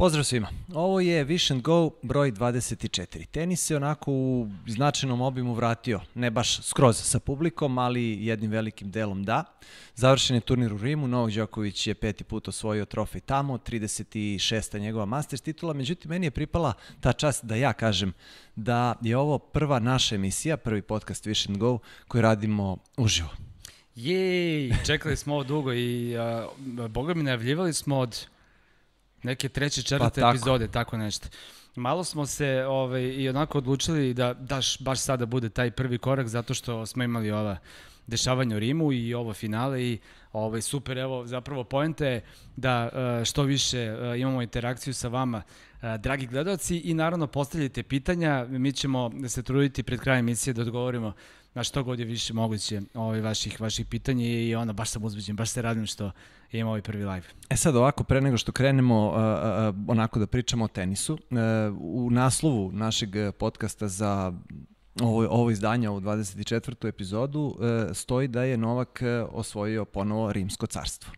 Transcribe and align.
Pozdrav 0.00 0.24
svima. 0.24 0.48
Ovo 0.74 1.00
je 1.00 1.26
and 1.50 1.62
Go 1.62 1.90
broj 2.02 2.32
24. 2.32 3.26
Tenis 3.26 3.66
se 3.66 3.76
onako 3.76 4.12
u 4.12 4.48
značajnom 4.66 5.20
obimu 5.20 5.54
vratio, 5.54 6.00
ne 6.14 6.30
baš 6.30 6.62
skroz 6.62 6.96
sa 6.96 7.18
publikom, 7.18 7.78
ali 7.78 8.26
jednim 8.26 8.50
velikim 8.50 8.90
delom 8.90 9.24
da. 9.24 9.44
Završen 9.94 10.36
je 10.36 10.40
turnir 10.40 10.72
u 10.72 10.78
Rimu, 10.78 11.08
Novak 11.08 11.32
Đoković 11.32 11.86
je 11.86 11.94
peti 11.94 12.24
put 12.24 12.48
osvojio 12.48 12.84
trofej 12.84 13.20
tamo, 13.20 13.58
36. 13.58 14.78
njegova 14.78 15.06
Masters 15.06 15.42
titula, 15.42 15.72
međutim 15.72 16.08
meni 16.08 16.26
je 16.26 16.30
pripala 16.30 16.72
ta 17.00 17.12
čast 17.12 17.44
da 17.44 17.54
ja 17.54 17.72
kažem 17.72 18.12
da 18.56 18.94
je 19.02 19.16
ovo 19.16 19.38
prva 19.38 19.78
naša 19.78 20.14
emisija, 20.14 20.56
prvi 20.56 20.82
podcast 20.82 21.26
and 21.26 21.58
Go 21.58 21.78
koji 22.08 22.22
radimo 22.22 22.76
uživo. 22.96 23.30
Jej, 23.94 24.72
čekali 24.86 25.16
smo 25.16 25.34
ovo 25.34 25.44
dugo 25.44 25.72
i 25.72 26.14
uh, 26.16 26.88
boga 26.88 27.14
mi 27.14 27.22
najavljivali 27.22 27.72
smo 27.72 27.98
od 27.98 28.26
neke 29.22 29.48
treće, 29.48 29.82
četvrte 29.82 30.20
pa, 30.20 30.30
epizode, 30.30 30.68
tako 30.68 30.96
nešto. 30.96 31.28
Malo 31.76 32.04
smo 32.04 32.26
se 32.26 32.64
ovaj, 32.68 33.02
i 33.02 33.28
onako 33.28 33.58
odlučili 33.58 34.14
da 34.14 34.34
daš 34.34 34.78
baš 34.78 35.00
sada 35.00 35.26
bude 35.26 35.48
taj 35.48 35.70
prvi 35.70 35.98
korak 35.98 36.28
zato 36.28 36.54
što 36.54 36.86
smo 36.86 37.04
imali 37.04 37.30
ova 37.30 37.56
dešavanja 38.06 38.56
u 38.56 38.58
Rimu 38.58 38.92
i 38.92 39.14
ovo 39.14 39.32
finale 39.32 39.82
i 39.82 39.98
ovaj 40.32 40.60
super 40.60 40.98
evo 40.98 41.26
zapravo 41.26 41.64
poenta 41.64 42.06
je 42.06 42.24
da 42.56 42.90
što 43.24 43.42
više 43.42 43.96
imamo 44.18 44.42
interakciju 44.42 44.94
sa 44.94 45.08
vama 45.08 45.42
dragi 45.98 46.26
gledalci 46.26 46.78
i 46.78 46.94
naravno 46.94 47.26
postavljajte 47.26 47.82
pitanja 47.82 48.46
mi 48.48 48.72
ćemo 48.72 49.10
se 49.28 49.42
truditi 49.42 49.82
pred 49.82 50.00
krajem 50.00 50.28
emisije 50.28 50.54
da 50.54 50.62
odgovorimo 50.62 51.12
na 51.54 51.64
što 51.64 51.84
god 51.84 51.98
je 51.98 52.04
više 52.04 52.34
moguće 52.34 52.80
ovaj, 52.94 53.20
vaših, 53.20 53.60
vaših 53.60 53.86
pitanja 53.86 54.26
i 54.26 54.54
ono, 54.54 54.72
baš 54.72 54.90
sam 54.90 55.04
uzbeđen, 55.04 55.36
baš 55.36 55.50
se 55.50 55.62
radim 55.62 55.86
što 55.86 56.10
imam 56.52 56.68
ovaj 56.68 56.82
prvi 56.82 57.04
live. 57.04 57.26
E 57.50 57.56
sad 57.56 57.76
ovako, 57.76 58.04
pre 58.04 58.20
nego 58.20 58.36
što 58.36 58.52
krenemo 58.52 59.08
uh, 59.08 59.14
uh, 59.14 59.90
onako 59.90 60.18
da 60.18 60.26
pričamo 60.26 60.64
o 60.64 60.68
tenisu, 60.68 61.12
uh, 61.12 61.38
u 61.80 62.10
naslovu 62.10 62.72
našeg 62.72 63.10
podcasta 63.38 63.88
za 63.88 64.32
ovo, 65.00 65.26
ovo 65.30 65.50
izdanje, 65.50 65.88
u 65.88 66.00
24. 66.00 66.88
epizodu, 66.88 67.40
uh, 67.40 67.56
stoji 67.96 68.28
da 68.28 68.42
je 68.42 68.56
Novak 68.56 69.02
osvojio 69.32 69.84
ponovo 69.84 70.32
Rimsko 70.32 70.66
carstvo. 70.66 71.12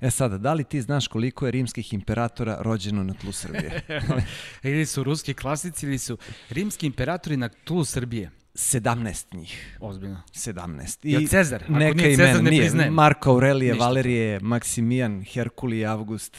E 0.00 0.10
sada, 0.10 0.38
da 0.38 0.54
li 0.54 0.64
ti 0.64 0.82
znaš 0.82 1.08
koliko 1.08 1.46
je 1.46 1.50
rimskih 1.50 1.94
imperatora 1.94 2.58
rođeno 2.60 3.04
na 3.04 3.14
tlu 3.14 3.32
Srbije? 3.32 3.82
ili 4.62 4.86
su 4.86 5.04
ruski 5.04 5.34
klasici 5.34 5.86
ili 5.86 5.98
su 5.98 6.18
rimski 6.50 6.86
imperatori 6.86 7.36
na 7.36 7.48
tlu 7.48 7.84
Srbije? 7.84 8.30
17 8.56 9.34
njih. 9.36 9.76
Ozbiljno. 9.80 10.22
17. 10.34 10.98
I 11.02 11.12
ja 11.12 11.28
Cezar, 11.28 11.62
ako 11.62 11.72
neka 11.72 11.94
nije 11.94 12.16
Cezar 12.16 12.42
ne 12.42 12.50
priznajem. 12.50 12.94
Marko 12.94 13.30
Aurelije, 13.30 13.72
Ništa. 13.72 13.84
Valerije, 13.84 14.40
Maksimijan, 14.40 15.24
Herkulije, 15.32 15.86
Avgust, 15.86 16.36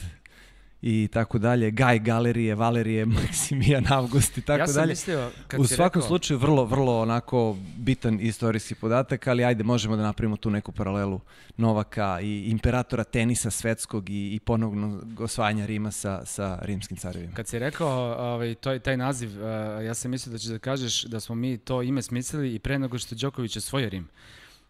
i 0.82 1.08
tako 1.12 1.38
dalje, 1.38 1.70
Gaj 1.70 1.98
Galerije, 1.98 2.54
Valerije, 2.54 3.06
Maksimijan 3.22 3.84
Avgust 3.92 4.38
i 4.38 4.40
tako 4.40 4.60
ja 4.60 4.66
dalje. 4.66 4.88
Mislio, 4.88 5.30
kad 5.48 5.60
U 5.60 5.66
svakom 5.66 6.00
rekao... 6.00 6.08
slučaju 6.08 6.38
vrlo, 6.38 6.64
vrlo 6.64 7.00
onako 7.00 7.56
bitan 7.76 8.20
istorijski 8.20 8.74
podatak, 8.74 9.26
ali 9.26 9.44
ajde 9.44 9.64
možemo 9.64 9.96
da 9.96 10.02
napravimo 10.02 10.36
tu 10.36 10.50
neku 10.50 10.72
paralelu 10.72 11.20
Novaka 11.56 12.20
i 12.22 12.50
imperatora 12.50 13.04
tenisa 13.04 13.50
svetskog 13.50 14.10
i, 14.10 14.34
i 14.34 14.40
ponovnog 14.40 15.20
osvajanja 15.20 15.66
Rima 15.66 15.90
sa, 15.90 16.24
sa 16.24 16.58
rimskim 16.62 16.96
carevima. 16.96 17.34
Kad 17.34 17.48
si 17.48 17.58
rekao 17.58 18.14
ovaj, 18.32 18.54
to, 18.54 18.78
taj 18.78 18.96
naziv, 18.96 19.30
uh, 19.30 19.84
ja 19.84 19.94
sam 19.94 20.10
mislio 20.10 20.32
da 20.32 20.38
ćeš 20.38 20.48
da 20.48 20.58
kažeš 20.58 21.02
da 21.02 21.20
smo 21.20 21.34
mi 21.34 21.58
to 21.58 21.82
ime 21.82 22.02
smislili 22.02 22.54
i 22.54 22.58
pre 22.58 22.78
nego 22.78 22.98
što 22.98 23.14
Đoković 23.14 23.56
osvojio 23.56 23.88
Rim 23.88 24.08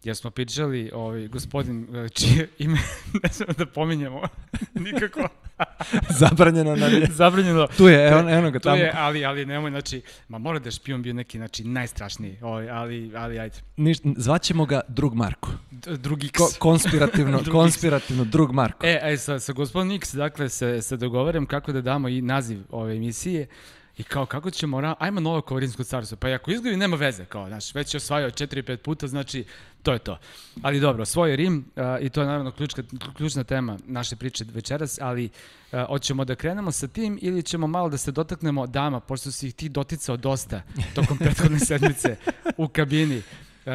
jer 0.05 0.17
smo 0.17 0.31
pričali, 0.31 0.91
ovaj, 0.95 1.29
gospodin, 1.29 1.97
e, 1.97 2.09
čije 2.09 2.49
ime 2.59 2.79
ne 3.23 3.29
smemo 3.33 3.53
da 3.53 3.67
pominjamo 3.67 4.23
nikako. 4.85 5.29
Zabranjeno 6.21 6.77
nam 6.77 6.93
je. 6.93 7.07
Zabranjeno. 7.11 7.67
Tu 7.77 7.89
je, 7.89 8.09
evo, 8.09 8.31
evo 8.31 8.51
ga 8.51 8.59
tamo. 8.59 8.77
Tu 8.77 8.83
je, 8.83 8.93
ali, 8.95 9.25
ali 9.25 9.47
nemoj, 9.47 9.71
znači, 9.71 10.03
ma 10.29 10.39
mora 10.39 10.59
da 10.59 10.69
je 10.69 10.73
špion 10.73 11.03
bio 11.03 11.15
neki, 11.15 11.39
znači, 11.39 11.65
najstrašniji, 11.65 12.39
ovaj, 12.43 12.71
ali, 12.71 13.13
ali 13.17 13.39
ajde. 13.39 13.57
Niš, 13.77 13.99
zvaćemo 14.17 14.67
ga 14.67 14.81
drug 14.89 15.15
Marko. 15.15 15.51
D 15.71 15.97
drug 15.97 16.25
X. 16.25 16.39
Ko, 16.39 16.51
konspirativno, 16.59 17.41
drug 17.43 17.53
konspirativno, 17.53 18.23
X. 18.23 18.31
drug 18.31 18.53
Marko. 18.53 18.87
E, 18.87 19.01
aj, 19.03 19.17
sa, 19.17 19.39
sa 19.41 19.53
gospodin 19.53 19.93
X, 19.93 20.15
dakle, 20.15 20.49
se, 20.49 20.83
se 20.83 20.97
dogovaram 20.97 21.47
kako 21.47 21.73
da 21.73 21.81
damo 21.81 22.09
i 22.09 22.23
naziv 22.23 22.59
ove 22.71 22.97
emisije. 22.97 23.47
I 23.99 24.03
kao, 24.03 24.27
kako 24.27 24.51
ćemo, 24.51 24.95
ajmo 24.99 25.21
novo 25.21 25.41
Kovarinsko 25.41 25.85
carstvo. 25.85 26.17
Pa 26.17 26.29
i 26.29 26.35
ako 26.35 26.51
izgubi, 26.51 26.77
nema 26.77 26.97
veze, 26.97 27.25
kao, 27.25 27.49
znaš, 27.49 27.75
već 27.75 27.95
je 27.95 27.97
osvajao 27.97 28.31
4-5 28.31 28.77
puta, 28.77 29.07
znači, 29.07 29.45
to 29.83 29.93
je 29.93 29.99
to. 29.99 30.19
Ali 30.63 30.81
dobro, 30.81 31.05
svoj 31.05 31.37
Rim, 31.37 31.65
uh, 31.77 31.83
i 32.01 32.09
to 32.09 32.21
je 32.21 32.27
naravno 32.27 32.51
ključka, 32.51 32.83
ključna 33.17 33.45
tema 33.45 33.79
naše 33.87 34.17
priče 34.17 34.45
večeras, 34.55 34.99
ali 35.01 35.31
uh, 35.73 35.87
hoćemo 35.87 36.25
da 36.25 36.35
krenemo 36.35 36.73
sa 36.73 36.89
tim 36.89 37.19
ili 37.23 37.43
ćemo 37.43 37.67
malo 37.67 37.89
da 37.89 37.97
se 37.97 38.13
dotaknemo 38.13 38.67
dama, 38.67 39.01
pošto 39.01 39.33
si 39.33 39.47
ih 39.49 39.55
ti 39.55 39.69
doticao 39.69 40.17
dosta 40.17 40.63
tokom 40.95 41.19
prethodne 41.25 41.59
sedmice 41.59 42.17
u 42.57 42.69
kabini. 42.69 43.23
Uh, 43.67 43.73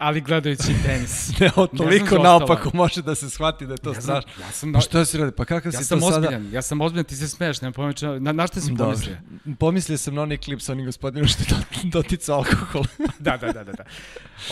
ali 0.00 0.20
gledajući 0.20 0.74
tenis. 0.86 1.30
ne, 1.40 1.50
o, 1.56 1.66
toliko 1.66 2.16
ne 2.16 2.22
naopako 2.22 2.70
može 2.74 3.02
da 3.02 3.14
se 3.14 3.30
shvati 3.30 3.66
da 3.66 3.74
je 3.74 3.78
to 3.78 3.94
strašno. 3.94 4.30
Ja 4.40 4.50
sam, 4.52 4.72
pa 4.72 4.80
što 4.80 5.04
si 5.04 5.18
radi? 5.18 5.32
Pa 5.36 5.44
kakav 5.44 5.74
ja 5.74 5.80
si 5.80 5.88
to 5.88 5.94
ozbiljan, 5.94 6.22
sada? 6.22 6.56
Ja 6.56 6.62
sam 6.62 6.80
ozbiljan, 6.80 7.04
ti 7.04 7.16
se 7.16 7.28
smeješ, 7.28 7.60
nema 7.60 7.72
pojma 7.72 7.92
na, 8.18 8.32
na 8.32 8.46
šta 8.46 8.60
si 8.60 8.74
pomislio? 8.78 9.16
Pomislio 9.58 9.98
sam 9.98 10.14
na 10.14 10.22
onaj 10.22 10.36
klip 10.36 10.60
sa 10.60 10.72
onim 10.72 10.86
gospodinom 10.86 11.28
što 11.28 11.54
je 11.54 11.60
doticao 11.84 12.36
alkohol. 12.36 12.84
da, 13.18 13.36
da, 13.36 13.52
da, 13.52 13.64
da. 13.64 13.72
da. 13.72 13.84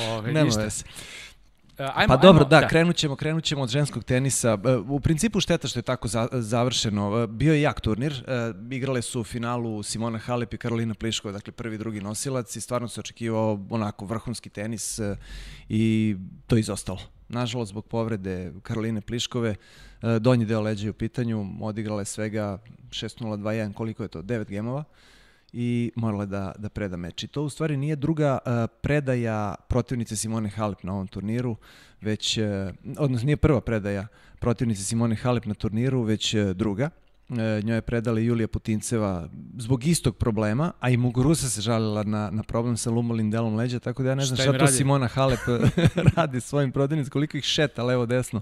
Ove, 0.03 0.33
Nema 0.33 0.45
ništa. 0.45 0.61
Vese. 0.61 0.85
Uh, 1.79 1.85
ajmo, 1.95 2.09
pa 2.09 2.17
dobro, 2.17 2.43
ajmo, 2.43 2.49
da, 2.49 2.61
da, 2.61 2.69
krenut 2.69 2.97
ćemo, 2.97 3.17
krenut 3.17 3.45
ćemo 3.45 3.63
od 3.63 3.69
ženskog 3.69 4.05
tenisa. 4.05 4.55
Uh, 4.55 4.91
u 4.91 5.01
principu 5.01 5.41
šteta 5.41 5.69
što 5.69 5.79
je 5.79 5.83
tako 5.83 6.09
za, 6.09 6.29
završeno. 6.33 7.11
Uh, 7.11 7.31
bio 7.31 7.55
je 7.55 7.61
jak 7.61 7.81
turnir. 7.81 8.25
Igrale 8.71 9.03
su 9.03 9.21
u 9.21 9.25
finalu 9.25 9.83
Simona 9.83 10.19
Halep 10.19 10.55
i 10.55 10.59
Karolina 10.59 10.95
Pliškova, 10.95 11.33
dakle 11.33 11.53
prvi 11.53 11.75
i 11.75 11.79
drugi 11.79 12.01
nosilac 12.01 12.57
i 12.57 12.61
stvarno 12.61 12.89
se 12.89 13.01
očekivao 13.01 13.67
onako 13.71 14.05
vrhunski 14.05 14.51
tenis 14.51 15.01
i 15.69 16.17
to 16.47 16.57
je 16.57 16.61
izostalo. 16.61 17.01
Nažalost, 17.29 17.69
zbog 17.69 17.87
povrede 17.87 18.53
Karoline 18.63 19.01
Pliškove, 19.01 19.55
donji 20.21 20.45
deo 20.45 20.61
leđa 20.61 20.87
je 20.87 20.91
u 20.91 20.95
pitanju, 20.95 21.47
odigrale 21.61 22.05
svega 22.05 22.59
6-0-2-1, 22.91 23.73
koliko 23.73 24.03
je 24.03 24.09
to? 24.09 24.23
9 24.23 24.45
gemova 24.49 24.85
i 25.53 25.93
morala 25.97 26.27
da, 26.27 26.53
da 26.59 26.69
preda 26.69 26.97
meč. 26.97 27.23
I 27.23 27.29
to 27.29 27.43
u 27.43 27.49
stvari 27.49 27.77
nije 27.77 27.97
druga 27.97 28.39
uh, 28.47 28.53
predaja 28.81 29.55
protivnice 29.69 30.17
Simone 30.17 30.49
Halep 30.49 30.83
na 30.83 30.93
ovom 30.93 31.07
turniru, 31.07 31.57
već, 32.01 32.39
uh, 32.39 32.45
odnosno 32.99 33.27
nije 33.27 33.37
prva 33.37 33.61
predaja 33.61 34.07
protivnice 34.39 34.83
Simone 34.83 35.17
Halep 35.17 35.45
na 35.45 35.55
turniru, 35.55 36.03
već 36.03 36.35
uh, 36.35 36.51
druga. 36.51 36.91
E, 37.29 37.63
njoj 37.63 37.77
je 37.77 37.83
predala 37.83 38.21
Julija 38.21 38.49
Putinceva 38.49 39.29
zbog 39.59 39.87
istog 39.87 40.17
problema, 40.17 40.73
a 40.81 40.91
i 40.91 40.97
Muguruza 40.97 41.49
se 41.49 41.61
žalila 41.61 42.03
na, 42.03 42.31
na 42.31 42.43
problem 42.43 42.77
sa 42.77 42.91
lumalnim 42.91 43.31
delom 43.31 43.57
leđa, 43.57 43.79
tako 43.79 44.03
da 44.03 44.09
ja 44.09 44.15
ne 44.15 44.25
znam 44.25 44.37
šta, 44.37 44.43
šta 44.43 44.53
to 44.53 44.59
radi? 44.59 44.73
Simona 44.73 45.09
Halep 45.09 45.41
radi 46.17 46.41
svojim 46.41 46.73
prodavnicama, 46.73 47.13
koliko 47.13 47.37
ih 47.37 47.45
šeta 47.45 47.83
levo 47.83 48.07
desno 48.07 48.41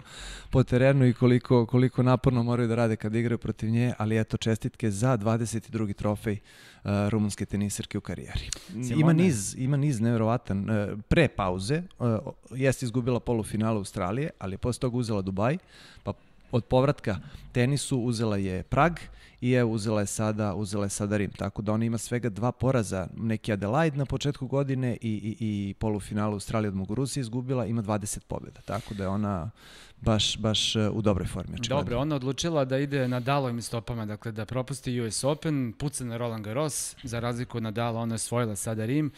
po 0.50 0.62
terenu 0.62 1.06
i 1.06 1.12
koliko, 1.12 1.66
koliko 1.66 2.02
naporno 2.02 2.42
moraju 2.42 2.68
da 2.68 2.74
rade 2.74 2.96
kad 2.96 3.14
igraju 3.14 3.38
protiv 3.38 3.70
nje, 3.70 3.92
ali 3.98 4.20
eto 4.20 4.36
čestitke 4.36 4.90
za 4.90 5.18
22. 5.18 5.94
trofej 5.94 6.38
uh, 6.84 6.90
rumunske 7.08 7.46
tenisirke 7.46 7.98
u 7.98 8.00
karijeri. 8.00 8.50
Simone. 8.68 9.00
Ima 9.00 9.12
niz, 9.12 9.54
ima 9.58 9.76
niz 9.76 10.00
nevjerovatan. 10.00 10.70
Uh, 10.70 10.98
pre 11.08 11.28
pauze 11.28 11.82
uh, 11.98 12.18
jeste 12.50 12.86
izgubila 12.86 13.20
polufinalu 13.20 13.78
Australije, 13.78 14.30
ali 14.38 14.54
je 14.54 14.58
posle 14.58 14.80
toga 14.80 14.96
uzela 14.96 15.22
Dubaj, 15.22 15.58
pa 16.02 16.12
od 16.52 16.64
povratka 16.64 17.16
tenisu 17.52 17.98
uzela 17.98 18.36
je 18.36 18.62
Prag 18.62 18.92
i 19.40 19.50
je 19.50 19.64
uzela 19.64 20.00
je 20.00 20.06
sada 20.06 20.54
uzela 20.54 20.84
je 20.84 20.90
sada 20.90 21.16
Rim. 21.16 21.30
Tako 21.30 21.62
da 21.62 21.72
ona 21.72 21.84
ima 21.84 21.98
svega 21.98 22.28
dva 22.28 22.52
poraza, 22.52 23.08
neki 23.16 23.52
Adelaide 23.52 23.96
na 23.96 24.06
početku 24.06 24.46
godine 24.46 24.96
i, 25.00 25.10
i, 25.10 25.36
i 25.40 25.74
polufinalu 25.74 26.32
Australije 26.32 26.68
od 26.68 26.74
Muguruza 26.74 27.20
izgubila, 27.20 27.66
ima 27.66 27.82
20 27.82 28.24
pobjeda. 28.28 28.60
Tako 28.60 28.94
da 28.94 29.02
je 29.02 29.08
ona 29.08 29.50
baš, 30.00 30.38
baš 30.38 30.76
uh, 30.76 30.82
u 30.92 31.02
dobroj 31.02 31.26
formi. 31.26 31.54
Očigledno. 31.54 31.82
Dobro, 31.82 31.98
ona 31.98 32.16
odlučila 32.16 32.64
da 32.64 32.78
ide 32.78 33.08
na 33.08 33.20
Dalovim 33.20 33.62
stopama, 33.62 34.06
dakle 34.06 34.32
da 34.32 34.44
propusti 34.44 35.00
US 35.00 35.24
Open, 35.24 35.72
puca 35.78 36.04
na 36.04 36.16
Roland 36.16 36.44
Garros, 36.44 36.96
za 37.02 37.20
razliku 37.20 37.56
od 37.56 37.62
Nadala, 37.62 38.00
ona 38.00 38.14
je 38.14 38.18
svojila 38.18 38.56
sada 38.56 38.84
Rim. 38.86 39.10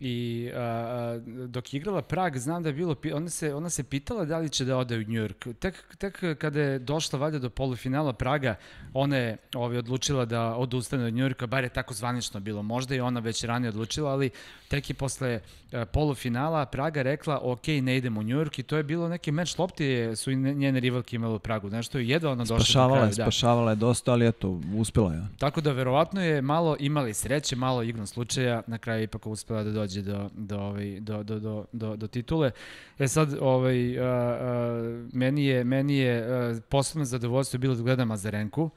I 0.00 0.50
a, 0.54 1.20
dok 1.46 1.74
je 1.74 1.78
igrala 1.78 2.02
Prag, 2.02 2.36
znam 2.36 2.62
da 2.62 2.68
je 2.68 2.72
bilo, 2.72 2.96
ona 3.14 3.28
se, 3.28 3.54
ona 3.54 3.70
se 3.70 3.82
pitala 3.84 4.24
da 4.24 4.38
li 4.38 4.48
će 4.48 4.64
da 4.64 4.76
ode 4.76 4.96
u 4.96 5.00
New 5.00 5.22
York. 5.22 5.54
Tek, 5.54 5.96
tek 5.98 6.38
kada 6.38 6.60
je 6.60 6.78
došla 6.78 7.18
valjda 7.18 7.38
do 7.38 7.50
polufinala 7.50 8.12
Praga, 8.12 8.54
ona 8.94 9.16
je 9.16 9.36
ovaj, 9.54 9.78
odlučila 9.78 10.24
da 10.24 10.54
odustane 10.56 11.04
od 11.04 11.14
New 11.14 11.22
Yorka, 11.22 11.46
bar 11.46 11.64
je 11.64 11.70
tako 11.70 11.94
zvanično 11.94 12.40
bilo. 12.40 12.62
Možda 12.62 12.94
i 12.94 13.00
ona 13.00 13.20
već 13.20 13.44
ranije 13.44 13.68
odlučila, 13.68 14.10
ali 14.10 14.30
tek 14.68 14.90
je 14.90 14.94
posle 14.94 15.40
a, 15.72 15.84
polufinala 15.84 16.66
Praga 16.66 17.02
rekla, 17.02 17.40
ok, 17.42 17.66
ne 17.66 17.96
idemo 17.96 18.20
u 18.20 18.22
New 18.22 18.38
York 18.38 18.60
i 18.60 18.62
to 18.62 18.76
je 18.76 18.82
bilo 18.82 19.08
neki 19.08 19.32
meč 19.32 19.58
lopti 19.58 20.16
su 20.16 20.30
i 20.30 20.36
njene 20.36 20.80
rivalke 20.80 21.16
imale 21.16 21.34
u 21.34 21.38
Pragu. 21.38 21.70
Nešto 21.70 21.98
je 21.98 22.08
jedva 22.08 22.30
ona 22.30 22.44
došla 22.44 22.58
spašavala 22.58 22.90
do 22.90 22.96
kraja. 22.96 23.10
Je, 23.10 23.14
da. 23.16 23.24
spašavala 23.24 23.70
je 23.70 23.76
dosta, 23.76 24.12
ali 24.12 24.26
eto, 24.26 24.60
uspela 24.74 25.12
je. 25.14 25.22
Tako 25.38 25.60
da 25.60 25.72
verovatno 25.72 26.22
je 26.22 26.42
malo 26.42 26.76
imali 26.80 27.14
sreće, 27.14 27.56
malo 27.56 27.82
igrom 27.82 28.06
slučaja, 28.06 28.62
na 28.66 28.78
kraju 28.78 29.02
ipak 29.02 29.26
uspela 29.26 29.62
da 29.62 29.70
dođe 29.70 29.87
dođe 29.88 30.02
do, 30.02 30.30
do, 30.34 30.58
ovaj, 30.58 31.00
do, 31.00 31.22
do, 31.22 31.38
do, 31.38 31.64
do, 31.72 31.96
do 31.96 32.06
titule. 32.06 32.50
E 32.98 33.08
sad, 33.08 33.36
ovaj, 33.40 33.98
a, 33.98 34.04
a, 34.04 35.08
meni 35.12 35.46
je, 35.46 35.64
meni 35.64 35.96
je 35.96 36.22
a, 36.22 36.60
posebno 36.68 37.04
zadovoljstvo 37.04 37.58
bilo 37.58 37.74
da 37.74 37.82
gledam 37.82 38.10
Azarenku, 38.10 38.70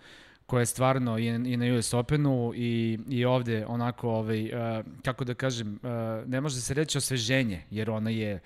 koja 0.46 0.60
je 0.60 0.66
stvarno 0.66 1.18
i, 1.20 1.26
i 1.26 1.58
na 1.58 1.78
US 1.78 1.94
Openu 1.94 2.52
i, 2.56 3.00
i 3.10 3.26
ovde 3.26 3.66
onako, 3.68 4.10
ovaj, 4.10 4.46
uh, 4.46 4.86
kako 5.04 5.24
da 5.24 5.34
kažem, 5.34 5.80
uh, 5.84 6.30
ne 6.30 6.42
može 6.42 6.62
se 6.62 6.74
reći 6.74 6.98
osveženje, 6.98 7.64
jer 7.72 7.90
ona 7.90 8.10
je 8.10 8.40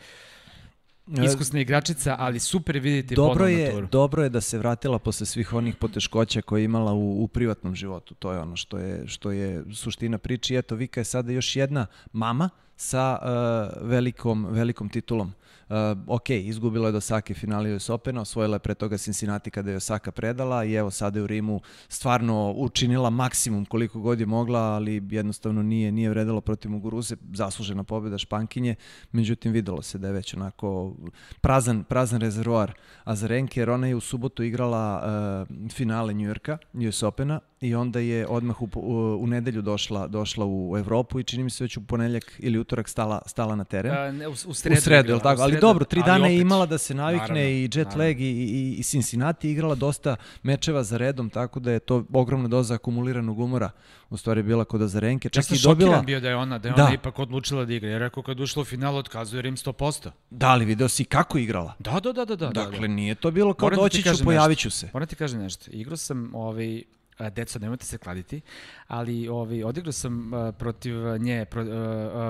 iskusna 1.08 1.60
igračica, 1.60 2.16
ali 2.20 2.40
super 2.40 2.80
vidite 2.80 3.16
dobro 3.16 3.48
je, 3.48 3.72
turu. 3.72 3.88
Dobro 3.88 4.24
je 4.24 4.30
da 4.30 4.42
se 4.42 4.58
vratila 4.58 5.00
posle 5.00 5.26
svih 5.26 5.54
onih 5.54 5.76
poteškoća 5.76 6.42
koje 6.42 6.62
je 6.62 6.66
imala 6.66 6.94
u, 6.94 7.24
u 7.24 7.28
privatnom 7.28 7.76
životu. 7.76 8.16
To 8.16 8.32
je 8.32 8.40
ono 8.40 8.56
što 8.56 8.78
je, 8.78 9.08
što 9.08 9.32
je 9.32 9.64
suština 9.74 10.18
priče. 10.18 10.58
eto, 10.58 10.76
Vika 10.76 11.00
je 11.00 11.06
sada 11.06 11.32
još 11.32 11.56
jedna 11.56 11.86
mama 12.14 12.50
sa 12.78 13.20
uh, 13.22 13.90
velikom, 13.90 14.46
velikom 14.46 14.90
titulom. 14.90 15.34
Uh, 15.70 15.76
ok, 16.08 16.30
izgubila 16.30 16.88
je 16.88 16.92
do 16.92 17.02
Sake 17.02 17.34
finali 17.34 17.76
US 17.76 17.90
Opena, 17.90 18.22
osvojila 18.22 18.56
je 18.56 18.60
pre 18.60 18.74
toga 18.74 18.98
Cincinnati 18.98 19.52
kada 19.52 19.72
je 19.72 19.78
Osaka 19.78 20.12
predala 20.12 20.66
i 20.66 20.74
evo 20.74 20.92
sada 20.92 21.20
je 21.20 21.24
u 21.24 21.28
Rimu 21.28 21.62
stvarno 21.88 22.54
učinila 22.58 23.10
maksimum 23.10 23.66
koliko 23.66 24.00
god 24.00 24.20
je 24.20 24.26
mogla, 24.26 24.60
ali 24.60 25.04
jednostavno 25.12 25.64
nije 25.64 25.92
nije 25.92 26.10
vredalo 26.10 26.42
protiv 26.42 26.72
Muguruze, 26.72 27.16
zaslužena 27.34 27.84
pobjeda 27.84 28.18
Špankinje, 28.18 28.76
međutim 29.12 29.52
videlo 29.52 29.82
se 29.82 29.98
da 29.98 30.08
je 30.08 30.14
već 30.14 30.34
onako 30.34 30.94
prazan, 31.42 31.84
prazan 31.84 32.22
rezervoar 32.22 32.74
Azarenke, 33.04 33.60
jer 33.60 33.70
ona 33.70 33.88
je 33.88 33.96
u 33.96 34.02
subotu 34.02 34.44
igrala 34.44 35.04
uh, 35.50 35.72
finale 35.72 36.14
Njujorka, 36.14 36.58
US 36.74 37.04
Opena, 37.04 37.40
i 37.68 37.76
onda 37.76 38.00
je 38.00 38.28
odmah 38.28 38.62
u, 38.62 38.70
u, 38.76 39.18
u 39.22 39.28
nedelju 39.28 39.62
došla 39.62 40.08
došla 40.08 40.46
u 40.46 40.78
Evropu 40.78 41.20
i 41.20 41.24
čini 41.24 41.44
mi 41.44 41.50
se 41.50 41.64
već 41.64 41.78
u 41.78 41.82
ponedeljak 41.82 42.34
ili 42.40 42.60
utorak 42.60 42.90
stala 42.90 43.22
stala 43.26 43.56
na 43.56 43.64
teren. 43.64 43.92
A, 43.98 44.12
ne, 44.12 44.28
u, 44.28 44.32
u 44.32 44.54
sredu. 44.54 44.78
U 44.78 44.82
sredu, 44.82 45.14
je 45.14 45.20
tako? 45.20 45.42
Ali 45.42 45.60
dobro, 45.60 45.86
tri 45.86 46.04
dana 46.06 46.28
je 46.28 46.40
imala 46.40 46.66
da 46.66 46.78
se 46.78 46.94
navikne 46.94 47.28
naravno, 47.28 47.50
i 47.50 47.62
jet 47.62 47.76
naravno. 47.76 48.04
lag 48.04 48.22
i, 48.22 48.24
i, 48.24 48.76
i 48.80 48.84
Cincinnati 48.84 49.52
igrala 49.52 49.76
dosta 49.76 50.16
mečeva 50.44 50.84
za 50.84 50.98
redom, 50.98 51.30
tako 51.30 51.60
da 51.60 51.72
je 51.72 51.80
to 51.80 52.06
ogromna 52.14 52.48
doza 52.48 52.74
akumuliranog 52.74 53.40
umora 53.40 53.70
u 54.10 54.18
stvari 54.18 54.44
bila 54.44 54.66
kod 54.66 54.82
Azarenke. 54.82 55.30
Čak 55.30 55.52
ja 55.52 55.56
i 55.56 55.60
dobila... 55.64 56.02
bio 56.02 56.20
da 56.20 56.30
je 56.30 56.36
ona, 56.36 56.58
da 56.58 56.68
je 56.68 56.74
da. 56.74 56.84
ona 56.84 56.94
ipak 56.94 57.20
odlučila 57.20 57.66
da 57.66 57.74
igra. 57.74 57.90
Ja 57.90 57.98
rekao 57.98 58.24
kad 58.24 58.40
ušla 58.40 58.62
u 58.62 58.66
final 58.66 58.98
otkazuje 58.98 59.42
Rim 59.42 59.56
100%. 59.56 60.10
Da, 60.30 60.48
ali 60.48 60.66
video 60.66 60.90
si 60.90 61.06
kako 61.06 61.38
igrala. 61.38 61.74
Da, 61.80 62.00
da, 62.00 62.14
da, 62.14 62.26
da. 62.26 62.36
da 62.36 62.50
dakle, 62.50 62.80
da, 62.80 62.88
da. 62.88 62.88
nije 62.88 63.16
to 63.16 63.32
bilo 63.32 63.54
kao 63.54 63.70
doći 63.70 64.04
ću, 64.04 64.24
pojavit 64.24 64.60
ću 64.60 64.72
se. 64.72 64.90
Moram 64.94 65.08
ti 65.08 65.16
kažem 65.16 65.40
nešto. 65.40 65.72
Igrao 65.72 65.98
sam 65.98 66.36
ovaj, 66.36 66.84
deco, 67.32 67.60
nemojte 67.60 67.86
se 67.86 67.98
kladiti, 67.98 68.42
ali 68.88 69.28
ovaj, 69.28 69.64
odigrao 69.64 69.92
sam 69.92 70.32
protiv 70.60 70.96
nje, 71.20 71.46
pro, 71.46 71.64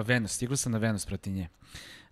Venus, 0.03 0.41
igrao 0.41 0.57
sam 0.57 0.71
na 0.71 0.77
Venus 0.77 1.05
protiv 1.05 1.33
nje 1.33 1.47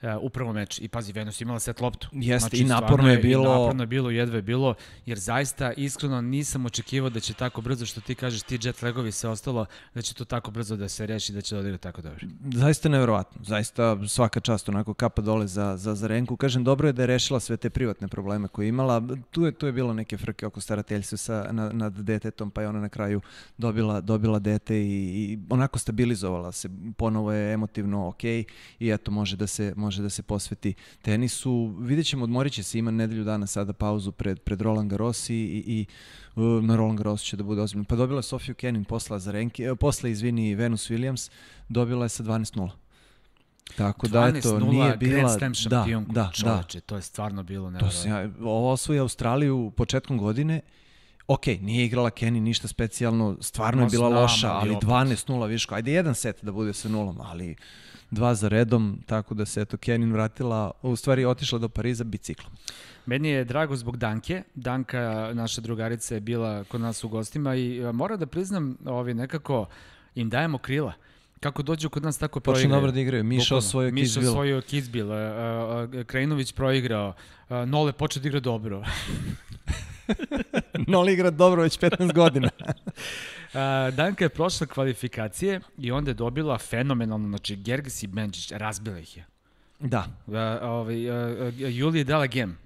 uh, 0.03 0.09
upravo 0.21 0.53
meč. 0.53 0.79
I 0.81 0.88
pazi, 0.88 1.13
Venus 1.13 1.41
imala 1.41 1.59
set 1.59 1.81
loptu. 1.81 2.07
Jeste, 2.11 2.50
znači, 2.50 2.63
i 2.63 2.65
naporno 2.65 3.09
je 3.09 3.17
bilo. 3.17 3.44
I 3.44 3.59
naporno 3.59 3.83
je 3.83 3.88
bilo, 3.88 4.09
jedve 4.09 4.38
je 4.38 4.41
bilo, 4.41 4.73
jer 5.05 5.19
zaista 5.19 5.73
iskreno 5.73 6.21
nisam 6.21 6.65
očekivao 6.65 7.09
da 7.09 7.19
će 7.19 7.33
tako 7.33 7.61
brzo, 7.61 7.85
što 7.85 8.01
ti 8.01 8.15
kažeš, 8.15 8.41
ti 8.41 8.59
jet 8.61 8.81
legovi 8.81 9.11
se 9.11 9.27
ostalo, 9.27 9.65
da 9.95 10.01
će 10.01 10.13
to 10.13 10.25
tako 10.25 10.51
brzo 10.51 10.75
da 10.75 10.89
se 10.89 11.05
reši, 11.05 11.33
da 11.33 11.41
će 11.41 11.55
da 11.55 11.59
odigra 11.59 11.77
tako 11.77 12.01
dobro. 12.01 12.27
Zaista 12.53 12.89
nevjerovatno. 12.89 13.41
Zaista 13.44 14.07
svaka 14.07 14.39
čast 14.39 14.69
onako 14.69 14.94
kapa 14.94 15.21
dole 15.21 15.47
za, 15.47 15.77
za 15.77 15.95
Zarenku. 15.95 16.38
Kažem, 16.38 16.63
dobro 16.63 16.88
je 16.88 16.94
da 16.94 17.01
je 17.03 17.07
rešila 17.07 17.39
sve 17.39 17.57
te 17.57 17.69
privatne 17.69 18.07
probleme 18.07 18.47
koje 18.47 18.65
je 18.65 18.69
imala. 18.69 19.01
Tu 19.31 19.45
je, 19.45 19.51
tu 19.51 19.65
je 19.65 19.71
bilo 19.71 19.94
neke 19.94 20.17
frke 20.17 20.45
oko 20.45 20.61
starateljstva 20.61 21.17
sa, 21.17 21.47
nad, 21.51 21.75
nad 21.75 21.94
detetom, 21.94 22.51
pa 22.51 22.61
je 22.61 22.67
ona 22.67 22.79
na 22.79 22.89
kraju 22.89 23.21
dobila, 23.57 24.01
dobila 24.01 24.39
dete 24.39 24.77
i, 24.77 25.31
i 25.31 25.39
onako 25.49 25.79
stabilizovala 25.79 26.51
se. 26.51 26.69
Ponovo 26.97 27.31
je 27.31 27.53
emotivno 27.53 28.07
ok 28.07 28.23
i 28.23 28.45
eto, 28.79 29.11
može 29.11 29.38
da 29.38 29.47
se, 29.47 29.73
može 29.75 29.93
može 29.94 30.01
da 30.01 30.10
se 30.10 30.24
posveti 30.24 30.74
tenisu. 31.01 31.75
Vidjet 31.80 32.07
ćemo, 32.07 32.24
odmorit 32.24 32.54
će 32.54 32.63
se, 32.63 32.80
ima 32.80 32.92
nedelju 32.92 33.24
dana 33.24 33.48
sada 33.48 33.74
pauzu 33.74 34.12
pred, 34.12 34.40
pred 34.40 34.62
Roland 34.62 34.90
Garros 34.90 35.30
i, 35.30 35.34
i, 35.36 35.63
i 35.68 35.86
na 36.62 36.75
Roland 36.75 36.98
Garros 36.98 37.22
će 37.22 37.38
da 37.38 37.44
bude 37.44 37.62
ozbiljno. 37.62 37.86
Pa 37.90 37.95
dobila 37.95 38.19
je 38.19 38.24
Sofiju 38.24 38.56
Kenin 38.56 38.84
posla, 38.84 39.19
za 39.19 39.31
renke, 39.31 39.63
eh, 39.63 39.75
posle, 39.75 40.12
izvini, 40.12 40.56
Venus 40.56 40.90
Williams, 40.90 41.31
dobila 41.69 42.06
je 42.06 42.10
sa 42.10 42.24
12-0. 42.24 42.69
Tako 43.78 44.07
da 44.07 44.31
eto, 44.36 44.60
nije 44.60 44.98
bila... 44.98 45.13
Grand 45.13 45.40
Slam 45.40 45.54
šampionku, 45.54 46.13
da, 46.13 46.22
da, 46.22 46.31
čoveče, 46.34 46.80
da. 46.80 46.86
to 46.86 46.95
je 46.95 47.01
stvarno 47.01 47.44
bilo 47.44 47.69
nevjerojatno. 47.69 48.12
ja, 48.12 48.30
ovo 48.42 48.72
osvoji 48.72 49.00
Australiju 49.00 49.72
početkom 49.78 50.18
godine, 50.18 50.62
ok, 51.27 51.47
nije 51.47 51.85
igrala 51.85 52.09
Kenny 52.09 52.39
ništa 52.39 52.67
specijalno, 52.67 53.37
stvarno 53.41 53.81
no, 53.81 53.85
je 53.85 53.89
bila 53.89 54.09
loša, 54.09 54.51
ali 54.51 54.75
12-0 54.75 55.47
viško. 55.47 55.75
Ajde 55.75 55.93
jedan 55.93 56.15
set 56.15 56.43
da 56.43 56.51
bude 56.51 56.73
sa 56.73 56.89
nulom, 56.89 57.21
ali 57.21 57.55
dva 58.11 58.35
za 58.35 58.47
redom, 58.47 58.99
tako 59.05 59.33
da 59.33 59.45
se 59.45 59.61
eto 59.61 59.77
Kenin 59.77 60.13
vratila, 60.13 60.71
u 60.81 60.95
stvari 60.95 61.25
otišla 61.25 61.59
do 61.59 61.69
Pariza 61.69 62.03
biciklom. 62.03 62.51
Meni 63.05 63.29
je 63.29 63.45
drago 63.45 63.75
zbog 63.75 63.97
Danke. 63.97 64.43
Danka, 64.55 65.31
naša 65.33 65.61
drugarica, 65.61 66.15
je 66.15 66.21
bila 66.21 66.63
kod 66.63 66.81
nas 66.81 67.03
u 67.03 67.09
gostima 67.09 67.55
i 67.55 67.81
mora 67.93 68.17
da 68.17 68.25
priznam, 68.25 68.77
ovi 68.85 69.13
nekako 69.13 69.65
im 70.15 70.29
dajemo 70.29 70.57
krila 70.57 70.93
kako 71.39 71.63
dođu 71.63 71.89
kod 71.89 72.03
nas 72.03 72.17
tako 72.17 72.39
proigraju. 72.39 72.67
Počne 72.67 72.75
dobro 72.75 72.91
da 72.91 72.99
igraju. 72.99 73.23
Miša 73.23 73.55
osvojio 73.55 73.91
Kizbil. 73.91 74.21
Miša 74.21 74.31
osvojio 74.31 74.61
Kizbil. 74.61 75.07
Uh, 75.07 75.13
uh, 75.13 76.05
Krajinović 76.05 76.51
proigrao. 76.51 77.13
Nole 77.67 77.93
počeo 77.93 78.21
da 78.21 78.27
igra 78.27 78.39
dobro. 78.39 78.83
Nole 80.88 81.13
igra 81.13 81.29
dobro 81.29 81.61
već 81.61 81.79
15 81.79 82.13
godina. 82.13 82.50
Uh, 83.53 83.59
Danka 83.95 84.25
je 84.25 84.29
prošla 84.29 84.67
kvalifikacije 84.67 85.59
i 85.77 85.91
onda 85.91 86.11
je 86.11 86.15
dobila 86.15 86.57
fenomenalno, 86.57 87.29
znači 87.29 87.55
Gerges 87.55 88.03
i 88.03 88.07
Benčić, 88.07 88.51
razbila 88.51 89.00
ih 89.00 89.17
je. 89.17 89.25
Da. 89.79 90.05
Uh, 90.27 90.33
ovaj, 90.61 91.09
uh, 91.09 91.53
Julija 91.57 92.00
je 92.00 92.03
dala 92.03 92.27
gem. 92.27 92.57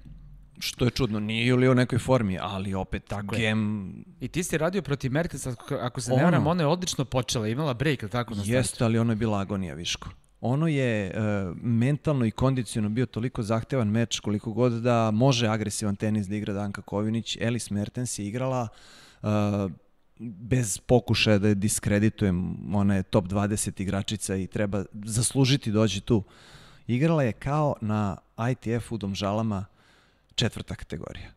Što 0.59 0.85
je 0.85 0.91
čudno, 0.91 1.19
nije 1.19 1.47
Julija 1.47 1.71
u 1.71 1.75
nekoj 1.75 1.99
formi, 1.99 2.37
ali 2.41 2.73
opet 2.73 3.03
tako 3.07 3.35
gem... 3.35 3.87
Je. 3.97 4.25
I 4.25 4.27
ti 4.27 4.43
si 4.43 4.57
radio 4.57 4.81
protiv 4.81 5.11
Mertens, 5.11 5.47
ako 5.81 6.01
se 6.01 6.11
ono, 6.11 6.19
ne 6.19 6.25
varam, 6.25 6.47
ona 6.47 6.63
je 6.63 6.67
odlično 6.67 7.05
počela, 7.05 7.47
imala 7.47 7.73
break, 7.73 8.01
ili 8.01 8.11
tako? 8.11 8.35
Na 8.35 8.43
Jeste, 8.45 8.83
ali 8.83 8.99
ono 8.99 9.11
je 9.11 9.15
bila 9.15 9.39
agonija, 9.39 9.73
Viško. 9.73 10.09
Ono 10.41 10.67
je 10.67 11.11
uh, 11.11 11.57
mentalno 11.61 12.25
i 12.25 12.31
kondiciono 12.31 12.89
bio 12.89 13.05
toliko 13.05 13.43
zahtevan 13.43 13.87
meč 13.87 14.19
koliko 14.19 14.51
god 14.51 14.71
da 14.81 15.11
može 15.11 15.47
agresivan 15.47 15.95
tenis 15.95 16.27
da 16.27 16.35
igra 16.35 16.53
Danka 16.53 16.81
Kovinić. 16.81 17.37
Elis 17.41 17.69
Mertens 17.69 18.19
je 18.19 18.27
igrala 18.27 18.67
uh, 19.21 19.29
bez 20.19 20.79
pokušaja 20.79 21.37
da 21.37 21.47
je 21.47 21.55
diskreditujem, 21.55 22.57
ona 22.75 22.95
je 22.95 23.03
top 23.03 23.25
20 23.25 23.81
igračica 23.81 24.35
i 24.35 24.47
treba 24.47 24.83
zaslužiti 25.05 25.71
dođi 25.71 26.01
tu. 26.01 26.23
Igrala 26.87 27.23
je 27.23 27.31
kao 27.31 27.75
na 27.81 28.17
ITF 28.51 28.91
u 28.91 28.97
Domžalama 28.97 29.65
četvrta 30.35 30.75
kategorija. 30.75 31.29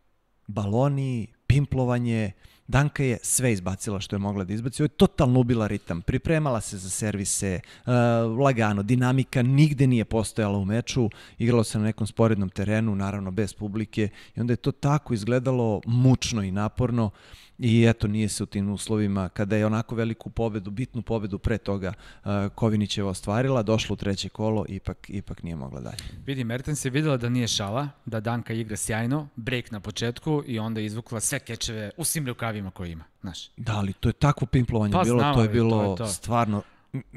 Baloni, 0.47 1.27
pimplovanje, 1.47 2.31
Danka 2.71 3.03
je 3.03 3.17
sve 3.21 3.53
izbacila 3.53 3.99
što 3.99 4.15
je 4.15 4.19
mogla 4.19 4.43
da 4.43 4.53
izbaci. 4.53 4.81
Ovo 4.81 4.85
je 4.85 4.97
totalno 4.97 5.39
ubila 5.39 5.67
ritam. 5.67 6.01
Pripremala 6.01 6.61
se 6.61 6.77
za 6.77 6.89
servise, 6.89 7.59
uh, 7.85 7.91
lagano, 8.39 8.83
dinamika 8.83 9.41
nigde 9.41 9.87
nije 9.87 10.05
postojala 10.05 10.57
u 10.57 10.65
meču. 10.65 11.09
Igralo 11.37 11.63
se 11.63 11.79
na 11.79 11.83
nekom 11.85 12.07
sporednom 12.07 12.49
terenu, 12.49 12.95
naravno 12.95 13.31
bez 13.31 13.53
publike. 13.53 14.09
I 14.35 14.39
onda 14.39 14.53
je 14.53 14.57
to 14.57 14.71
tako 14.71 15.13
izgledalo 15.13 15.81
mučno 15.85 16.43
i 16.43 16.51
naporno. 16.51 17.09
I 17.59 17.85
eto, 17.85 18.07
nije 18.07 18.29
se 18.29 18.43
u 18.43 18.45
tim 18.45 18.69
uslovima, 18.69 19.29
kada 19.29 19.55
je 19.55 19.65
onako 19.65 19.95
veliku 19.95 20.29
pobedu, 20.29 20.71
bitnu 20.71 21.01
pobedu 21.01 21.39
pre 21.39 21.57
toga 21.57 21.93
uh, 22.23 22.31
Kovinićeva 22.55 23.09
ostvarila, 23.09 23.63
došla 23.63 23.93
u 23.93 23.97
treće 23.97 24.29
kolo, 24.29 24.65
ipak, 24.69 25.09
ipak 25.09 25.43
nije 25.43 25.55
mogla 25.55 25.81
dalje. 25.81 25.97
Vidi, 26.25 26.43
Mertens 26.43 26.85
je 26.85 26.91
videla 26.91 27.17
da 27.17 27.29
nije 27.29 27.47
šala, 27.47 27.89
da 28.05 28.19
Danka 28.19 28.53
igra 28.53 28.77
sjajno, 28.77 29.27
break 29.35 29.71
na 29.71 29.79
početku 29.79 30.43
i 30.47 30.59
onda 30.59 30.81
izvukla 30.81 31.19
sve 31.19 31.39
kečeve 31.39 31.91
u 31.97 32.03
svim 32.03 32.27
rukavima 32.27 32.71
koje 32.71 32.91
ima. 32.91 33.03
Znaš. 33.21 33.49
Da, 33.57 33.75
ali 33.75 33.93
to 33.93 34.09
je 34.09 34.13
takvo 34.13 34.47
pimplovanje 34.47 34.93
pa, 34.93 35.03
bilo, 35.03 35.33
to 35.33 35.41
je 35.41 35.49
bilo 35.49 35.85
to 35.85 35.91
je 35.91 35.97
to. 35.97 36.07
stvarno 36.07 36.61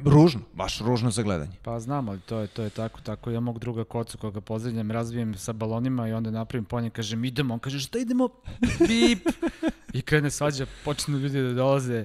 ružno, 0.05 0.41
baš 0.55 0.79
ružno 0.81 1.11
za 1.11 1.23
gledanje. 1.23 1.53
Pa 1.63 1.81
znam, 1.81 2.09
ali 2.09 2.21
to 2.21 2.39
je, 2.39 2.47
to 2.47 2.63
je 2.63 2.71
tako, 2.71 3.01
tako. 3.01 3.31
Ja 3.31 3.41
mog 3.41 3.59
druga 3.59 3.85
kocu 3.85 4.19
koga 4.19 4.41
pozdravljam, 4.41 4.91
razvijem 4.91 5.35
sa 5.35 5.53
balonima 5.53 6.09
i 6.09 6.13
onda 6.13 6.31
napravim 6.31 6.65
ponje, 6.65 6.91
kažem 6.91 7.25
idemo, 7.25 7.55
on 7.55 7.61
kaže 7.61 7.81
šta 7.81 7.99
idemo, 7.99 8.29
bip, 8.89 9.29
i 9.95 10.03
krene 10.03 10.31
svađa, 10.31 10.67
počnu 10.85 11.19
ljudi 11.19 11.43
da 11.43 11.53
dolaze, 11.53 12.05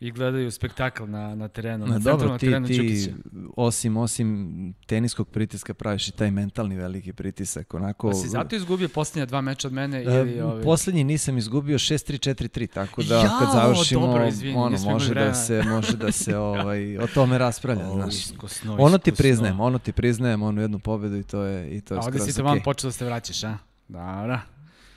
i 0.00 0.10
gledaju 0.10 0.50
spektakl 0.50 1.04
na, 1.04 1.34
na 1.34 1.48
terenu, 1.48 1.86
na, 1.86 1.92
na 1.92 1.98
dobro, 1.98 2.28
na 2.28 2.38
terenu 2.38 2.66
ti, 2.66 2.76
ti 2.76 3.14
osim, 3.56 3.96
osim 3.96 4.74
teniskog 4.86 5.28
pritiska 5.28 5.74
praviš 5.74 6.08
i 6.08 6.12
taj 6.12 6.30
mentalni 6.30 6.76
veliki 6.76 7.12
pritisak. 7.12 7.74
Onako, 7.74 8.08
pa 8.08 8.14
si 8.14 8.28
zato 8.28 8.56
izgubio 8.56 8.88
poslednja 8.88 9.26
dva 9.26 9.40
meča 9.40 9.68
od 9.68 9.74
mene? 9.74 10.00
Uh, 10.00 10.14
ili, 10.14 10.40
ovi... 10.40 10.64
Poslednji 10.64 11.04
nisam 11.04 11.38
izgubio 11.38 11.78
6-3-4-3, 11.78 12.66
tako 12.66 13.02
da 13.02 13.14
Jao, 13.14 13.38
kad 13.38 13.48
završimo, 13.52 14.06
dobro, 14.06 14.28
izvini, 14.28 14.56
ono, 14.56 14.78
može 14.78 15.14
da 15.14 15.34
se, 15.34 15.62
može 15.62 15.96
da 15.96 16.12
se 16.12 16.36
ovaj, 16.52 16.98
o 16.98 17.06
tome 17.06 17.38
raspravlja. 17.38 17.90
O, 17.90 17.94
znaš. 17.94 18.14
Iskosno, 18.14 18.76
ono 18.78 18.98
ti 18.98 19.12
priznajem, 19.12 19.60
ono 19.60 19.78
ti 19.78 19.92
priznajem, 19.92 20.42
onu 20.42 20.60
jednu 20.60 20.78
pobedu 20.78 21.16
i 21.16 21.22
to 21.22 21.42
je, 21.42 21.76
i 21.76 21.80
to 21.80 21.94
je 21.94 21.98
A 21.98 22.02
ovde 22.04 22.18
si 22.18 22.36
te 22.36 22.42
okay. 22.42 22.44
vam 22.44 22.60
počeo 22.64 22.88
da 22.88 22.92
se 22.92 23.04
vraćaš, 23.04 23.44
a? 23.44 23.58
Dobro. 23.88 24.40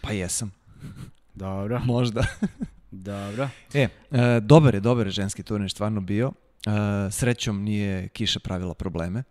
Pa 0.01 0.11
jesam. 0.11 0.51
Dobro. 1.39 1.81
Možda. 1.85 2.25
Dobro. 2.91 3.49
E, 3.73 3.87
e, 4.11 4.39
dobar 4.41 4.75
je, 4.75 4.79
dobar 4.79 5.07
je 5.07 5.11
ženski 5.11 5.43
turnir 5.43 5.71
stvarno 5.71 6.01
bio. 6.01 6.31
E, 6.65 7.11
srećom 7.11 7.63
nije 7.63 8.07
kiša 8.07 8.39
pravila 8.39 8.73
probleme, 8.73 9.23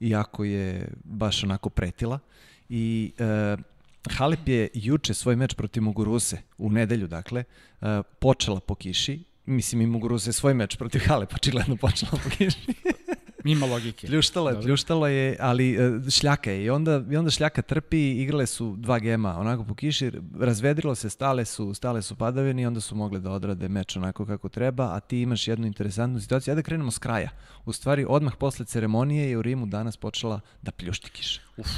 iako 0.00 0.44
je 0.44 0.88
baš 1.04 1.44
onako 1.44 1.70
pretila. 1.70 2.18
I 2.68 3.12
e, 3.18 3.56
Halep 4.10 4.48
je 4.48 4.68
juče 4.74 5.14
svoj 5.14 5.36
meč 5.36 5.54
protiv 5.54 5.82
Muguruse, 5.82 6.38
u 6.58 6.70
nedelju 6.70 7.06
dakle, 7.06 7.44
počela 8.18 8.60
po 8.60 8.74
kiši. 8.74 9.24
Mislim, 9.46 9.82
i 9.82 9.86
Muguruse 9.86 10.32
svoj 10.32 10.54
meč 10.54 10.76
protiv 10.76 11.00
Halep, 11.06 11.34
očigledno 11.34 11.76
počela 11.76 12.12
po 12.24 12.30
kiši. 12.30 12.74
Ima 13.50 13.66
logike. 13.66 14.06
Pljuštalo 14.06 14.50
je, 14.50 14.60
pljuštalo 14.60 15.06
je, 15.06 15.36
ali 15.40 15.78
uh, 15.78 16.08
šljaka 16.08 16.50
je. 16.50 16.64
I 16.64 16.70
onda, 16.70 17.02
I 17.10 17.16
onda 17.16 17.30
šljaka 17.30 17.62
trpi, 17.62 18.10
igrale 18.10 18.46
su 18.46 18.74
dva 18.76 18.98
gema 18.98 19.38
onako 19.38 19.64
po 19.64 19.74
kiši, 19.74 20.12
razvedrilo 20.40 20.94
se, 20.94 21.10
stale 21.10 21.44
su, 21.44 21.74
stale 21.74 22.02
su 22.02 22.16
padavine 22.16 22.62
i 22.62 22.66
onda 22.66 22.80
su 22.80 22.94
mogle 22.94 23.20
da 23.20 23.30
odrade 23.30 23.68
meč 23.68 23.96
onako 23.96 24.26
kako 24.26 24.48
treba, 24.48 24.94
a 24.94 25.00
ti 25.00 25.20
imaš 25.20 25.48
jednu 25.48 25.66
interesantnu 25.66 26.20
situaciju. 26.20 26.52
Ajde 26.52 26.62
da 26.62 26.66
krenemo 26.66 26.90
s 26.90 26.98
kraja. 26.98 27.30
U 27.64 27.72
stvari, 27.72 28.06
odmah 28.08 28.34
posle 28.38 28.64
ceremonije 28.64 29.30
je 29.30 29.38
u 29.38 29.42
Rimu 29.42 29.66
danas 29.66 29.96
počela 29.96 30.40
da 30.62 30.70
pljušti 30.70 31.10
kiša. 31.10 31.40
Uf, 31.56 31.68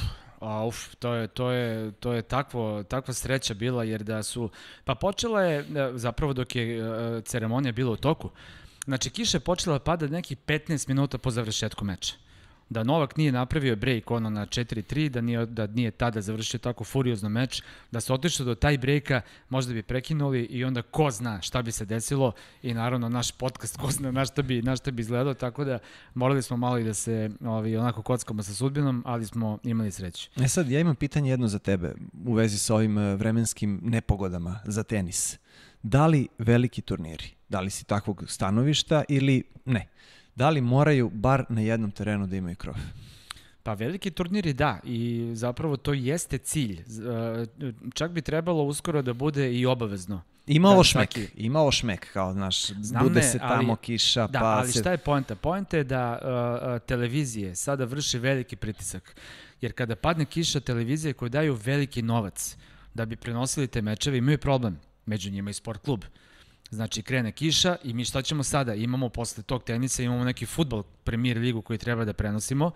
A 0.41 0.67
uf, 0.67 0.95
to 0.99 1.15
je, 1.15 1.29
to 1.29 1.51
je, 1.51 1.93
to 1.93 2.13
je 2.13 2.23
takvo, 2.23 2.83
takva 2.83 3.15
sreća 3.15 3.55
bila 3.55 3.85
jer 3.85 4.03
da 4.03 4.23
su, 4.23 4.51
pa 4.85 4.95
počela 4.95 5.43
je 5.43 5.59
e, 5.59 5.65
zapravo 5.95 6.33
dok 6.33 6.57
je 6.57 6.79
e, 6.79 7.21
ceremonija 7.23 7.73
bila 7.73 7.93
u 7.93 7.97
toku, 7.97 8.31
znači 8.91 9.11
kiša 9.11 9.37
je 9.37 9.41
počela 9.41 9.79
da 9.79 9.85
pada 9.85 10.07
nekih 10.07 10.39
15 10.47 10.89
minuta 10.89 11.19
po 11.19 11.31
završetku 11.31 11.85
meča 11.85 12.15
da 12.71 12.85
Novak 12.85 13.17
nije 13.17 13.33
napravio 13.33 13.77
break 13.77 14.11
ono 14.11 14.31
na 14.31 14.47
4-3, 14.47 15.09
da 15.09 15.21
nije, 15.21 15.47
da 15.47 15.67
nije 15.67 15.91
tada 15.91 16.21
završio 16.21 16.59
tako 16.59 16.85
furiozno 16.85 17.29
meč, 17.29 17.63
da 17.91 18.01
se 18.01 18.13
otišlo 18.13 18.45
do 18.45 18.55
taj 18.55 18.79
breaka, 18.79 19.21
možda 19.49 19.75
bi 19.75 19.83
prekinuli 19.83 20.43
i 20.43 20.65
onda 20.65 20.83
ko 20.83 21.11
zna 21.11 21.41
šta 21.43 21.63
bi 21.63 21.73
se 21.73 21.85
desilo 21.85 22.33
i 22.63 22.75
naravno 22.75 23.09
naš 23.09 23.33
podcast 23.33 23.77
ko 23.77 23.91
zna 23.91 24.11
na 24.11 24.25
šta 24.25 24.43
bi, 24.43 24.63
na 24.63 24.77
šta 24.77 24.91
bi 24.91 25.03
izgledao, 25.03 25.35
tako 25.35 25.65
da 25.65 25.79
morali 26.15 26.43
smo 26.43 26.57
malo 26.57 26.79
i 26.79 26.85
da 26.85 26.95
se 26.95 27.31
ovi, 27.45 27.77
onako 27.77 28.03
kockamo 28.03 28.43
sa 28.43 28.55
sudbinom, 28.55 29.03
ali 29.07 29.27
smo 29.27 29.59
imali 29.63 29.93
sreće. 29.93 30.31
E 30.37 30.49
sad, 30.49 30.71
ja 30.71 30.81
imam 30.81 30.97
pitanje 30.97 31.31
jedno 31.31 31.49
za 31.49 31.59
tebe 31.59 31.95
u 32.27 32.33
vezi 32.33 32.59
sa 32.59 32.75
ovim 32.75 32.99
e, 32.99 33.17
vremenskim 33.17 33.81
nepogodama 33.83 34.61
za 34.65 34.83
tenis. 34.83 35.39
Da 35.83 36.07
li 36.07 36.29
veliki 36.39 36.83
turniri, 36.83 37.40
da 37.51 37.61
li 37.61 37.71
si 37.71 37.85
takvog 37.85 38.25
stanovišta 38.27 39.05
ili 39.09 39.43
ne? 39.65 39.87
da 40.35 40.51
li 40.51 40.61
moraju 40.61 41.11
bar 41.15 41.45
na 41.49 41.61
jednom 41.61 41.91
terenu 41.91 42.27
da 42.27 42.37
imaju 42.37 42.57
krov? 42.57 42.75
Pa 43.63 43.75
veliki 43.75 44.11
turniri 44.11 44.53
da 44.53 44.79
i 44.85 45.31
zapravo 45.35 45.77
to 45.77 45.93
jeste 45.93 46.39
cilj. 46.39 46.85
Čak 47.95 48.11
bi 48.11 48.23
trebalo 48.23 48.63
uskoro 48.63 49.03
da 49.03 49.13
bude 49.13 49.53
i 49.53 49.67
obavezno. 49.67 50.23
Ima 50.47 50.69
ovo 50.69 50.81
da, 50.81 50.85
šmek, 50.85 51.13
svaki... 51.13 51.29
ima 51.37 51.61
ovo 51.61 51.73
šmek, 51.73 52.13
kao, 52.13 52.33
znaš, 52.33 52.67
Znam 52.67 53.03
bude 53.03 53.21
ne, 53.21 53.23
se 53.23 53.39
tamo 53.39 53.73
ali, 53.73 53.79
kiša, 53.83 54.27
da, 54.27 54.41
pa 54.41 54.47
ali 54.47 54.73
se... 54.73 54.81
šta 54.81 54.91
je 54.91 54.99
poenta? 54.99 55.35
Poenta 55.35 55.77
je 55.77 55.85
da 55.85 56.19
uh, 56.23 56.87
televizije 56.87 57.55
sada 57.55 57.85
vrše 57.85 58.19
veliki 58.19 58.57
pritisak. 58.57 59.17
Jer 59.61 59.73
kada 59.73 59.97
padne 59.97 60.25
kiša, 60.25 60.61
televizije 60.61 61.13
koje 61.13 61.29
daju 61.29 61.59
veliki 61.65 62.03
novac 62.03 62.57
da 62.95 63.05
bi 63.05 63.17
prenosili 63.17 63.67
te 63.67 63.83
mečeve 63.83 64.19
imaju 64.19 64.39
problem. 64.39 64.81
Među 65.07 65.31
njima 65.31 65.51
i 65.51 65.55
sport 65.55 65.85
klub. 65.85 66.05
Znači, 66.71 67.03
krene 67.03 67.33
kiša 67.33 67.77
i 67.85 67.95
mi 67.95 68.05
šta 68.05 68.23
ćemo 68.23 68.43
sada? 68.43 68.75
Imamo 68.75 69.09
posle 69.09 69.43
tog 69.43 69.65
tenisa, 69.65 70.03
imamo 70.03 70.25
neki 70.25 70.47
futbol, 70.47 70.83
premier 71.05 71.39
ligu 71.39 71.63
koji 71.63 71.79
treba 71.79 72.05
da 72.05 72.13
prenosimo. 72.13 72.71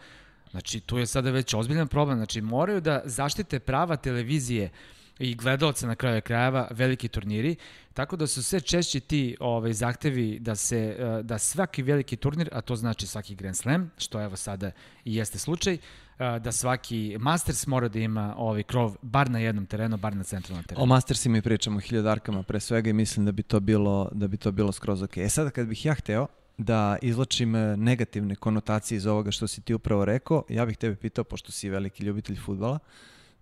Znači, 0.50 0.80
tu 0.80 0.98
je 0.98 1.06
sada 1.06 1.30
već 1.30 1.54
ozbiljan 1.54 1.88
problem. 1.88 2.18
Znači, 2.18 2.40
moraju 2.40 2.80
da 2.80 3.02
zaštite 3.04 3.58
prava 3.58 3.96
televizije 3.96 4.70
i 5.18 5.35
gledalca 5.35 5.87
na 5.87 5.94
kraju 5.94 6.23
krajeva 6.23 6.68
veliki 6.71 7.09
turniri, 7.09 7.56
tako 7.94 8.16
da 8.16 8.26
su 8.26 8.42
sve 8.42 8.61
češće 8.61 9.00
ti 9.00 9.37
ovaj, 9.40 9.73
zahtevi 9.73 10.38
da 10.38 10.54
se 10.54 10.97
eh, 10.99 11.23
da 11.23 11.38
svaki 11.38 11.83
veliki 11.83 12.16
turnir, 12.16 12.49
a 12.52 12.61
to 12.61 12.76
znači 12.76 13.06
svaki 13.06 13.35
Grand 13.35 13.56
Slam, 13.56 13.90
što 13.99 14.23
evo 14.23 14.37
sada 14.37 14.71
i 15.04 15.16
jeste 15.16 15.38
slučaj, 15.38 15.78
da 16.18 16.52
svaki 16.52 17.16
Masters 17.21 17.66
mora 17.66 17.88
da 17.88 17.99
ima 17.99 18.35
ovaj 18.38 18.62
krov 18.62 18.97
bar 19.02 19.30
na 19.30 19.38
jednom 19.38 19.66
terenu, 19.66 19.97
bar 19.97 20.16
na 20.16 20.23
centralnom 20.23 20.64
terenu. 20.64 20.83
O 20.83 20.87
Mastersima 20.87 21.38
i 21.38 21.42
pričamo 21.42 21.80
hiljadarkama 21.80 22.42
pre 22.42 22.61
svega 22.61 22.90
i 22.90 22.92
mislim 22.92 23.26
da 23.26 23.33
bi 23.33 23.42
to 23.42 23.61
bilo 23.61 24.09
da 24.12 24.28
bi 24.28 24.37
to 24.37 24.52
bilo 24.52 24.73
skroz 24.73 25.02
ok. 25.02 25.16
E 25.16 25.28
sada 25.28 25.50
kad 25.50 25.66
bih 25.66 25.87
ja 25.87 25.94
hteo 25.94 26.26
da 26.59 26.97
izločim 27.02 27.54
e, 27.54 27.76
negativne 27.76 28.35
konotacije 28.35 28.97
iz 28.97 29.06
ovoga 29.06 29.30
što 29.30 29.47
si 29.47 29.61
ti 29.61 29.75
upravo 29.75 30.04
rekao, 30.04 30.44
ja 30.49 30.66
bih 30.66 30.76
tebe 30.76 30.97
pitao, 30.97 31.25
pošto 31.25 31.52
si 31.52 31.71
veliki 31.71 32.04
ljubitelj 32.04 32.37
futbala, 32.37 32.78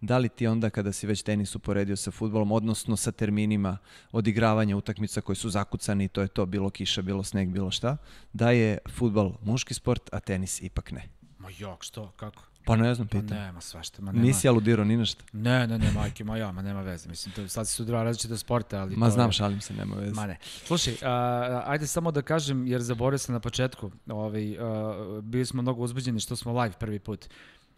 da 0.02 0.18
li 0.18 0.28
ti 0.28 0.47
onda 0.47 0.71
kada 0.71 0.92
si 0.92 1.06
već 1.06 1.23
tenis 1.23 1.54
uporedio 1.54 1.97
sa 1.97 2.11
futbolom, 2.11 2.52
odnosno 2.52 2.97
sa 2.97 3.12
terminima 3.12 3.78
odigravanja 4.12 4.76
utakmica 4.76 5.21
koji 5.21 5.37
su 5.37 5.50
zakucani, 5.50 6.09
to 6.09 6.21
je 6.21 6.28
to, 6.28 6.47
bilo 6.47 6.71
kiša, 6.71 7.02
bilo 7.02 7.23
sneg, 7.23 7.49
bilo 7.49 7.71
šta, 7.71 7.97
da 8.32 8.50
je 8.50 8.78
futbol 8.90 9.32
muški 9.42 9.75
sport, 9.75 10.09
a 10.12 10.21
tenis 10.21 10.62
ipak 10.62 10.92
ne? 10.92 11.09
Ma 11.38 11.49
jok, 11.59 11.85
što, 11.85 12.11
kako? 12.16 12.42
Pa 12.64 12.76
ne 12.76 12.94
znam, 12.94 13.09
pitam. 13.09 13.28
Pa 13.28 13.35
nema 13.35 13.61
svašta. 13.61 14.02
Ma 14.02 14.12
nema. 14.12 14.25
Nisi 14.25 14.49
aludirao 14.49 14.85
ni 14.85 14.97
nešto? 14.97 15.25
Ne, 15.32 15.66
ne, 15.66 15.78
ne, 15.78 15.92
majke, 15.92 16.25
ma 16.25 16.37
ja, 16.37 16.52
ma 16.52 16.62
nema 16.62 16.80
veze. 16.80 17.09
Mislim, 17.09 17.35
to, 17.35 17.49
sad 17.49 17.68
su 17.68 17.85
dva 17.85 18.02
različita 18.02 18.37
sporta, 18.37 18.80
ali 18.80 18.97
Ma 18.97 19.06
to 19.06 19.11
znam, 19.12 19.28
je... 19.28 19.32
šalim 19.32 19.61
se, 19.61 19.75
nema 19.75 19.97
veze. 19.97 20.14
Ma 20.14 20.26
ne. 20.26 20.38
Slušaj, 20.42 20.94
a, 21.02 21.62
ajde 21.66 21.87
samo 21.87 22.11
da 22.11 22.23
kažem, 22.23 22.66
jer 22.66 22.80
zaboravio 22.80 23.18
sam 23.18 23.32
na 23.32 23.40
početku, 23.40 23.90
ovaj, 24.06 24.59
a, 24.59 25.21
bili 25.23 25.47
smo 25.47 25.62
mnogo 25.62 25.82
uzbuđeni 25.82 26.21
što 26.21 26.37
smo 26.37 26.61
live 26.62 26.75
prvi 26.78 26.99
put. 26.99 27.28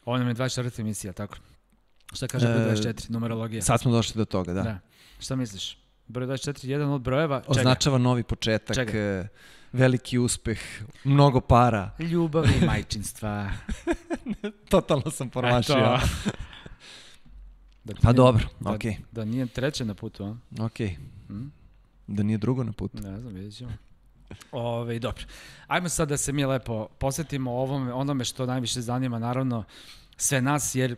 Ovo 0.04 0.18
nam 0.18 0.28
je 0.28 0.34
24. 0.34 0.80
emisija, 0.80 1.12
tako? 1.12 1.36
Šta 2.14 2.28
kaže 2.28 2.46
broj 2.46 2.74
24, 2.74 3.10
numerologija? 3.10 3.62
Sad 3.62 3.80
smo 3.80 3.92
došli 3.92 4.18
do 4.18 4.24
toga, 4.24 4.52
da. 4.52 4.62
da. 4.62 4.78
Šta 5.18 5.36
misliš? 5.36 5.78
Broj 6.06 6.26
24, 6.26 6.66
jedan 6.66 6.90
od 6.90 7.00
brojeva, 7.00 7.40
čega? 7.40 7.50
Označava 7.50 7.98
novi 7.98 8.22
početak. 8.22 8.74
Čega? 8.74 8.98
E, 8.98 9.28
veliki 9.72 10.18
uspeh, 10.18 10.58
mnogo 11.04 11.40
para. 11.40 11.90
Ljubav 11.98 12.44
i 12.44 12.64
majčinstva. 12.66 13.50
Totalno 14.68 15.10
sam 15.10 15.30
promašio. 15.30 15.98
Da 17.84 17.94
pa 18.02 18.08
nije, 18.08 18.16
dobro, 18.16 18.46
da, 18.60 18.70
okej. 18.70 18.90
Okay. 18.90 18.96
Da 19.12 19.24
nije 19.24 19.46
treće 19.46 19.84
na 19.84 19.94
putu, 19.94 20.24
a? 20.24 20.64
Okej. 20.64 20.88
Okay. 20.88 20.96
Hmm? 21.26 21.52
Da 22.06 22.22
nije 22.22 22.38
drugo 22.38 22.64
na 22.64 22.72
putu. 22.72 23.02
Ne 23.02 23.20
znam, 23.20 23.34
vidjet 23.34 23.56
ćemo. 23.56 23.72
Ove, 24.52 24.98
dobro. 24.98 25.24
Ajmo 25.66 25.88
sad 25.88 26.08
da 26.08 26.16
se 26.16 26.32
mi 26.32 26.44
lepo 26.44 26.88
posetimo 26.98 27.50
ovome, 27.52 27.92
onome 27.92 28.24
što 28.24 28.46
najviše 28.46 28.80
zanima, 28.80 29.18
naravno, 29.18 29.64
sve 30.16 30.42
nas, 30.42 30.74
jer, 30.74 30.96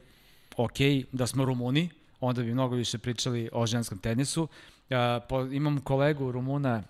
ok, 0.57 0.79
da 1.13 1.27
smo 1.27 1.45
Rumuni, 1.45 1.89
onda 2.21 2.43
bi 2.43 2.53
mnogo 2.53 2.77
više 2.77 2.99
pričali 2.99 3.49
o 3.53 3.67
ženskom 3.67 3.99
tenisu. 3.99 4.49
Ja, 4.91 5.21
po, 5.29 5.41
imam 5.41 5.81
kolegu 5.81 6.33
Rumuna 6.33 6.83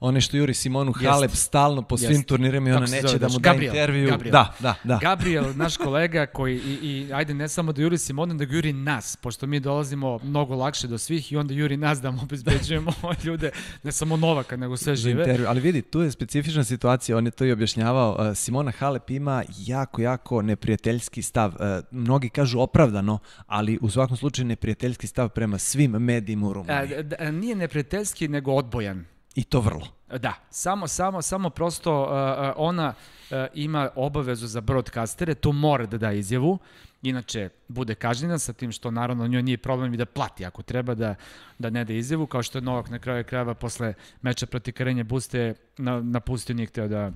One 0.00 0.20
što 0.20 0.36
juri 0.36 0.54
Simonu 0.54 0.92
Halep 0.92 1.30
jest, 1.30 1.42
stalno 1.42 1.82
po 1.82 1.96
svim 1.98 2.10
jest. 2.10 2.26
turnirima 2.26 2.70
i 2.70 2.72
ona 2.72 2.86
neće 2.86 3.18
da 3.18 3.28
mu 3.28 3.38
da 3.38 3.50
Gabriel, 3.52 3.74
intervju. 3.74 4.08
Gabriel. 4.08 4.32
Da, 4.32 4.54
da, 4.60 4.74
da. 4.84 4.98
Gabriel, 5.02 5.44
naš 5.62 5.76
kolega 5.76 6.26
koji 6.26 6.56
i, 6.56 6.78
i 6.82 7.12
ajde 7.12 7.34
ne 7.34 7.48
samo 7.48 7.72
da 7.72 7.82
juri 7.82 7.98
Simonu, 7.98 8.34
da 8.34 8.44
juri 8.44 8.72
nas, 8.72 9.16
pošto 9.16 9.46
mi 9.46 9.60
dolazimo 9.60 10.18
mnogo 10.22 10.54
lakše 10.54 10.86
do 10.86 10.98
svih 10.98 11.32
i 11.32 11.36
onda 11.36 11.54
juri 11.54 11.76
nas 11.76 12.00
da 12.00 12.10
mu 12.10 12.22
obezbeđujemo 12.22 12.92
ljude, 13.24 13.50
ne 13.82 13.92
samo 13.92 14.16
Novaka, 14.16 14.56
nego 14.56 14.76
sve 14.76 14.96
žive. 14.96 15.22
Intervju. 15.22 15.46
Ali 15.48 15.60
vidi, 15.60 15.82
tu 15.82 16.00
je 16.00 16.10
specifična 16.10 16.64
situacija, 16.64 17.18
on 17.18 17.24
je 17.24 17.30
to 17.30 17.44
i 17.44 17.52
objašnjavao. 17.52 18.16
Uh, 18.18 18.36
Simona 18.36 18.70
Halep 18.70 19.10
ima 19.10 19.44
jako, 19.58 20.02
jako 20.02 20.42
neprijateljski 20.42 21.22
stav. 21.22 21.48
Uh, 21.48 21.84
mnogi 21.90 22.28
kažu 22.28 22.60
opravdano, 22.60 23.18
ali 23.46 23.78
u 23.82 23.90
svakom 23.90 24.16
slučaju 24.16 24.46
neprijateljski 24.46 25.06
stav 25.06 25.28
prema 25.28 25.58
svim 25.58 25.90
medijima 25.90 26.48
u 26.48 26.52
Rumuniji. 26.52 26.94
A, 27.18 27.30
nije 27.30 27.56
neprijateljski, 27.56 28.28
nego 28.28 28.52
odbojan. 28.52 29.04
I 29.36 29.44
to 29.44 29.60
vrlo. 29.60 29.86
Da, 30.18 30.34
samo, 30.50 30.86
samo, 30.88 31.22
samo 31.22 31.50
prosto 31.50 32.02
uh, 32.02 32.08
ona 32.56 32.88
uh, 32.88 33.36
ima 33.54 33.90
obavezu 33.96 34.46
za 34.46 34.60
broadcastere, 34.60 35.34
to 35.34 35.52
mora 35.52 35.86
da 35.86 35.98
da 35.98 36.12
izjavu, 36.12 36.58
inače 37.02 37.48
bude 37.68 37.94
kažnjena 37.94 38.38
sa 38.38 38.52
tim 38.52 38.72
što 38.72 38.90
naravno 38.90 39.26
njoj 39.26 39.42
nije 39.42 39.58
problem 39.58 39.94
i 39.94 39.96
da 39.96 40.06
plati 40.06 40.44
ako 40.44 40.62
treba 40.62 40.94
da, 40.94 41.14
da 41.58 41.70
ne 41.70 41.84
da 41.84 41.92
izjavu, 41.92 42.26
kao 42.26 42.42
što 42.42 42.58
je 42.58 42.62
Novak 42.62 42.90
na 42.90 42.98
kraju 42.98 43.24
krajeva 43.24 43.54
posle 43.54 43.94
meča 44.22 44.46
proti 44.46 44.72
Karenje 44.72 45.04
Buste 45.04 45.54
na, 45.78 46.00
napustio 46.00 46.54
nije 46.56 46.66
hteo 46.66 46.88
da 46.88 47.12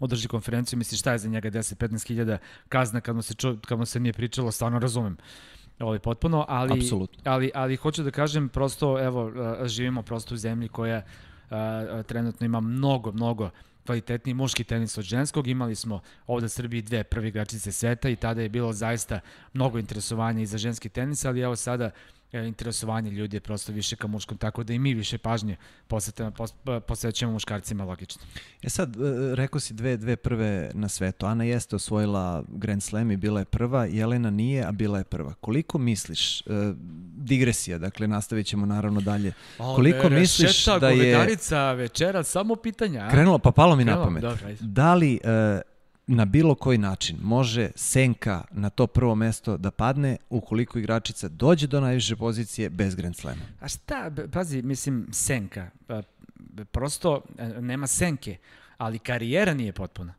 održi 0.00 0.28
konferenciju, 0.28 0.78
misli 0.78 0.98
šta 0.98 1.12
je 1.12 1.18
za 1.18 1.28
njega 1.28 1.50
10-15 1.50 2.06
hiljada 2.06 2.38
kazna 2.68 3.00
kad 3.00 3.16
mu, 3.16 3.22
se 3.22 3.34
ču, 3.34 3.56
kad 3.66 3.78
mu 3.78 3.86
se 3.86 4.00
nije 4.00 4.12
pričalo, 4.12 4.52
stvarno 4.52 4.78
razumem 4.78 5.16
ovaj 5.80 5.98
potpuno, 5.98 6.44
ali, 6.48 6.78
Absolutno. 6.78 7.22
ali, 7.24 7.50
ali 7.54 7.76
hoću 7.76 8.02
da 8.02 8.10
kažem 8.10 8.48
prosto, 8.48 9.00
evo, 9.00 9.32
živimo 9.66 10.02
prosto 10.02 10.34
u 10.34 10.38
zemlji 10.38 10.68
koja 10.68 11.02
trenutno 12.06 12.46
ima 12.46 12.60
mnogo, 12.60 13.12
mnogo 13.12 13.50
kvalitetniji 13.86 14.34
muški 14.34 14.64
tenis 14.64 14.98
od 14.98 15.04
ženskog. 15.04 15.46
Imali 15.46 15.74
smo 15.74 16.00
ovde 16.26 16.46
u 16.46 16.48
Srbiji 16.48 16.82
dve 16.82 17.04
prve 17.04 17.28
igračice 17.28 17.72
sveta 17.72 18.08
i 18.08 18.16
tada 18.16 18.42
je 18.42 18.48
bilo 18.48 18.72
zaista 18.72 19.20
mnogo 19.52 19.78
interesovanja 19.78 20.42
i 20.42 20.46
za 20.46 20.58
ženski 20.58 20.88
tenis, 20.88 21.24
ali 21.24 21.40
evo 21.40 21.56
sada 21.56 21.90
interesovanje 22.42 23.10
ljudi 23.10 23.36
je 23.36 23.40
prosto 23.40 23.72
više 23.72 23.96
ka 23.96 24.06
muškom, 24.06 24.38
tako 24.38 24.64
da 24.64 24.72
i 24.72 24.78
mi 24.78 24.94
više 24.94 25.18
pažnje 25.18 25.56
posvećujemo 26.86 27.32
muškarcima, 27.32 27.84
logično. 27.84 28.22
E 28.62 28.70
sad, 28.70 28.96
e, 28.96 29.34
rekao 29.34 29.60
si 29.60 29.74
dve, 29.74 29.96
dve 29.96 30.16
prve 30.16 30.70
na 30.74 30.88
svetu. 30.88 31.26
Ana 31.26 31.44
jeste 31.44 31.76
osvojila 31.76 32.44
Grand 32.48 32.82
Slam 32.82 33.10
i 33.10 33.16
bila 33.16 33.40
je 33.40 33.44
prva, 33.44 33.86
Jelena 33.86 34.30
nije, 34.30 34.64
a 34.64 34.72
bila 34.72 34.98
je 34.98 35.04
prva. 35.04 35.34
Koliko 35.34 35.78
misliš, 35.78 36.40
e, 36.40 36.44
digresija, 37.16 37.78
dakle 37.78 38.08
nastavit 38.08 38.46
ćemo 38.46 38.66
naravno 38.66 39.00
dalje, 39.00 39.32
koliko 39.56 40.06
o, 40.06 40.10
misliš 40.10 40.64
da 40.64 40.88
je... 40.88 41.36
večera, 41.76 42.22
samo 42.22 42.56
pitanja. 42.56 43.08
Krenulo, 43.10 43.38
pa 43.38 43.50
palo 43.50 43.76
mi 43.76 43.84
Krenulo, 43.84 44.04
na 44.04 44.06
pamet. 44.06 44.22
Dobro, 44.22 44.56
da 44.60 44.94
li 44.94 45.20
na 46.06 46.24
bilo 46.24 46.54
koji 46.54 46.78
način 46.78 47.16
može 47.22 47.70
senka 47.74 48.44
na 48.50 48.70
to 48.70 48.86
prvo 48.86 49.14
mesto 49.14 49.56
da 49.56 49.70
padne 49.70 50.16
ukoliko 50.30 50.78
igračica 50.78 51.28
dođe 51.28 51.66
do 51.66 51.80
najviše 51.80 52.16
pozicije 52.16 52.70
bez 52.70 52.94
Grand 52.94 53.16
Slama. 53.16 53.42
A 53.60 53.68
šta, 53.68 54.10
pazi, 54.32 54.62
mislim, 54.62 55.06
senka. 55.12 55.70
Pa, 55.86 56.02
prosto 56.72 57.22
e, 57.38 57.48
nema 57.60 57.86
senke, 57.86 58.36
ali 58.76 58.98
karijera 58.98 59.54
nije 59.54 59.72
potpuna. 59.72 60.14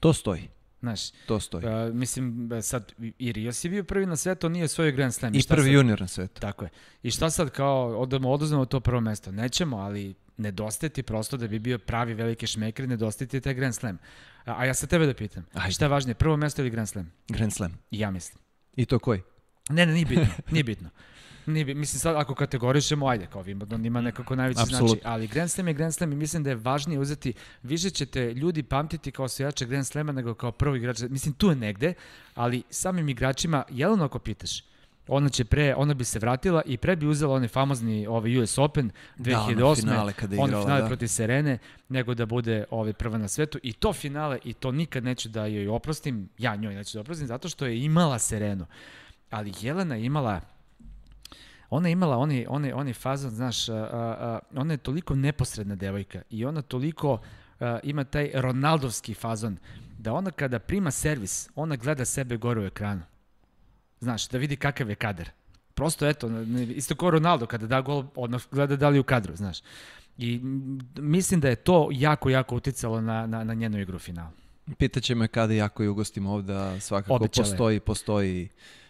To 0.00 0.12
stoji. 0.12 0.48
Znaš, 0.80 1.10
to 1.10 1.40
stoji. 1.40 1.64
Uh, 1.66 1.94
mislim, 1.94 2.50
sad, 2.62 2.92
i 3.18 3.32
Rios 3.32 3.64
je 3.64 3.70
bio 3.70 3.84
prvi 3.84 4.06
na 4.06 4.16
svetu, 4.16 4.48
nije 4.48 4.68
svoj 4.68 4.92
Grand 4.92 5.14
Slam. 5.14 5.34
I, 5.34 5.38
I 5.38 5.42
prvi 5.48 5.62
sad, 5.62 5.72
junior 5.72 6.00
na 6.00 6.08
svetu. 6.08 6.40
Tako 6.40 6.64
je. 6.64 6.70
I 7.02 7.10
šta 7.10 7.30
sad 7.30 7.50
kao, 7.50 7.98
odamo, 7.98 8.30
oduzmemo 8.30 8.64
to 8.64 8.80
prvo 8.80 9.00
mesto? 9.00 9.32
Nećemo, 9.32 9.76
ali 9.76 10.14
nedostaje 10.36 10.90
ti 10.90 11.02
prosto 11.02 11.36
da 11.36 11.48
bi 11.48 11.58
bio 11.58 11.78
pravi 11.78 12.14
veliki 12.14 12.46
šmeker, 12.46 12.88
nedostaje 12.88 13.28
ti 13.28 13.40
taj 13.40 13.54
Grand 13.54 13.74
Slam. 13.74 13.98
A, 14.44 14.54
a 14.58 14.64
ja 14.64 14.74
sa 14.74 14.86
tebe 14.86 15.06
da 15.06 15.14
pitam, 15.14 15.46
Ajde. 15.54 15.72
šta 15.72 15.84
je 15.84 15.88
važnije, 15.88 16.14
prvo 16.14 16.36
mesto 16.36 16.62
ili 16.62 16.70
Grand 16.70 16.88
Slam? 16.88 17.12
Grand 17.28 17.52
Slam. 17.52 17.78
I 17.90 17.98
ja 17.98 18.10
mislim. 18.10 18.42
I 18.76 18.86
to 18.86 18.98
koji? 18.98 19.22
Ne, 19.68 19.86
ne, 19.86 19.92
nije 19.92 20.06
bitno, 20.06 20.26
nije 20.50 20.64
bitno. 20.64 20.90
Nije, 21.46 21.74
mislim 21.74 22.00
sad 22.00 22.16
ako 22.16 22.34
kategorišemo, 22.34 23.06
ajde, 23.06 23.26
kao 23.26 23.44
Wimbledon 23.44 23.86
ima 23.86 24.00
nekako 24.00 24.36
najveći 24.36 24.60
Absolut. 24.60 24.90
znači, 24.90 25.02
ali 25.04 25.26
Grand 25.26 25.50
Slam 25.50 25.68
je 25.68 25.74
Grand 25.74 25.94
Slam 25.94 26.12
i 26.12 26.16
mislim 26.16 26.42
da 26.42 26.50
je 26.50 26.56
važnije 26.56 26.98
uzeti, 27.00 27.32
više 27.62 27.90
ćete 27.90 28.34
ljudi 28.34 28.62
pamtiti 28.62 29.10
kao 29.10 29.24
osvajače 29.24 29.66
Grand 29.66 29.86
Slama 29.86 30.12
nego 30.12 30.34
kao 30.34 30.52
prvi 30.52 30.78
igrač. 30.78 31.00
Mislim, 31.08 31.34
tu 31.34 31.48
je 31.48 31.56
negde, 31.56 31.94
ali 32.34 32.62
samim 32.70 33.08
igračima, 33.08 33.64
jeleno 33.70 34.04
ako 34.04 34.18
pitaš, 34.18 34.62
ona 35.08 35.28
će 35.28 35.44
pre, 35.44 35.74
ona 35.74 35.94
bi 35.94 36.04
se 36.04 36.18
vratila 36.18 36.62
i 36.66 36.76
pre 36.76 36.96
bi 36.96 37.06
uzela 37.06 37.34
onaj 37.34 37.48
famozni 37.48 38.06
ovaj 38.06 38.38
US 38.38 38.58
Open 38.58 38.90
2008. 39.18 39.54
Da, 39.56 39.66
ono 39.66 39.74
finale 39.74 40.12
kada 40.12 40.36
je 40.36 40.44
igrala, 40.44 40.62
finale 40.62 40.80
da. 40.80 40.86
protiv 40.86 41.06
Serene, 41.06 41.58
nego 41.88 42.14
da 42.14 42.26
bude 42.26 42.64
ovaj 42.70 42.92
prva 42.92 43.18
na 43.18 43.28
svetu. 43.28 43.58
I 43.62 43.72
to 43.72 43.92
finale, 43.92 44.38
i 44.44 44.52
to 44.52 44.72
nikad 44.72 45.04
neću 45.04 45.28
da 45.28 45.46
joj 45.46 45.68
oprostim, 45.68 46.28
ja 46.38 46.56
njoj 46.56 46.74
neću 46.74 46.96
da 46.96 47.00
oprostim, 47.00 47.26
zato 47.26 47.48
što 47.48 47.66
je 47.66 47.84
imala 47.84 48.18
Serenu. 48.18 48.66
Ali 49.30 49.52
Jelena 49.60 49.94
je 49.94 50.04
imala 50.04 50.40
ona 51.70 51.88
je 51.88 51.92
imala 51.92 52.16
oni, 52.16 52.46
oni, 52.48 52.72
oni 52.72 52.92
fazon, 52.92 53.30
znaš, 53.30 53.68
a, 53.68 53.74
a, 53.74 54.38
ona 54.54 54.74
je 54.74 54.78
toliko 54.78 55.14
neposredna 55.14 55.74
devojka 55.74 56.22
i 56.30 56.44
ona 56.44 56.62
toliko 56.62 57.20
a, 57.60 57.78
ima 57.82 58.04
taj 58.04 58.30
Ronaldovski 58.34 59.14
fazon, 59.14 59.56
da 59.98 60.12
ona 60.12 60.30
kada 60.30 60.58
prima 60.58 60.90
servis, 60.90 61.48
ona 61.54 61.76
gleda 61.76 62.04
sebe 62.04 62.36
gore 62.36 62.60
u 62.60 62.66
ekranu. 62.66 63.02
Znaš, 64.00 64.28
da 64.28 64.38
vidi 64.38 64.56
kakav 64.56 64.90
je 64.90 64.94
kadar. 64.94 65.30
Prosto, 65.74 66.06
eto, 66.08 66.30
isto 66.74 66.94
kao 66.94 67.10
Ronaldo, 67.10 67.46
kada 67.46 67.66
da 67.66 67.80
gol, 67.80 68.04
odmah 68.14 68.42
gleda 68.50 68.76
da 68.76 68.88
li 68.88 68.98
u 68.98 69.02
kadru, 69.02 69.36
znaš. 69.36 69.58
I 70.18 70.40
mislim 70.96 71.40
da 71.40 71.48
je 71.48 71.56
to 71.56 71.88
jako, 71.92 72.30
jako 72.30 72.56
uticalo 72.56 73.00
na, 73.00 73.26
na, 73.26 73.44
na 73.44 73.54
njenu 73.54 73.80
igru 73.80 73.96
u 73.96 73.98
finalu. 73.98 74.30
Pitaće 74.78 75.14
me 75.14 75.28
kada 75.28 75.54
jako 75.54 75.84
i 75.84 75.88
ugostim 75.88 76.26
ovde, 76.26 76.80
svakako 76.80 77.14
Obećale. 77.14 77.44
postoji, 77.44 77.80
postoji 77.80 78.48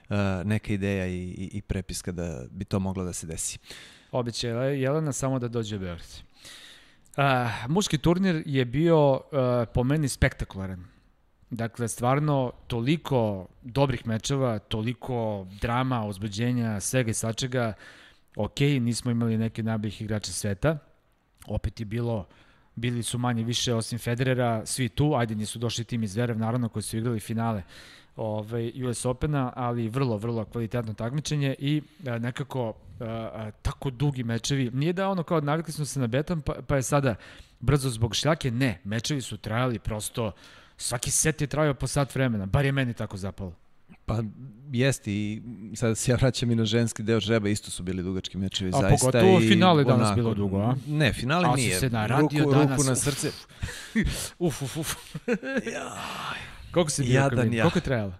uh, 0.08 0.16
neka 0.44 0.72
ideja 0.72 1.06
i, 1.06 1.18
i, 1.18 1.50
i 1.52 1.62
prepiska 1.62 2.12
da 2.12 2.44
bi 2.50 2.64
to 2.64 2.78
moglo 2.78 3.04
da 3.04 3.12
se 3.12 3.26
desi. 3.26 3.58
Obećala 4.12 4.64
je 4.64 4.80
Jelena 4.82 5.12
samo 5.12 5.38
da 5.38 5.48
dođe 5.48 5.76
u 5.76 5.78
Beograd. 5.78 6.08
Uh, 7.16 7.24
muški 7.68 7.98
turnir 7.98 8.42
je 8.46 8.64
bio 8.64 9.10
uh, 9.12 9.20
po 9.74 9.84
meni 9.84 10.08
spektakularan. 10.08 10.84
Dakle, 11.50 11.88
stvarno, 11.88 12.52
toliko 12.66 13.46
dobrih 13.62 14.06
mečeva, 14.06 14.58
toliko 14.58 15.46
drama, 15.60 16.06
ozbuđenja, 16.06 16.80
svega 16.80 17.10
i 17.10 17.14
svačega. 17.14 17.72
Ok, 18.36 18.60
nismo 18.60 19.10
imali 19.10 19.38
neke 19.38 19.62
najboljih 19.62 20.02
igrača 20.02 20.32
sveta. 20.32 20.78
Opet 21.46 21.80
je 21.80 21.86
bilo, 21.86 22.26
bili 22.74 23.02
su 23.02 23.18
manje 23.18 23.44
više 23.44 23.74
osim 23.74 23.98
Federera, 23.98 24.66
svi 24.66 24.88
tu. 24.88 25.14
Ajde, 25.14 25.34
nisu 25.34 25.58
došli 25.58 25.84
tim 25.84 26.02
iz 26.02 26.16
Verev, 26.16 26.38
naravno, 26.38 26.68
koji 26.68 26.82
su 26.82 26.96
igrali 26.96 27.20
finale 27.20 27.62
ovaj, 28.16 28.84
US 28.84 29.04
Opena, 29.04 29.52
ali 29.56 29.88
vrlo, 29.88 30.16
vrlo 30.16 30.44
kvalitetno 30.44 30.94
takmičenje 30.94 31.54
i 31.58 31.82
a, 32.06 32.18
nekako 32.18 32.74
a, 33.00 33.04
a, 33.04 33.50
tako 33.62 33.90
dugi 33.90 34.24
mečevi. 34.24 34.70
Nije 34.70 34.92
da 34.92 35.08
ono 35.08 35.22
kao 35.22 35.40
navikli 35.40 35.72
smo 35.72 35.84
se 35.84 36.00
na 36.00 36.06
betam, 36.06 36.42
pa, 36.42 36.54
pa 36.66 36.76
je 36.76 36.82
sada 36.82 37.14
brzo 37.60 37.90
zbog 37.90 38.14
šljake. 38.14 38.50
Ne, 38.50 38.80
mečevi 38.84 39.20
su 39.20 39.36
trajali 39.36 39.78
prosto 39.78 40.32
Svaki 40.76 41.10
set 41.10 41.40
je 41.40 41.46
trajao 41.46 41.74
po 41.74 41.86
sat 41.86 42.14
vremena, 42.14 42.46
bar 42.46 42.64
je 42.64 42.72
meni 42.72 42.94
tako 42.94 43.16
zapalo. 43.16 43.54
Pa 44.06 44.22
jeste 44.72 45.12
i 45.12 45.42
sad 45.74 45.98
se 45.98 46.12
ja 46.12 46.16
vraćam 46.16 46.50
i 46.50 46.54
na 46.54 46.64
ženski 46.64 47.02
deo 47.02 47.20
žreba, 47.20 47.48
isto 47.48 47.70
su 47.70 47.82
bili 47.82 48.02
dugački 48.02 48.38
mečevi 48.38 48.70
a, 48.74 48.80
zaista. 48.80 48.94
A 48.94 48.98
pogotovo 48.98 49.40
i 49.40 49.48
finale 49.48 49.84
danas 49.84 50.00
onako, 50.00 50.14
bilo 50.14 50.34
dugo, 50.34 50.60
a? 50.60 50.74
Ne, 50.86 51.12
finale 51.12 51.48
a, 51.48 51.56
nije. 51.56 51.80
se 51.80 51.90
naradio 51.90 52.44
ruku, 52.44 52.54
danas. 52.54 52.78
Ruku 52.78 52.88
na 52.88 52.96
srce. 52.96 53.30
uf, 54.38 54.62
uf, 54.62 54.76
uf. 54.76 54.94
Koliko 56.72 56.90
si 56.90 57.02
bio, 57.02 57.14
Jadan, 57.14 57.54
ja. 57.54 57.62
Koliko 57.62 57.78
je 57.78 57.82
trajalo? 57.82 58.12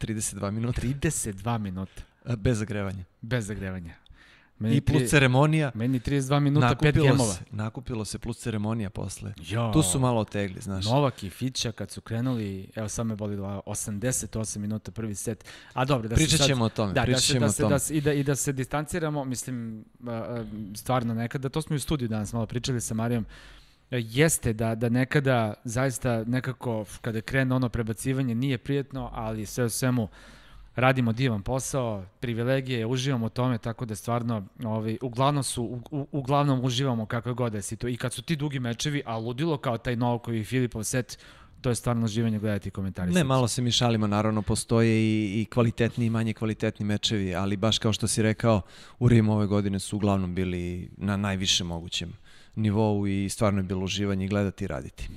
32 0.00 0.50
minuta. 0.50 0.82
32 0.82 1.58
minuta. 1.58 2.02
Bez 2.36 2.58
zagrevanja. 2.58 3.04
Bez 3.20 3.46
zagrevanja. 3.46 3.94
Meni 4.58 4.76
I 4.76 4.80
plus 4.80 4.98
tri, 4.98 5.08
ceremonija. 5.08 5.70
Meni 5.74 6.00
32 6.00 6.40
minuta, 6.40 6.74
5 6.74 6.92
gemova. 6.92 7.32
Se, 7.32 7.44
nakupilo 7.50 8.04
se 8.04 8.18
plus 8.18 8.38
ceremonija 8.38 8.90
posle. 8.90 9.34
Jo. 9.46 9.70
Tu 9.72 9.82
su 9.82 10.00
malo 10.00 10.20
otegli, 10.20 10.60
znaš. 10.60 10.84
Novak 10.84 11.22
i 11.22 11.30
Fića 11.30 11.72
kad 11.72 11.90
su 11.90 12.00
krenuli, 12.00 12.68
evo 12.74 12.88
sad 12.88 13.06
me 13.06 13.16
boli 13.16 13.36
88 13.36 14.58
minuta 14.58 14.90
prvi 14.90 15.14
set. 15.14 15.44
A 15.72 15.84
dobro, 15.84 16.08
da 16.08 16.14
pričat 16.14 16.30
se 16.30 16.38
sad, 16.38 16.46
ćemo 16.46 16.64
o 16.64 16.68
tome. 16.68 16.92
Da, 16.92 17.04
da 17.06 17.14
ćemo 17.14 17.46
da 17.46 17.52
se. 17.52 17.62
Da 17.62 17.78
se, 17.78 17.96
i, 17.96 18.00
da, 18.00 18.12
I 18.12 18.22
da 18.22 18.36
se 18.36 18.52
distanciramo, 18.52 19.24
mislim, 19.24 19.84
stvarno 20.76 21.14
nekada, 21.14 21.48
to 21.48 21.62
smo 21.62 21.74
i 21.74 21.76
u 21.76 21.80
studiju 21.80 22.08
danas 22.08 22.32
malo 22.32 22.46
pričali 22.46 22.80
sa 22.80 22.94
Marijom, 22.94 23.26
jeste 23.90 24.52
da, 24.52 24.74
da 24.74 24.88
nekada 24.88 25.54
zaista 25.64 26.24
nekako 26.24 26.84
kada 27.00 27.20
krene 27.20 27.54
ono 27.54 27.68
prebacivanje 27.68 28.34
nije 28.34 28.58
prijetno, 28.58 29.10
ali 29.12 29.46
sve 29.46 29.64
u 29.64 29.68
svemu 29.68 30.08
radimo 30.76 31.12
divan 31.12 31.42
posao, 31.42 32.04
privilegije, 32.20 32.86
uživamo 32.86 33.26
u 33.26 33.28
tome, 33.28 33.58
tako 33.58 33.84
da 33.84 33.94
stvarno 33.94 34.46
ovaj, 34.64 34.98
uglavnom, 35.02 35.42
su, 35.42 35.80
u, 35.90 36.06
uglavnom 36.12 36.64
uživamo 36.64 37.06
kakve 37.06 37.32
god 37.32 37.52
da 37.52 37.62
si 37.62 37.76
to. 37.76 37.88
I 37.88 37.96
kad 37.96 38.12
su 38.12 38.22
ti 38.22 38.36
dugi 38.36 38.58
mečevi, 38.58 39.02
a 39.06 39.18
ludilo 39.18 39.56
kao 39.56 39.78
taj 39.78 39.96
Novakov 39.96 40.34
i 40.34 40.44
Filipov 40.44 40.82
set, 40.82 41.18
to 41.60 41.68
je 41.68 41.74
stvarno 41.74 42.06
živanje 42.06 42.38
gledati 42.38 42.70
komentari. 42.70 43.12
Ne, 43.12 43.24
malo 43.24 43.48
se 43.48 43.62
mi 43.62 43.70
šalimo, 43.70 44.06
naravno 44.06 44.42
postoje 44.42 44.90
i, 44.90 45.40
i 45.40 45.44
kvalitetni 45.44 46.06
i 46.06 46.10
manje 46.10 46.32
kvalitetni 46.32 46.86
mečevi, 46.86 47.34
ali 47.34 47.56
baš 47.56 47.78
kao 47.78 47.92
što 47.92 48.06
si 48.06 48.22
rekao, 48.22 48.60
u 48.98 49.08
Rimu 49.08 49.32
ove 49.32 49.46
godine 49.46 49.80
su 49.80 49.96
uglavnom 49.96 50.34
bili 50.34 50.90
na 50.96 51.16
najviše 51.16 51.64
mogućem 51.64 52.12
nivou 52.56 53.06
i 53.06 53.28
stvarno 53.28 53.60
je 53.60 53.64
bilo 53.64 53.84
uživanje 53.84 54.28
gledati 54.28 54.64
i 54.64 54.66
raditi. 54.66 55.08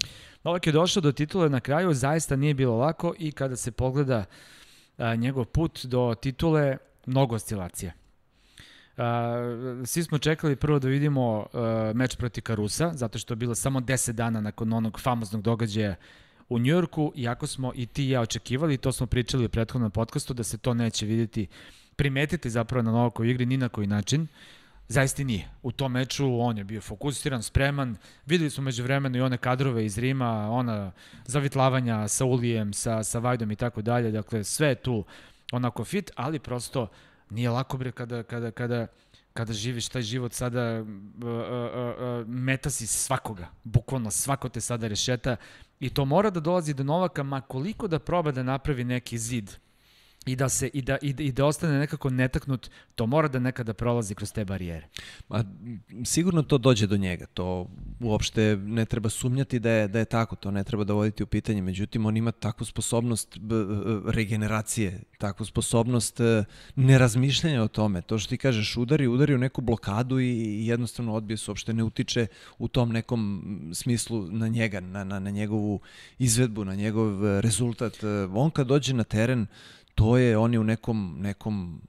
Novak 0.44 0.68
je 0.68 0.74
došao 0.74 1.02
do 1.02 1.12
titule 1.12 1.50
na 1.50 1.60
kraju, 1.60 1.94
zaista 1.94 2.36
nije 2.36 2.54
bilo 2.54 2.78
lako 2.78 3.14
i 3.20 3.32
kada 3.32 3.56
se 3.56 3.72
pogleda 3.72 4.18
uh, 4.20 4.26
a, 4.98 5.16
njegov 5.16 5.46
put 5.46 5.86
do 5.86 6.16
titule 6.22 6.78
mnogo 7.06 7.36
oscilacija. 7.36 7.92
A, 8.98 9.36
svi 9.86 10.04
smo 10.04 10.18
čekali 10.18 10.56
prvo 10.56 10.80
da 10.80 10.88
vidimo 10.88 11.46
a, 11.54 11.92
meč 11.96 12.16
proti 12.16 12.42
Karusa, 12.42 12.92
zato 12.94 13.20
što 13.20 13.32
je 13.32 13.36
bilo 13.36 13.56
samo 13.56 13.80
10 13.80 14.12
dana 14.12 14.42
nakon 14.42 14.74
onog 14.74 15.00
famoznog 15.00 15.42
događaja 15.42 15.96
u 16.50 16.60
Njujorku, 16.60 17.14
iako 17.16 17.48
smo 17.48 17.72
i 17.76 17.86
ti 17.86 18.06
i 18.06 18.10
ja 18.10 18.22
očekivali, 18.22 18.78
to 18.78 18.92
smo 18.92 19.08
pričali 19.08 19.46
u 19.46 19.50
prethodnom 19.50 19.92
podcastu, 19.92 20.34
da 20.34 20.44
se 20.44 20.58
to 20.58 20.74
neće 20.74 21.06
videti, 21.06 21.48
primetiti 21.96 22.50
zapravo 22.50 22.84
na 22.84 22.92
Novakov 22.92 23.26
igri 23.26 23.46
ni 23.46 23.58
na 23.58 23.70
koji 23.70 23.88
način. 23.88 24.28
Zaista 24.90 25.24
nije. 25.24 25.48
U 25.64 25.72
tom 25.72 25.92
meču 25.92 26.40
on 26.40 26.58
je 26.58 26.64
bio 26.64 26.82
fokusiran, 26.82 27.44
spreman. 27.44 27.98
Videli 28.26 28.50
smo 28.50 28.64
među 28.64 28.84
vremenu 28.84 29.18
i 29.18 29.22
one 29.22 29.38
kadrove 29.38 29.86
iz 29.86 29.98
Rima, 29.98 30.52
ona 30.52 30.92
zavitlavanja 31.26 32.08
sa 32.08 32.26
Ulijem, 32.26 32.74
sa, 32.74 33.04
sa 33.04 33.20
Vajdom 33.20 33.52
i 33.52 33.56
tako 33.56 33.82
dalje. 33.82 34.12
Dakle, 34.12 34.44
sve 34.44 34.68
je 34.68 34.76
tu 34.76 35.06
onako 35.52 35.86
fit, 35.86 36.12
ali 36.16 36.40
prosto 36.40 36.88
nije 37.30 37.50
lako 37.50 37.78
bre 37.78 37.92
kada, 37.92 38.24
kada, 38.24 38.52
kada, 38.52 38.88
kada 39.34 39.54
živiš 39.54 39.90
taj 39.90 40.02
život 40.02 40.34
sada, 40.34 40.82
uh, 40.82 40.88
uh, 40.88 41.30
uh, 41.30 42.28
meta 42.28 42.70
si 42.70 42.88
svakoga. 42.88 43.48
Bukvalno 43.64 44.12
svako 44.12 44.50
te 44.50 44.62
sada 44.62 44.88
rešeta 44.88 45.36
i 45.80 45.90
to 45.90 46.06
mora 46.06 46.30
da 46.30 46.40
dolazi 46.40 46.74
do 46.74 46.84
Novaka, 46.84 47.24
ma 47.24 47.42
koliko 47.42 47.88
da 47.88 48.00
proba 48.00 48.32
da 48.32 48.44
napravi 48.44 48.84
neki 48.84 49.18
zid 49.18 49.58
i 50.28 50.36
da 50.36 50.50
se 50.50 50.68
i 50.74 50.82
da 50.82 50.98
i 51.02 51.14
da, 51.14 51.24
i 51.24 51.32
da 51.32 51.46
ostane 51.46 51.80
nekako 51.80 52.10
netaknut, 52.10 52.70
to 52.96 53.06
mora 53.06 53.28
da 53.28 53.40
nekada 53.40 53.74
prolazi 53.74 54.16
kroz 54.16 54.34
te 54.34 54.46
barijere. 54.46 54.88
Ma 55.30 55.44
sigurno 56.06 56.44
to 56.44 56.58
dođe 56.58 56.88
do 56.88 56.98
njega. 56.98 57.26
To 57.26 57.68
uopšte 58.00 58.56
ne 58.56 58.86
treba 58.86 59.10
sumnjati 59.10 59.60
da 59.60 59.72
je 59.72 59.88
da 59.88 60.00
je 60.00 60.06
tako, 60.06 60.36
to 60.36 60.52
ne 60.52 60.64
treba 60.64 60.84
dovoditi 60.84 61.24
u 61.24 61.28
pitanje. 61.28 61.62
Međutim, 61.62 62.06
on 62.06 62.18
ima 62.18 62.32
takvu 62.32 62.66
sposobnost 62.66 63.38
regeneracije, 64.06 65.02
takvu 65.18 65.46
sposobnost 65.46 66.20
e, 66.20 66.44
nerazmišljanja 66.76 67.64
o 67.64 67.68
tome. 67.68 68.02
To 68.02 68.20
što 68.20 68.30
ti 68.30 68.38
kažeš, 68.38 68.78
udari, 68.78 69.08
udari 69.08 69.36
u 69.36 69.38
neku 69.38 69.62
blokadu 69.62 70.20
i 70.20 70.68
jednostavno 70.68 71.14
odbije 71.14 71.38
se, 71.38 71.52
uopšte 71.52 71.74
ne 71.74 71.84
utiče 71.84 72.28
u 72.58 72.68
tom 72.68 72.92
nekom 72.92 73.44
smislu 73.74 74.28
na 74.32 74.48
njega, 74.48 74.80
na, 74.80 75.04
na, 75.04 75.20
na 75.20 75.30
njegovu 75.30 75.80
izvedbu, 76.20 76.66
na 76.66 76.76
njegov 76.76 77.26
e, 77.26 77.42
rezultat. 77.42 78.04
E, 78.04 78.08
on 78.34 78.52
kad 78.52 78.68
dođe 78.68 78.94
na 78.94 79.04
teren, 79.04 79.48
to 79.98 80.18
je, 80.18 80.38
on 80.38 80.54
je 80.54 80.60
u 80.60 80.64
nekom, 80.64 81.18
nekom 81.20 81.82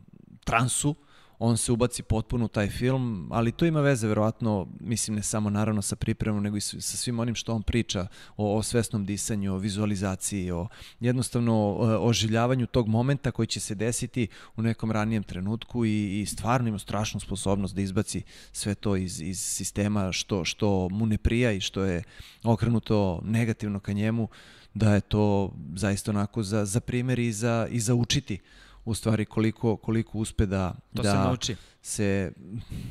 transu, 0.44 0.94
on 1.38 1.56
se 1.56 1.72
ubaci 1.72 2.02
potpuno 2.02 2.44
u 2.44 2.48
taj 2.48 2.68
film, 2.68 3.28
ali 3.32 3.52
to 3.52 3.66
ima 3.66 3.80
veze 3.80 4.08
verovatno, 4.08 4.66
mislim 4.80 5.16
ne 5.16 5.22
samo 5.22 5.50
naravno 5.50 5.82
sa 5.82 5.96
pripremom, 5.96 6.42
nego 6.42 6.56
i 6.56 6.60
sa 6.60 6.96
svim 6.96 7.18
onim 7.18 7.34
što 7.34 7.54
on 7.54 7.62
priča 7.62 8.06
o, 8.36 8.56
o 8.56 8.62
svesnom 8.62 9.04
disanju, 9.04 9.54
o 9.54 9.58
vizualizaciji, 9.58 10.50
o 10.50 10.68
jednostavno 11.00 11.76
oživljavanju 12.00 12.66
tog 12.66 12.88
momenta 12.88 13.30
koji 13.30 13.46
će 13.46 13.60
se 13.60 13.74
desiti 13.74 14.28
u 14.56 14.62
nekom 14.62 14.90
ranijem 14.90 15.22
trenutku 15.22 15.84
i, 15.84 16.20
i 16.20 16.26
stvarno 16.26 16.68
ima 16.68 16.78
strašnu 16.78 17.20
sposobnost 17.20 17.74
da 17.74 17.80
izbaci 17.80 18.22
sve 18.52 18.74
to 18.74 18.96
iz, 18.96 19.20
iz 19.20 19.40
sistema 19.40 20.12
što, 20.12 20.44
što 20.44 20.88
mu 20.88 21.06
ne 21.06 21.18
prija 21.18 21.52
i 21.52 21.60
što 21.60 21.82
je 21.82 22.02
okrenuto 22.44 23.20
negativno 23.24 23.80
ka 23.80 23.92
njemu, 23.92 24.28
da 24.74 24.94
je 24.94 25.00
to 25.00 25.52
zaista 25.74 26.10
onako 26.10 26.42
za, 26.42 26.64
za 26.64 26.80
primjer 26.80 27.18
i 27.18 27.32
za, 27.32 27.66
i 27.70 27.80
za 27.80 27.94
učiti 27.94 28.38
u 28.84 28.94
stvari 28.94 29.24
koliko, 29.24 29.76
koliko 29.76 30.18
uspe 30.18 30.46
da, 30.46 30.74
to 30.94 31.02
da 31.02 31.10
se 31.10 31.16
nauči. 31.16 31.56
Se, 31.82 32.32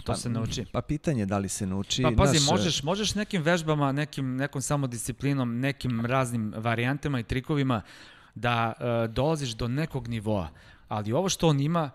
to 0.04 0.12
pa, 0.12 0.16
se 0.16 0.30
nauči. 0.30 0.66
Pa 0.72 0.82
pitanje 0.82 1.26
da 1.26 1.38
li 1.38 1.50
se 1.50 1.66
nauči. 1.66 2.04
Pa 2.04 2.12
pazi, 2.18 2.34
naš, 2.34 2.50
možeš, 2.50 2.84
možeš 2.84 3.16
nekim 3.16 3.42
vežbama, 3.42 3.92
nekim, 3.92 4.36
nekom 4.36 4.62
samodisciplinom, 4.62 5.60
nekim 5.60 6.06
raznim 6.06 6.54
varijantama 6.58 7.20
i 7.20 7.24
trikovima 7.24 7.82
da 8.36 8.74
uh, 8.74 9.14
dolaziš 9.14 9.50
do 9.50 9.68
nekog 9.68 10.08
nivoa. 10.08 10.50
Ali 10.88 11.14
ovo 11.14 11.30
što 11.30 11.48
on 11.48 11.60
ima, 11.60 11.90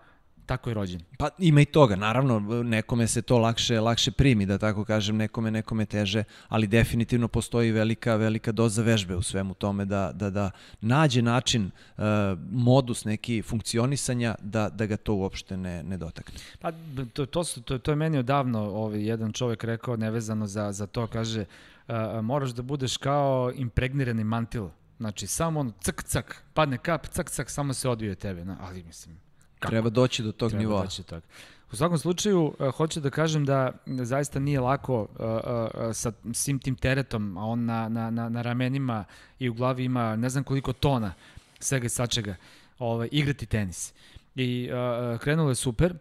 Tako 0.45 0.69
je 0.69 0.73
rođen. 0.73 1.01
Pa 1.17 1.29
ima 1.39 1.61
i 1.61 1.65
toga, 1.65 1.95
naravno, 1.95 2.39
nekome 2.63 3.07
se 3.07 3.21
to 3.21 3.37
lakše, 3.37 3.79
lakše 3.79 4.11
primi, 4.11 4.45
da 4.45 4.57
tako 4.57 4.85
kažem, 4.85 5.17
nekome, 5.17 5.51
nekome 5.51 5.85
teže, 5.85 6.23
ali 6.47 6.67
definitivno 6.67 7.27
postoji 7.27 7.71
velika, 7.71 8.15
velika 8.15 8.51
doza 8.51 8.83
vežbe 8.83 9.15
u 9.15 9.21
svemu 9.21 9.53
tome 9.53 9.85
da, 9.85 10.11
da, 10.15 10.29
da 10.29 10.51
nađe 10.81 11.21
način, 11.21 11.71
uh, 11.97 12.03
modus 12.51 13.05
neki 13.05 13.41
funkcionisanja 13.41 14.35
da, 14.41 14.69
da 14.69 14.85
ga 14.85 14.97
to 14.97 15.13
uopšte 15.13 15.57
ne, 15.57 15.83
ne 15.83 15.97
dotakne. 15.97 16.39
Pa 16.59 16.71
to, 17.13 17.25
to, 17.25 17.43
su, 17.43 17.61
to, 17.61 17.77
to 17.77 17.91
je 17.91 17.95
meni 17.95 18.17
odavno 18.17 18.59
ovaj, 18.59 19.07
jedan 19.07 19.31
čovek 19.31 19.63
rekao, 19.63 19.95
nevezano 19.95 20.47
za, 20.47 20.71
za 20.71 20.87
to, 20.87 21.07
kaže, 21.07 21.45
uh, 21.87 21.95
moraš 22.21 22.49
da 22.49 22.61
budeš 22.61 22.97
kao 22.97 23.51
impregnirani 23.55 24.23
mantil. 24.23 24.67
Znači, 24.97 25.27
samo 25.27 25.59
on, 25.59 25.73
cak, 25.81 26.03
cak, 26.03 26.43
padne 26.53 26.77
kap, 26.77 27.07
cak, 27.07 27.29
cak, 27.29 27.49
samo 27.49 27.73
se 27.73 27.89
odvije 27.89 28.15
tebe. 28.15 28.45
No, 28.45 28.57
ali, 28.61 28.83
mislim, 28.83 29.22
Kako? 29.63 29.71
Treba 29.71 29.89
doći 29.89 30.23
do 30.23 30.31
tog 30.31 30.49
Treba 30.49 30.61
nivoa. 30.61 30.83
Doći 30.83 31.01
do 31.01 31.07
tog. 31.07 31.23
U 31.71 31.75
svakom 31.75 31.97
slučaju, 31.97 32.53
uh, 32.59 32.75
hoću 32.75 32.99
da 32.99 33.09
kažem 33.09 33.45
da 33.45 33.71
zaista 33.85 34.39
nije 34.39 34.59
lako 34.59 35.01
uh, 35.01 35.07
uh, 35.19 35.95
sa 35.95 36.11
svim 36.33 36.59
tim 36.59 36.75
teretom, 36.75 37.37
a 37.37 37.45
on 37.45 37.65
na, 37.65 37.89
na, 37.89 38.09
na, 38.09 38.29
na 38.29 38.41
ramenima 38.41 39.05
i 39.39 39.49
u 39.49 39.53
glavi 39.53 39.83
ima 39.83 40.15
ne 40.15 40.29
znam 40.29 40.43
koliko 40.43 40.73
tona 40.73 41.13
svega 41.59 41.85
i 41.85 41.89
sačega, 41.89 42.35
ovaj, 42.79 43.09
igrati 43.11 43.45
tenis. 43.45 43.93
I 44.35 44.69
uh, 44.71 45.19
krenulo 45.19 45.49
je 45.49 45.55
super, 45.55 45.93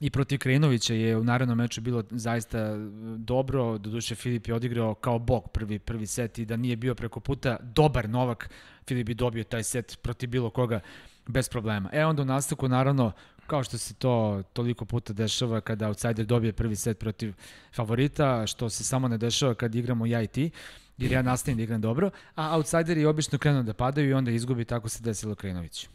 I 0.00 0.10
protiv 0.10 0.38
Krenovića 0.38 0.94
je 0.94 1.16
u 1.16 1.24
narednom 1.24 1.58
meču 1.58 1.80
bilo 1.80 2.02
zaista 2.10 2.76
dobro, 3.16 3.78
doduše 3.78 4.14
Filip 4.14 4.48
je 4.48 4.54
odigrao 4.54 4.94
kao 4.94 5.18
bog 5.18 5.48
prvi, 5.48 5.78
prvi 5.78 6.06
set 6.06 6.38
i 6.38 6.44
da 6.44 6.56
nije 6.56 6.76
bio 6.76 6.94
preko 6.94 7.20
puta 7.20 7.56
dobar 7.62 8.08
Novak, 8.08 8.50
Filip 8.86 9.06
bi 9.06 9.14
dobio 9.14 9.44
taj 9.44 9.62
set 9.62 9.98
protiv 10.02 10.30
bilo 10.30 10.50
koga 10.50 10.80
bez 11.26 11.48
problema. 11.48 11.90
E 11.92 12.04
onda 12.04 12.22
u 12.22 12.24
nastavku 12.24 12.68
naravno 12.68 13.12
kao 13.46 13.64
što 13.64 13.78
se 13.78 13.94
to 13.94 14.42
toliko 14.52 14.84
puta 14.84 15.12
dešava 15.12 15.60
kada 15.60 15.88
outsider 15.88 16.26
dobije 16.26 16.52
prvi 16.52 16.76
set 16.76 16.98
protiv 16.98 17.34
favorita, 17.74 18.46
što 18.46 18.68
se 18.70 18.84
samo 18.84 19.08
ne 19.08 19.18
dešava 19.18 19.54
kad 19.54 19.74
igramo 19.74 20.06
ja 20.06 20.22
i 20.22 20.26
ti, 20.26 20.50
jer 20.98 21.12
ja 21.12 21.22
nastavim 21.22 21.56
da 21.56 21.62
igram 21.62 21.80
dobro, 21.80 22.10
a 22.34 22.56
outsideri 22.56 23.04
obično 23.04 23.38
krenu 23.38 23.62
da 23.62 23.74
padaju 23.74 24.10
i 24.10 24.12
onda 24.12 24.30
izgubi, 24.30 24.64
tako 24.64 24.88
se 24.88 25.02
desilo 25.02 25.34
Krenoviću. 25.34 25.88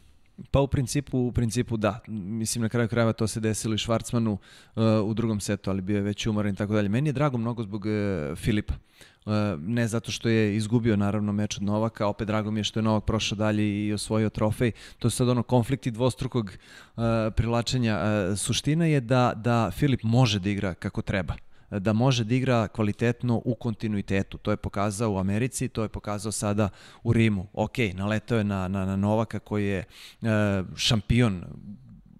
Pa 0.50 0.60
u 0.60 0.66
principu, 0.66 1.18
u 1.18 1.32
principu 1.32 1.76
da. 1.76 2.00
Mislim 2.08 2.62
na 2.62 2.68
kraju 2.68 2.88
krajeva 2.88 3.12
to 3.12 3.26
se 3.26 3.40
desilo 3.40 3.74
i 3.74 3.78
Švarcmanu 3.78 4.32
uh, 4.32 4.82
u 5.04 5.14
drugom 5.14 5.40
setu, 5.40 5.70
ali 5.70 5.82
bio 5.82 5.96
je 5.96 6.02
već 6.02 6.26
umoran 6.26 6.52
i 6.52 6.56
tako 6.56 6.72
dalje. 6.72 6.88
Meni 6.88 7.08
je 7.08 7.12
drago 7.12 7.38
mnogo 7.38 7.62
zbog 7.62 7.84
uh, 7.86 8.38
Filipa. 8.38 8.74
Uh, 9.24 9.32
ne 9.60 9.88
zato 9.88 10.10
što 10.10 10.28
je 10.28 10.56
izgubio 10.56 10.96
naravno 10.96 11.32
meč 11.32 11.56
od 11.56 11.62
Novaka, 11.62 12.06
opet 12.06 12.26
drago 12.26 12.50
mi 12.50 12.60
je 12.60 12.64
što 12.64 12.80
je 12.80 12.84
Novak 12.84 13.04
prošao 13.04 13.36
dalje 13.36 13.86
i 13.86 13.92
osvojio 13.92 14.30
trofej. 14.30 14.72
To 14.98 15.06
je 15.06 15.10
sad 15.10 15.28
ono 15.28 15.42
konflikti 15.42 15.90
dvostrukog 15.90 16.46
uh, 16.50 17.02
prilačenja. 17.36 18.00
Uh, 18.00 18.38
suština 18.38 18.86
je 18.86 19.00
da, 19.00 19.32
da 19.36 19.70
Filip 19.70 20.02
može 20.02 20.38
da 20.38 20.50
igra 20.50 20.74
kako 20.74 21.02
treba 21.02 21.34
da 21.78 21.92
može 21.92 22.24
da 22.24 22.34
igra 22.34 22.68
kvalitetno 22.68 23.42
u 23.44 23.54
kontinuitetu. 23.54 24.38
To 24.38 24.50
je 24.50 24.56
pokazao 24.56 25.12
u 25.12 25.18
Americi, 25.18 25.68
to 25.68 25.82
je 25.82 25.88
pokazao 25.88 26.32
sada 26.32 26.68
u 27.02 27.12
Rimu. 27.12 27.46
Ok, 27.52 27.78
naletao 27.94 28.38
je 28.38 28.44
na, 28.44 28.68
na, 28.68 28.84
na 28.84 28.96
Novaka 28.96 29.38
koji 29.38 29.66
je 29.66 29.84
uh, 30.20 30.28
šampion 30.76 31.44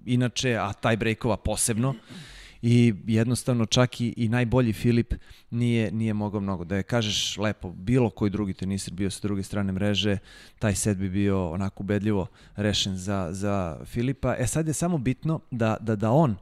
inače, 0.06 0.56
a 0.56 0.72
taj 0.72 0.96
breakova 0.96 1.36
posebno 1.36 1.94
i 2.62 2.94
jednostavno 3.06 3.66
čak 3.66 4.00
i, 4.00 4.14
i 4.16 4.28
najbolji 4.28 4.72
Filip 4.72 5.14
nije, 5.50 5.92
nije 5.92 6.14
mogao 6.14 6.40
mnogo. 6.40 6.64
Da 6.64 6.76
je 6.76 6.82
kažeš 6.82 7.38
lepo, 7.38 7.72
bilo 7.72 8.10
koji 8.10 8.30
drugi 8.30 8.54
tenisir 8.54 8.94
bio 8.94 9.10
sa 9.10 9.20
druge 9.22 9.42
strane 9.42 9.72
mreže, 9.72 10.18
taj 10.58 10.74
set 10.74 10.98
bi 10.98 11.10
bio 11.10 11.50
onako 11.50 11.82
ubedljivo 11.82 12.26
rešen 12.56 12.96
za, 12.96 13.28
za 13.30 13.78
Filipa. 13.84 14.36
E 14.38 14.46
sad 14.46 14.66
je 14.66 14.74
samo 14.74 14.98
bitno 14.98 15.40
da, 15.50 15.76
da, 15.80 15.96
da 15.96 16.10
on 16.10 16.30
uh, 16.30 16.36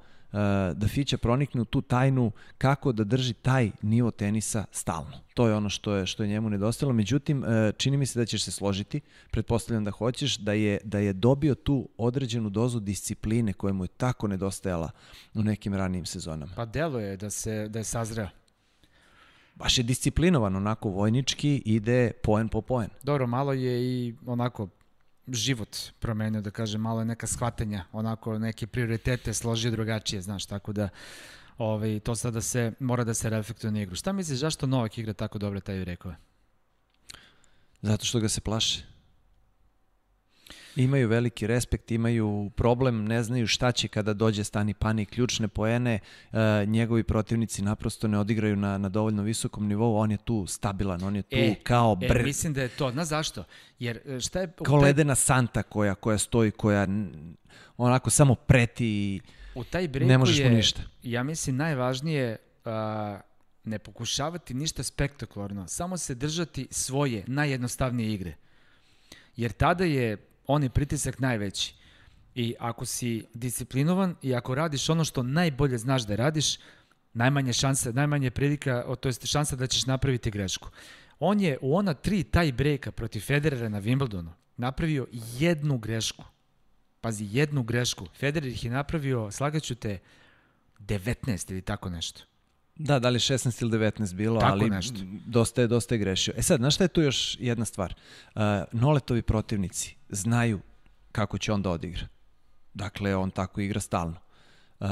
da 0.74 0.88
Fića 0.88 1.18
pronikne 1.18 1.60
u 1.60 1.64
tu 1.64 1.80
tajnu 1.80 2.32
kako 2.58 2.92
da 2.92 3.04
drži 3.04 3.32
taj 3.32 3.70
nivo 3.82 4.10
tenisa 4.10 4.64
stalno. 4.72 5.20
To 5.34 5.48
je 5.48 5.54
ono 5.54 5.68
što 5.68 5.94
je 5.94 6.06
što 6.06 6.22
je 6.22 6.28
njemu 6.28 6.50
nedostajalo. 6.50 6.92
Međutim, 6.92 7.44
eh, 7.44 7.72
čini 7.72 7.96
mi 7.96 8.06
se 8.06 8.18
da 8.18 8.26
ćeš 8.26 8.44
se 8.44 8.50
složiti, 8.50 9.00
pretpostavljam 9.30 9.84
da 9.84 9.90
hoćeš, 9.90 10.38
da 10.38 10.52
je, 10.52 10.78
da 10.84 10.98
je 10.98 11.12
dobio 11.12 11.54
tu 11.54 11.88
određenu 11.96 12.50
dozu 12.50 12.80
discipline 12.80 13.52
koja 13.52 13.72
mu 13.72 13.84
je 13.84 13.88
tako 13.88 14.28
nedostajala 14.28 14.90
u 15.34 15.42
nekim 15.42 15.74
ranijim 15.74 16.06
sezonama. 16.06 16.52
Pa 16.56 16.64
delo 16.64 17.00
je 17.00 17.16
da, 17.16 17.30
se, 17.30 17.68
da 17.68 17.78
je 17.78 17.84
sazreo 17.84 18.28
baš 19.60 19.78
je 19.78 19.84
disciplinovan, 19.84 20.56
onako 20.56 20.88
vojnički, 20.88 21.62
ide 21.64 22.12
poen 22.22 22.48
po 22.48 22.60
poen. 22.60 22.88
Dobro, 23.02 23.26
malo 23.26 23.52
je 23.52 23.82
i 23.82 24.14
onako 24.26 24.68
život 25.32 25.76
promenio, 25.98 26.40
da 26.40 26.50
kažem, 26.50 26.80
malo 26.80 27.00
je 27.00 27.04
neka 27.04 27.26
shvatanja, 27.26 27.84
onako 27.92 28.38
neke 28.38 28.66
prioritete 28.66 29.34
složio 29.34 29.70
drugačije, 29.70 30.22
znaš, 30.22 30.46
tako 30.46 30.72
da 30.72 30.88
ovaj, 31.58 32.00
to 32.00 32.14
sada 32.16 32.40
se, 32.40 32.72
mora 32.80 33.04
da 33.04 33.14
se 33.14 33.30
reflektuje 33.30 33.72
na 33.72 33.82
igru. 33.82 33.96
Šta 33.96 34.12
misliš, 34.12 34.38
zašto 34.38 34.66
Novak 34.66 34.98
igra 34.98 35.12
tako 35.12 35.38
dobro 35.38 35.60
taj 35.60 35.84
rekove? 35.84 36.16
Zato 37.82 38.04
što 38.04 38.20
ga 38.20 38.28
se 38.28 38.40
plaše. 38.40 38.84
Imaju 40.76 41.08
veliki 41.08 41.46
respekt, 41.46 41.90
imaju 41.90 42.50
problem, 42.56 43.04
ne 43.04 43.22
znaju 43.22 43.46
šta 43.46 43.72
će 43.72 43.88
kada 43.88 44.14
dođe 44.14 44.44
stani 44.44 44.74
pani 44.74 45.06
ključne 45.06 45.48
poene, 45.48 45.98
e, 46.32 46.66
njegovi 46.66 47.02
protivnici 47.02 47.62
naprosto 47.62 48.08
ne 48.08 48.18
odigraju 48.18 48.56
na, 48.56 48.78
na 48.78 48.88
dovoljno 48.88 49.22
visokom 49.22 49.66
nivou, 49.66 49.96
on 49.96 50.10
je 50.10 50.16
tu 50.16 50.46
stabilan, 50.46 51.02
on 51.02 51.16
je 51.16 51.22
tu 51.22 51.36
e, 51.36 51.54
kao 51.62 51.96
br... 51.96 52.20
E, 52.20 52.22
mislim 52.22 52.52
da 52.52 52.62
je 52.62 52.68
to, 52.68 52.90
znaš 52.90 53.08
zašto? 53.08 53.44
Jer 53.78 54.00
e, 54.06 54.20
šta 54.20 54.40
je... 54.40 54.52
Kao 54.62 54.76
ledena 54.76 55.14
santa 55.14 55.62
koja, 55.62 55.94
koja 55.94 56.18
stoji, 56.18 56.50
koja 56.50 56.86
onako 57.76 58.10
samo 58.10 58.34
preti 58.34 58.86
i 58.86 59.20
u 59.54 59.64
taj 59.64 59.88
ne 59.88 60.18
možeš 60.18 60.38
je, 60.38 60.50
ništa. 60.50 60.82
Ja 61.02 61.22
mislim 61.22 61.56
najvažnije 61.56 62.36
uh, 62.64 62.72
ne 63.64 63.78
pokušavati 63.78 64.54
ništa 64.54 64.82
spektakularno, 64.82 65.68
samo 65.68 65.96
se 65.96 66.14
držati 66.14 66.68
svoje 66.70 67.24
najjednostavnije 67.26 68.12
igre. 68.12 68.34
Jer 69.36 69.52
tada 69.52 69.84
je 69.84 70.16
on 70.50 70.62
je 70.62 70.70
pritisak 70.70 71.18
najveći. 71.18 71.74
I 72.34 72.54
ako 72.58 72.84
si 72.84 73.24
disciplinovan 73.34 74.16
i 74.22 74.34
ako 74.34 74.54
radiš 74.54 74.88
ono 74.88 75.04
što 75.04 75.22
najbolje 75.22 75.78
znaš 75.78 76.06
da 76.06 76.16
radiš, 76.16 76.58
najmanje 77.12 77.52
šanse, 77.52 77.92
najmanje 77.92 78.30
prilika, 78.30 78.84
to 79.00 79.08
jest 79.08 79.26
šansa 79.26 79.56
da 79.56 79.66
ćeš 79.66 79.86
napraviti 79.86 80.30
grešku. 80.30 80.68
On 81.18 81.40
je 81.40 81.58
u 81.60 81.76
ona 81.76 81.94
tri 81.94 82.24
taj 82.24 82.52
brejka 82.52 82.92
protiv 82.92 83.20
Federera 83.20 83.68
na 83.68 83.80
Wimbledonu 83.80 84.30
napravio 84.56 85.06
jednu 85.38 85.78
grešku. 85.78 86.24
Pazi, 87.00 87.28
jednu 87.30 87.62
grešku. 87.62 88.06
Federer 88.14 88.48
ih 88.48 88.64
je 88.64 88.70
napravio, 88.70 89.30
slagaću 89.30 89.74
te, 89.74 89.98
19 90.78 91.50
ili 91.50 91.62
tako 91.62 91.90
nešto. 91.90 92.29
Da, 92.82 92.98
da 92.98 93.08
li 93.08 93.18
16 93.18 93.62
ili 93.62 93.70
19 93.70 94.14
bilo, 94.14 94.40
Tako 94.40 94.52
ali 94.52 94.70
nešto. 94.70 94.98
dosta 95.26 95.60
je, 95.60 95.66
dosta 95.66 95.94
je 95.94 95.98
grešio. 95.98 96.34
E 96.36 96.42
sad, 96.42 96.58
znaš 96.58 96.74
šta 96.74 96.84
je 96.84 96.88
tu 96.88 97.02
još 97.02 97.36
jedna 97.40 97.64
stvar? 97.64 97.94
Uh, 98.34 98.42
Noletovi 98.72 99.22
protivnici 99.22 99.96
znaju 100.08 100.60
kako 101.12 101.38
će 101.38 101.52
on 101.52 101.62
da 101.62 101.70
odigra. 101.70 102.06
Dakle, 102.74 103.16
on 103.16 103.30
tako 103.30 103.60
igra 103.60 103.80
stalno. 103.80 104.16
Uh, 104.80 104.86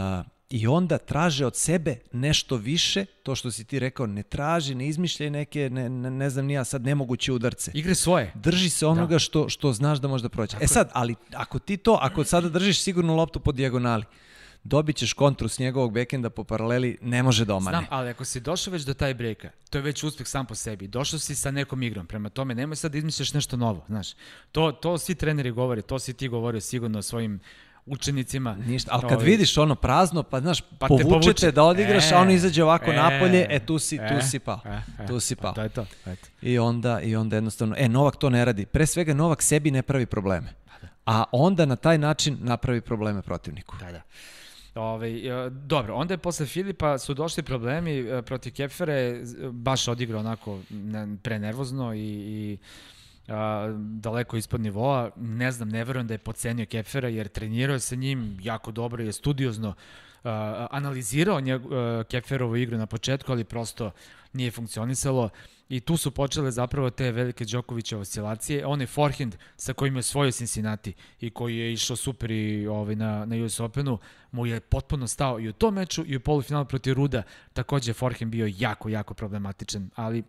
I 0.50 0.66
onda 0.66 0.98
traže 0.98 1.46
od 1.46 1.56
sebe 1.56 1.98
nešto 2.12 2.56
više, 2.56 3.04
to 3.22 3.34
što 3.34 3.50
si 3.50 3.64
ti 3.64 3.78
rekao, 3.78 4.06
ne 4.06 4.22
traži, 4.22 4.74
ne 4.74 4.88
izmišljaj 4.88 5.30
neke, 5.30 5.70
ne, 5.70 5.88
ne, 5.88 6.10
ne 6.10 6.30
znam 6.30 6.46
nija 6.46 6.64
sad, 6.64 6.84
nemoguće 6.84 7.32
udarce. 7.32 7.70
Igre 7.74 7.94
svoje. 7.94 8.32
Drži 8.34 8.70
se 8.70 8.86
onoga 8.86 9.14
da. 9.14 9.18
što, 9.18 9.48
što 9.48 9.72
znaš 9.72 9.98
da 9.98 10.08
može 10.08 10.22
da 10.22 10.28
proći. 10.28 10.56
E 10.60 10.66
sad, 10.66 10.90
ali 10.92 11.14
ako 11.32 11.58
ti 11.58 11.76
to, 11.76 11.98
ako 12.02 12.24
sada 12.24 12.48
držiš 12.48 12.82
sigurno 12.82 13.14
loptu 13.14 13.40
po 13.40 13.52
dijagonali, 13.52 14.04
dobit 14.64 14.96
ćeš 14.96 15.12
kontru 15.12 15.48
s 15.48 15.58
njegovog 15.58 15.92
bekenda 15.92 16.30
po 16.30 16.44
paraleli, 16.44 16.98
ne 17.02 17.22
može 17.22 17.44
da 17.44 17.54
omane. 17.54 17.76
Znam, 17.76 17.86
ali 17.90 18.10
ako 18.10 18.24
si 18.24 18.40
došao 18.40 18.72
već 18.72 18.82
do 18.82 18.94
taj 18.94 19.14
brejka, 19.14 19.50
to 19.70 19.78
je 19.78 19.82
već 19.82 20.02
uspeh 20.02 20.26
sam 20.26 20.46
po 20.46 20.54
sebi. 20.54 20.88
Došao 20.88 21.18
si 21.18 21.34
sa 21.34 21.50
nekom 21.50 21.82
igrom, 21.82 22.06
prema 22.06 22.28
tome 22.28 22.54
nemoj 22.54 22.76
sad 22.76 22.92
da 22.92 22.98
izmisliš 22.98 23.34
nešto 23.34 23.56
novo, 23.56 23.84
znaš. 23.88 24.08
To, 24.52 24.72
to 24.72 24.98
svi 24.98 25.14
treneri 25.14 25.50
govore, 25.50 25.82
to 25.82 25.98
si 25.98 26.14
ti 26.14 26.28
govorio 26.28 26.60
sigurno 26.60 27.02
svojim 27.02 27.40
učenicima. 27.88 28.56
Ništa, 28.66 28.90
ali 28.92 29.02
kad 29.02 29.12
ovaj, 29.12 29.26
vidiš 29.26 29.58
ono 29.58 29.74
prazno, 29.74 30.22
pa 30.22 30.40
znaš, 30.40 30.60
pa 30.60 30.86
povučete 30.86 31.10
povuče. 31.10 31.52
da 31.52 31.62
odigraš, 31.62 32.10
e, 32.10 32.14
a 32.14 32.18
on 32.18 32.30
izađe 32.30 32.64
ovako 32.64 32.90
e, 32.90 32.96
napolje, 32.96 33.46
e 33.50 33.66
tu 33.66 33.78
si, 33.78 33.96
e, 33.96 34.08
tu 34.08 34.26
si 34.26 34.38
pao. 34.38 34.60
E, 34.64 35.02
e, 35.02 35.06
tu 35.06 35.20
si 35.20 35.36
pao. 35.36 35.52
Pa 35.52 35.54
to 35.54 35.62
je 35.62 35.68
to. 35.68 35.86
Eto. 36.06 36.28
I 36.42 36.58
onda, 36.58 37.00
I 37.00 37.16
onda 37.16 37.36
jednostavno, 37.36 37.74
e, 37.78 37.88
Novak 37.88 38.16
to 38.16 38.30
ne 38.30 38.44
radi. 38.44 38.66
Pre 38.66 38.86
svega 38.86 39.14
Novak 39.14 39.42
sebi 39.42 39.70
ne 39.70 39.82
pravi 39.82 40.06
probleme. 40.06 40.54
Pa 40.66 40.86
da. 40.86 40.88
A 41.06 41.24
onda 41.32 41.66
na 41.66 41.76
taj 41.76 41.98
način 41.98 42.38
napravi 42.40 42.80
probleme 42.80 43.22
protivniku. 43.22 43.76
Da, 43.80 43.92
da. 43.92 44.02
Ove, 44.78 45.08
ovaj, 45.08 45.50
dobro, 45.50 45.94
onda 45.94 46.14
je 46.14 46.18
posle 46.18 46.46
Filipa 46.46 46.98
su 46.98 47.14
došli 47.14 47.42
problemi 47.42 47.98
e, 47.98 48.22
protiv 48.22 48.52
Kepfere, 48.52 49.22
baš 49.50 49.88
odigrao 49.88 50.20
onako 50.20 50.58
prenervozno 51.22 51.94
i, 51.94 51.98
i 52.00 52.58
a, 53.28 53.68
daleko 53.78 54.36
ispod 54.36 54.60
nivoa. 54.60 55.10
Ne 55.16 55.52
znam, 55.52 55.68
ne 55.68 55.84
verujem 55.84 56.06
da 56.06 56.14
je 56.14 56.18
pocenio 56.18 56.66
Kepfera 56.66 57.08
jer 57.08 57.28
trenirao 57.28 57.78
sa 57.78 57.94
njim 57.94 58.38
jako 58.42 58.70
dobro, 58.70 59.02
je 59.02 59.12
studiozno 59.12 59.74
a, 60.24 60.66
analizirao 60.70 61.40
njeg, 61.40 61.62
a, 61.72 62.04
Kepferovu 62.08 62.56
igru 62.56 62.78
na 62.78 62.86
početku, 62.86 63.32
ali 63.32 63.44
prosto 63.44 63.90
nije 64.32 64.50
funkcionisalo. 64.50 65.30
I 65.68 65.80
tu 65.80 65.96
su 65.96 66.10
počele 66.10 66.50
zapravo 66.50 66.90
te 66.90 67.12
velike 67.12 67.44
Đokovićeve 67.44 68.00
oscilacije. 68.00 68.66
On 68.66 68.80
je 68.80 68.86
forehand 68.86 69.36
sa 69.56 69.72
kojim 69.72 69.94
je 69.94 69.98
osvojio 69.98 70.32
Cincinnati 70.32 70.92
i 71.20 71.30
koji 71.30 71.56
je 71.56 71.72
išao 71.72 71.96
super 71.96 72.30
i 72.30 72.66
ovaj, 72.66 72.96
na, 72.96 73.24
na 73.24 73.36
US 73.44 73.60
Openu, 73.60 73.98
mu 74.32 74.46
je 74.46 74.60
potpuno 74.60 75.06
stao 75.06 75.40
i 75.40 75.48
u 75.48 75.52
tom 75.52 75.74
meču 75.74 76.04
i 76.06 76.16
u 76.16 76.20
polufinalu 76.20 76.64
protiv 76.64 76.94
Ruda. 76.94 77.22
Takođe 77.52 77.92
forehand 77.92 78.30
bio 78.30 78.48
jako, 78.58 78.88
jako 78.88 79.14
problematičan, 79.14 79.90
ali 79.94 80.22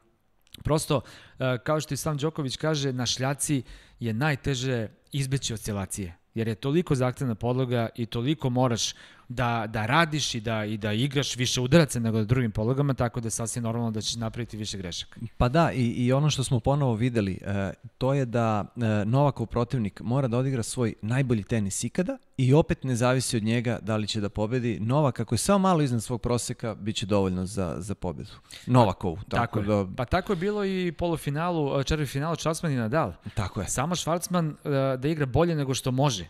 prosto, 0.63 1.02
e, 1.39 1.58
kao 1.63 1.82
što 1.82 1.93
i 1.93 1.97
sam 1.97 2.17
Đoković 2.17 2.58
kaže, 2.58 2.93
na 2.93 3.06
šljaci 3.06 3.63
je 3.99 4.13
najteže 4.13 4.88
izbeći 5.12 5.54
oscilacije 5.54 6.19
jer 6.34 6.47
je 6.47 6.56
toliko 6.56 6.95
zahtevna 6.95 7.36
podloga 7.36 7.89
i 7.95 8.06
toliko 8.06 8.49
moraš 8.49 8.93
da, 9.30 9.65
da 9.68 9.86
radiš 9.86 10.36
i 10.36 10.39
da, 10.39 10.65
i 10.65 10.78
da 10.78 10.94
igraš 10.94 11.36
više 11.36 11.62
udaraca 11.62 12.00
nego 12.00 12.18
na 12.18 12.24
drugim 12.24 12.52
podlogama, 12.52 12.94
tako 12.94 13.20
da 13.20 13.28
je 13.28 13.32
sasvim 13.32 13.63
normalno 13.63 13.92
da 13.92 14.02
ćeš 14.02 14.15
napraviti 14.15 14.58
više 14.58 14.78
grešaka. 14.78 15.20
Pa 15.38 15.50
da, 15.50 15.72
i, 15.72 15.86
i 15.88 16.13
ono 16.13 16.30
što 16.30 16.44
smo 16.44 16.60
ponovo 16.60 16.94
videli, 16.94 17.39
e, 17.42 17.74
to 17.98 18.13
je 18.13 18.26
da 18.26 18.65
e, 18.76 19.06
Novakov 19.06 19.46
protivnik 19.46 20.02
mora 20.02 20.28
da 20.28 20.38
odigra 20.38 20.63
svoj 20.63 20.94
najbolji 21.02 21.44
tenis 21.44 21.84
ikada 21.84 22.18
i 22.38 22.54
opet 22.54 22.84
ne 22.84 22.96
zavisi 22.96 23.38
od 23.38 23.44
njega 23.44 23.80
da 23.82 23.98
li 23.98 24.08
će 24.08 24.22
da 24.22 24.30
pobedi. 24.30 24.80
Novak, 24.80 25.20
ako 25.20 25.36
je 25.36 25.39
samo 25.39 25.60
malo 25.60 25.82
iznad 25.82 26.04
svog 26.04 26.22
proseka, 26.22 26.76
bit 26.76 26.96
će 26.96 27.06
dovoljno 27.06 27.46
za, 27.46 27.76
za 27.78 27.96
pobedu. 27.96 28.32
Novakovu. 28.65 29.15
Pa, 29.15 29.24
tako, 29.24 29.60
tako 29.60 29.62
da... 29.62 29.96
Pa 29.98 30.06
tako 30.06 30.32
je 30.32 30.38
bilo 30.38 30.65
i 30.65 30.92
polufinalu, 30.92 31.84
četvrti 31.84 32.12
finalu 32.12 32.36
Schwarzman 32.36 32.72
i 32.72 32.76
Nadal. 32.76 33.13
Tako 33.34 33.62
je. 33.62 33.68
Samo 33.68 33.96
Schwarzman 33.96 34.54
e, 34.94 34.98
da 34.98 35.08
igra 35.08 35.26
bolje 35.26 35.56
nego 35.56 35.74
što 35.74 35.92
može, 35.92 36.28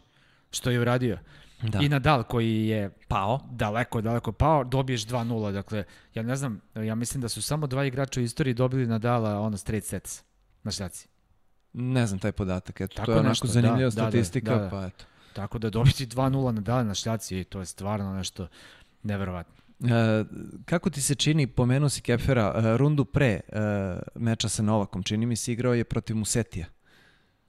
što 0.51 0.71
je 0.71 0.79
uradio. 0.79 1.17
Da. 1.61 1.79
I 1.81 1.89
Nadal 1.89 2.23
koji 2.23 2.67
je 2.67 2.89
pao, 3.07 3.39
daleko, 3.51 4.01
daleko 4.01 4.31
pao, 4.31 4.63
dobiješ 4.63 5.05
2-0. 5.05 5.51
Dakle, 5.51 5.83
ja 6.15 6.23
ne 6.23 6.35
znam, 6.35 6.61
ja 6.75 6.95
mislim 6.95 7.21
da 7.21 7.29
su 7.29 7.41
samo 7.41 7.67
dva 7.67 7.85
igrača 7.85 8.19
u 8.19 8.23
istoriji 8.23 8.53
dobili 8.53 8.87
Nadala 8.87 9.39
ono 9.39 9.57
straight 9.57 9.87
sets 9.87 10.23
na 10.63 10.71
šljaci. 10.71 11.07
Ne 11.73 12.07
znam 12.07 12.19
taj 12.19 12.31
podatak, 12.31 12.81
eto, 12.81 12.95
Tako 12.95 13.05
to 13.05 13.11
je 13.11 13.19
onako 13.19 13.29
nešto, 13.29 13.47
da, 13.47 13.53
zanimljiva 13.53 13.89
da, 13.89 13.91
statistika, 13.91 14.55
da, 14.55 14.61
da, 14.61 14.69
pa 14.69 14.85
eto. 14.85 15.05
Tako 15.33 15.59
da 15.59 15.69
dobiti 15.69 16.07
2-0 16.07 16.51
Nadala 16.51 16.83
na 16.83 16.93
šljaci, 16.93 17.43
to 17.43 17.59
je 17.59 17.65
stvarno 17.65 18.13
nešto 18.13 18.47
neverovatno. 19.03 19.53
E, 19.79 20.25
kako 20.65 20.89
ti 20.89 21.01
se 21.01 21.15
čini, 21.15 21.47
pomenuo 21.47 21.89
si 21.89 22.01
Kepfera, 22.01 22.53
e, 22.55 22.77
rundu 22.77 23.05
pre 23.05 23.27
e, 23.27 23.39
meča 24.15 24.49
sa 24.49 24.63
Novakom, 24.63 25.03
čini 25.03 25.25
mi 25.25 25.35
se 25.35 25.53
igrao 25.53 25.73
je 25.73 25.83
protiv 25.83 26.15
Musetija. 26.15 26.65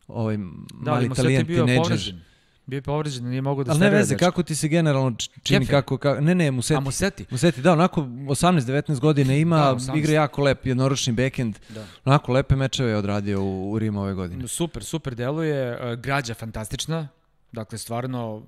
Ovaj 0.06 0.36
da, 0.82 0.90
mali 0.92 1.06
italijan 1.06 1.46
tineđer. 1.46 2.14
Bio 2.14 2.29
je 2.76 2.82
povređen, 2.82 3.28
nije 3.28 3.42
mogao 3.42 3.64
da 3.64 3.72
Ali 3.72 3.80
ne 3.80 3.90
veze, 3.90 4.16
kako 4.16 4.42
ti 4.42 4.54
se 4.54 4.68
generalno 4.68 5.16
čini, 5.42 5.66
kako, 5.66 5.98
kako, 5.98 6.20
ne, 6.20 6.34
ne, 6.34 6.50
Museti. 6.50 6.76
A 6.76 6.80
Museti? 6.80 7.26
Museti, 7.30 7.62
da, 7.62 7.72
onako 7.72 8.00
18-19 8.00 9.00
godina 9.00 9.34
ima, 9.34 9.56
da, 9.56 9.74
18. 9.74 9.98
igra 9.98 10.12
jako 10.12 10.42
lep, 10.42 10.66
jednoročni 10.66 11.12
backend, 11.12 11.58
da. 11.68 11.86
onako 12.04 12.32
lepe 12.32 12.56
mečeve 12.56 12.90
je 12.90 12.96
odradio 12.96 13.42
u, 13.42 13.72
u 13.72 13.78
Rimu 13.78 14.00
ove 14.00 14.14
godine. 14.14 14.48
Super, 14.48 14.84
super 14.84 15.14
deluje, 15.14 15.78
e, 15.80 15.96
građa 15.96 16.34
fantastična, 16.34 17.08
dakle 17.52 17.78
stvarno, 17.78 18.42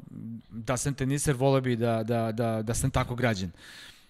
da 0.50 0.76
sam 0.76 0.94
teniser, 0.94 1.34
vole 1.34 1.60
bi 1.60 1.76
da, 1.76 2.02
da, 2.02 2.32
da, 2.32 2.62
da 2.62 2.74
sam 2.74 2.90
tako 2.90 3.14
građen. 3.14 3.50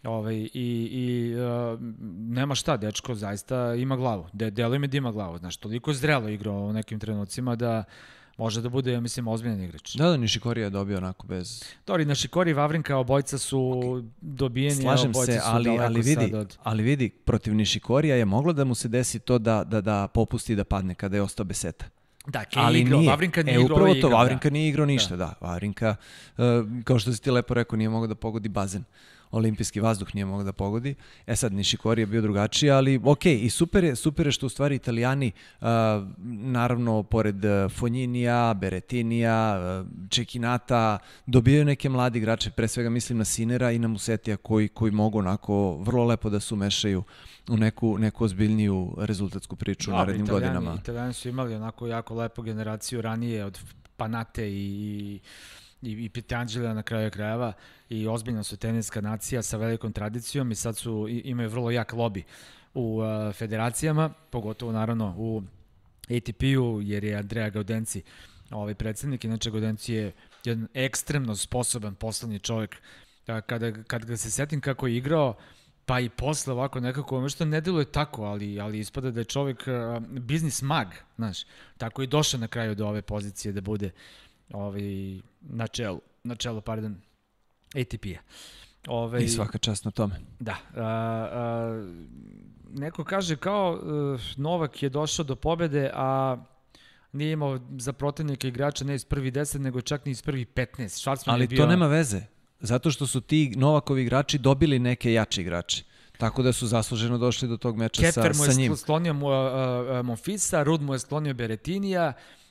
Ovaj, 0.04 0.34
I 0.34 0.48
i 0.92 1.34
uh, 1.34 1.80
nema 2.18 2.54
šta, 2.54 2.76
dečko 2.76 3.14
zaista 3.14 3.74
ima 3.74 3.96
glavu. 3.96 4.26
De, 4.32 4.50
deluje 4.50 4.78
mi 4.78 4.88
da 4.88 4.96
ima 4.96 5.12
glavu. 5.12 5.38
Znaš, 5.38 5.56
toliko 5.56 5.92
zrelo 5.92 6.28
igrao 6.28 6.54
u 6.54 6.72
nekim 6.72 7.00
trenucima 7.00 7.56
da 7.56 7.84
može 8.42 8.60
da 8.60 8.68
bude, 8.68 8.92
ja 8.92 9.00
mislim, 9.00 9.28
ozbiljan 9.28 9.62
igrač. 9.62 9.94
Da, 9.94 10.08
da, 10.08 10.16
Nišikori 10.16 10.60
je 10.60 10.70
dobio 10.70 10.98
onako 10.98 11.26
bez... 11.26 11.64
Dori, 11.86 12.04
Nišikori 12.04 12.50
i 12.50 12.54
Vavrinka 12.54 12.96
obojca 12.96 13.38
su 13.38 13.58
okay. 13.58 14.08
dobijeni, 14.20 14.82
Slažem 14.82 15.14
se, 15.14 15.40
ali, 15.44 15.78
ali 15.78 16.00
vidi, 16.00 16.34
od... 16.34 16.56
ali 16.62 16.82
vidi, 16.82 17.10
protiv 17.10 17.54
Nišikorija 17.54 18.16
je 18.16 18.24
moglo 18.24 18.52
da 18.52 18.64
mu 18.64 18.74
se 18.74 18.88
desi 18.88 19.18
to 19.18 19.38
da, 19.38 19.64
da, 19.64 19.80
da 19.80 20.08
popusti 20.08 20.56
da 20.56 20.64
padne 20.64 20.94
kada 20.94 21.16
je 21.16 21.22
ostao 21.22 21.44
bez 21.44 21.58
seta. 21.58 21.86
Da, 22.26 22.44
Ke 22.44 22.60
ali 22.60 22.80
igrao, 22.80 23.00
nije. 23.00 23.10
Vavrinka 23.10 23.42
nije 23.42 23.58
e, 23.58 23.60
igrao. 23.60 23.76
Upravo 23.76 23.94
to, 23.94 24.08
Vavrinka 24.08 24.48
da. 24.48 24.52
nije 24.52 24.68
igrao 24.68 24.86
ništa, 24.86 25.16
da. 25.16 25.26
da. 25.26 25.46
Vavrinka, 25.46 25.96
uh, 26.36 26.44
kao 26.84 26.98
što 26.98 27.12
si 27.12 27.22
ti 27.22 27.30
lepo 27.30 27.54
rekao, 27.54 27.76
nije 27.76 27.88
mogao 27.88 28.06
da 28.06 28.14
pogodi 28.14 28.48
bazen 28.48 28.84
olimpijski 29.32 29.80
vazduh 29.80 30.14
nije 30.14 30.24
mogao 30.24 30.44
da 30.44 30.52
pogodi. 30.52 30.94
E 31.26 31.36
sad, 31.36 31.52
Nišikori 31.52 32.02
je 32.02 32.06
bio 32.06 32.20
drugačiji, 32.20 32.70
ali 32.70 33.00
ok, 33.04 33.26
i 33.26 33.50
super 33.50 33.84
je, 33.84 33.96
super 33.96 34.26
je 34.26 34.32
što 34.32 34.46
u 34.46 34.48
stvari 34.48 34.74
italijani, 34.74 35.32
uh, 35.60 35.66
naravno, 36.26 37.02
pored 37.02 37.36
Fonjinija, 37.70 38.54
Beretinija, 38.54 39.60
uh, 39.80 40.08
Čekinata, 40.08 40.98
dobijaju 41.26 41.64
neke 41.64 41.88
mladi 41.88 42.18
igrače, 42.18 42.50
pre 42.50 42.68
svega 42.68 42.90
mislim 42.90 43.18
na 43.18 43.24
Sinera 43.24 43.72
i 43.72 43.78
na 43.78 43.88
Musetija, 43.88 44.36
koji, 44.36 44.68
koji 44.68 44.92
mogu 44.92 45.18
onako 45.18 45.76
vrlo 45.76 46.04
lepo 46.04 46.30
da 46.30 46.40
se 46.40 46.54
umešaju 46.54 47.02
u 47.50 47.56
neku, 47.56 47.98
neku 47.98 48.24
ozbiljniju 48.24 48.94
rezultatsku 48.98 49.56
priču 49.56 49.90
u 49.90 49.94
narednim 49.94 50.24
italijani, 50.24 50.54
godinama. 50.54 50.80
Italijani 50.80 51.12
su 51.12 51.28
imali 51.28 51.54
onako 51.54 51.86
jako 51.86 52.14
lepu 52.14 52.42
generaciju 52.42 53.02
ranije 53.02 53.44
od 53.44 53.58
Panate 53.96 54.50
i 54.50 55.20
i, 55.82 56.04
i 56.04 56.08
Pitanđela 56.08 56.74
na 56.74 56.82
kraju 56.82 57.10
krajeva 57.10 57.52
i 57.88 58.08
ozbiljna 58.08 58.42
su 58.42 58.56
teniska 58.56 59.00
nacija 59.00 59.42
sa 59.42 59.56
velikom 59.56 59.92
tradicijom 59.92 60.50
i 60.50 60.54
sad 60.54 60.76
su, 60.76 61.06
imaju 61.08 61.48
vrlo 61.48 61.70
jak 61.70 61.92
lobby 61.92 62.22
u 62.74 62.98
uh, 62.98 63.34
federacijama, 63.34 64.10
pogotovo 64.30 64.72
naravno 64.72 65.14
u 65.18 65.42
ATP-u, 66.16 66.80
jer 66.82 67.04
je 67.04 67.16
Andrea 67.16 67.50
Gaudenci 67.50 68.02
ovaj 68.50 68.74
predsednik, 68.74 69.24
inače 69.24 69.50
Gaudenci 69.50 69.94
je 69.94 70.12
jedan 70.44 70.68
ekstremno 70.74 71.36
sposoban 71.36 71.94
poslovni 71.94 72.38
čovjek. 72.38 72.76
Kada, 73.46 73.72
kad 73.82 74.04
ga 74.04 74.16
se 74.16 74.30
setim 74.30 74.60
kako 74.60 74.86
je 74.86 74.96
igrao, 74.96 75.36
pa 75.86 76.00
i 76.00 76.08
posle 76.08 76.52
ovako 76.52 76.80
nekako, 76.80 77.28
što 77.28 77.44
ne 77.44 77.60
deluje 77.60 77.84
tako, 77.84 78.22
ali, 78.22 78.60
ali 78.60 78.78
ispada 78.78 79.10
da 79.10 79.20
je 79.20 79.24
čovjek 79.24 79.64
uh, 79.66 80.02
biznis 80.08 80.62
mag, 80.62 80.86
znaš, 81.16 81.38
tako 81.78 82.02
i 82.02 82.06
došao 82.06 82.40
na 82.40 82.48
kraju 82.48 82.74
do 82.74 82.86
ove 82.86 83.02
pozicije 83.02 83.52
da 83.52 83.60
bude 83.60 83.90
ovaj, 84.52 85.20
na 85.40 85.66
čelu, 85.66 86.00
na 86.24 86.34
čelu, 86.34 86.60
pardon, 86.60 86.96
ATP-a. 87.74 88.20
Ove, 88.86 89.24
I 89.24 89.28
svaka 89.28 89.58
čast 89.58 89.84
na 89.84 89.90
tome. 89.90 90.14
Da. 90.40 90.56
A, 90.76 90.82
a, 90.82 91.84
neko 92.72 93.04
kaže 93.04 93.36
kao 93.36 93.72
uh, 93.72 94.20
Novak 94.36 94.82
je 94.82 94.88
došao 94.88 95.24
do 95.24 95.36
pobede, 95.36 95.90
a 95.94 96.36
nije 97.12 97.32
imao 97.32 97.58
za 97.78 97.92
protivnika 97.92 98.48
igrača 98.48 98.84
ne 98.84 98.94
iz 98.94 99.04
prvi 99.04 99.32
10, 99.32 99.58
nego 99.58 99.80
čak 99.80 100.04
ni 100.04 100.12
iz 100.12 100.22
prvi 100.22 100.44
15. 100.44 100.66
Schwarzman 100.78 101.32
Ali 101.32 101.46
bio... 101.46 101.56
to 101.56 101.66
nema 101.66 101.86
veze. 101.86 102.20
Zato 102.60 102.90
što 102.90 103.06
su 103.06 103.20
ti 103.20 103.52
Novakovi 103.56 104.02
igrači 104.02 104.38
dobili 104.38 104.78
neke 104.78 105.12
jače 105.12 105.40
igrače. 105.42 105.84
Tako 106.18 106.42
da 106.42 106.52
su 106.52 106.66
zasluženo 106.66 107.18
došli 107.18 107.48
do 107.48 107.56
tog 107.56 107.76
meča 107.76 108.02
Keter 108.02 108.36
sa, 108.36 108.44
sa 108.44 108.52
njim. 108.52 108.56
Keter 108.56 108.68
mu 108.68 108.72
je 108.72 108.76
sklonio 108.76 109.14
mu, 109.14 109.26
uh, 109.26 110.06
Monfisa, 110.06 110.62
Rud 110.62 110.82
mu 110.82 110.94
je 110.94 110.98
sklonio 110.98 111.34
Beretinija, 111.34 112.12
uh, 112.16 112.41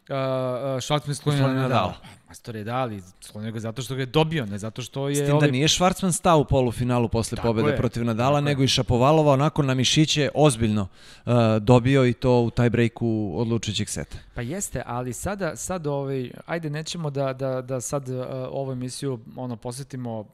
Schwarzman 0.82 1.13
sklonio 1.13 1.47
na 1.47 1.54
Nadal. 1.54 1.93
Mastor 2.28 2.56
je 2.56 2.63
dali, 2.63 3.02
sklonio 3.21 3.52
ga 3.52 3.60
zato 3.60 3.82
što 3.82 3.95
ga 3.95 4.02
je 4.02 4.06
dobio, 4.06 4.45
ne 4.45 4.58
zato 4.58 4.82
što 4.82 5.10
je... 5.10 5.15
S 5.15 5.19
tim 5.30 5.39
da 5.39 5.47
nije 5.47 5.67
Schwarzman 5.67 6.12
stao 6.12 6.39
u 6.39 6.45
polufinalu 6.45 7.10
posle 7.10 7.36
Tako 7.36 7.47
pobede 7.47 7.69
je. 7.69 7.78
protiv 7.78 8.06
Nadala, 8.06 8.39
Tako 8.39 8.45
nego 8.45 8.62
je. 8.62 8.65
i 8.65 8.67
Šapovalova 8.67 9.34
onako 9.34 9.63
na 9.63 9.74
mišiće 9.74 10.30
ozbiljno 10.36 10.82
uh, 11.26 11.34
dobio 11.62 12.06
i 12.06 12.13
to 12.13 12.41
u 12.41 12.50
taj 12.50 12.69
breaku 12.69 13.34
odlučujućeg 13.36 13.89
seta. 13.89 14.17
Pa 14.36 14.41
jeste, 14.41 14.84
ali 14.86 15.13
sada, 15.13 15.56
sad 15.56 15.88
ovaj, 15.88 16.32
ajde 16.45 16.69
nećemo 16.69 17.10
da, 17.10 17.34
da, 17.34 17.62
da 17.62 17.82
sad 17.82 18.10
uh, 18.10 18.26
ovu 18.52 18.71
emisiju 18.71 19.19
ono, 19.36 19.56
posvetimo 19.56 20.19
uh, 20.19 20.26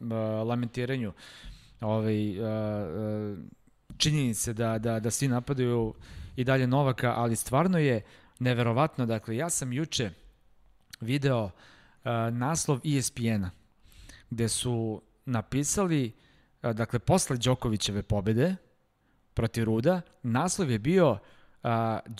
lamentiranju 0.48 1.14
ovaj, 1.82 2.40
uh, 2.40 2.46
uh, 2.46 3.38
činjenice 3.98 4.54
da, 4.54 4.78
da, 4.78 5.00
da 5.00 5.12
svi 5.12 5.28
napadaju 5.28 5.94
i 6.36 6.44
dalje 6.44 6.68
Novaka, 6.68 7.14
ali 7.18 7.36
stvarno 7.36 7.78
je 7.78 8.02
neverovatno. 8.40 9.06
Dakle, 9.06 9.36
ja 9.38 9.50
sam 9.50 9.74
juče 9.74 10.12
video 11.02 11.44
uh, 11.44 11.52
naslov 12.32 12.80
ESPN-a, 12.84 13.52
gde 14.30 14.50
su 14.50 15.02
napisali, 15.26 16.12
uh, 16.64 16.72
dakle, 16.72 17.00
posle 17.00 17.38
Đokovićeve 17.38 18.04
pobede 18.04 18.56
protiv 19.34 19.64
Ruda, 19.64 20.02
naslov 20.24 20.72
je 20.72 20.80
bio 20.80 21.12
uh, 21.12 21.20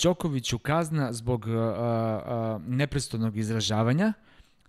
Đokoviću 0.04 0.60
kazna 0.60 1.14
zbog 1.14 1.46
uh, 1.46 1.54
uh, 1.54 2.62
neprestojnog 2.68 3.38
izražavanja, 3.38 4.14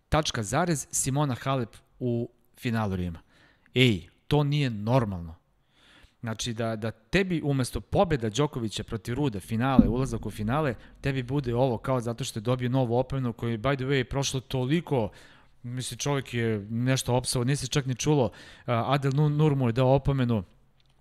tačka 0.08 0.42
zarez, 0.42 0.86
Simona 0.90 1.34
Halep 1.34 1.76
u 1.98 2.30
finalu 2.56 2.96
Rima. 2.96 3.20
Ej, 3.74 4.08
to 4.26 4.44
nije 4.44 4.70
normalno. 4.70 5.34
Znači 6.20 6.52
da, 6.52 6.76
da 6.76 6.90
tebi 6.90 7.40
umesto 7.44 7.80
pobjeda 7.80 8.30
Đokovića 8.30 8.84
protiv 8.84 9.14
Ruda, 9.14 9.40
finale, 9.40 9.88
ulazak 9.88 10.26
u 10.26 10.30
finale, 10.30 10.74
tebi 11.00 11.22
bude 11.22 11.54
ovo 11.54 11.78
kao 11.78 12.00
zato 12.00 12.24
što 12.24 12.38
je 12.38 12.42
dobio 12.42 12.68
novu 12.68 12.96
opomenu 12.96 13.32
koji, 13.32 13.58
by 13.58 13.76
the 13.76 13.84
way, 13.84 13.92
je 13.92 14.04
prošlo 14.04 14.40
toliko 14.40 15.10
misli 15.62 15.96
čovjek 15.96 16.34
je 16.34 16.66
nešto 16.70 17.14
opsao, 17.14 17.44
nisi 17.44 17.68
čak 17.68 17.86
ni 17.86 17.94
čulo, 17.94 18.30
Adel 18.66 19.12
Nur 19.12 19.56
mu 19.56 19.68
je 19.68 19.72
dao 19.72 19.94
opomenu 19.94 20.44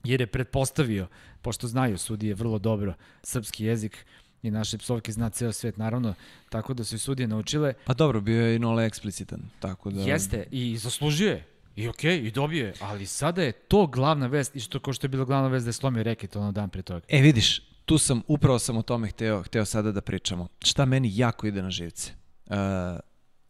jer 0.03 0.21
je 0.21 0.27
pretpostavio, 0.27 1.08
pošto 1.41 1.67
znaju 1.67 1.97
sudije 1.97 2.34
vrlo 2.34 2.60
dobro 2.60 2.93
srpski 3.23 3.65
jezik, 3.65 4.06
i 4.43 4.51
naše 4.51 4.77
psovke 4.77 5.12
zna 5.12 5.30
ceo 5.30 5.51
svet, 5.51 5.77
naravno, 5.77 6.13
tako 6.49 6.73
da 6.73 6.84
su 6.84 6.95
i 6.95 6.99
sudije 6.99 7.27
naučile. 7.27 7.73
Pa 7.86 7.93
dobro, 7.93 8.21
bio 8.21 8.45
je 8.45 8.56
i 8.56 8.60
nole 8.60 8.86
eksplicitan, 8.86 9.41
tako 9.60 9.91
da... 9.91 10.01
Jeste, 10.01 10.47
i 10.51 10.77
zaslužio 10.77 11.30
je. 11.30 11.45
I 11.77 11.87
okej, 11.87 12.21
okay, 12.21 12.27
i 12.27 12.31
dobio 12.31 12.65
je, 12.65 12.73
ali 12.79 13.05
sada 13.05 13.43
je 13.43 13.51
to 13.51 13.87
glavna 13.87 14.27
vest, 14.27 14.55
i 14.55 14.59
što 14.59 14.79
kao 14.79 14.93
što 14.93 15.05
je 15.05 15.09
bila 15.09 15.25
glavna 15.25 15.47
vest 15.47 15.65
da 15.65 15.69
je 15.69 15.73
slomio 15.73 16.03
reket 16.03 16.35
ono 16.35 16.51
dan 16.51 16.69
pre 16.69 16.81
toga. 16.81 17.05
E, 17.09 17.21
vidiš, 17.21 17.61
tu 17.85 17.97
sam, 17.97 18.21
upravo 18.27 18.59
sam 18.59 18.77
o 18.77 18.81
tome 18.81 19.07
hteo, 19.07 19.43
hteo 19.43 19.65
sada 19.65 19.91
da 19.91 20.01
pričamo. 20.01 20.47
Šta 20.63 20.85
meni 20.85 21.11
jako 21.13 21.47
ide 21.47 21.61
na 21.61 21.71
živce? 21.71 22.11
Uh, 22.45 22.55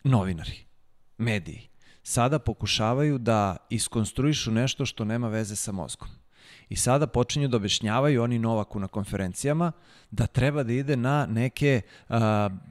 novinari, 0.04 0.66
mediji, 1.18 1.70
sada 2.04 2.40
pokušavaju 2.40 3.18
da 3.18 3.58
iskonstruišu 3.70 4.52
nešto 4.52 4.86
što 4.86 5.06
nema 5.06 5.28
veze 5.28 5.56
sa 5.56 5.72
mozgom. 5.72 6.10
I 6.70 6.76
sada 6.76 7.08
počinju 7.08 7.48
da 7.48 7.58
objašnjavaju 7.58 8.24
oni 8.24 8.40
Novaku 8.40 8.80
na 8.80 8.88
konferencijama 8.88 9.72
da 10.12 10.28
treba 10.28 10.64
da 10.64 10.74
ide 10.74 10.96
na 10.96 11.26
neke 11.26 11.82
uh, 12.10 12.16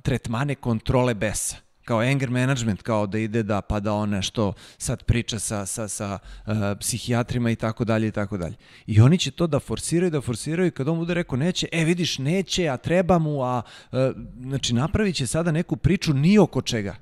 tretmane 0.02 0.54
kontrole 0.54 1.14
besa 1.14 1.65
kao 1.86 2.00
anger 2.00 2.30
management, 2.30 2.82
kao 2.82 3.06
da 3.06 3.18
ide 3.18 3.42
da 3.42 3.60
pa 3.60 3.80
da 3.80 3.92
on 3.92 4.10
nešto 4.10 4.52
sad 4.78 5.02
priča 5.02 5.38
sa, 5.38 5.66
sa, 5.66 5.88
sa 5.88 6.18
uh, 6.18 6.54
psihijatrima 6.80 7.50
i 7.50 7.56
tako 7.56 7.84
dalje 7.84 8.08
i 8.08 8.10
tako 8.10 8.36
dalje. 8.36 8.56
I 8.86 9.00
oni 9.00 9.18
će 9.18 9.30
to 9.30 9.46
da 9.46 9.60
forsiraju, 9.60 10.10
da 10.10 10.20
forsiraju 10.20 10.68
i 10.68 10.70
kad 10.70 10.88
on 10.88 10.98
bude 10.98 11.14
rekao 11.14 11.38
neće, 11.38 11.68
e 11.72 11.84
vidiš 11.84 12.18
neće, 12.18 12.68
a 12.68 12.76
treba 12.76 13.18
mu, 13.18 13.42
a 13.42 13.62
uh, 13.92 13.98
znači 14.40 14.74
napravit 14.74 15.16
će 15.16 15.26
sada 15.26 15.52
neku 15.52 15.76
priču 15.76 16.14
ni 16.14 16.38
oko 16.38 16.62
čega. 16.62 16.96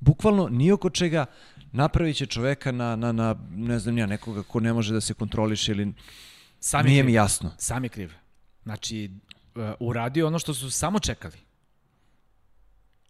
Bukvalno 0.00 0.48
ni 0.48 0.72
oko 0.72 0.90
čega 0.90 1.26
napravit 1.72 2.16
će 2.16 2.26
čoveka 2.26 2.72
na, 2.72 2.96
na, 2.96 3.12
na 3.12 3.36
ne 3.50 3.78
znam 3.78 3.94
nija, 3.94 4.06
nekoga 4.06 4.42
ko 4.42 4.60
ne 4.60 4.72
može 4.72 4.94
da 4.94 5.00
se 5.00 5.14
kontroliše 5.14 5.72
ili 5.72 5.92
Sam 6.60 6.86
nije 6.86 7.02
kriv. 7.02 7.06
mi 7.06 7.12
jasno. 7.12 7.54
Sam 7.58 7.84
je 7.84 7.88
kriv. 7.88 8.12
Znači, 8.62 9.10
uh, 9.54 9.62
uradio 9.80 10.26
ono 10.26 10.38
što 10.38 10.54
su 10.54 10.70
samo 10.70 10.98
čekali. 10.98 11.38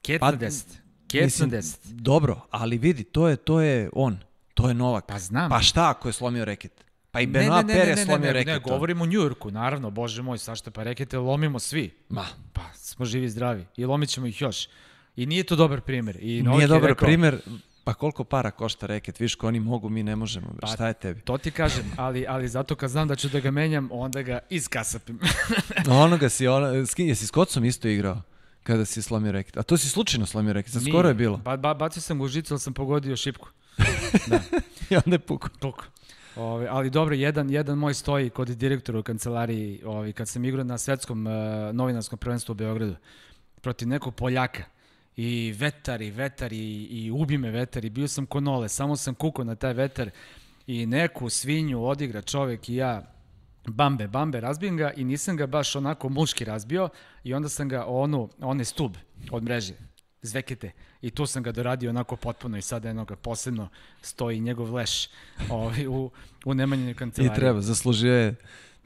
Ket 0.02 0.20
pa, 0.20 0.30
na 0.30 0.38
10. 0.38 0.85
Ket 1.08 1.24
mislim, 1.24 1.50
na 1.50 1.56
10. 1.56 1.76
Dobro, 1.84 2.40
ali 2.50 2.78
vidi, 2.78 3.04
to 3.04 3.28
je, 3.28 3.36
to 3.36 3.60
je 3.60 3.90
on. 3.92 4.18
To 4.54 4.68
je 4.68 4.74
Novak. 4.74 5.04
Pa 5.06 5.18
znam. 5.18 5.50
Pa 5.50 5.60
šta 5.60 5.90
ako 5.90 6.08
je 6.08 6.12
slomio 6.12 6.44
reket? 6.44 6.84
Pa 7.10 7.20
i 7.20 7.26
Benoit 7.26 7.66
Paire 7.66 7.90
je 7.90 7.96
slomio 7.96 8.32
reket. 8.32 8.46
Ne, 8.46 8.52
ne, 8.52 8.60
govorimo 8.60 9.04
o 9.04 9.06
Njujorku, 9.06 9.50
naravno, 9.50 9.90
bože 9.90 10.22
moj, 10.22 10.38
sašta 10.38 10.70
pa 10.70 10.82
rekete 10.82 11.18
lomimo 11.18 11.58
svi. 11.58 11.94
Ma. 12.08 12.26
Pa 12.52 12.62
smo 12.74 13.04
živi 13.04 13.28
zdravi 13.28 13.66
i 13.76 13.84
lomit 13.84 14.08
ćemo 14.08 14.26
ih 14.26 14.40
još. 14.40 14.68
I 15.16 15.26
nije 15.26 15.44
to 15.44 15.56
dobar 15.56 15.80
primer. 15.80 16.18
I 16.20 16.42
Novak 16.42 16.58
nije 16.58 16.68
dobar 16.68 16.90
rekao, 16.90 17.06
primer, 17.06 17.40
Pa 17.86 17.94
koliko 17.94 18.24
para 18.24 18.50
košta 18.50 18.86
reket? 18.86 19.20
Viš 19.20 19.34
ko 19.34 19.46
oni 19.46 19.60
mogu, 19.60 19.88
mi 19.88 20.02
ne 20.02 20.16
možemo. 20.16 20.46
Pa, 20.60 20.66
Šta 20.66 20.86
je 20.86 20.94
tebi? 20.94 21.20
To 21.20 21.38
ti 21.38 21.50
kažem, 21.50 21.92
ali, 21.96 22.26
ali 22.28 22.48
zato 22.48 22.74
kad 22.74 22.90
znam 22.90 23.08
da 23.08 23.16
ću 23.16 23.28
da 23.28 23.40
ga 23.40 23.50
menjam, 23.50 23.88
onda 23.92 24.22
ga 24.22 24.38
iskasapim. 24.50 25.20
ono 26.04 26.18
ga 26.18 26.28
si, 26.28 26.46
ono, 26.46 26.66
jesi 26.96 27.26
s 27.26 27.30
kocom 27.30 27.64
isto 27.64 27.88
igrao? 27.88 28.22
Kada 28.66 28.84
si 28.84 29.02
slomio 29.02 29.32
reket. 29.32 29.56
A 29.56 29.62
to 29.62 29.76
si 29.76 29.88
slučajno 29.88 30.26
slomio 30.26 30.52
reket, 30.52 30.72
sad 30.72 30.82
skoro 30.88 31.08
je 31.08 31.14
bilo. 31.14 31.36
Ba, 31.36 31.56
ba, 31.56 31.74
bacio 31.74 32.02
sam 32.02 32.20
u 32.20 32.28
žicu, 32.28 32.54
ali 32.54 32.60
sam 32.60 32.74
pogodio 32.74 33.16
šipku. 33.16 33.48
da. 34.30 34.40
I 34.90 34.96
onda 34.96 35.14
je 35.14 35.18
puku. 35.18 35.48
Puku. 35.60 35.84
Ove, 36.36 36.66
ali 36.70 36.90
dobro, 36.90 37.14
jedan, 37.14 37.50
jedan 37.50 37.78
moj 37.78 37.94
stoji 37.94 38.30
kod 38.30 38.48
direktora 38.48 38.98
u 38.98 39.02
kancelariji 39.02 39.82
ove, 39.84 40.12
kad 40.12 40.28
sam 40.28 40.44
igrao 40.44 40.64
na 40.64 40.78
svetskom 40.78 41.26
uh, 41.26 41.32
novinarskom 41.72 42.18
prvenstvu 42.18 42.52
u 42.52 42.54
Beogradu 42.54 42.96
protiv 43.60 43.88
nekog 43.88 44.14
Poljaka 44.14 44.64
i 45.16 45.54
vetar 45.58 46.02
i 46.02 46.10
vetar 46.10 46.52
i, 46.52 46.88
i 46.90 47.10
ubi 47.10 47.38
me 47.38 47.50
vetar 47.50 47.84
i 47.84 47.90
bio 47.90 48.08
sam 48.08 48.26
konole, 48.26 48.68
samo 48.68 48.96
sam 48.96 49.14
kukao 49.14 49.44
na 49.44 49.54
taj 49.54 49.72
vetar 49.72 50.10
i 50.66 50.86
neku 50.86 51.30
svinju 51.30 51.84
odigra 51.84 52.22
čovek 52.22 52.68
i 52.68 52.74
ja 52.74 53.15
bambe, 53.66 54.08
bambe, 54.08 54.40
razbijem 54.40 54.76
ga 54.76 54.92
i 54.96 55.04
nisam 55.04 55.36
ga 55.36 55.46
baš 55.46 55.76
onako 55.76 56.08
muški 56.08 56.44
razbio 56.44 56.88
i 57.24 57.34
onda 57.34 57.48
sam 57.48 57.68
ga 57.68 57.84
onu, 57.86 58.28
one 58.40 58.64
stub 58.64 58.96
od 59.30 59.42
mreže, 59.42 59.74
zvekete. 60.22 60.72
I 61.02 61.10
tu 61.10 61.26
sam 61.26 61.42
ga 61.42 61.52
doradio 61.52 61.90
onako 61.90 62.16
potpuno 62.16 62.58
i 62.58 62.62
sada 62.62 62.88
jedno 62.88 63.04
ga 63.04 63.16
posebno 63.16 63.68
stoji 64.02 64.40
njegov 64.40 64.74
leš 64.74 65.08
ovaj, 65.50 65.86
u, 65.86 66.10
u 66.44 66.54
Nemanjenoj 66.54 66.94
kancelariji. 66.94 67.32
I 67.32 67.36
treba, 67.36 67.60
zaslužio 67.60 68.14
je 68.14 68.34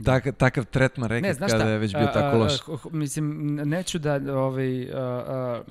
Tak, 0.05 0.37
takav 0.37 0.65
tretman 0.65 1.09
reket 1.09 1.41
ne, 1.41 1.49
kada 1.49 1.71
je 1.71 1.79
već 1.79 1.93
bio 1.93 2.07
tako 2.07 2.39
loš. 2.39 2.53
A, 2.53 2.73
a, 2.73 2.77
mislim, 2.91 3.55
neću 3.55 3.99
da, 3.99 4.15
ovaj, 4.37 4.91
a, 4.93 4.97
a, 4.97 5.63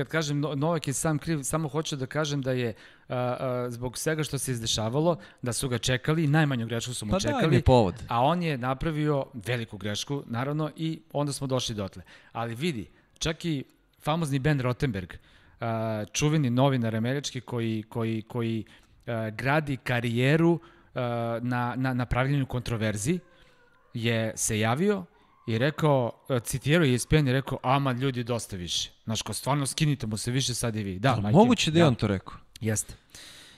kad 0.00 0.08
kažem 0.08 0.40
Novak 0.40 0.86
je 0.88 0.92
sam 0.94 1.18
kriv, 1.18 1.42
samo 1.42 1.68
hoću 1.68 1.96
da 1.96 2.06
kažem 2.06 2.42
da 2.42 2.52
je 2.52 2.74
a, 3.08 3.16
a, 3.16 3.70
zbog 3.70 3.98
svega 3.98 4.24
što 4.24 4.38
se 4.38 4.52
izdešavalo, 4.52 5.16
da 5.42 5.52
su 5.52 5.68
ga 5.68 5.78
čekali, 5.78 6.26
najmanju 6.26 6.66
grešku 6.66 6.94
su 6.94 7.06
mu 7.06 7.12
pa 7.12 7.20
čekali, 7.20 7.56
da, 7.56 7.62
povod. 7.62 7.94
a 8.08 8.20
on 8.24 8.42
je 8.42 8.58
napravio 8.58 9.24
veliku 9.34 9.78
grešku, 9.78 10.22
naravno, 10.26 10.70
i 10.76 11.00
onda 11.12 11.32
smo 11.32 11.46
došli 11.46 11.74
dotle. 11.74 12.02
Ali 12.32 12.54
vidi, 12.54 12.90
čak 13.18 13.44
i 13.44 13.64
famozni 14.02 14.38
Ben 14.38 14.60
Rottenberg, 14.60 15.12
a, 15.60 16.04
čuveni 16.12 16.50
novinar 16.50 16.96
američki 16.96 17.40
koji, 17.40 17.84
koji, 17.88 18.22
koji 18.22 18.64
a, 19.06 19.30
gradi 19.30 19.76
karijeru 19.76 20.60
a, 20.94 21.38
na, 21.42 21.74
na, 21.76 21.94
na 21.94 22.06
pravljenju 22.06 22.46
kontroverzi, 22.46 23.18
je 23.94 24.32
se 24.36 24.58
javio 24.58 25.04
i 25.50 25.58
rekao, 25.58 26.12
e, 26.28 26.40
citirao 26.40 26.84
je 26.84 26.94
ESPN 26.94 27.28
i 27.28 27.32
rekao, 27.32 27.58
ama 27.62 27.92
ljudi 27.92 28.24
dosta 28.24 28.56
više. 28.56 28.90
Znaš, 29.04 29.22
ko 29.22 29.32
stvarno 29.32 29.66
skinite 29.66 30.06
mu 30.06 30.16
se 30.16 30.30
više 30.30 30.54
sad 30.54 30.76
i 30.76 30.82
vi. 30.82 30.98
Da, 30.98 31.16
majke, 31.16 31.36
moguće 31.36 31.70
da 31.70 31.78
je 31.78 31.82
ja. 31.82 31.88
on 31.88 31.94
to 31.94 32.06
rekao. 32.06 32.34
Jeste. 32.60 32.94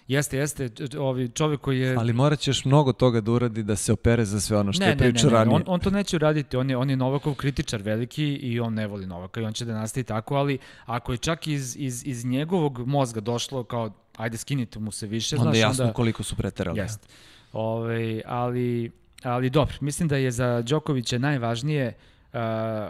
Jeste, 0.09 0.37
jeste, 0.37 0.71
ovi 0.99 1.29
čovjek 1.29 1.61
koji 1.61 1.81
je... 1.81 1.97
Ali 1.97 2.13
morat 2.13 2.39
ćeš 2.39 2.65
mnogo 2.65 2.93
toga 2.93 3.21
da 3.21 3.31
uradi 3.31 3.63
da 3.63 3.77
se 3.77 3.93
opere 3.93 4.25
za 4.25 4.41
sve 4.41 4.59
ono 4.59 4.73
što 4.73 4.85
ne, 4.85 4.91
je 4.91 4.99
pričao 4.99 5.31
ranije. 5.31 5.59
Ne, 5.59 5.65
on, 5.67 5.75
on 5.75 5.81
to 5.81 5.91
neće 5.91 6.17
uraditi, 6.17 6.57
on 6.57 6.71
je, 6.71 6.77
on 6.77 6.91
je 6.91 6.97
Novakov 6.97 7.35
kritičar 7.35 7.83
veliki 7.83 8.25
i 8.25 8.61
on 8.61 8.75
ne 8.75 8.87
voli 8.87 9.07
Novaka 9.07 9.41
i 9.41 9.45
on 9.45 9.53
će 9.53 9.65
da 9.65 9.75
nastavi 9.75 10.05
tako, 10.05 10.35
ali 10.35 10.59
ako 10.85 11.13
je 11.13 11.19
čak 11.19 11.47
iz, 11.47 11.77
iz, 11.77 12.07
iz 12.07 12.25
njegovog 12.25 12.87
mozga 12.87 13.21
došlo 13.21 13.65
kao 13.65 13.91
ajde 14.17 14.37
skinite 14.37 14.79
mu 14.79 14.91
se 14.91 15.07
više, 15.07 15.37
onda 15.37 15.45
znaš, 15.45 15.59
jasno 15.59 15.85
onda... 15.85 15.95
koliko 15.95 16.23
su 16.23 16.37
preterali. 16.37 16.79
Jeste. 16.79 17.09
Ove, 17.53 18.23
ali 18.27 18.91
Ali 19.23 19.51
dobro, 19.51 19.75
mislim 19.81 20.09
da 20.09 20.17
je 20.17 20.31
za 20.31 20.63
Đokovića 20.63 21.19
najvažnije 21.19 21.87
uh, 21.87 22.39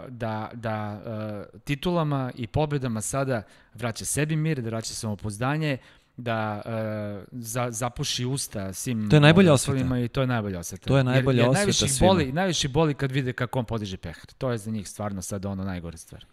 da, 0.09 0.49
da 0.53 1.01
uh, 1.05 1.59
titulama 1.59 2.31
i 2.35 2.47
pobedama 2.47 3.01
sada 3.01 3.41
vraća 3.73 4.05
sebi 4.05 4.35
mir, 4.35 4.61
da 4.61 4.69
vraća 4.69 4.93
samopouzdanje, 4.93 5.77
da 6.17 6.61
uh, 6.65 7.23
za, 7.31 7.71
zapuši 7.71 8.25
usta 8.25 8.73
svim 8.73 9.09
To 9.09 9.15
je 9.15 9.19
najbolja 9.19 9.53
osveta. 9.53 9.99
I 9.99 10.07
to 10.07 10.21
je 10.21 10.27
najbolja 10.27 10.59
osveta. 10.59 10.87
To 10.87 10.97
je 10.97 11.03
najbolja 11.03 11.37
jer, 11.37 11.43
jer 11.43 11.49
osveta 11.49 11.59
najviše 11.59 11.87
svima. 11.87 12.13
Boli, 12.13 12.31
najviše 12.31 12.67
boli 12.67 12.93
kad 12.93 13.11
vide 13.11 13.33
kako 13.33 13.59
on 13.59 13.65
podiže 13.65 13.97
pehar. 13.97 14.25
To 14.37 14.51
je 14.51 14.57
za 14.57 14.71
njih 14.71 14.89
stvarno 14.89 15.21
sad 15.21 15.45
ono 15.45 15.63
najgore 15.63 15.97
stvar. 15.97 16.25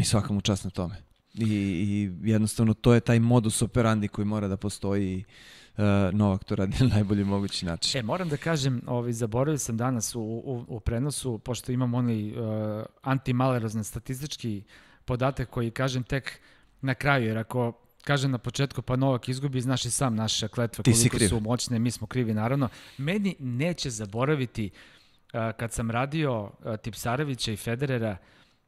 I 0.00 0.04
svaka 0.04 0.32
mu 0.32 0.40
čast 0.40 0.64
na 0.64 0.70
tome. 0.70 0.94
I, 1.34 1.44
I 1.44 2.10
jednostavno 2.30 2.74
to 2.74 2.94
je 2.94 3.00
taj 3.00 3.20
modus 3.20 3.62
operandi 3.62 4.08
koji 4.08 4.24
mora 4.24 4.48
da 4.48 4.56
postoji 4.56 5.24
Novak 6.12 6.44
to 6.44 6.54
radi 6.54 6.76
na 6.80 6.86
najbolji 6.86 7.24
mogući 7.24 7.66
način. 7.66 8.00
E, 8.00 8.02
moram 8.02 8.28
da 8.28 8.36
kažem, 8.36 8.82
ovaj, 8.86 9.12
zaboravio 9.12 9.58
sam 9.58 9.76
danas 9.76 10.14
u, 10.14 10.20
u, 10.20 10.64
u 10.68 10.80
prenosu, 10.80 11.38
pošto 11.38 11.72
imam 11.72 11.94
onaj 11.94 12.30
uh, 12.30 12.84
antimalerozan 13.02 13.84
statistički 13.84 14.62
podatak 15.04 15.50
koji 15.50 15.70
kažem 15.70 16.02
tek 16.02 16.40
na 16.80 16.94
kraju, 16.94 17.26
jer 17.26 17.38
ako 17.38 17.72
kažem 18.04 18.30
na 18.30 18.38
početku 18.38 18.82
pa 18.82 18.96
Novak 18.96 19.28
izgubi, 19.28 19.60
znaš 19.60 19.84
i 19.84 19.90
sam 19.90 20.14
naše 20.14 20.48
kletve 20.48 20.84
koliko 20.84 21.18
su 21.18 21.40
moćne, 21.40 21.78
mi 21.78 21.90
smo 21.90 22.06
krivi 22.06 22.34
naravno. 22.34 22.68
Meni 22.98 23.36
neće 23.38 23.90
zaboraviti 23.90 24.70
uh, 24.70 25.40
kad 25.56 25.72
sam 25.72 25.90
radio 25.90 26.42
uh, 26.42 26.76
Tipsarevića 26.76 27.52
i 27.52 27.56
Federera, 27.56 28.16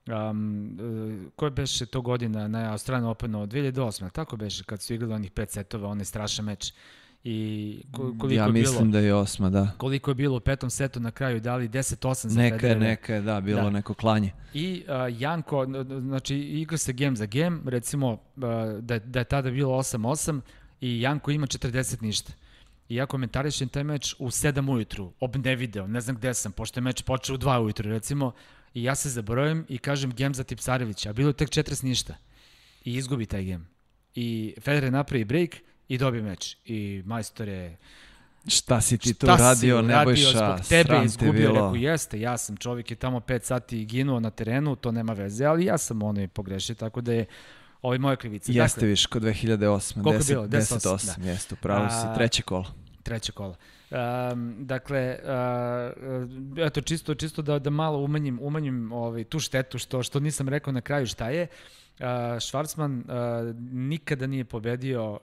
um, 0.06 0.78
uh, 1.26 1.32
koje 1.36 1.50
beše 1.50 1.86
to 1.86 2.00
godina 2.00 2.48
na 2.48 2.72
Australian 2.72 3.11
Openu 3.11 3.46
2008, 3.46 4.11
tako 4.11 4.36
beše 4.36 4.64
kad 4.64 4.82
su 4.82 4.94
igrali 4.94 5.14
onih 5.14 5.30
pet 5.30 5.50
setova, 5.50 5.88
onaj 5.88 6.04
strašan 6.04 6.44
meč 6.44 6.72
i 7.24 7.82
koliko 7.92 8.28
ja 8.28 8.44
je 8.44 8.52
bilo, 8.52 8.72
mislim 8.72 8.92
da 8.92 8.98
je 8.98 9.14
osma, 9.14 9.50
da. 9.50 9.70
Koliko 9.76 10.10
je 10.10 10.14
bilo 10.14 10.36
u 10.36 10.40
petom 10.40 10.70
setu 10.70 11.00
na 11.00 11.10
kraju, 11.10 11.40
dali 11.40 11.68
10-8 11.68 12.28
za 12.28 12.40
neka, 12.40 12.58
Federer. 12.58 12.78
Neka 12.78 13.14
je, 13.14 13.20
da, 13.20 13.40
bilo 13.40 13.62
da. 13.62 13.70
neko 13.70 13.94
klanje. 13.94 14.32
I 14.54 14.84
uh, 14.88 15.20
Janko, 15.20 15.66
znači 16.00 16.36
igra 16.36 16.78
se 16.78 16.92
game 16.92 17.16
za 17.16 17.26
game, 17.26 17.60
recimo 17.64 18.12
uh, 18.12 18.18
da, 18.80 18.98
da 18.98 19.18
je 19.18 19.24
tada 19.24 19.50
bilo 19.50 19.78
8-8 19.78 20.40
i 20.80 21.00
Janko 21.00 21.30
ima 21.30 21.46
40 21.46 22.02
ništa. 22.02 22.32
I 22.88 22.94
ja 22.94 23.06
komentarišem 23.06 23.68
taj 23.68 23.84
meč 23.84 24.14
u 24.18 24.26
7 24.26 24.72
ujutru, 24.72 25.12
ob 25.20 25.36
ne 25.36 25.56
video, 25.56 25.86
ne 25.86 26.00
znam 26.00 26.16
gde 26.16 26.34
sam, 26.34 26.52
pošto 26.52 26.80
je 26.80 26.82
meč 26.82 27.02
počeo 27.02 27.34
u 27.34 27.38
2 27.38 27.60
ujutru 27.62 27.90
recimo, 27.90 28.32
i 28.74 28.82
ja 28.82 28.94
se 28.94 29.08
zaboravim 29.08 29.66
i 29.68 29.78
kažem 29.78 30.12
gem 30.12 30.34
za 30.34 30.44
Tipsarevića, 30.44 31.10
a 31.10 31.12
bilo 31.12 31.28
je 31.28 31.32
tek 31.32 31.48
40 31.48 31.84
ništa. 31.84 32.14
I 32.84 32.94
izgubi 32.94 33.26
taj 33.26 33.44
gem. 33.44 33.68
i 34.14 34.54
Federer 34.60 34.92
napravi 34.92 35.24
break 35.24 35.50
i 35.89 35.99
dobije 35.99 36.22
meč. 36.22 36.57
I 36.64 37.03
majstor 37.07 37.49
je 37.49 37.76
Šta 38.47 38.80
si 38.80 38.99
ti 38.99 39.14
tu 39.14 39.26
radio, 39.26 39.82
Nebojša, 39.82 40.30
zbog 40.30 40.68
tebe 40.68 41.01
izgubio, 41.05 41.49
rekao, 41.49 41.74
jeste, 41.74 42.20
ja 42.20 42.39
sam, 42.39 42.57
čovjek 42.57 42.91
je 42.91 42.97
tamo 42.97 43.20
5 43.20 43.43
sati 43.43 43.84
ginuo 43.84 44.20
na 44.20 44.30
terenu, 44.30 44.76
to 44.76 44.93
nema 44.93 45.12
veze, 45.12 45.45
ali 45.45 45.64
ja 45.64 45.78
sam 45.78 46.03
ono 46.03 46.22
i 46.22 46.28
pogrešio, 46.28 46.74
tako 46.74 47.01
da 47.01 47.12
je 47.12 47.26
ovo 47.82 47.93
je 47.95 47.99
moja 47.99 48.16
krivica. 48.16 48.53
Jeste 48.53 48.76
dakle, 48.76 48.89
viš, 48.89 49.07
kod 49.07 49.22
2008. 49.22 50.03
Koliko 50.03 50.22
10, 50.22 50.30
je 50.30 50.34
bilo? 50.34 50.47
10, 50.47 50.49
10 50.49 50.95
8, 50.95 51.18
da. 51.18 51.30
jeste, 51.30 51.55
upravo 51.55 51.89
si, 51.91 52.18
treće 52.18 52.43
kolo. 52.43 52.74
Treće 53.09 53.32
kolo. 53.32 53.54
Um, 53.90 54.56
dakle, 54.59 55.18
uh, 55.22 56.66
eto, 56.66 56.80
čisto, 56.80 57.14
čisto 57.14 57.42
da, 57.42 57.59
da 57.59 57.70
malo 57.70 57.98
umanjim, 57.98 58.38
umanjim 58.42 58.92
ovaj, 58.92 59.24
tu 59.24 59.40
štetu 59.40 59.78
što, 59.78 60.02
što 60.02 60.20
nisam 60.20 60.48
rekao 60.48 60.72
na 60.72 60.80
kraju 60.80 61.06
šta 61.06 61.28
je. 61.28 61.42
Uh, 61.42 62.06
Schwarzman 62.40 63.00
uh, 63.00 63.56
nikada 63.72 64.26
nije 64.26 64.44
pobedio 64.44 65.12
uh, 65.12 65.18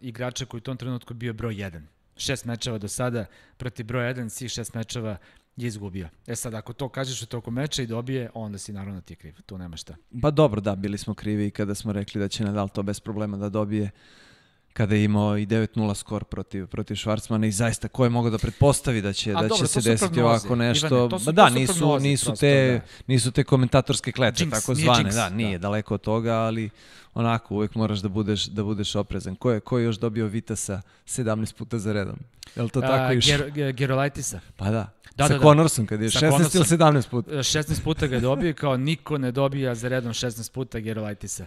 igrača 0.00 0.44
koji 0.44 0.58
u 0.58 0.66
tom 0.68 0.76
trenutku 0.76 1.14
bio 1.14 1.32
broj 1.32 1.54
1 1.54 1.80
šest 2.16 2.44
mečeva 2.44 2.78
do 2.78 2.88
sada, 2.88 3.26
protiv 3.56 3.86
broja 3.86 4.14
1, 4.14 4.28
svih 4.28 4.50
šest 4.50 4.74
mečeva 4.74 5.16
je 5.56 5.66
izgubio. 5.66 6.08
E 6.26 6.36
sad, 6.36 6.54
ako 6.54 6.72
to 6.72 6.88
kažeš 6.88 7.22
u 7.22 7.26
toku 7.26 7.50
meča 7.50 7.82
i 7.82 7.86
dobije, 7.86 8.30
onda 8.34 8.58
si 8.58 8.72
naravno 8.72 9.00
ti 9.00 9.16
kriv. 9.16 9.34
Tu 9.46 9.58
nema 9.58 9.76
šta. 9.76 9.94
Pa 10.22 10.30
dobro, 10.30 10.60
da, 10.60 10.76
bili 10.76 10.98
smo 10.98 11.14
krivi 11.14 11.50
kada 11.50 11.74
smo 11.74 11.92
rekli 11.92 12.20
da 12.20 12.28
će 12.28 12.44
Nadal 12.44 12.68
to 12.68 12.82
bez 12.82 13.00
problema 13.00 13.36
da 13.36 13.48
dobije 13.48 13.90
kada 14.74 14.94
je 14.94 15.04
imao 15.04 15.38
i 15.38 15.46
9-0 15.46 15.94
skor 15.94 16.24
protiv 16.24 16.66
protiv 16.66 16.94
Švarcmana 16.94 17.46
i 17.46 17.52
zaista 17.52 17.88
ko 17.88 18.04
je 18.04 18.10
mogao 18.10 18.30
da 18.30 18.38
pretpostavi 18.38 19.02
da 19.02 19.12
će 19.12 19.30
A, 19.30 19.42
da 19.42 19.48
dobro, 19.48 19.66
će 19.66 19.72
se 19.72 19.80
desiti 19.80 20.14
prognoze. 20.14 20.24
ovako 20.24 20.56
nešto. 20.56 20.86
Ivane, 20.86 21.18
su, 21.18 21.32
da, 21.32 21.48
nisu 21.48 21.78
prognoze, 21.78 22.08
nisu 22.08 22.24
prosto, 22.24 22.40
te 22.40 22.80
da. 22.82 23.04
nisu 23.06 23.30
te 23.30 23.44
komentatorske 23.44 24.12
kletve 24.12 24.50
tako 24.50 24.74
zvane, 24.74 25.10
da, 25.10 25.28
nije 25.28 25.58
da. 25.58 25.62
daleko 25.62 25.94
od 25.94 26.00
toga, 26.00 26.32
ali 26.32 26.70
onako 27.14 27.54
uvek 27.54 27.74
moraš 27.74 27.98
da 27.98 28.08
budeš 28.08 28.44
da 28.44 28.64
budeš 28.64 28.94
oprezan. 28.94 29.36
Ko 29.36 29.50
je 29.50 29.60
ko 29.60 29.78
je 29.78 29.84
još 29.84 29.96
dobio 29.96 30.26
Vitasa 30.26 30.82
17 31.06 31.54
puta 31.54 31.78
za 31.78 31.92
redom? 31.92 32.16
Je 32.56 32.62
li 32.62 32.70
to 32.70 32.80
tako 32.80 33.14
uh, 33.14 33.18
Ger, 33.18 33.72
Gerolaitisa. 33.72 34.40
Pa 34.56 34.70
da. 34.70 34.90
Da, 35.16 35.26
sa 35.28 35.32
da, 35.32 35.38
da. 35.38 35.44
Connorsom 35.44 35.86
kad 35.86 36.00
je 36.00 36.10
sa 36.10 36.18
16 36.18 36.30
Connorsom, 36.30 36.60
ili 36.60 36.64
17 36.64 37.08
puta. 37.08 37.30
16 37.30 37.82
puta 37.82 38.06
ga 38.06 38.14
je 38.14 38.20
dobio 38.20 38.54
kao 38.54 38.76
niko 38.76 39.18
ne 39.18 39.32
dobija 39.32 39.74
za 39.74 39.88
redom 39.88 40.12
16 40.12 40.52
puta 40.52 40.78
Gerolaitisa. 40.78 41.46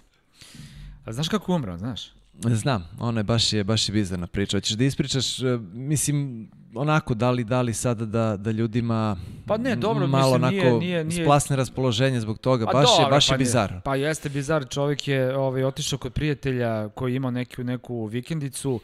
A 1.05 1.13
znaš 1.13 1.29
kako 1.29 1.55
umro, 1.55 1.77
znaš? 1.77 2.11
Znam, 2.39 2.89
ono 2.99 3.19
je 3.19 3.23
baš 3.23 3.53
je 3.53 3.63
baš 3.63 3.89
je 3.89 3.93
bizarna 3.93 4.27
priča. 4.27 4.57
Hoćeš 4.57 4.77
da 4.77 4.83
ispričaš, 4.83 5.39
e, 5.39 5.57
mislim, 5.73 6.49
onako 6.75 7.13
da 7.13 7.31
li 7.31 7.43
da 7.43 7.61
li 7.61 7.73
sada 7.73 8.05
da 8.05 8.37
da 8.37 8.51
ljudima 8.51 9.17
pa 9.45 9.57
ne 9.57 9.75
dobro 9.75 10.07
malo 10.07 10.37
mislim, 10.37 10.43
onako 10.43 10.79
nije, 10.79 10.79
nije, 10.79 11.03
nije... 11.03 11.23
splasne 11.23 11.55
raspoloženje 11.55 12.19
zbog 12.19 12.37
toga? 12.37 12.65
Pa 12.65 12.71
baš 12.71 12.89
dobro, 12.89 13.05
je 13.05 13.09
baš 13.09 13.27
pa 13.27 13.33
je 13.33 13.37
bizar 13.37 13.81
pa 13.83 13.95
jeste 13.95 14.29
bizar 14.29 14.65
čovjek 14.69 15.07
je 15.07 15.37
ovaj 15.37 15.63
otišao 15.63 15.99
kod 15.99 16.13
prijatelja 16.13 16.89
koji 16.89 17.15
imao 17.15 17.31
neku 17.31 17.63
neku 17.63 18.05
vikendicu 18.05 18.71
uh, 18.73 18.81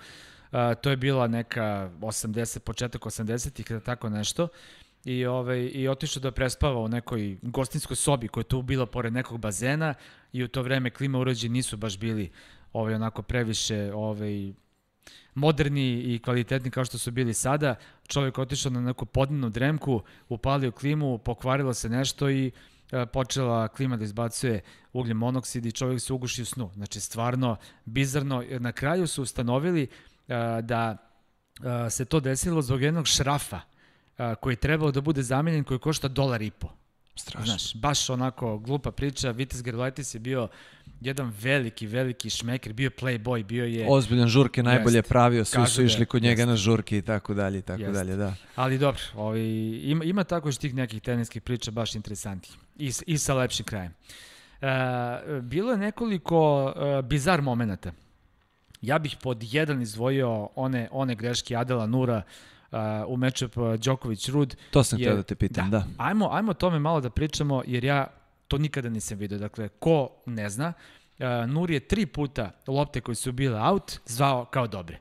to 0.81 0.89
je 0.89 0.97
bila 0.97 1.27
neka 1.27 1.89
80 2.01 2.59
početak 2.59 3.01
80-ih 3.01 3.65
kada 3.65 3.79
tako 3.79 4.09
nešto 4.09 4.47
i 5.05 5.25
ovaj 5.25 5.71
i 5.73 5.87
otišao 5.87 6.21
da 6.21 6.31
prespava 6.31 6.79
u 6.79 6.87
nekoj 6.87 7.37
gostinskoj 7.41 7.95
sobi 7.95 8.27
koja 8.27 8.41
je 8.41 8.47
tu 8.47 8.61
bila 8.61 8.85
pored 8.85 9.13
nekog 9.13 9.39
bazena 9.39 9.93
i 10.33 10.43
u 10.43 10.47
to 10.47 10.61
vreme 10.61 10.89
klima 10.89 11.19
uređaji 11.19 11.49
nisu 11.49 11.77
baš 11.77 11.97
bili 11.97 12.31
ovaj 12.73 12.93
onako 12.93 13.21
previše 13.21 13.93
ovaj 13.93 14.53
moderni 15.35 15.93
i 15.93 16.19
kvalitetni 16.19 16.71
kao 16.71 16.85
što 16.85 16.97
su 16.97 17.11
bili 17.11 17.33
sada. 17.33 17.75
Čovjek 18.07 18.37
otišao 18.37 18.71
na 18.71 18.81
neku 18.81 19.05
podnevnu 19.05 19.49
dremku, 19.49 20.01
upalio 20.29 20.71
klimu, 20.71 21.17
pokvarilo 21.17 21.73
se 21.73 21.89
nešto 21.89 22.29
i 22.29 22.51
e, 22.91 23.05
počela 23.05 23.67
klima 23.67 23.97
da 23.97 24.03
izbacuje 24.03 24.61
ugljen 24.93 25.17
monoksid 25.17 25.65
i 25.65 25.71
čovjek 25.71 26.01
se 26.01 26.13
uguši 26.13 26.41
u 26.41 26.45
snu. 26.45 26.71
Znači, 26.73 26.99
stvarno 26.99 27.55
bizarno. 27.85 28.43
Na 28.59 28.71
kraju 28.71 29.07
su 29.07 29.21
ustanovili 29.21 29.83
e, 29.83 29.87
da 30.61 30.97
e, 31.85 31.89
se 31.89 32.05
to 32.05 32.19
desilo 32.19 32.61
zbog 32.61 32.81
jednog 32.81 33.07
šrafa 33.07 33.59
e, 34.17 34.35
koji 34.35 34.53
je 34.53 34.57
trebao 34.57 34.91
da 34.91 35.01
bude 35.01 35.23
zamenjen, 35.23 35.63
koji 35.63 35.79
košta 35.79 36.07
dolar 36.07 36.41
i 36.41 36.51
po. 36.51 36.69
Strašno. 37.15 37.45
Znaš, 37.45 37.75
baš 37.75 38.09
onako 38.09 38.57
glupa 38.57 38.91
priča. 38.91 39.31
Vites 39.31 39.63
Gerlaitis 39.63 40.15
je 40.15 40.19
bio 40.19 40.47
jedan 41.01 41.33
veliki, 41.41 41.87
veliki 41.87 42.29
šmeker, 42.29 42.73
bio 42.73 42.85
je 42.85 42.89
playboy, 42.89 43.43
bio 43.43 43.65
je... 43.65 43.85
Ozbiljan 43.89 44.27
žurke 44.27 44.63
najbolje 44.63 44.97
jest. 44.97 45.09
pravio, 45.09 45.45
svi 45.45 45.67
su 45.67 45.83
išli 45.83 46.05
kod 46.05 46.23
njega 46.23 46.41
jest. 46.41 46.49
na 46.49 46.55
žurke 46.55 46.97
i 46.97 47.01
tako 47.01 47.33
dalje 47.33 47.59
i 47.59 47.61
tako 47.61 47.81
jest. 47.81 47.93
dalje, 47.93 48.15
da. 48.15 48.33
Ali 48.55 48.77
dobro, 48.77 49.01
ovaj, 49.15 49.39
ima, 49.83 50.03
ima 50.03 50.23
tako 50.23 50.47
još 50.47 50.57
tih 50.57 50.75
nekih 50.75 51.01
teniskih 51.01 51.41
priča 51.41 51.71
baš 51.71 51.95
interesantnih 51.95 52.53
i, 52.77 52.91
i 53.05 53.17
sa 53.17 53.33
lepšim 53.33 53.65
krajem. 53.65 53.93
E, 54.61 55.41
bilo 55.41 55.71
je 55.71 55.77
nekoliko 55.77 56.73
e, 56.75 57.01
bizar 57.01 57.41
momenta. 57.41 57.91
Ja 58.81 58.99
bih 58.99 59.17
pod 59.21 59.43
jedan 59.43 59.81
izdvojio 59.81 60.49
one, 60.55 60.87
one 60.91 61.15
greške 61.15 61.55
Adela 61.55 61.85
Nura, 61.85 62.21
uh, 62.73 62.79
u 63.07 63.17
matchup 63.17 63.57
uh, 63.57 63.63
Đoković-Rud. 63.63 64.55
To 64.71 64.83
sam 64.83 64.99
htio 64.99 65.15
da 65.15 65.23
te 65.23 65.35
pitam, 65.35 65.69
da. 65.69 65.79
da. 65.79 65.85
Ajmo, 65.97 66.29
ajmo 66.31 66.51
o 66.51 66.53
tome 66.53 66.79
malo 66.79 67.01
da 67.01 67.09
pričamo, 67.09 67.63
jer 67.67 67.83
ja 67.83 68.07
to 68.53 68.57
nikada 68.57 68.89
nisam 68.89 69.17
vidio. 69.17 69.37
Dakle, 69.37 69.69
ko 69.79 70.09
ne 70.25 70.49
zna, 70.49 70.73
uh, 70.73 71.49
Nur 71.49 71.71
je 71.71 71.79
tri 71.79 72.05
puta 72.05 72.51
lopte 72.67 73.01
koje 73.01 73.15
su 73.15 73.31
bile 73.31 73.59
out 73.61 73.99
zvao 74.05 74.45
kao 74.45 74.67
dobre. 74.67 74.99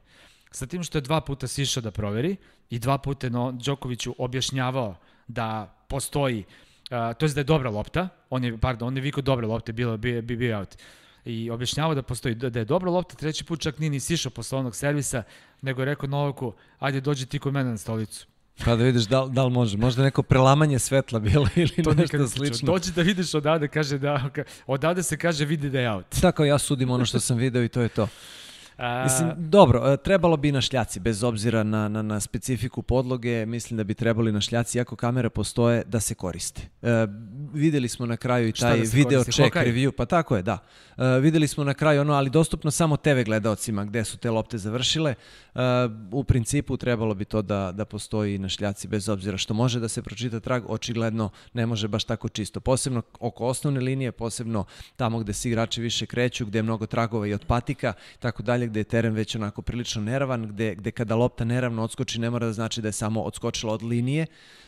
Sa 0.51 0.67
tim 0.67 0.83
što 0.83 0.99
je 0.99 1.03
dva 1.03 1.21
puta 1.21 1.47
sišao 1.47 1.83
da 1.83 1.91
proveri 1.91 2.37
i 2.71 2.79
dva 2.79 2.99
puta 2.99 3.29
no, 3.29 3.53
Đokoviću 3.53 4.15
objašnjavao 4.19 4.97
da 5.29 5.75
postoji, 5.89 6.45
uh, 6.45 7.13
to 7.19 7.27
je 7.27 7.35
da 7.35 7.41
je 7.41 7.45
dobra 7.45 7.71
lopta, 7.71 8.09
on 8.31 8.45
je, 8.45 8.59
pardon, 8.59 8.89
on 8.89 8.97
je 8.97 9.03
vikao 9.03 9.23
dobra 9.23 9.47
lopta, 9.47 9.73
bilo, 9.73 9.97
bi, 9.97 10.23
bi 10.23 10.37
bio 10.37 10.59
out 10.59 10.77
i 11.25 11.51
objašnjavao 11.51 11.95
da 11.95 12.03
postoji 12.03 12.35
da 12.35 12.59
je 12.59 12.65
dobra 12.65 12.91
lopta, 12.91 13.15
treći 13.17 13.45
put 13.45 13.61
čak 13.61 13.79
nije 13.79 13.91
ni 13.91 14.01
sišao 14.01 14.33
posle 14.33 14.59
onog 14.59 14.77
servisa, 14.77 15.23
nego 15.63 15.83
je 15.83 15.87
rekao 15.87 16.09
Novaku, 16.09 16.53
ajde 16.79 17.01
dođi 17.01 17.27
ti 17.27 17.39
kod 17.39 17.53
mene 17.53 17.71
na 17.71 17.79
stolicu. 17.79 18.27
Pa 18.65 18.77
da 18.77 18.85
vidiš 18.85 19.03
da, 19.03 19.27
da 19.31 19.45
li 19.45 19.51
može. 19.51 19.77
Možda 19.77 20.03
neko 20.03 20.23
prelamanje 20.23 20.79
svetla 20.79 21.19
bilo 21.19 21.49
ili 21.57 21.83
to 21.85 21.95
nešto 21.95 22.29
slično. 22.29 22.67
Dođi 22.67 22.93
da 22.93 23.03
vidiš 23.03 23.35
odavde, 23.35 23.69
kaže 23.69 23.99
da, 23.99 24.31
odavde 24.67 25.03
se 25.03 25.17
kaže 25.17 25.45
vidi 25.45 25.71
da 25.71 25.81
je 25.81 25.91
out. 25.91 26.07
Tako 26.21 26.45
ja 26.45 26.59
sudim 26.59 26.91
ono 26.91 27.05
što 27.05 27.21
sam 27.21 27.37
video 27.37 27.63
i 27.65 27.69
to 27.69 27.81
je 27.81 27.89
to. 27.89 28.09
A... 28.83 29.03
Mislim, 29.05 29.30
dobro, 29.37 29.93
e, 29.93 29.97
trebalo 29.97 30.37
bi 30.37 30.53
na 30.53 30.61
šljaci, 30.61 31.01
bez 31.01 31.22
obzira 31.22 31.62
na, 31.62 31.89
na, 31.89 32.03
na 32.03 32.20
specifiku 32.20 32.83
podloge, 32.83 33.47
mislim 33.47 33.76
da 33.76 33.85
bi 33.85 33.95
trebali 33.95 34.33
na 34.33 34.41
šljaci, 34.41 34.78
iako 34.78 34.97
kamere 34.97 35.30
postoje, 35.30 35.83
da 35.87 36.01
se 36.01 36.14
koriste. 36.14 36.62
E, 36.83 37.07
videli 37.53 37.89
smo 37.89 38.07
na 38.07 38.16
kraju 38.16 38.49
i 38.49 38.53
taj 38.53 38.78
da 38.78 38.85
video 38.93 39.24
check 39.24 39.39
Hokaj? 39.39 39.66
review, 39.66 39.91
pa 39.91 40.07
tako 40.07 40.37
je, 40.37 40.43
da. 40.43 40.59
E, 40.97 41.20
videli 41.20 41.49
smo 41.49 41.64
na 41.64 41.74
kraju 41.74 42.01
ono, 42.01 42.12
ali 42.12 42.30
dostupno 42.30 42.70
samo 42.70 42.97
TV 42.97 43.22
gledaocima 43.24 43.85
gde 43.85 44.05
su 44.05 44.18
te 44.18 44.30
lopte 44.30 44.59
završile. 44.59 45.14
E, 45.55 45.61
u 46.12 46.24
principu 46.24 46.76
trebalo 46.76 47.14
bi 47.14 47.24
to 47.24 47.43
da, 47.43 47.72
da 47.72 47.85
postoji 47.85 48.39
na 48.39 48.49
šljaci, 48.49 48.89
bez 48.89 49.09
obzira 49.09 49.39
što 49.39 49.55
može 49.55 49.80
da 49.80 49.89
se 49.89 50.03
pročita 50.03 50.41
trag, 50.41 50.62
očigledno 50.70 51.30
ne 51.53 51.66
može 51.66 51.89
baš 51.89 52.05
tako 52.05 52.28
čisto. 52.28 52.61
Posebno 52.61 53.03
oko 53.20 53.47
osnovne 53.47 53.80
linije, 53.80 54.12
posebno 54.12 54.64
tamo 54.97 55.18
gde 55.18 55.33
se 55.33 55.49
igrači 55.49 55.80
više 55.80 56.07
kreću, 56.07 56.47
gde 56.47 56.59
je 56.59 56.62
mnogo 56.62 56.87
tragova 56.87 57.26
i 57.26 57.35
od 57.35 57.45
patika, 57.47 57.93
tako 58.18 58.43
dalje, 58.43 58.72
gde 58.73 58.81
je 58.81 58.85
teren 58.85 59.14
već 59.14 59.37
onako 59.37 59.62
prilično 59.62 60.03
neravan, 60.03 60.49
gde, 60.49 60.75
gde 60.75 60.91
kada 60.91 61.14
lopta 61.14 61.45
neravno 61.45 61.83
odskoči 61.83 62.20
ne 62.20 62.31
mora 62.31 62.47
da 62.47 62.53
znači 62.53 62.83
da 62.83 62.89
je 62.89 62.93
samo 62.93 63.23
odskočila 63.23 63.75
od 63.75 63.83
linije, 63.83 64.27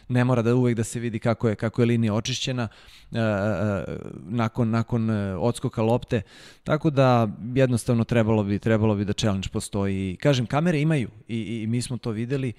ne 0.09 0.25
mora 0.25 0.43
da 0.43 0.55
uvek 0.55 0.77
da 0.77 0.85
se 0.85 1.01
vidi 1.01 1.19
kako 1.19 1.49
je 1.49 1.57
kako 1.57 1.83
je 1.83 1.87
linija 1.87 2.15
očišćena 2.15 2.69
uh, 2.69 3.19
uh, 3.19 3.95
nakon 4.29 4.71
nakon 4.71 5.11
odskoka 5.41 5.83
lopte. 5.83 6.23
Tako 6.65 6.91
da 6.91 7.29
jednostavno 7.55 8.05
trebalo 8.05 8.45
bi 8.45 8.59
trebalo 8.59 8.95
bi 8.95 9.05
da 9.05 9.13
challenge 9.13 9.49
postoji. 9.53 10.17
Kažem 10.17 10.47
kamere 10.47 10.81
imaju 10.81 11.09
i, 11.29 11.63
i 11.63 11.67
mi 11.67 11.83
smo 11.83 11.97
to 11.97 12.11
videli 12.11 12.53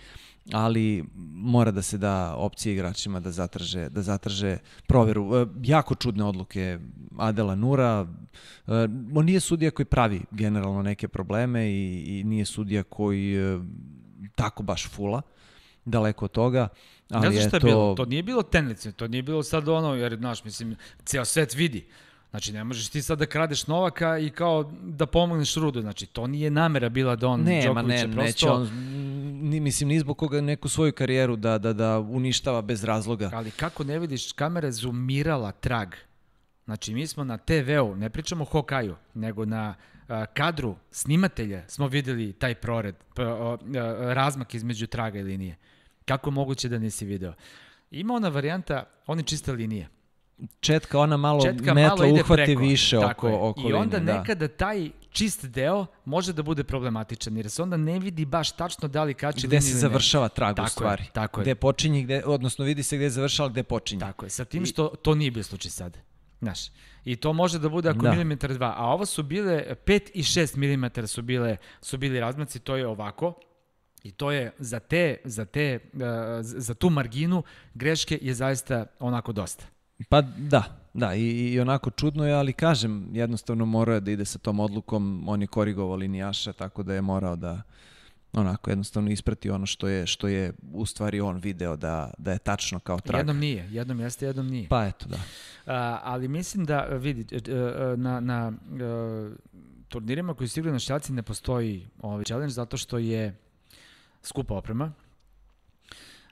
ali 0.54 1.04
mora 1.34 1.72
da 1.72 1.82
se 1.82 1.98
da 1.98 2.36
opcije 2.38 2.74
igračima 2.74 3.20
da 3.20 3.32
zatraže, 3.32 3.90
da 3.90 4.02
zatraže 4.02 4.58
proveru. 4.88 5.36
E, 5.36 5.46
jako 5.64 5.96
čudne 5.96 6.24
odluke 6.24 6.80
Adela 7.18 7.56
Nura. 7.56 8.08
E, 8.68 8.72
on 9.16 9.26
nije 9.26 9.40
sudija 9.40 9.72
koji 9.72 9.86
pravi 9.86 10.22
generalno 10.32 10.82
neke 10.82 11.08
probleme 11.08 11.70
i, 11.70 12.20
i 12.20 12.24
nije 12.24 12.46
sudija 12.46 12.84
koji 12.84 13.36
e, 13.36 13.60
tako 14.36 14.64
baš 14.64 14.88
fula. 14.90 15.22
Daleko 15.86 16.26
od 16.26 16.32
toga. 16.32 16.68
Ali 17.10 17.28
ne 17.28 17.32
znam 17.32 17.50
šta 17.50 17.58
je 17.58 17.62
to... 17.62 17.68
bilo, 17.68 17.96
to 17.96 18.06
nije 18.06 18.24
bilo 18.24 18.44
tendencija, 18.44 18.92
to 18.92 19.08
nije 19.08 19.24
bilo 19.24 19.44
sad 19.44 19.70
ono, 19.70 19.96
jer, 19.96 20.18
znaš, 20.18 20.44
mislim, 20.44 20.76
ceo 21.06 21.26
svet 21.26 21.56
vidi. 21.56 21.88
Znači, 22.36 22.54
ne 22.54 22.64
možeš 22.64 22.90
ti 22.90 23.02
sad 23.02 23.20
da 23.20 23.26
kradeš 23.26 23.68
Novaka 23.68 24.18
i 24.18 24.30
kao 24.30 24.72
da 24.82 25.06
pomogneš 25.06 25.56
Rudu. 25.56 25.82
Znači, 25.82 26.06
to 26.06 26.28
nije 26.28 26.50
namera 26.50 26.90
bila 26.90 27.16
da 27.16 27.28
on 27.28 27.42
ne, 27.42 27.64
Đokovića 27.66 28.08
ne, 28.08 28.14
prosto... 28.14 28.24
Neće 28.24 28.50
on, 28.50 28.70
ni, 29.50 29.60
mislim, 29.60 29.90
ni 29.90 30.00
zbog 30.00 30.18
koga 30.18 30.42
neku 30.42 30.70
svoju 30.70 30.94
karijeru 30.94 31.36
da, 31.36 31.58
da, 31.58 31.74
da 31.74 32.00
uništava 32.00 32.62
bez 32.62 32.84
razloga. 32.84 33.32
Ali 33.34 33.52
kako 33.52 33.84
ne 33.84 34.00
vidiš, 34.00 34.32
kamera 34.32 34.72
zoomirala 34.72 35.52
trag. 35.52 35.90
Znači, 36.66 36.94
mi 36.94 37.08
smo 37.08 37.24
na 37.24 37.38
TV-u, 37.38 37.96
ne 37.96 38.10
pričamo 38.10 38.44
o 38.44 38.46
Hokaju, 38.46 38.96
nego 39.14 39.46
na 39.46 39.76
a, 40.08 40.26
kadru 40.26 40.76
snimatelja 40.92 41.68
smo 41.68 41.88
videli 41.88 42.34
taj 42.34 42.56
prored, 42.56 42.96
p, 43.16 43.24
a, 43.24 43.28
a, 43.28 43.58
razmak 44.14 44.54
između 44.54 44.88
traga 44.88 45.20
i 45.20 45.24
linije. 45.24 45.56
Kako 46.06 46.32
moguće 46.32 46.70
da 46.70 46.80
nisi 46.80 47.06
video? 47.06 47.34
Ima 47.92 48.14
ona 48.14 48.30
varijanta, 48.30 48.84
one 49.08 49.24
čiste 49.24 49.52
linije 49.52 49.95
četka 50.60 51.00
ona 51.00 51.18
malo 51.18 51.42
četka 51.42 51.74
metla 51.74 51.96
malo 51.96 52.14
uhvati 52.14 52.44
preko. 52.44 52.62
više 52.62 52.98
oko, 52.98 53.38
oko 53.42 53.70
I 53.70 53.74
onda 53.74 53.98
linije, 53.98 54.14
nekada 54.14 54.48
da. 54.48 54.54
taj 54.54 54.90
čist 55.10 55.46
deo 55.46 55.86
može 56.06 56.34
da 56.34 56.44
bude 56.44 56.64
problematičan, 56.64 57.38
jer 57.38 57.50
se 57.50 57.64
onda 57.64 57.78
ne 57.78 58.00
vidi 58.00 58.26
baš 58.26 58.52
tačno 58.52 58.88
da 58.88 59.04
li 59.04 59.14
kači 59.14 59.48
Gde 59.48 59.62
se 59.62 59.78
završava 59.78 60.30
trag 60.30 60.56
u 60.66 60.68
stvari. 60.68 61.04
Je, 61.04 61.10
tako 61.14 61.42
je. 61.42 61.44
Gde 61.44 61.56
počinje, 61.56 62.04
gde, 62.04 62.24
odnosno 62.26 62.66
vidi 62.66 62.84
se 62.84 62.96
gde 62.96 63.06
je 63.06 63.10
završava, 63.10 63.50
gde 63.50 63.64
počinje. 63.64 64.00
Tako 64.00 64.26
je, 64.26 64.30
sa 64.30 64.46
tim 64.46 64.66
što 64.66 64.88
to 64.88 65.16
nije 65.16 65.32
bio 65.32 65.44
slučaj 65.44 65.72
sad. 65.72 65.98
Znaš, 66.42 66.60
i 67.06 67.16
to 67.16 67.34
može 67.34 67.60
da 67.60 67.70
bude 67.70 67.90
ako 67.90 68.00
da. 68.00 68.12
milimetar 68.12 68.54
dva, 68.54 68.74
a 68.78 68.86
ovo 68.86 69.06
su 69.06 69.24
bile 69.24 69.76
5 69.86 70.10
i 70.14 70.24
6 70.24 70.58
milimetara 70.58 71.08
su 71.08 71.22
bile 71.22 71.58
su 71.82 71.98
bili 71.98 72.20
razmaci, 72.20 72.60
to 72.60 72.76
je 72.76 72.88
ovako. 72.88 73.34
I 74.04 74.12
to 74.12 74.32
je 74.32 74.52
za 74.58 74.80
te 74.80 75.18
za 75.24 75.46
te 75.46 75.80
uh, 75.94 76.00
za 76.42 76.74
tu 76.74 76.90
marginu 76.90 77.44
greške 77.74 78.20
je 78.22 78.34
zaista 78.34 78.86
onako 79.00 79.32
dosta. 79.32 79.66
Pa 80.10 80.22
da, 80.22 80.64
da, 80.94 81.16
i, 81.16 81.54
i 81.54 81.60
onako 81.60 81.90
čudno 81.90 82.28
je, 82.28 82.34
ali 82.34 82.54
kažem, 82.54 83.10
jednostavno 83.14 83.66
morao 83.66 84.00
da 84.00 84.12
ide 84.12 84.26
sa 84.26 84.40
tom 84.40 84.60
odlukom, 84.60 85.24
on 85.28 85.42
je 85.42 85.48
korigovao 85.48 85.96
linijaša, 85.96 86.54
tako 86.54 86.84
da 86.84 86.94
je 86.94 87.02
morao 87.02 87.36
da 87.36 87.62
onako 88.34 88.70
jednostavno 88.70 89.12
isprati 89.12 89.50
ono 89.50 89.66
što 89.66 89.88
je 89.88 90.08
što 90.08 90.28
je 90.28 90.54
u 90.74 90.86
stvari 90.86 91.22
on 91.22 91.38
video 91.38 91.76
da 91.76 92.14
da 92.18 92.32
je 92.32 92.38
tačno 92.38 92.80
kao 92.80 93.00
trag. 93.00 93.20
Jednom 93.20 93.38
nije, 93.38 93.68
jednom 93.72 94.00
jeste, 94.00 94.26
jednom 94.26 94.48
nije. 94.48 94.70
Pa 94.70 94.86
eto, 94.86 95.06
da. 95.10 95.18
A, 95.66 96.00
ali 96.04 96.28
mislim 96.28 96.66
da 96.66 96.82
vidi 96.82 97.36
e, 97.36 97.52
e, 97.52 97.98
na 97.98 98.20
na 98.20 98.48
uh, 98.48 99.34
turnirima 99.88 100.34
koji 100.34 100.48
su 100.48 100.60
igrali 100.60 100.74
na 100.74 100.80
šljaci 100.80 101.14
ne 101.14 101.24
postoji 101.24 101.88
ovaj 102.02 102.24
challenge 102.24 102.52
zato 102.52 102.78
što 102.78 102.98
je 102.98 103.36
skupa 104.22 104.54
oprema. 104.54 104.94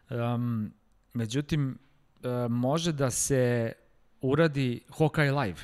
Um, 0.09 0.73
međutim, 1.13 1.77
uh, 2.23 2.51
može 2.51 2.91
da 2.91 3.11
se 3.11 3.73
uradi 4.21 4.81
Hawkeye 4.89 5.41
Live. 5.41 5.59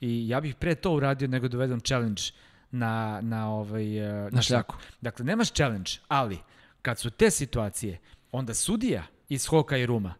I 0.00 0.28
ja 0.28 0.40
bih 0.40 0.54
pre 0.54 0.74
to 0.74 0.92
uradio 0.92 1.28
nego 1.28 1.48
uvedem 1.54 1.80
challenge 1.80 2.22
na, 2.70 3.20
na, 3.22 3.50
ovaj, 3.50 4.08
uh, 4.08 4.14
na, 4.14 4.30
na 4.30 4.42
šljaku. 4.42 4.76
Dakle, 5.00 5.24
nemaš 5.24 5.52
challenge, 5.52 5.90
ali 6.08 6.38
kad 6.82 6.98
su 6.98 7.10
te 7.10 7.30
situacije, 7.30 7.98
onda 8.32 8.54
sudija 8.54 9.02
iz 9.28 9.46
Hawkeye 9.46 9.86
Ruma 9.86 10.14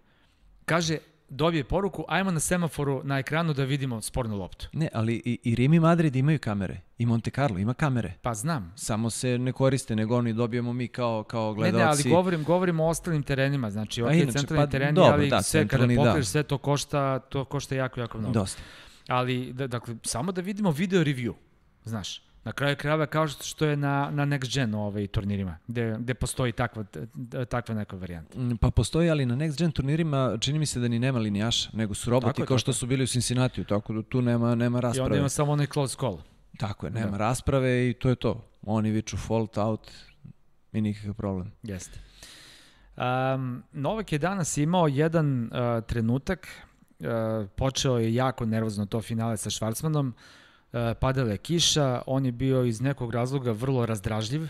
kaže 0.70 0.98
dobije 1.30 1.64
poruku, 1.64 2.04
ajmo 2.08 2.30
na 2.30 2.40
semaforu 2.40 3.00
na 3.04 3.18
ekranu 3.18 3.52
da 3.52 3.64
vidimo 3.64 4.00
spornu 4.00 4.36
loptu. 4.36 4.68
Ne, 4.72 4.88
ali 4.94 5.22
i, 5.24 5.38
i 5.44 5.54
Rim 5.54 5.74
i 5.74 5.80
Madrid 5.80 6.16
imaju 6.16 6.38
kamere. 6.38 6.80
I 6.98 7.06
Monte 7.06 7.30
Carlo 7.30 7.58
ima 7.58 7.74
kamere. 7.74 8.12
Pa 8.22 8.34
znam. 8.34 8.72
Samo 8.76 9.10
se 9.10 9.38
ne 9.38 9.52
koriste, 9.52 9.96
nego 9.96 10.16
oni 10.16 10.32
dobijemo 10.32 10.72
mi 10.72 10.88
kao, 10.88 11.22
kao 11.22 11.54
gledalci. 11.54 11.78
Ne, 11.78 11.84
ne, 11.84 11.90
ali 11.90 12.16
govorim, 12.16 12.44
govorim 12.44 12.80
o 12.80 12.88
ostalim 12.88 13.22
terenima. 13.22 13.70
Znači, 13.70 14.02
ok, 14.02 14.12
inače, 14.12 14.32
centralni 14.32 14.66
pa, 14.66 14.70
tereni, 14.70 14.92
dobro, 14.92 15.12
ali 15.12 15.28
da, 15.28 15.42
sve 15.42 15.68
kada 15.68 15.82
pokriješ 15.82 16.26
da. 16.26 16.30
sve 16.30 16.42
to 16.42 16.58
košta, 16.58 17.18
to 17.18 17.44
košta 17.44 17.74
jako, 17.74 18.00
jako 18.00 18.18
mnogo. 18.18 18.34
Dosta. 18.34 18.62
Ali, 19.08 19.52
da, 19.52 19.66
dakle, 19.66 19.96
samo 20.02 20.32
da 20.32 20.40
vidimo 20.40 20.70
video 20.70 21.04
review, 21.04 21.32
znaš. 21.84 22.29
Na 22.44 22.52
kraju 22.52 22.76
krajeva 22.76 23.06
kao 23.06 23.28
što 23.28 23.66
je 23.66 23.76
na, 23.76 24.10
na 24.10 24.26
Next 24.26 24.54
Gen 24.54 24.74
ovaj, 24.74 25.06
turnirima, 25.06 25.58
gde, 25.68 25.96
gde 25.98 26.14
postoji 26.14 26.52
takva, 26.52 26.84
takva 27.48 27.74
neka 27.74 27.96
varijanta. 27.96 28.38
Mm, 28.38 28.56
pa 28.56 28.70
postoji, 28.70 29.10
ali 29.10 29.26
na 29.26 29.36
Next 29.36 29.58
Gen 29.58 29.70
turnirima 29.70 30.36
čini 30.40 30.58
mi 30.58 30.66
se 30.66 30.80
da 30.80 30.88
ni 30.88 30.98
nema 30.98 31.18
linijaša, 31.18 31.70
nego 31.72 31.94
su 31.94 32.10
roboti 32.10 32.36
tako 32.36 32.48
kao 32.48 32.58
što 32.58 32.72
su 32.72 32.86
bili 32.86 33.04
u 33.04 33.06
Cincinnati, 33.06 33.64
tako 33.64 33.92
da 33.92 34.02
tu 34.02 34.22
nema, 34.22 34.54
nema 34.54 34.80
rasprave. 34.80 35.06
I 35.06 35.06
onda 35.06 35.18
ima 35.18 35.28
samo 35.28 35.52
onaj 35.52 35.66
close 35.66 35.96
call. 36.00 36.18
Tako 36.58 36.86
je, 36.86 36.90
nema 36.90 37.10
da. 37.10 37.16
rasprave 37.16 37.90
i 37.90 37.94
to 37.94 38.08
je 38.08 38.16
to. 38.16 38.44
Oni 38.62 38.90
viču 38.90 39.16
fault 39.16 39.58
out 39.58 39.90
i 40.72 40.80
nikakav 40.80 41.14
problem. 41.14 41.52
Jeste. 41.62 42.00
Um, 42.96 43.62
Novak 43.72 44.12
je 44.12 44.18
danas 44.18 44.56
imao 44.56 44.88
jedan 44.88 45.42
uh, 45.44 45.84
trenutak, 45.86 46.48
uh, 47.00 47.06
počeo 47.56 47.98
je 47.98 48.14
jako 48.14 48.46
nervozno 48.46 48.86
to 48.86 49.00
finale 49.00 49.36
sa 49.36 49.50
Švarcmanom, 49.50 50.14
E, 50.14 50.39
padala 51.00 51.30
je 51.30 51.38
kiša, 51.38 52.02
on 52.06 52.26
je 52.26 52.32
bio 52.32 52.64
iz 52.64 52.80
nekog 52.80 53.14
razloga 53.14 53.52
vrlo 53.52 53.86
razdražljiv, 53.86 54.42
e, 54.44 54.48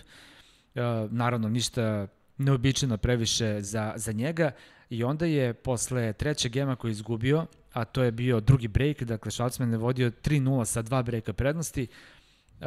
naravno 1.10 1.48
ništa 1.48 2.06
neobičajno 2.38 2.96
previše 2.96 3.60
za, 3.60 3.92
za 3.96 4.12
njega 4.12 4.50
i 4.90 5.04
onda 5.04 5.26
je 5.26 5.54
posle 5.54 6.12
trećeg 6.12 6.52
gema 6.52 6.76
koji 6.76 6.88
je 6.88 6.92
izgubio, 6.92 7.46
a 7.72 7.84
to 7.84 8.02
je 8.02 8.12
bio 8.12 8.40
drugi 8.40 8.68
break, 8.68 9.02
dakle 9.02 9.30
Schwarzman 9.30 9.70
je 9.70 9.78
vodio 9.78 10.10
3-0 10.10 10.64
sa 10.64 10.82
dva 10.82 11.02
brejka 11.02 11.32
prednosti, 11.32 11.86
e, 11.86 12.66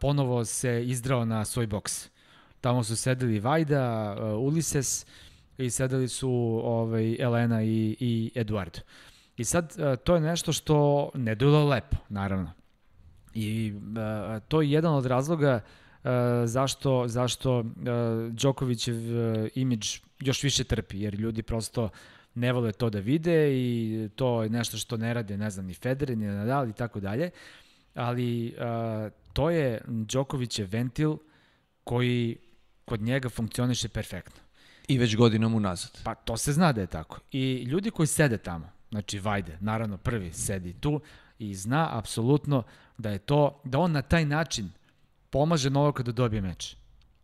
ponovo 0.00 0.44
se 0.44 0.84
izdrao 0.86 1.24
na 1.24 1.44
svoj 1.44 1.66
boks. 1.66 2.08
Tamo 2.60 2.84
su 2.84 2.96
sedeli 2.96 3.40
Vajda, 3.40 4.16
Ulises 4.38 5.06
i 5.58 5.70
sedeli 5.70 6.08
su 6.08 6.60
ovaj, 6.64 7.16
Elena 7.20 7.62
i, 7.62 7.96
i 8.00 8.32
Eduardo. 8.34 8.78
I 9.36 9.44
sad, 9.44 9.76
to 10.04 10.14
je 10.14 10.20
nešto 10.20 10.52
što 10.52 11.10
ne 11.14 11.34
dojelo 11.34 11.68
lepo, 11.68 11.96
naravno. 12.08 12.63
I 13.34 13.72
uh, 13.74 14.42
to 14.48 14.62
je 14.62 14.70
jedan 14.70 14.94
od 14.94 15.06
razloga 15.06 15.60
uh, 15.60 16.10
zašto, 16.44 17.08
zašto 17.08 17.58
uh, 17.58 17.66
Đokovićev 18.30 18.96
uh, 18.96 19.48
imidž 19.54 19.98
još 20.20 20.42
više 20.42 20.64
trpi, 20.64 21.00
jer 21.00 21.14
ljudi 21.14 21.42
prosto 21.42 21.88
ne 22.34 22.52
vole 22.52 22.72
to 22.72 22.90
da 22.90 22.98
vide 22.98 23.52
i 23.52 24.08
to 24.16 24.42
je 24.42 24.50
nešto 24.50 24.76
što 24.76 24.96
ne 24.96 25.14
rade, 25.14 25.36
ne 25.36 25.50
znam, 25.50 25.66
ni 25.66 25.74
Federer, 25.74 26.18
ni 26.18 26.26
Nadal 26.26 26.68
i 26.68 26.72
tako 26.72 27.00
dalje. 27.00 27.30
Ali 27.94 28.46
uh, 28.46 29.12
to 29.32 29.50
je 29.50 29.80
Đokovićev 29.86 30.68
ventil 30.70 31.16
koji 31.84 32.36
kod 32.84 33.00
njega 33.00 33.28
funkcioniše 33.28 33.88
perfektno. 33.88 34.42
I 34.88 34.98
već 34.98 35.16
godinom 35.16 35.54
unazad. 35.54 35.90
Pa 36.04 36.14
to 36.14 36.36
se 36.36 36.52
zna 36.52 36.72
da 36.72 36.80
je 36.80 36.86
tako. 36.86 37.20
I 37.32 37.62
ljudi 37.62 37.90
koji 37.90 38.06
sede 38.06 38.38
tamo, 38.38 38.70
znači 38.90 39.18
Vajde, 39.18 39.58
naravno 39.60 39.96
prvi 39.96 40.32
sedi 40.32 40.72
tu 40.72 41.00
i 41.38 41.54
zna 41.54 41.98
apsolutno 41.98 42.62
da 42.98 43.10
je 43.10 43.18
to, 43.18 43.60
da 43.64 43.78
on 43.78 43.92
na 43.92 44.02
taj 44.02 44.24
način 44.24 44.70
pomaže 45.30 45.70
Novaku 45.70 46.02
da 46.02 46.12
dobije 46.12 46.42
meč. 46.42 46.76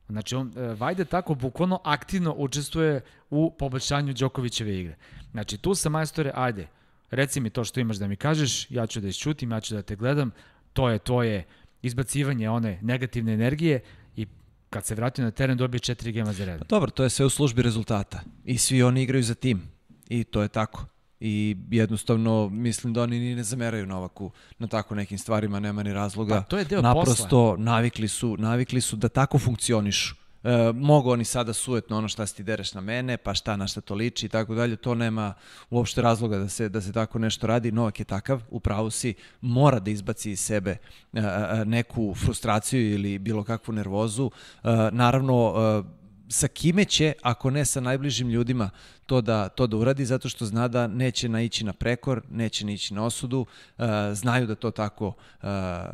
Znači, 0.08 0.34
on, 0.34 0.52
e, 0.56 0.74
Vajde 0.74 1.04
tako 1.04 1.34
bukvalno 1.34 1.80
aktivno 1.84 2.34
učestvuje 2.38 3.00
u 3.30 3.50
poboljšanju 3.58 4.12
Đokovićeve 4.12 4.78
igre. 4.78 4.96
Znači, 5.30 5.58
tu 5.58 5.74
sa 5.74 5.88
majstore, 5.88 6.32
ajde, 6.34 6.68
reci 7.10 7.40
mi 7.40 7.50
to 7.50 7.64
što 7.64 7.80
imaš 7.80 7.96
da 7.96 8.08
mi 8.08 8.16
kažeš, 8.16 8.70
ja 8.70 8.86
ću 8.86 9.00
da 9.00 9.08
isčutim, 9.08 9.50
ja 9.52 9.60
ću 9.60 9.74
da 9.74 9.82
te 9.82 9.96
gledam, 9.96 10.30
to 10.72 10.88
je 10.88 10.98
tvoje 10.98 11.44
izbacivanje 11.82 12.50
one 12.50 12.78
negativne 12.82 13.32
energije 13.32 13.80
i 14.16 14.26
kad 14.70 14.86
se 14.86 14.94
vrati 14.94 15.22
na 15.22 15.30
teren 15.30 15.58
dobije 15.58 15.80
četiri 15.80 16.12
gema 16.12 16.32
za 16.32 16.44
red. 16.44 16.58
Pa 16.58 16.64
dobro, 16.64 16.90
to 16.90 17.02
je 17.02 17.10
sve 17.10 17.26
u 17.26 17.30
službi 17.30 17.62
rezultata 17.62 18.20
i 18.44 18.58
svi 18.58 18.82
oni 18.82 19.02
igraju 19.02 19.22
za 19.22 19.34
tim 19.34 19.62
i 20.08 20.24
to 20.24 20.42
je 20.42 20.48
tako 20.48 20.86
i 21.20 21.56
jednostavno 21.70 22.48
mislim 22.48 22.92
da 22.92 23.02
oni 23.02 23.20
ni 23.20 23.34
ne 23.34 23.42
zameraju 23.42 23.86
Novaku 23.86 24.30
na 24.58 24.66
tako 24.66 24.94
nekim 24.94 25.18
stvarima, 25.18 25.60
nema 25.60 25.82
ni 25.82 25.92
razloga. 25.92 26.34
Pa 26.34 26.42
to 26.42 26.58
je 26.58 26.64
deo 26.64 26.82
Naprosto 26.82 27.24
posla. 27.24 27.64
navikli 27.64 28.08
su, 28.08 28.36
navikli 28.38 28.80
su 28.80 28.96
da 28.96 29.08
tako 29.08 29.38
funkcionišu. 29.38 30.14
E, 30.44 30.72
mogu 30.74 31.10
oni 31.10 31.24
sada 31.24 31.52
sujetno 31.52 31.96
ono 31.96 32.08
šta 32.08 32.26
si 32.26 32.36
ti 32.36 32.42
dereš 32.42 32.74
na 32.74 32.80
mene, 32.80 33.16
pa 33.16 33.34
šta 33.34 33.56
na 33.56 33.66
šta 33.66 33.80
to 33.80 33.94
liči 33.94 34.26
i 34.26 34.28
tako 34.28 34.54
dalje, 34.54 34.76
to 34.76 34.94
nema 34.94 35.34
uopšte 35.70 36.02
razloga 36.02 36.38
da 36.38 36.48
se, 36.48 36.68
da 36.68 36.80
se 36.80 36.92
tako 36.92 37.18
nešto 37.18 37.46
radi. 37.46 37.72
Novak 37.72 37.98
je 38.00 38.04
takav, 38.04 38.42
upravo 38.50 38.90
si, 38.90 39.14
mora 39.40 39.78
da 39.78 39.90
izbaci 39.90 40.30
iz 40.30 40.40
sebe 40.40 40.70
e, 40.70 40.78
e, 41.12 41.64
neku 41.64 42.14
frustraciju 42.14 42.92
ili 42.94 43.18
bilo 43.18 43.44
kakvu 43.44 43.74
nervozu. 43.74 44.30
E, 44.64 44.68
naravno, 44.92 45.54
e, 45.56 45.99
sa 46.30 46.48
kime 46.48 46.84
će, 46.84 47.12
ako 47.22 47.50
ne 47.50 47.64
sa 47.64 47.80
najbližim 47.80 48.28
ljudima, 48.28 48.70
to 49.06 49.20
da, 49.20 49.48
to 49.48 49.66
da 49.66 49.76
uradi, 49.76 50.04
zato 50.04 50.28
što 50.28 50.46
zna 50.46 50.68
da 50.68 50.86
neće 50.86 51.28
naići 51.28 51.64
na 51.64 51.72
prekor, 51.72 52.22
neće 52.30 52.66
naići 52.66 52.94
na 52.94 53.04
osudu, 53.04 53.40
uh, 53.40 53.84
znaju 54.12 54.46
da 54.46 54.54
to 54.54 54.70
tako 54.70 55.06
uh, 55.06 55.48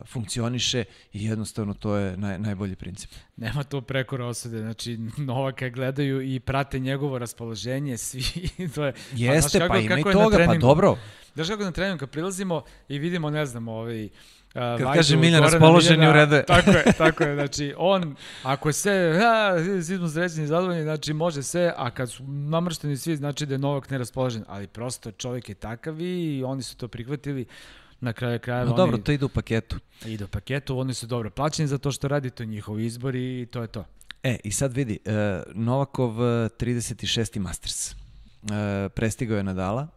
funkcioniše 0.06 0.84
i 1.12 1.24
jednostavno 1.24 1.74
to 1.74 1.96
je 1.96 2.16
naj, 2.16 2.38
najbolji 2.38 2.76
princip. 2.76 3.10
Nema 3.36 3.62
to 3.62 3.80
prekora 3.80 4.26
osude, 4.26 4.58
znači 4.58 4.98
Novaka 5.16 5.68
gledaju 5.68 6.22
i 6.22 6.40
prate 6.40 6.78
njegovo 6.78 7.18
raspoloženje, 7.18 7.96
svi, 7.96 8.22
to 8.74 8.84
je... 8.84 8.92
Jeste, 9.14 9.58
pa, 9.58 9.66
kako, 9.66 9.74
pa 9.74 9.80
ima 9.80 9.98
i 10.00 10.02
toga, 10.02 10.44
pa 10.46 10.54
dobro. 10.54 10.96
Znaš 11.34 11.48
kako 11.48 11.64
na 11.64 11.72
treningu, 11.72 11.98
kad 11.98 12.10
prilazimo 12.10 12.62
i 12.88 12.98
vidimo, 12.98 13.30
ne 13.30 13.46
znam, 13.46 13.68
ovaj, 13.68 14.08
Uh, 14.56 14.78
Kad 14.78 14.94
kaže 14.94 15.16
Miljan 15.16 15.42
raspoloženi 15.42 16.08
u 16.08 16.12
rede. 16.12 16.44
Tako 16.48 16.70
je, 16.70 16.84
tako 16.98 17.24
je. 17.24 17.34
Znači, 17.34 17.74
on, 17.76 18.16
ako 18.42 18.68
je 18.68 18.72
sve, 18.72 19.18
ha, 19.18 19.56
svi 19.82 19.96
smo 19.96 20.08
srećni 20.08 20.44
i 20.44 20.46
zadovoljni, 20.46 20.82
znači 20.82 21.12
može 21.12 21.42
sve, 21.42 21.72
a 21.76 21.90
kad 21.90 22.10
su 22.10 22.24
namršteni 22.26 22.96
svi, 22.96 23.16
znači 23.16 23.46
da 23.46 23.54
je 23.54 23.58
Novak 23.58 23.90
neraspoložen. 23.90 24.44
Ali 24.48 24.66
prosto 24.66 25.10
čovjek 25.10 25.48
je 25.48 25.54
takav 25.54 26.00
i 26.00 26.42
oni 26.46 26.62
su 26.62 26.76
to 26.76 26.88
prihvatili 26.88 27.46
na 28.00 28.12
kraju 28.12 28.38
krajeva. 28.38 28.70
No 28.70 28.76
dobro, 28.76 28.98
to 28.98 29.12
ide 29.12 29.24
u 29.24 29.28
paketu. 29.28 29.76
Ide 30.06 30.24
u 30.24 30.28
paketu, 30.28 30.78
oni 30.78 30.94
su 30.94 31.06
dobro 31.06 31.30
plaćeni 31.30 31.68
za 31.68 31.78
to 31.78 31.92
što 31.92 32.08
radi, 32.08 32.30
to 32.30 32.42
je 32.42 32.46
njihov 32.46 32.80
izbor 32.80 33.14
i 33.14 33.48
to 33.50 33.62
je 33.62 33.68
to. 33.68 33.84
E, 34.22 34.38
i 34.44 34.50
sad 34.50 34.72
vidi, 34.72 34.98
uh, 35.04 35.12
Novakov 35.54 36.10
36. 36.10 37.38
Masters. 37.38 37.92
Uh, 37.92 38.48
prestigao 38.94 39.36
je 39.36 39.42
Nadala, 39.42 39.88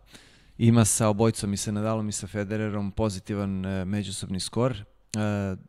ima 0.60 0.86
sa 0.86 1.08
obojcom 1.08 1.54
i 1.54 1.58
sa 1.58 1.72
Nadalom 1.72 2.10
i 2.10 2.12
sa 2.12 2.28
Federerom 2.28 2.92
pozitivan 2.92 3.66
e, 3.66 3.86
međusobni 3.86 4.40
skor. 4.40 4.72
E, 4.74 4.82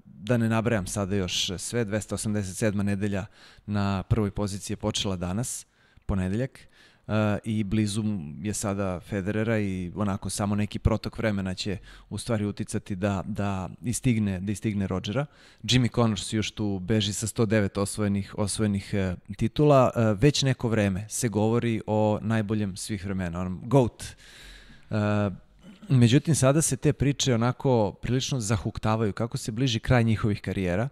da 0.05 0.37
ne 0.37 0.49
nabrajam 0.49 0.87
sada 0.87 1.17
još 1.17 1.51
sve, 1.59 1.85
287. 1.85 2.83
nedelja 2.83 3.27
na 3.67 4.03
prvoj 4.03 4.31
poziciji 4.31 4.73
je 4.73 4.77
počela 4.77 5.17
danas, 5.17 5.67
ponedeljak. 6.07 6.61
E, 7.09 7.39
i 7.45 7.65
blizu 7.65 8.05
je 8.43 8.55
sada 8.55 9.01
Federera 9.01 9.59
i 9.59 9.93
onako 9.95 10.31
samo 10.31 10.55
neki 10.55 10.79
protok 10.79 11.19
vremena 11.19 11.55
će 11.55 11.79
u 12.09 12.19
stvari 12.19 12.45
uticati 12.45 12.97
da, 12.97 13.23
da 13.27 13.69
istigne, 13.83 14.41
da 14.41 14.53
istigne 14.53 14.87
Rodgera. 14.87 15.27
Jimmy 15.63 15.95
Connors 15.95 16.33
još 16.33 16.51
tu 16.51 16.79
beži 16.79 17.13
sa 17.13 17.27
109 17.27 17.81
osvojenih, 17.81 18.35
osvojenih 18.39 18.95
uh, 19.29 19.35
titula. 19.37 19.91
Uh, 19.97 20.21
već 20.21 20.43
neko 20.43 20.69
vreme 20.69 21.07
se 21.09 21.29
govori 21.29 21.81
o 21.87 22.19
najboljem 22.23 22.77
svih 22.77 23.05
vremena, 23.05 23.41
onom 23.41 23.63
GOAT. 23.65 24.17
Uh, 24.91 24.97
međutim, 25.89 26.35
sada 26.35 26.63
se 26.63 26.77
te 26.77 26.93
priče 26.93 27.35
onako 27.35 27.93
prilično 28.03 28.41
zahuktavaju 28.41 29.13
kako 29.13 29.37
se 29.37 29.53
bliži 29.53 29.81
kraj 29.81 30.05
njihovih 30.05 30.41
karijera 30.41 30.89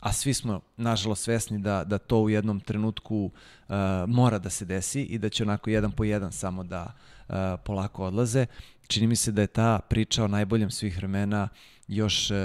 a 0.00 0.12
svi 0.12 0.34
smo 0.34 0.60
nažalost 0.76 1.24
svesni 1.24 1.58
da, 1.58 1.84
da 1.84 1.98
to 1.98 2.18
u 2.18 2.30
jednom 2.30 2.60
trenutku 2.60 3.24
uh, 3.24 3.74
mora 4.06 4.38
da 4.38 4.50
se 4.50 4.64
desi 4.64 5.02
i 5.02 5.18
da 5.18 5.28
će 5.28 5.42
onako 5.42 5.70
jedan 5.70 5.92
po 5.92 6.04
jedan 6.04 6.32
samo 6.32 6.64
da 6.64 6.92
uh, 7.28 7.34
polako 7.64 8.04
odlaze. 8.04 8.46
Čini 8.86 9.06
mi 9.06 9.16
se 9.16 9.32
da 9.32 9.40
je 9.40 9.46
ta 9.46 9.80
priča 9.88 10.24
o 10.24 10.28
najboljem 10.28 10.70
svih 10.70 10.96
vremena 10.96 11.48
još 11.88 12.30
uh, 12.30 12.36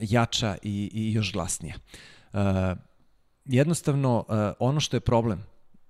jača 0.00 0.56
i, 0.62 0.90
i 0.94 1.12
još 1.12 1.32
glasnija. 1.32 1.74
Uh, 2.32 2.40
jednostavno, 3.44 4.24
uh, 4.28 4.34
ono 4.58 4.80
što 4.80 4.96
je 4.96 5.00
problem 5.00 5.44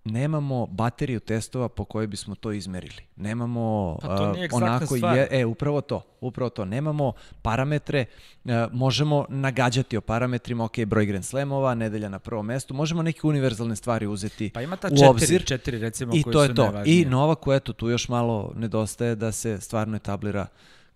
nemamo 0.05 0.67
bateriju 0.67 1.21
testova 1.21 1.69
po 1.69 1.85
kojoj 1.85 2.07
bismo 2.07 2.35
to 2.35 2.53
izmerili. 2.53 3.03
Nemamo 3.17 3.97
pa 4.03 4.17
to 4.17 4.33
nije 4.33 4.49
uh, 4.53 4.63
onako 4.63 4.97
stvar. 4.97 5.17
je 5.17 5.29
e 5.31 5.45
upravo 5.45 5.81
to, 5.81 6.03
upravo 6.21 6.51
to. 6.51 6.65
Nemamo 6.65 7.13
parametre, 7.43 8.05
uh, 8.45 8.51
možemo 8.73 9.27
nagađati 9.29 9.97
o 9.97 10.01
parametrima, 10.01 10.65
ok, 10.65 10.85
broj 10.87 11.07
Grand 11.07 11.25
Slamova, 11.25 11.75
nedelja 11.75 12.09
na 12.09 12.19
prvom 12.19 12.47
mestu, 12.47 12.75
možemo 12.75 13.03
neke 13.03 13.21
univerzalne 13.25 13.77
stvari 13.77 14.07
uzeti 14.07 14.51
pa 14.55 14.63
ima 14.63 14.77
ta 14.77 14.89
četiri, 14.89 15.07
u 15.07 15.11
obzir. 15.11 15.45
četiri 15.45 15.79
recimo 15.79 16.13
I 16.15 16.23
koji 16.23 16.33
to 16.33 16.43
je 16.43 16.55
to. 16.55 16.73
I 16.85 17.05
Novaku, 17.05 17.53
eto, 17.53 17.73
tu 17.73 17.89
još 17.89 18.09
malo 18.09 18.53
nedostaje 18.57 19.15
da 19.15 19.33
se 19.33 19.61
stvarno 19.61 19.97
etablira 19.97 20.47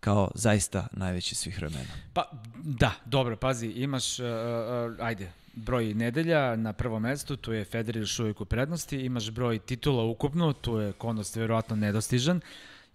kao 0.05 0.31
zaista 0.35 0.87
najveći 0.93 1.35
svih 1.35 1.57
vremena. 1.57 1.95
Pa 2.13 2.31
da, 2.57 2.93
dobro, 3.05 3.37
pazi, 3.37 3.67
imaš, 3.67 4.19
uh, 4.19 4.27
uh, 4.27 5.07
ajde, 5.07 5.33
broj 5.55 5.95
nedelja 5.95 6.57
na 6.57 6.73
prvom 6.73 7.03
mestu, 7.03 7.37
tu 7.37 7.53
je 7.53 7.65
Federer 7.65 8.03
još 8.03 8.19
uvijek 8.19 8.41
u 8.41 8.45
prednosti, 8.45 8.97
imaš 8.97 9.31
broj 9.31 9.59
titula 9.59 10.05
ukupno, 10.05 10.53
tu 10.53 10.77
je 10.77 10.93
Konost 10.93 11.37
verovatno 11.37 11.77
nedostižan, 11.77 12.41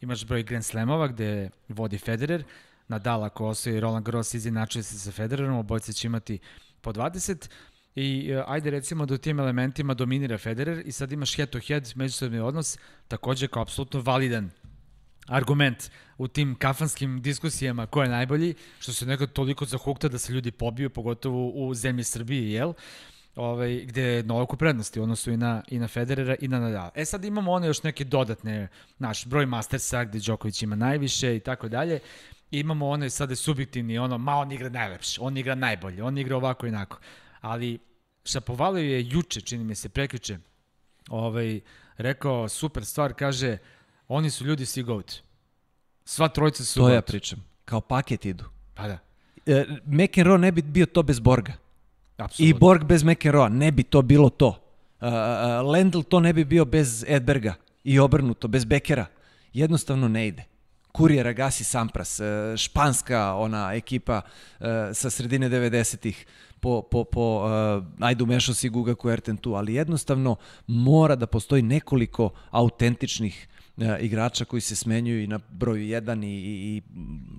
imaš 0.01 0.25
broj 0.25 0.43
Grand 0.43 0.65
Slamova 0.65 1.07
gde 1.07 1.49
vodi 1.67 1.97
Federer, 1.97 2.43
Nadal 2.87 3.23
ako 3.23 3.47
osvoji 3.47 3.79
Roland 3.79 4.05
Garros 4.05 4.33
izinačuje 4.33 4.83
se 4.83 4.99
sa 4.99 5.11
Federerom, 5.11 5.57
obojci 5.57 5.93
će 5.93 6.07
imati 6.07 6.39
po 6.81 6.93
20 6.93 7.49
i 7.95 8.35
uh, 8.35 8.43
ajde 8.47 8.69
recimo 8.69 9.05
da 9.05 9.13
u 9.13 9.17
tim 9.17 9.39
elementima 9.39 9.93
dominira 9.93 10.37
Federer 10.37 10.81
i 10.85 10.91
sad 10.91 11.11
imaš 11.11 11.35
head 11.35 11.49
to 11.49 11.59
head 11.59 11.91
međusobni 11.95 12.39
odnos, 12.39 12.77
takođe 13.07 13.47
kao 13.47 13.61
apsolutno 13.61 14.01
validan 14.01 14.49
argument 15.29 15.91
u 16.17 16.27
tim 16.27 16.55
kafanskim 16.55 17.21
diskusijama 17.21 17.85
ko 17.85 18.03
je 18.03 18.09
najbolji, 18.09 18.55
što 18.79 18.93
se 18.93 19.05
nekad 19.05 19.33
toliko 19.33 19.65
zahukta 19.65 20.07
da 20.07 20.17
se 20.17 20.33
ljudi 20.33 20.51
pobiju, 20.51 20.89
pogotovo 20.89 21.49
u 21.49 21.73
zemlji 21.73 22.03
Srbije, 22.03 22.51
jel? 22.51 22.73
ovaj, 23.35 23.85
gde 23.85 24.01
je 24.01 24.23
Novak 24.23 24.53
u 24.53 24.57
prednosti, 24.57 24.99
odnosu 24.99 25.31
i 25.31 25.37
na, 25.37 25.63
i 25.67 25.79
na 25.79 25.87
Federera 25.87 26.35
i 26.39 26.47
na 26.47 26.59
Nadal. 26.59 26.89
E 26.95 27.05
sad 27.05 27.25
imamo 27.25 27.51
one 27.51 27.67
još 27.67 27.83
neke 27.83 28.03
dodatne, 28.03 28.67
naš 28.97 29.25
broj 29.25 29.45
Mastersa 29.45 30.03
gde 30.03 30.19
Đoković 30.19 30.61
ima 30.61 30.75
najviše 30.75 31.35
i 31.35 31.39
tako 31.39 31.69
dalje. 31.69 31.99
Imamo 32.51 32.89
one 32.89 33.09
sada 33.09 33.35
subjektivni, 33.35 33.97
ono, 33.97 34.17
ma 34.17 34.35
on 34.35 34.51
igra 34.51 34.69
najlepše, 34.69 35.21
on 35.21 35.37
igra 35.37 35.55
najbolje, 35.55 36.03
on 36.03 36.17
igra 36.17 36.37
ovako 36.37 36.65
i 36.65 36.69
onako. 36.69 36.99
Ali 37.41 37.79
Šapovalov 38.25 38.83
je 38.83 39.09
juče, 39.09 39.41
čini 39.41 39.63
mi 39.63 39.75
se, 39.75 39.89
prekriče, 39.89 40.37
ovaj, 41.09 41.59
rekao 41.97 42.49
super 42.49 42.85
stvar, 42.85 43.13
kaže, 43.13 43.57
oni 44.09 44.29
su 44.29 44.45
ljudi 44.45 44.65
svi 44.65 44.83
goat. 44.83 45.13
Sva 46.05 46.27
trojica 46.27 46.63
su 46.63 46.79
To 46.79 46.81
goat. 46.81 46.93
ja 46.93 47.01
pričam. 47.01 47.39
Kao 47.65 47.81
paket 47.81 48.25
idu. 48.25 48.43
Pa 48.73 48.87
da. 48.87 48.97
E, 49.45 49.65
McEnroe 49.85 50.37
ne 50.37 50.51
bi 50.51 50.61
bio 50.61 50.85
to 50.85 51.03
bez 51.03 51.19
Borga. 51.19 51.53
Absolutno. 52.17 52.55
I 52.55 52.59
Borg 52.59 52.83
bez 52.83 53.03
McEnroe 53.03 53.49
ne 53.49 53.71
bi 53.71 53.83
to 53.83 54.01
bilo 54.01 54.29
to. 54.29 54.47
Uh, 55.01 55.07
Lendl 55.71 56.01
to 56.01 56.19
ne 56.19 56.33
bi 56.33 56.45
bio 56.45 56.65
bez 56.65 57.05
Edberga 57.07 57.53
i 57.83 57.99
obrnuto, 57.99 58.47
bez 58.47 58.65
Bekera. 58.65 59.05
Jednostavno 59.53 60.07
ne 60.07 60.27
ide. 60.27 60.43
Kurije, 60.91 61.23
Ragasi, 61.23 61.63
Sampras, 61.63 62.19
uh, 62.19 62.25
španska 62.57 63.33
ona 63.35 63.73
ekipa 63.73 64.21
sa 64.93 65.09
sredine 65.09 65.49
90-ih 65.49 66.25
po, 66.59 66.81
po, 66.81 67.03
po 67.03 67.45
uh, 67.99 68.21
umešao 68.21 68.55
si 68.55 68.69
Guga 68.69 68.95
Kuerten 68.95 69.37
tu, 69.37 69.53
ali 69.53 69.73
jednostavno 69.73 70.35
mora 70.67 71.15
da 71.15 71.27
postoji 71.27 71.61
nekoliko 71.61 72.29
autentičnih 72.51 73.47
E, 73.47 73.58
igrača 73.99 74.45
koji 74.45 74.61
se 74.61 74.75
smenjuju 74.75 75.23
i 75.23 75.27
na 75.27 75.39
broju 75.49 75.83
1 75.83 76.25
i, 76.25 76.27
i, 76.27 76.77
i 76.77 76.81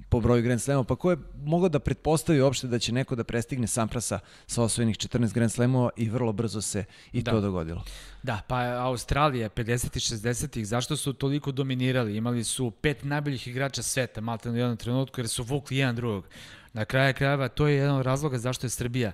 po 0.08 0.20
broju 0.20 0.42
Grand 0.42 0.62
Slamova, 0.62 0.84
pa 0.84 0.96
ko 0.96 1.10
je 1.10 1.16
mogao 1.44 1.68
da 1.68 1.78
pretpostavi 1.78 2.40
uopšte 2.40 2.66
da 2.66 2.78
će 2.78 2.92
neko 2.92 3.16
da 3.16 3.24
prestigne 3.24 3.66
Samprasa 3.66 4.18
sa 4.46 4.62
osvojenih 4.62 4.96
14 4.96 5.32
Grand 5.32 5.52
Slamova 5.52 5.90
i 5.96 6.08
vrlo 6.08 6.32
brzo 6.32 6.60
se 6.60 6.84
i 7.12 7.22
da. 7.22 7.30
to 7.30 7.40
dogodilo. 7.40 7.84
Da, 8.22 8.40
pa 8.48 8.56
Australija 8.62 9.50
50 9.50 9.96
i 9.96 10.00
60-ih, 10.00 10.66
zašto 10.66 10.96
su 10.96 11.12
toliko 11.12 11.52
dominirali? 11.52 12.16
Imali 12.16 12.44
su 12.44 12.70
pet 12.70 13.04
najboljih 13.04 13.48
igrača 13.48 13.82
sveta, 13.82 14.20
malo 14.20 14.38
na 14.44 14.58
jednom 14.58 14.76
trenutku, 14.76 15.20
jer 15.20 15.28
su 15.28 15.42
vukli 15.42 15.76
jedan 15.76 15.96
drugog. 15.96 16.24
Na 16.72 16.84
kraju 16.84 17.14
krajeva, 17.14 17.48
to 17.48 17.66
je 17.66 17.76
jedan 17.76 17.96
od 17.96 18.06
razloga 18.06 18.38
zašto 18.38 18.66
je 18.66 18.70
Srbija 18.70 19.12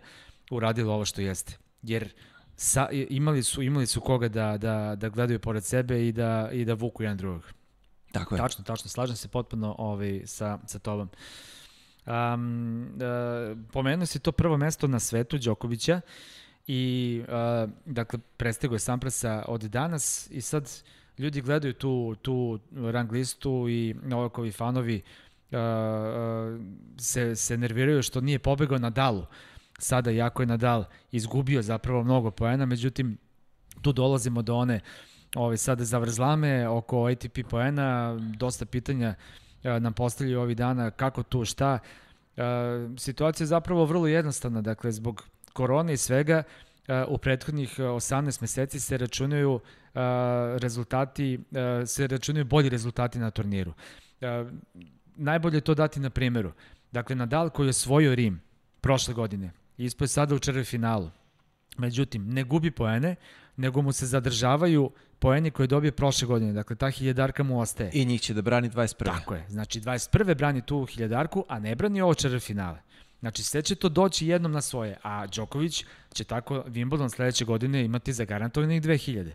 uradila 0.50 0.94
ovo 0.94 1.04
što 1.04 1.20
jeste. 1.20 1.56
Jer 1.82 2.08
sa, 2.56 2.88
imali 2.90 3.42
su 3.42 3.62
imali 3.62 3.86
su 3.86 4.00
koga 4.00 4.28
da, 4.28 4.56
da, 4.56 4.94
da 4.94 5.08
gledaju 5.08 5.38
pored 5.38 5.64
sebe 5.64 6.08
i 6.08 6.12
da, 6.12 6.48
i 6.52 6.64
da 6.64 6.74
vuku 6.74 7.02
jedan 7.02 7.16
drugog. 7.16 7.42
Tako 8.12 8.34
je. 8.34 8.38
Tačno, 8.38 8.64
tačno, 8.64 8.88
slažem 8.88 9.16
se 9.16 9.28
potpuno 9.28 9.74
ovaj, 9.78 10.22
sa, 10.24 10.58
sa 10.66 10.78
tobom. 10.78 11.08
Um, 12.06 12.82
uh, 12.94 13.58
pomenuo 13.72 14.06
si 14.06 14.18
to 14.18 14.32
prvo 14.32 14.56
mesto 14.56 14.86
na 14.86 15.00
svetu 15.00 15.38
Đokovića 15.38 16.00
i 16.66 17.22
uh, 17.28 17.70
dakle 17.86 18.18
prestego 18.36 18.74
je 18.74 18.78
Samprasa 18.78 19.44
od 19.48 19.62
danas 19.62 20.28
i 20.30 20.40
sad 20.40 20.70
ljudi 21.18 21.40
gledaju 21.40 21.72
tu, 21.74 22.16
tu 22.22 22.58
rang 22.72 23.12
listu 23.12 23.66
i 23.68 23.94
Novakovi 24.02 24.52
fanovi 24.52 25.02
uh, 25.50 25.58
uh, 25.58 26.60
se, 26.98 27.36
se 27.36 27.56
nerviraju 27.56 28.02
što 28.02 28.20
nije 28.20 28.38
pobegao 28.38 28.78
na 28.78 28.90
dalu. 28.90 29.20
Uh, 29.20 29.26
sada 29.78 30.10
jako 30.10 30.42
je 30.42 30.46
Nadal 30.46 30.84
izgubio 31.12 31.62
zapravo 31.62 32.04
mnogo 32.04 32.30
poena, 32.30 32.66
međutim 32.66 33.18
tu 33.82 33.92
dolazimo 33.92 34.42
do 34.42 34.54
one 34.54 34.80
ove 35.36 35.56
sada 35.56 35.84
zavrzlame 35.84 36.68
oko 36.68 37.06
ATP 37.06 37.38
poena, 37.50 38.18
dosta 38.38 38.64
pitanja 38.64 39.14
a, 39.64 39.78
nam 39.78 39.92
postavljaju 39.92 40.40
ovih 40.40 40.56
dana 40.56 40.90
kako 40.90 41.22
tu 41.22 41.44
šta. 41.44 41.78
A, 42.36 42.88
situacija 42.98 43.44
je 43.44 43.48
zapravo 43.48 43.84
vrlo 43.84 44.06
jednostavna, 44.06 44.60
dakle 44.62 44.92
zbog 44.92 45.24
korone 45.52 45.92
i 45.92 45.96
svega 45.96 46.42
a, 46.88 47.04
u 47.08 47.18
prethodnih 47.18 47.78
18 47.78 48.42
meseci 48.42 48.80
se 48.80 48.98
računaju 48.98 49.60
rezultati, 50.58 51.38
se 51.86 52.06
računaju 52.06 52.44
bolji 52.44 52.68
rezultati 52.68 53.18
na 53.18 53.30
turniru. 53.30 53.72
Najbolje 55.16 55.56
je 55.56 55.60
to 55.60 55.74
dati 55.74 56.00
na 56.00 56.10
primjeru. 56.10 56.52
Dakle, 56.92 57.16
Nadal 57.16 57.50
koji 57.50 57.66
je 57.66 57.72
svojio 57.72 58.14
Rim 58.14 58.40
prošle 58.80 59.14
godine, 59.14 59.50
Ispo 59.78 60.04
je 60.04 60.08
sada 60.08 60.34
u 60.34 60.38
četvrti 60.38 60.68
finalu. 60.68 61.10
Međutim, 61.78 62.28
ne 62.28 62.44
gubi 62.44 62.70
poene, 62.70 63.16
nego 63.56 63.82
mu 63.82 63.92
se 63.92 64.06
zadržavaju 64.06 64.90
poeni 65.18 65.50
koje 65.50 65.66
dobije 65.66 65.92
prošle 65.92 66.28
godine. 66.28 66.52
Dakle, 66.52 66.76
ta 66.76 66.90
hiljadarka 66.90 67.42
mu 67.42 67.60
ostaje. 67.60 67.90
I 67.94 68.04
njih 68.04 68.20
će 68.20 68.34
da 68.34 68.42
brani 68.42 68.70
21. 68.70 69.04
Tako 69.04 69.34
je. 69.34 69.46
Znači, 69.48 69.80
21. 69.80 70.34
brani 70.34 70.62
tu 70.62 70.84
hiljadarku, 70.84 71.44
a 71.48 71.58
ne 71.58 71.74
brani 71.74 72.00
ovo 72.00 72.14
četvrti 72.14 72.46
finale. 72.46 72.78
Znači, 73.20 73.42
sve 73.42 73.62
će 73.62 73.74
to 73.74 73.88
doći 73.88 74.26
jednom 74.26 74.52
na 74.52 74.60
svoje, 74.60 74.96
a 75.02 75.26
Đoković 75.26 75.84
će 76.12 76.24
tako 76.24 76.54
Wimbledon 76.54 77.08
sledeće 77.08 77.44
godine 77.44 77.84
imati 77.84 78.12
zagarantovanih 78.12 78.82
2000 78.82 79.32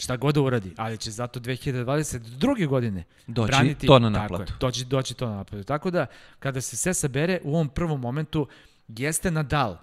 šta 0.00 0.16
god 0.16 0.34
da 0.34 0.40
uradi, 0.40 0.72
ali 0.76 0.98
će 0.98 1.10
zato 1.10 1.40
2022. 1.40 2.66
godine 2.66 3.04
doći 3.26 3.50
braniti, 3.50 3.86
to 3.86 3.98
na 3.98 4.10
naplatu. 4.10 4.44
Tako 4.44 4.52
je, 4.52 4.58
doći, 4.60 4.84
doći 4.84 5.14
to 5.14 5.28
na 5.28 5.36
naplatu. 5.36 5.64
Tako 5.64 5.90
da, 5.90 6.06
kada 6.38 6.60
se 6.60 6.76
sve 6.76 6.94
sabere, 6.94 7.40
u 7.44 7.54
ovom 7.54 7.68
prvom 7.68 8.00
momentu 8.00 8.46
jeste 8.98 9.30
Nadal 9.30 9.78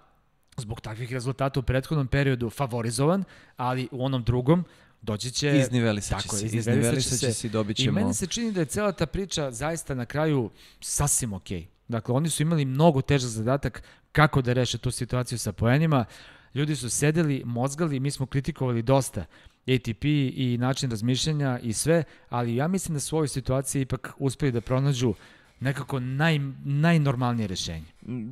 zbog 0.57 0.81
takvih 0.81 1.13
rezultata 1.13 1.59
u 1.59 1.63
prethodnom 1.63 2.07
periodu 2.07 2.49
favorizovan, 2.49 3.23
ali 3.57 3.87
u 3.91 4.05
onom 4.05 4.23
drugom 4.23 4.65
doći 5.01 5.31
će... 5.31 5.57
Iznivelisat 5.57 6.21
će 6.21 6.29
se, 6.29 6.45
iznivelisat 6.45 7.19
će 7.19 7.33
se 7.33 7.47
i 7.47 7.49
dobit 7.49 7.77
ćemo... 7.77 7.99
I 7.99 8.03
meni 8.03 8.13
se 8.13 8.27
čini 8.27 8.51
da 8.51 8.59
je 8.59 8.65
cela 8.65 8.91
ta 8.91 9.05
priča 9.05 9.51
zaista 9.51 9.95
na 9.95 10.05
kraju 10.05 10.49
sasvim 10.81 11.33
okej. 11.33 11.61
Okay. 11.61 11.65
Dakle, 11.87 12.15
oni 12.15 12.29
su 12.29 12.43
imali 12.43 12.65
mnogo 12.65 13.01
težak 13.01 13.29
zadatak 13.29 13.83
kako 14.11 14.41
da 14.41 14.53
reše 14.53 14.77
tu 14.77 14.91
situaciju 14.91 15.39
sa 15.39 15.51
poenima. 15.51 16.05
Ljudi 16.53 16.75
su 16.75 16.89
sedeli, 16.89 17.43
mozgali, 17.45 17.99
mi 17.99 18.11
smo 18.11 18.25
kritikovali 18.25 18.81
dosta 18.81 19.25
ATP 19.67 20.05
i 20.33 20.57
način 20.59 20.91
razmišljanja 20.91 21.59
i 21.63 21.73
sve, 21.73 22.03
ali 22.29 22.55
ja 22.55 22.67
mislim 22.67 22.93
da 22.93 22.99
su 22.99 23.15
u 23.15 23.17
ovoj 23.17 23.27
situaciji 23.27 23.81
ipak 23.81 24.13
uspeli 24.17 24.51
da 24.51 24.61
pronađu 24.61 25.13
nekako 25.59 25.99
naj, 25.99 26.39
najnormalnije 26.63 27.47
rešenje. 27.47 27.85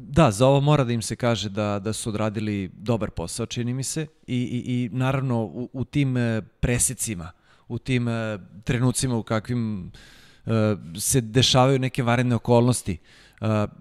Da, 0.10 0.32
za 0.32 0.48
ovo 0.48 0.62
mora 0.62 0.84
da 0.84 0.94
im 0.94 1.02
se 1.02 1.16
kaže 1.16 1.50
da, 1.50 1.80
da 1.80 1.94
su 1.94 2.10
odradili 2.10 2.72
dobar 2.74 3.10
posao, 3.10 3.46
čini 3.46 3.74
mi 3.74 3.84
se, 3.84 4.08
i, 4.28 4.38
i, 4.38 4.84
i 4.84 4.90
naravno 4.92 5.44
u, 5.44 5.70
u 5.74 5.86
tim 5.86 6.18
e, 6.18 6.42
presecima, 6.60 7.32
u 7.68 7.78
tim 7.78 8.08
e, 8.08 8.40
trenucima 8.64 9.16
u 9.16 9.24
kakvim 9.24 9.92
e, 10.46 10.52
se 11.00 11.22
dešavaju 11.22 11.80
neke 11.80 12.04
varedne 12.04 12.36
okolnosti, 12.36 12.98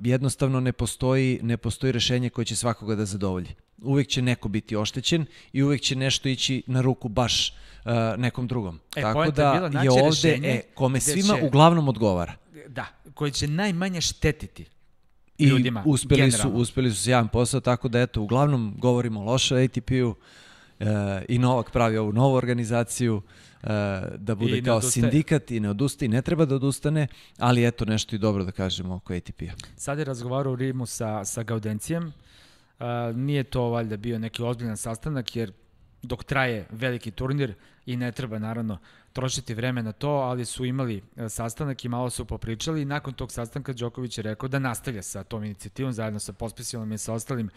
jednostavno 0.03 0.61
ne 0.61 0.72
postoji, 0.72 1.40
ne 1.42 1.57
postoji 1.57 1.92
rešenje 1.92 2.30
koje 2.30 2.45
će 2.45 2.57
svakoga 2.57 2.95
da 2.95 3.05
zadovolji. 3.05 3.49
Uvek 3.82 4.09
će 4.09 4.22
neko 4.22 4.49
biti 4.49 4.76
oštećen 4.76 5.26
i 5.53 5.62
uvek 5.62 5.80
će 5.80 5.97
nešto 5.97 6.28
ići 6.28 6.62
na 6.66 6.80
ruku 6.80 7.09
baš 7.09 7.51
uh, 7.84 7.92
nekom 8.16 8.47
drugom. 8.47 8.80
E, 8.97 9.03
Tako 9.03 9.30
da 9.30 9.53
je, 9.53 9.84
je 9.84 9.90
ovde 9.90 10.40
e, 10.42 10.62
kome 10.74 11.01
svima 11.01 11.34
će, 11.34 11.47
uglavnom 11.47 11.88
odgovara. 11.88 12.34
Da, 12.68 12.86
koji 13.14 13.30
će 13.30 13.48
najmanje 13.48 14.00
štetiti 14.00 14.66
I 15.38 15.46
ljudima. 15.46 15.84
I 15.86 15.90
uspeli 15.90 16.20
generalno. 16.20 16.55
su, 16.55 16.61
uspeli 16.61 16.90
su 16.90 17.02
sjajan 17.02 17.28
posao, 17.28 17.61
tako 17.61 17.88
da 17.88 18.00
eto, 18.00 18.22
uglavnom 18.22 18.74
govorimo 18.78 19.22
loše 19.22 19.55
ATP-u 19.55 20.09
uh, 20.09 20.86
i 21.28 21.38
Novak 21.38 21.70
pravi 21.70 21.96
ovu 21.96 22.12
novu 22.12 22.34
organizaciju 22.34 23.16
uh, 23.16 23.68
da 24.16 24.34
bude 24.34 24.59
I 24.59 24.62
kao 24.62 24.80
sindikat 24.80 25.50
i 25.50 25.61
ne 25.61 25.70
odustaje, 25.70 26.09
ne 26.09 26.22
treba 26.22 26.44
da 26.44 26.55
odustane, 26.55 27.07
ali 27.38 27.66
eto 27.66 27.84
nešto 27.84 28.16
i 28.16 28.18
dobro 28.18 28.44
da 28.44 28.52
kažemo 28.52 28.94
oko 28.94 29.14
ATP-a. 29.14 29.52
Sad 29.76 29.98
je 29.98 30.05
razgovarao 30.05 30.52
u 30.52 30.57
Rimu 30.57 30.86
sa, 30.86 31.24
sa 31.24 31.42
Gaudencijem, 31.42 32.07
uh, 32.07 32.84
nije 33.16 33.44
to 33.44 33.62
valjda 33.62 33.96
bio 33.96 34.18
neki 34.18 34.42
ozbiljan 34.42 34.76
sastanak, 34.76 35.36
jer 35.36 35.52
dok 36.02 36.24
traje 36.24 36.66
veliki 36.70 37.11
turnir 37.11 37.55
i 37.86 37.96
ne 37.96 38.12
treba 38.12 38.38
naravno 38.38 38.78
trošiti 39.14 39.54
vreme 39.54 39.82
na 39.82 39.92
to, 39.92 40.08
ali 40.08 40.44
su 40.44 40.64
imali 40.64 41.02
e, 41.16 41.28
sastanak 41.28 41.84
i 41.84 41.88
malo 41.88 42.10
su 42.10 42.24
popričali. 42.24 42.82
I 42.82 42.84
nakon 42.84 43.14
tog 43.14 43.32
sastanka 43.32 43.72
Đoković 43.72 44.18
je 44.18 44.22
rekao 44.22 44.48
da 44.48 44.58
nastavlja 44.58 45.02
sa 45.02 45.24
tom 45.24 45.44
inicijativom 45.44 45.92
zajedno 45.92 46.20
sa 46.20 46.32
Pospisilom 46.32 46.92
i 46.92 46.98
sa 46.98 47.12
ostalim 47.12 47.50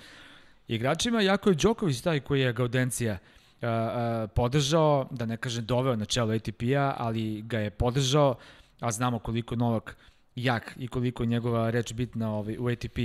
igračima, 0.67 1.21
jako 1.21 1.49
je 1.49 1.55
Đoković 1.55 2.01
taj 2.01 2.19
koji 2.19 2.41
je 2.41 2.53
Gaudencija 2.53 3.17
uh, 3.17 3.67
podržao, 4.35 5.07
da 5.11 5.25
ne 5.25 5.37
kažem 5.37 5.65
doveo 5.65 5.95
na 5.95 6.05
čelo 6.05 6.33
ATP-a, 6.33 6.93
ali 6.97 7.41
ga 7.41 7.59
je 7.59 7.69
podržao, 7.69 8.35
a 8.79 8.91
znamo 8.91 9.19
koliko 9.19 9.55
Novak 9.55 9.97
jak 10.35 10.73
i 10.77 10.87
koliko 10.87 11.25
njegova 11.25 11.69
reč 11.69 11.93
bitna 11.93 12.31
ovaj, 12.33 12.57
u 12.59 12.67
ATP 12.67 12.97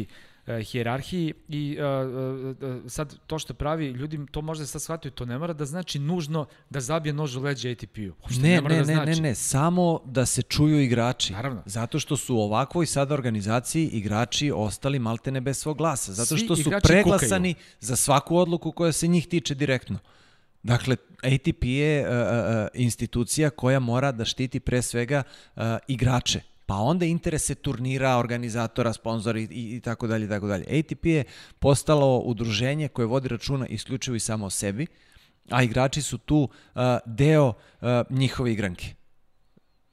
uh, 0.46 0.54
hijerarhiji 0.54 1.34
i 1.48 1.78
uh, 1.78 2.74
uh, 2.84 2.90
sad 2.90 3.14
to 3.26 3.38
što 3.38 3.54
pravi, 3.54 3.86
ljudi 3.86 4.18
to 4.30 4.42
možda 4.42 4.66
sad 4.66 4.82
shvataju, 4.82 5.12
to 5.12 5.24
ne 5.24 5.38
mora 5.38 5.52
da 5.52 5.64
znači 5.64 5.98
nužno 5.98 6.46
da 6.70 6.80
zabije 6.80 7.12
nož 7.12 7.36
u 7.36 7.40
leđe 7.40 7.70
ATP-u. 7.70 8.14
Ne, 8.40 8.60
ne, 8.60 8.68
ne, 8.68 8.76
da 8.76 8.84
znači. 8.84 9.10
ne, 9.10 9.28
ne, 9.28 9.34
samo 9.34 10.00
da 10.04 10.26
se 10.26 10.42
čuju 10.42 10.80
igrači. 10.80 11.32
Naravno. 11.32 11.62
Zato 11.66 11.98
što 11.98 12.16
su 12.16 12.36
u 12.36 12.40
ovakvoj 12.40 12.86
sad 12.86 13.12
organizaciji 13.12 13.86
igrači 13.86 14.52
ostali 14.54 14.98
maltene 14.98 15.40
bez 15.40 15.58
svog 15.58 15.78
glasa. 15.78 16.12
Zato 16.12 16.36
što 16.36 16.56
Svi 16.56 16.62
su 16.62 16.70
preglasani 16.82 17.54
kukaju. 17.54 17.76
za 17.80 17.96
svaku 17.96 18.36
odluku 18.36 18.72
koja 18.72 18.92
se 18.92 19.06
njih 19.06 19.28
tiče 19.28 19.54
direktno. 19.54 19.98
Dakle, 20.62 20.96
ATP 21.22 21.64
je 21.64 22.08
uh, 22.08 22.08
uh, 22.08 22.68
institucija 22.74 23.50
koja 23.50 23.80
mora 23.80 24.12
da 24.12 24.24
štiti 24.24 24.60
pre 24.60 24.82
svega 24.82 25.22
uh, 25.56 25.62
igrače 25.88 26.51
pa 26.72 26.76
onda 26.76 27.04
interese 27.04 27.54
turnira, 27.54 28.16
organizatora, 28.16 28.92
sponzora 28.92 29.40
i, 29.40 29.48
i, 29.50 29.80
tako 29.80 30.06
dalje, 30.06 30.28
tako 30.28 30.46
dalje. 30.46 30.64
ATP 30.78 31.06
je 31.06 31.24
postalo 31.58 32.18
udruženje 32.18 32.88
koje 32.88 33.06
vodi 33.06 33.28
računa 33.28 33.66
isključivo 33.66 34.16
i 34.16 34.20
samo 34.20 34.46
o 34.46 34.50
sebi, 34.50 34.86
a 35.50 35.62
igrači 35.62 36.02
su 36.02 36.18
tu 36.18 36.38
uh, 36.38 36.80
deo 37.06 37.48
uh, 37.48 37.88
njihove 38.10 38.52
igranke. 38.52 38.94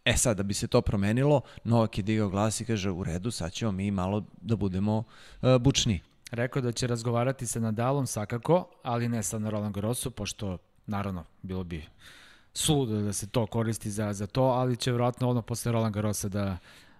E 0.05 0.17
sad, 0.17 0.37
da 0.37 0.43
bi 0.43 0.53
se 0.53 0.67
to 0.67 0.81
promenilo, 0.81 1.41
Novak 1.63 1.97
je 1.97 2.03
digao 2.03 2.29
glas 2.29 2.61
i 2.61 2.65
kaže, 2.65 2.91
u 2.91 3.03
redu, 3.03 3.31
sad 3.31 3.51
ćemo 3.51 3.71
mi 3.71 3.91
malo 3.91 4.23
da 4.41 4.55
budemo 4.55 4.97
uh, 4.97 5.57
bučni. 5.57 5.99
Rekao 6.31 6.61
da 6.61 6.71
će 6.71 6.87
razgovarati 6.87 7.47
sa 7.47 7.59
Nadalom 7.59 8.07
svakako, 8.07 8.69
ali 8.83 9.09
ne 9.09 9.23
sa 9.23 9.37
Roland 9.37 9.75
Garrosu, 9.75 10.11
pošto, 10.11 10.57
naravno, 10.85 11.25
bilo 11.41 11.63
bi 11.63 11.83
suludo 12.53 13.01
da 13.01 13.13
se 13.13 13.27
to 13.27 13.45
koristi 13.45 13.91
za, 13.91 14.13
za 14.13 14.27
to, 14.27 14.43
ali 14.43 14.77
će 14.77 14.91
vjerojatno 14.91 15.29
ono 15.29 15.41
posle 15.41 15.71
Roland 15.71 15.95
Garrosa 15.95 16.29
da 16.29 16.57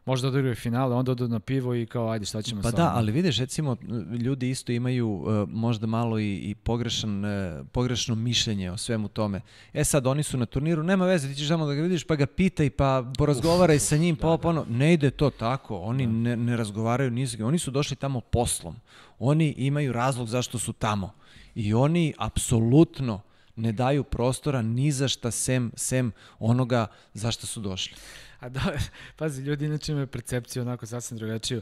možda 0.09 0.27
odigraju 0.27 0.55
finale, 0.55 0.95
onda 0.95 1.11
odu 1.11 1.27
na 1.27 1.39
pivo 1.39 1.75
i 1.75 1.85
kao 1.85 2.09
ajde 2.09 2.25
šta 2.25 2.41
ćemo 2.41 2.61
pa 2.61 2.69
sa 2.69 2.75
Pa 2.75 2.83
da, 2.83 2.91
ali 2.95 3.11
vidiš 3.11 3.37
recimo 3.37 3.77
ljudi 4.19 4.49
isto 4.49 4.71
imaju 4.71 5.09
uh, 5.09 5.49
možda 5.49 5.87
malo 5.87 6.19
i, 6.19 6.35
i 6.35 6.55
pogrešan, 6.55 7.25
uh, 7.25 7.31
pogrešno 7.71 8.15
mišljenje 8.15 8.71
o 8.71 8.77
svemu 8.77 9.07
tome. 9.07 9.41
E 9.73 9.83
sad 9.83 10.07
oni 10.07 10.23
su 10.23 10.37
na 10.37 10.45
turniru, 10.45 10.83
nema 10.83 11.05
veze, 11.05 11.27
ti 11.27 11.35
ćeš 11.35 11.47
samo 11.47 11.65
da 11.65 11.73
ga 11.73 11.81
vidiš 11.81 12.03
pa 12.03 12.15
ga 12.15 12.25
pitaj 12.25 12.69
pa 12.69 13.11
porazgovaraj 13.17 13.75
uf, 13.75 13.81
sa 13.81 13.97
njim, 13.97 14.15
da, 14.15 14.21
pa 14.21 14.37
da. 14.37 14.49
ono, 14.49 14.65
ne 14.69 14.93
ide 14.93 15.11
to 15.11 15.29
tako, 15.29 15.77
oni 15.77 16.05
da. 16.05 16.11
ne, 16.11 16.37
ne 16.37 16.57
razgovaraju 16.57 17.11
ni 17.11 17.27
oni 17.43 17.59
su 17.59 17.71
došli 17.71 17.95
tamo 17.95 18.21
poslom. 18.21 18.75
Oni 19.19 19.53
imaju 19.57 19.93
razlog 19.93 20.27
zašto 20.27 20.59
su 20.59 20.73
tamo. 20.73 21.13
I 21.55 21.73
oni 21.73 22.13
apsolutno 22.17 23.21
ne 23.59 23.71
daju 23.71 24.03
prostora 24.03 24.61
ni 24.61 24.91
za 24.91 25.07
šta 25.07 25.31
sem, 25.31 25.71
sem 25.75 26.11
onoga 26.39 26.87
za 27.13 27.31
šta 27.31 27.47
su 27.47 27.61
došli. 27.61 27.95
A 28.39 28.49
da, 28.49 28.61
pazi, 29.17 29.41
ljudi 29.41 29.65
inače 29.65 29.91
imaju 29.91 30.07
percepciju 30.07 30.61
onako 30.61 30.85
sasvim 30.85 31.17
drugačiju. 31.17 31.61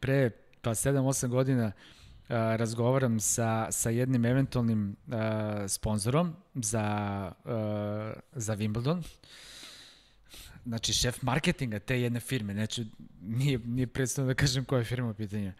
Pre 0.00 0.30
pa 0.62 0.70
7-8 0.70 1.28
godina 1.28 1.72
a, 2.28 2.56
razgovaram 2.56 3.20
sa, 3.20 3.66
sa 3.70 3.90
jednim 3.90 4.24
eventualnim 4.24 4.96
a, 5.10 5.64
sponzorom 5.68 6.36
za, 6.54 6.82
a, 7.44 8.12
za 8.32 8.56
Wimbledon. 8.56 9.02
Znači, 10.66 10.92
šef 10.92 11.22
marketinga 11.22 11.78
te 11.78 12.00
jedne 12.00 12.20
firme, 12.20 12.54
neću, 12.54 12.82
nije, 13.20 13.58
nije 13.58 13.86
predstavno 13.86 14.28
da 14.28 14.34
kažem 14.34 14.64
koja 14.64 14.78
je 14.78 14.84
firma 14.84 15.10
u 15.10 15.14
pitanju. 15.14 15.52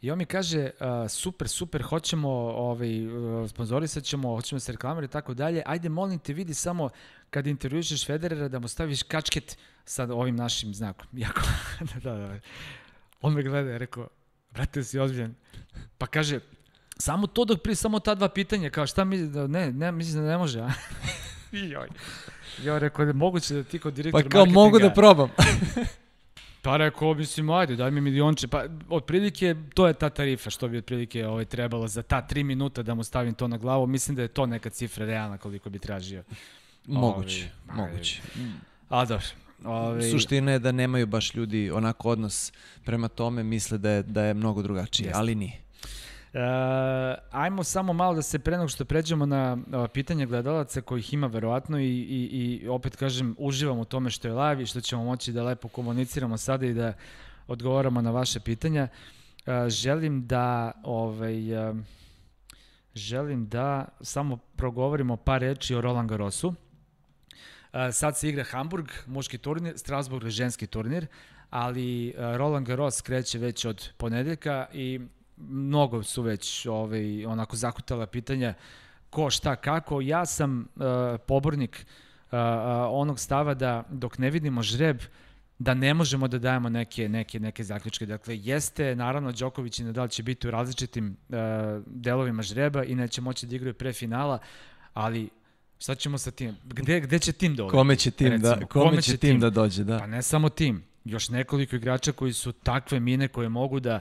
I 0.00 0.10
on 0.10 0.18
mi 0.18 0.24
kaže, 0.24 0.70
uh, 0.80 1.10
super, 1.10 1.48
super, 1.48 1.82
hoćemo, 1.82 2.28
ovaj, 2.30 3.06
uh, 3.06 3.50
sponzorisat 3.50 4.04
ćemo, 4.04 4.34
hoćemo 4.34 4.60
se 4.60 4.72
reklamati 4.72 5.04
i 5.04 5.08
tako 5.08 5.34
dalje, 5.34 5.62
ajde 5.66 5.88
molim 5.88 6.18
te 6.18 6.32
vidi 6.32 6.54
samo 6.54 6.88
kad 7.30 7.46
intervjušeš 7.46 8.06
Federera 8.06 8.48
da 8.48 8.58
mu 8.58 8.68
staviš 8.68 9.02
kačket 9.02 9.58
sa 9.84 10.08
ovim 10.10 10.36
našim 10.36 10.74
znakom. 10.74 11.06
Jako, 11.24 11.40
da, 11.80 12.10
da, 12.10 12.16
da. 12.16 12.38
On 13.20 13.34
me 13.34 13.42
gleda 13.42 13.70
i 13.70 13.78
rekao, 13.78 14.08
brate, 14.50 14.84
si 14.84 14.98
ozbiljan. 14.98 15.34
Pa 15.98 16.06
kaže, 16.06 16.40
samo 16.98 17.26
to 17.26 17.44
dok 17.44 17.62
prije, 17.62 17.76
samo 17.76 18.00
ta 18.00 18.14
dva 18.14 18.28
pitanja, 18.28 18.70
kao 18.70 18.86
šta 18.86 19.04
mi, 19.04 19.18
da, 19.18 19.46
ne, 19.46 19.72
ne, 19.72 19.92
mislim 19.92 20.22
da 20.22 20.30
ne 20.30 20.38
može, 20.38 20.60
a? 20.60 20.70
Joj. 21.72 21.88
Ja 22.62 22.78
rekao 22.78 23.04
da 23.04 23.12
moguće 23.12 23.54
da 23.54 23.62
ti 23.62 23.78
kod 23.78 23.94
direktor 23.94 24.22
Pa 24.22 24.28
kao 24.28 24.46
mogu 24.46 24.78
da 24.78 24.90
probam. 24.90 25.30
Pa 26.62 26.76
rekao, 26.76 27.14
mislim, 27.14 27.50
ajde, 27.50 27.76
daj 27.76 27.90
mi 27.90 28.00
milionče. 28.00 28.48
Pa, 28.48 28.64
otprilike, 28.88 29.56
to 29.74 29.86
je 29.86 29.94
ta 29.94 30.10
tarifa 30.10 30.50
što 30.50 30.68
bi 30.68 30.78
otprilike 30.78 31.26
ovaj, 31.26 31.44
trebalo 31.44 31.88
za 31.88 32.02
ta 32.02 32.26
tri 32.26 32.44
minuta 32.44 32.82
da 32.82 32.94
mu 32.94 33.04
stavim 33.04 33.34
to 33.34 33.48
na 33.48 33.56
glavu. 33.58 33.86
Mislim 33.86 34.16
da 34.16 34.22
je 34.22 34.28
to 34.28 34.46
neka 34.46 34.70
cifra 34.70 35.06
realna 35.06 35.38
koliko 35.38 35.70
bi 35.70 35.78
tražio. 35.78 36.22
Moguće, 36.86 37.48
ovi, 37.68 37.80
moguće. 37.80 38.22
A 38.88 39.04
dobro. 39.04 39.26
Ovi... 39.64 40.10
Suština 40.10 40.52
je 40.52 40.58
da 40.58 40.72
nemaju 40.72 41.06
baš 41.06 41.34
ljudi 41.34 41.70
onako 41.70 42.10
odnos 42.10 42.52
prema 42.84 43.08
tome, 43.08 43.42
misle 43.42 43.78
da 43.78 43.90
je, 43.90 44.02
da 44.02 44.24
je 44.24 44.34
mnogo 44.34 44.62
drugačije, 44.62 45.06
Jeste. 45.06 45.18
ali 45.18 45.34
nije. 45.34 45.67
Uh, 46.38 46.44
ajmo 47.30 47.64
samo 47.64 47.92
malo 47.92 48.14
da 48.14 48.22
se 48.22 48.38
pre 48.38 48.56
nego 48.56 48.68
što 48.68 48.84
pređemo 48.84 49.26
na 49.26 49.56
uh, 49.72 49.86
pitanje 49.94 50.26
gledalaca 50.26 50.80
kojih 50.80 51.14
ima 51.14 51.26
verovatno 51.26 51.78
i, 51.78 51.84
i, 51.84 52.60
i 52.62 52.68
opet 52.68 52.96
kažem 52.96 53.34
uživam 53.38 53.78
u 53.78 53.84
tome 53.84 54.10
što 54.10 54.28
je 54.28 54.34
live 54.34 54.62
i 54.62 54.66
što 54.66 54.80
ćemo 54.80 55.04
moći 55.04 55.32
da 55.32 55.42
lepo 55.42 55.68
komuniciramo 55.68 56.36
sada 56.36 56.66
i 56.66 56.74
da 56.74 56.92
odgovaramo 57.46 58.00
na 58.02 58.10
vaše 58.10 58.40
pitanja. 58.40 58.88
Uh, 59.46 59.68
želim 59.68 60.26
da 60.26 60.72
ovaj, 60.84 61.68
uh, 61.68 61.76
želim 62.94 63.48
da 63.48 63.88
samo 64.00 64.36
progovorimo 64.36 65.16
par 65.16 65.40
reči 65.40 65.74
o 65.74 65.80
Roland 65.80 66.10
Garrosu. 66.10 66.48
Uh, 66.48 66.54
sad 67.92 68.18
se 68.18 68.28
igra 68.28 68.44
Hamburg, 68.44 68.88
muški 69.06 69.38
turnir, 69.38 69.78
Strasbourg, 69.78 70.28
ženski 70.28 70.66
turnir, 70.66 71.06
ali 71.50 72.14
Roland 72.16 72.66
Garros 72.66 73.00
kreće 73.00 73.38
već 73.38 73.64
od 73.64 73.88
ponedeljka 73.96 74.66
i 74.72 75.00
mnogo 75.40 76.02
su 76.02 76.22
već 76.22 76.66
ovaj, 76.66 77.26
onako 77.26 77.56
zakutala 77.56 78.06
pitanja 78.06 78.54
ko, 79.10 79.30
šta, 79.30 79.56
kako. 79.56 80.00
Ja 80.00 80.26
sam 80.26 80.60
uh, 80.60 80.82
pobornik 81.26 81.86
uh, 82.30 82.38
onog 82.90 83.20
stava 83.20 83.54
da 83.54 83.84
dok 83.90 84.18
ne 84.18 84.30
vidimo 84.30 84.62
žreb, 84.62 84.98
da 85.58 85.74
ne 85.74 85.94
možemo 85.94 86.28
da 86.28 86.38
dajemo 86.38 86.68
neke, 86.68 87.08
neke, 87.08 87.40
neke 87.40 87.64
zaključke. 87.64 88.06
Dakle, 88.06 88.38
jeste, 88.38 88.96
naravno, 88.96 89.32
Đoković 89.32 89.78
i 89.78 89.84
Nadal 89.84 90.08
će 90.08 90.22
biti 90.22 90.48
u 90.48 90.50
različitim 90.50 91.16
uh, 91.28 91.36
delovima 91.86 92.42
žreba 92.42 92.84
i 92.84 92.94
neće 92.94 93.20
moći 93.20 93.46
da 93.46 93.56
igraju 93.56 93.74
pre 93.74 93.92
finala, 93.92 94.38
ali 94.94 95.28
šta 95.78 95.94
ćemo 95.94 96.18
sa 96.18 96.30
tim? 96.30 96.56
Gde, 96.64 97.00
gde 97.00 97.18
će 97.18 97.32
tim 97.32 97.56
da 97.56 97.64
ode? 97.64 97.70
Kome 97.70 97.96
će 97.96 98.10
tim, 98.10 98.28
da- 98.28 98.34
Recimo, 98.34 98.54
da, 98.54 98.66
kome, 98.66 98.90
kome 98.90 99.02
će, 99.02 99.10
će 99.10 99.16
tim, 99.16 99.30
tim 99.30 99.40
da 99.40 99.50
dođe, 99.50 99.84
da. 99.84 99.98
Pa 99.98 100.06
ne 100.06 100.22
samo 100.22 100.48
tim, 100.48 100.84
još 101.04 101.28
nekoliko 101.28 101.76
igrača 101.76 102.12
koji 102.12 102.32
su 102.32 102.52
takve 102.52 103.00
mine 103.00 103.28
koje 103.28 103.48
mogu 103.48 103.80
da 103.80 104.00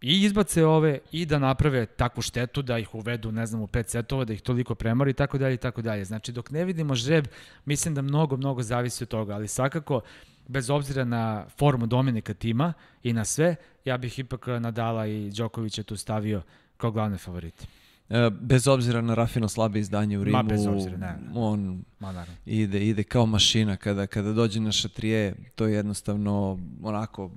i 0.00 0.24
izbace 0.24 0.64
ove 0.64 0.98
i 1.12 1.26
da 1.26 1.38
naprave 1.38 1.86
takvu 1.86 2.22
štetu 2.22 2.62
da 2.62 2.78
ih 2.78 2.94
uvedu, 2.94 3.32
ne 3.32 3.46
znam, 3.46 3.62
u 3.62 3.66
pet 3.66 3.88
setova, 3.88 4.24
da 4.24 4.32
ih 4.32 4.42
toliko 4.42 4.74
premori 4.74 5.10
i 5.10 5.14
tako 5.14 5.38
dalje 5.38 5.54
i 5.54 5.58
tako 5.58 5.82
dalje. 5.82 6.04
Znači, 6.04 6.32
dok 6.32 6.50
ne 6.50 6.64
vidimo 6.64 6.94
žreb, 6.94 7.26
mislim 7.64 7.94
da 7.94 8.02
mnogo, 8.02 8.36
mnogo 8.36 8.62
zavisi 8.62 9.04
od 9.04 9.08
toga, 9.08 9.34
ali 9.34 9.48
svakako 9.48 10.00
bez 10.48 10.70
obzira 10.70 11.04
na 11.04 11.46
formu 11.58 11.86
Dominika 11.86 12.34
tima 12.34 12.72
i 13.02 13.12
na 13.12 13.24
sve, 13.24 13.56
ja 13.84 13.96
bih 13.98 14.18
ipak 14.18 14.46
Nadala 14.46 15.06
i 15.06 15.30
Đokovića 15.30 15.82
tu 15.82 15.96
stavio 15.96 16.42
kao 16.76 16.90
glavne 16.90 17.18
favorite. 17.18 17.66
E, 18.08 18.30
bez 18.40 18.68
obzira 18.68 19.00
na 19.00 19.14
Rafino 19.14 19.48
slabe 19.48 19.78
izdanje 19.78 20.18
u 20.18 20.24
Rimu, 20.24 20.36
Ma, 20.36 20.42
bez 20.42 20.66
obzira, 20.66 20.96
ne, 20.96 21.06
ne. 21.06 21.30
on 21.34 21.84
Ma, 22.00 22.26
ide, 22.46 22.86
ide 22.86 23.02
kao 23.02 23.26
mašina. 23.26 23.76
Kada, 23.76 24.06
kada 24.06 24.32
dođe 24.32 24.60
na 24.60 24.72
šatrije, 24.72 25.34
to 25.54 25.66
je 25.66 25.74
jednostavno 25.74 26.58
onako 26.82 27.30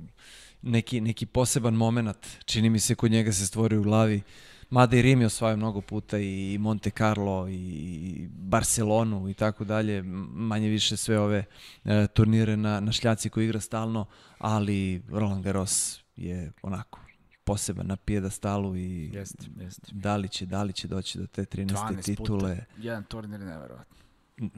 neki, 0.62 1.02
neki 1.02 1.26
poseban 1.26 1.74
moment. 1.74 2.28
Čini 2.46 2.70
mi 2.70 2.80
se 2.80 2.96
kod 2.96 3.12
njega 3.12 3.32
se 3.32 3.46
stvori 3.46 3.78
u 3.78 3.84
glavi. 3.84 4.22
Mada 4.70 4.98
i 4.98 5.02
Rim 5.02 5.22
je 5.22 5.28
osvajao 5.28 5.58
mnogo 5.58 5.82
puta 5.82 6.18
i 6.18 6.58
Monte 6.60 6.90
Carlo 6.90 7.50
i 7.50 8.28
Barcelonu 8.32 9.30
i 9.30 9.34
tako 9.34 9.64
dalje, 9.64 10.04
manje 10.34 10.70
više 10.70 10.98
sve 10.98 11.20
ove 11.20 11.46
e, 11.86 12.08
turnire 12.08 12.58
na, 12.58 12.80
na 12.80 12.92
šljaci 12.92 13.30
koji 13.30 13.46
igra 13.46 13.60
stalno, 13.60 14.06
ali 14.38 15.02
Roland 15.10 15.44
Garros 15.44 16.00
je 16.16 16.52
onako 16.62 17.00
poseban 17.44 17.88
na 17.88 17.96
pijeda-stalu 17.96 18.78
i 18.78 19.10
jest, 19.14 19.50
jest. 19.60 19.80
da 19.92 20.18
li 20.18 20.30
će, 20.30 20.46
da 20.46 20.64
li 20.64 20.74
će 20.74 20.88
doći 20.88 21.18
do 21.18 21.28
te 21.28 21.46
13. 21.46 22.04
titule. 22.06 22.56
Puta, 22.56 22.66
jedan 22.78 23.04
turnir 23.04 23.40
neverovatno. 23.40 24.01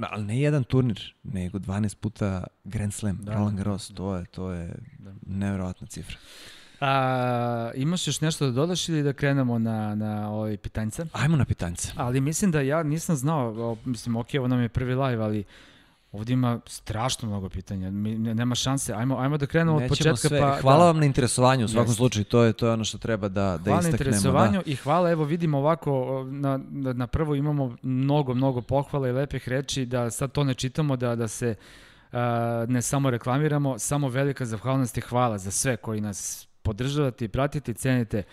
Ali 0.10 0.26
ne 0.26 0.42
jedan 0.42 0.64
turnir, 0.64 1.14
nego 1.24 1.60
12 1.60 1.96
puta 1.96 2.44
Grand 2.64 2.94
Slam, 2.94 3.18
da, 3.22 3.34
Roland 3.34 3.58
Garros, 3.58 3.90
da. 3.90 3.96
to 3.96 4.16
je, 4.16 4.26
to 4.26 4.52
je 4.52 4.76
da. 5.00 5.12
neverovatna 5.26 5.88
cifra. 5.88 6.18
A, 6.82 7.72
imaš 7.76 8.08
još 8.08 8.22
nešto 8.22 8.46
da 8.46 8.52
dodaš 8.52 8.90
ili 8.90 9.04
da 9.04 9.14
krenemo 9.14 9.60
na, 9.60 9.96
na 9.96 10.30
ovaj 10.30 10.58
pitanjca? 10.58 11.06
Ajmo 11.14 11.38
na 11.38 11.46
pitanjca. 11.46 11.94
Ali 11.96 12.22
mislim 12.22 12.52
da 12.52 12.62
ja 12.62 12.84
nisam 12.84 13.16
znao, 13.16 13.78
mislim, 13.86 14.16
ok, 14.16 14.28
ovo 14.40 14.48
nam 14.48 14.62
je 14.62 14.70
prvi 14.70 14.96
live, 14.96 15.24
ali 15.24 15.44
Ovdje 16.14 16.34
ima 16.34 16.60
strašno 16.66 17.30
mnogo 17.30 17.50
pitanja, 17.50 17.92
Mi, 17.92 18.18
nema 18.18 18.56
šanse. 18.56 18.94
Ajmo, 18.94 19.18
ajmo 19.18 19.38
da 19.38 19.46
krenemo 19.46 19.80
Nećemo 19.80 19.86
od 19.86 19.98
početka. 19.98 20.28
Sve. 20.28 20.40
Pa, 20.40 20.58
hvala 20.62 20.80
da. 20.80 20.86
vam 20.86 21.00
na 21.00 21.06
interesovanju, 21.06 21.66
u 21.66 21.68
svakom 21.68 21.90
Jest. 21.90 21.98
slučaju, 21.98 22.26
to 22.26 22.44
je, 22.44 22.54
to 22.54 22.68
je 22.68 22.74
ono 22.74 22.84
što 22.84 22.98
treba 22.98 23.28
da, 23.28 23.42
da 23.42 23.52
istaknemo. 23.52 23.74
Hvala 23.74 23.82
na 23.82 23.90
interesovanju 23.90 24.62
da. 24.66 24.72
i 24.72 24.76
hvala, 24.76 25.12
evo 25.12 25.24
vidimo 25.24 25.58
ovako, 25.58 26.24
na, 26.32 26.60
na 26.72 27.08
prvo 27.08 27.36
imamo 27.36 27.76
mnogo, 27.82 28.34
mnogo 28.34 28.62
pohvala 28.62 29.08
i 29.08 29.12
lepih 29.12 29.50
reči, 29.50 29.86
da 29.86 30.12
sad 30.12 30.32
to 30.32 30.44
ne 30.44 30.54
čitamo, 30.54 30.96
da, 30.96 31.16
da 31.16 31.28
se 31.28 31.56
uh, 32.12 32.18
ne 32.68 32.82
samo 32.82 33.10
reklamiramo, 33.10 33.80
samo 33.80 34.10
velika 34.10 34.46
zahvalnost 34.46 34.98
i 34.98 35.02
hvala 35.02 35.38
za 35.38 35.52
sve 35.52 35.78
koji 35.78 36.02
nas 36.02 36.48
podržavate 36.62 37.26
i 37.26 37.28
pratite 37.28 37.72
i 37.72 37.76
cenite 37.76 38.24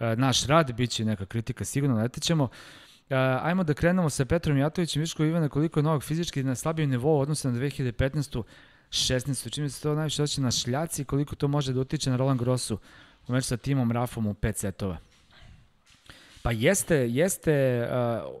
uh, 0.00 0.06
naš 0.16 0.46
rad, 0.46 0.72
bit 0.72 0.90
će 0.90 1.04
neka 1.04 1.26
kritika 1.26 1.64
sigurno, 1.64 1.96
letećemo. 1.96 2.44
Uh, 2.44 2.50
Uh, 3.10 3.16
ajmo 3.42 3.64
da 3.64 3.74
krenemo 3.74 4.10
sa 4.10 4.24
Petrom 4.24 4.58
Jatovićem, 4.58 5.00
Viško 5.00 5.24
Ivana, 5.24 5.48
koliko 5.48 5.80
je 5.80 5.84
novog 5.84 6.02
fizički 6.02 6.42
na 6.42 6.54
slabijem 6.54 6.90
nivou 6.90 7.20
odnosno 7.20 7.50
na 7.50 7.58
2015. 7.58 8.42
16. 8.90 9.54
Čini 9.54 9.70
se 9.70 9.82
to 9.82 9.94
najviše 9.94 10.22
oće 10.22 10.40
na 10.40 10.50
šljaci 10.50 11.04
koliko 11.04 11.36
to 11.36 11.48
može 11.48 11.72
da 11.72 11.80
utiče 11.80 12.10
na 12.10 12.16
Roland 12.16 12.40
Grossu 12.40 12.78
u 13.28 13.32
meču 13.32 13.46
sa 13.46 13.56
timom 13.56 13.92
Rafom 13.92 14.26
u 14.26 14.34
5 14.34 14.56
setova. 14.56 14.98
Pa 16.42 16.52
jeste, 16.52 16.96
jeste... 16.96 17.86
Uh, 17.90 18.34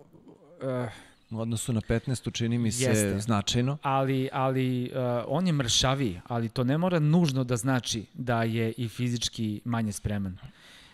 uh, 0.68 0.88
u 1.30 1.40
odnosu 1.40 1.72
na 1.72 1.80
15. 1.80 2.32
čini 2.32 2.58
mi 2.58 2.72
se 2.72 2.84
jeste, 2.84 3.20
značajno. 3.20 3.78
Ali, 3.82 4.28
ali 4.32 4.90
uh, 4.94 5.24
on 5.28 5.46
je 5.46 5.52
mršaviji, 5.52 6.20
ali 6.26 6.48
to 6.48 6.64
ne 6.64 6.78
mora 6.78 6.98
nužno 6.98 7.44
da 7.44 7.56
znači 7.56 8.04
da 8.14 8.42
je 8.42 8.72
i 8.76 8.88
fizički 8.88 9.60
manje 9.64 9.92
spreman. 9.92 10.38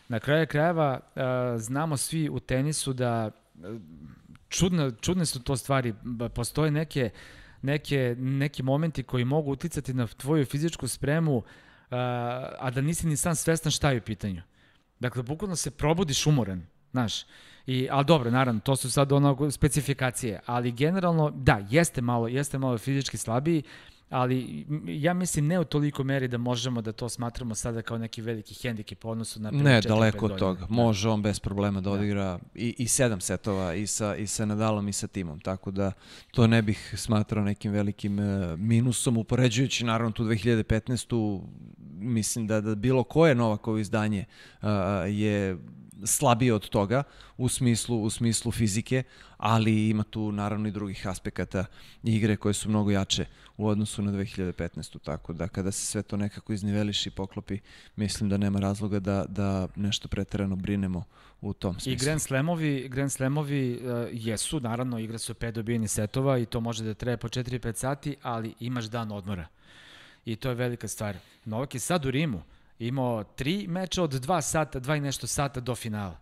Na 0.09 0.21
kraju 0.21 0.47
krajeva 0.47 1.01
uh, 1.01 1.23
znamo 1.61 1.97
svi 1.97 2.29
u 2.29 2.41
tenisu 2.41 2.93
da 2.93 3.31
čudne, 4.49 4.91
čudne 5.01 5.27
su 5.27 5.43
to 5.43 5.57
stvari. 5.57 5.95
Postoje 6.35 6.71
neke, 6.71 7.11
neke, 7.63 8.17
neki 8.19 8.63
momenti 8.63 9.03
koji 9.03 9.25
mogu 9.25 9.53
uticati 9.53 9.95
na 9.95 10.07
tvoju 10.07 10.45
fizičku 10.45 10.89
spremu, 10.89 11.43
a 12.59 12.71
da 12.75 12.81
nisi 12.81 13.07
ni 13.07 13.17
sam 13.17 13.35
svestan 13.35 13.73
šta 13.73 13.91
je 13.91 13.99
u 13.99 14.03
pitanju. 14.03 14.43
Dakle, 15.01 15.23
bukvalno 15.23 15.57
se 15.57 15.71
probudiš 15.71 16.27
umoran, 16.27 16.67
znaš. 16.93 17.25
I, 17.67 17.89
ali 17.91 18.05
dobro, 18.05 18.31
naravno, 18.31 18.61
to 18.61 18.77
su 18.77 18.91
sad 18.91 19.13
ono 19.13 19.51
specifikacije, 19.51 20.41
ali 20.47 20.73
generalno, 20.73 21.31
da, 21.31 21.67
jeste 21.71 22.01
malo, 22.01 22.29
jeste 22.29 22.59
malo 22.59 22.79
fizički 22.79 23.17
slabiji, 23.17 23.63
ali 24.11 24.67
ja 24.89 25.15
mislim 25.15 25.47
ne 25.47 25.61
u 25.61 25.65
toliko 25.65 26.05
meri 26.05 26.29
da 26.29 26.39
možemo 26.39 26.83
da 26.83 26.93
to 26.93 27.09
smatramo 27.09 27.55
sada 27.55 27.83
kao 27.83 27.99
neki 27.99 28.23
veliki 28.23 28.55
hendikep 28.55 29.05
u 29.05 29.11
odnosu 29.11 29.41
na 29.41 29.51
Ne, 29.51 29.81
daleko 29.81 30.27
od 30.27 30.39
toga. 30.39 30.61
Da. 30.61 30.67
Može 30.75 31.09
on 31.09 31.23
bez 31.23 31.41
problema 31.41 31.81
da, 31.81 31.91
da. 31.91 31.97
odigra 31.97 32.25
da. 32.25 32.39
i, 32.55 32.75
i 32.79 32.89
sedam 32.89 33.21
setova 33.21 33.75
i 33.75 33.87
sa, 33.87 34.17
i 34.17 34.27
sa 34.27 34.45
Nadalom 34.45 34.89
i 34.89 34.93
sa 34.93 35.07
timom, 35.07 35.41
tako 35.41 35.71
da 35.71 35.93
to 36.31 36.47
ne 36.47 36.63
bih 36.63 36.95
smatrao 36.97 37.45
nekim 37.45 37.73
velikim 37.73 38.19
uh, 38.19 38.25
minusom, 38.59 39.17
upoređujući 39.17 39.85
naravno 39.85 40.13
tu 40.13 40.25
2015. 40.25 41.41
mislim 41.99 42.47
da, 42.47 42.61
da 42.61 42.75
bilo 42.75 43.05
koje 43.05 43.35
Novakovo 43.35 43.79
izdanje 43.79 44.25
uh, 44.63 44.69
je 45.09 45.57
slabije 46.05 46.55
od 46.55 46.69
toga 46.69 47.03
u 47.37 47.49
smislu 47.49 48.03
u 48.03 48.11
smislu 48.11 48.53
fizike, 48.53 49.03
ali 49.37 49.89
ima 49.89 50.03
tu 50.03 50.33
naravno 50.33 50.69
i 50.69 50.71
drugih 50.71 51.07
aspekata 51.07 51.65
igre 52.03 52.37
koje 52.37 52.55
su 52.55 52.69
mnogo 52.69 52.91
jače 52.91 53.25
u 53.61 53.67
odnosu 53.67 54.03
na 54.03 54.13
2015. 54.13 54.99
Tako 54.99 55.33
da 55.33 55.49
kada 55.49 55.73
se 55.73 55.87
sve 55.87 56.03
to 56.03 56.17
nekako 56.17 56.53
izniveliši 56.53 57.09
i 57.09 57.13
poklopi, 57.13 57.59
mislim 57.97 58.31
da 58.31 58.37
nema 58.37 58.61
razloga 58.61 59.01
da, 59.01 59.25
da 59.29 59.69
nešto 59.77 60.09
preterano 60.09 60.57
brinemo 60.57 61.05
u 61.41 61.53
tom 61.53 61.75
smislu. 61.75 61.93
I 61.93 61.97
Grand 61.97 62.23
Slamovi, 62.23 62.89
Grand 62.89 63.13
Slamovi 63.13 63.81
uh, 63.83 64.09
jesu, 64.13 64.61
naravno, 64.61 64.99
igra 64.99 65.19
su 65.19 65.35
pet 65.35 65.55
dobijeni 65.55 65.89
setova 65.89 66.39
i 66.39 66.47
to 66.47 66.61
može 66.61 66.85
da 66.85 66.95
traje 66.95 67.17
po 67.17 67.29
4-5 67.29 67.75
sati, 67.77 68.17
ali 68.23 68.55
imaš 68.61 68.85
dan 68.85 69.13
odmora. 69.13 69.47
I 70.25 70.37
to 70.37 70.49
je 70.49 70.55
velika 70.55 70.89
stvar. 70.89 71.17
Novak 71.45 71.75
je 71.75 71.81
sad 71.81 72.07
u 72.07 72.11
Rimu 72.11 72.43
imao 72.79 73.25
tri 73.25 73.67
meča 73.69 74.03
od 74.03 74.11
dva 74.11 74.43
sata, 74.43 74.81
dva 74.81 74.97
i 74.97 75.01
nešto 75.01 75.27
sata 75.27 75.61
do 75.61 75.75
finala. 75.75 76.19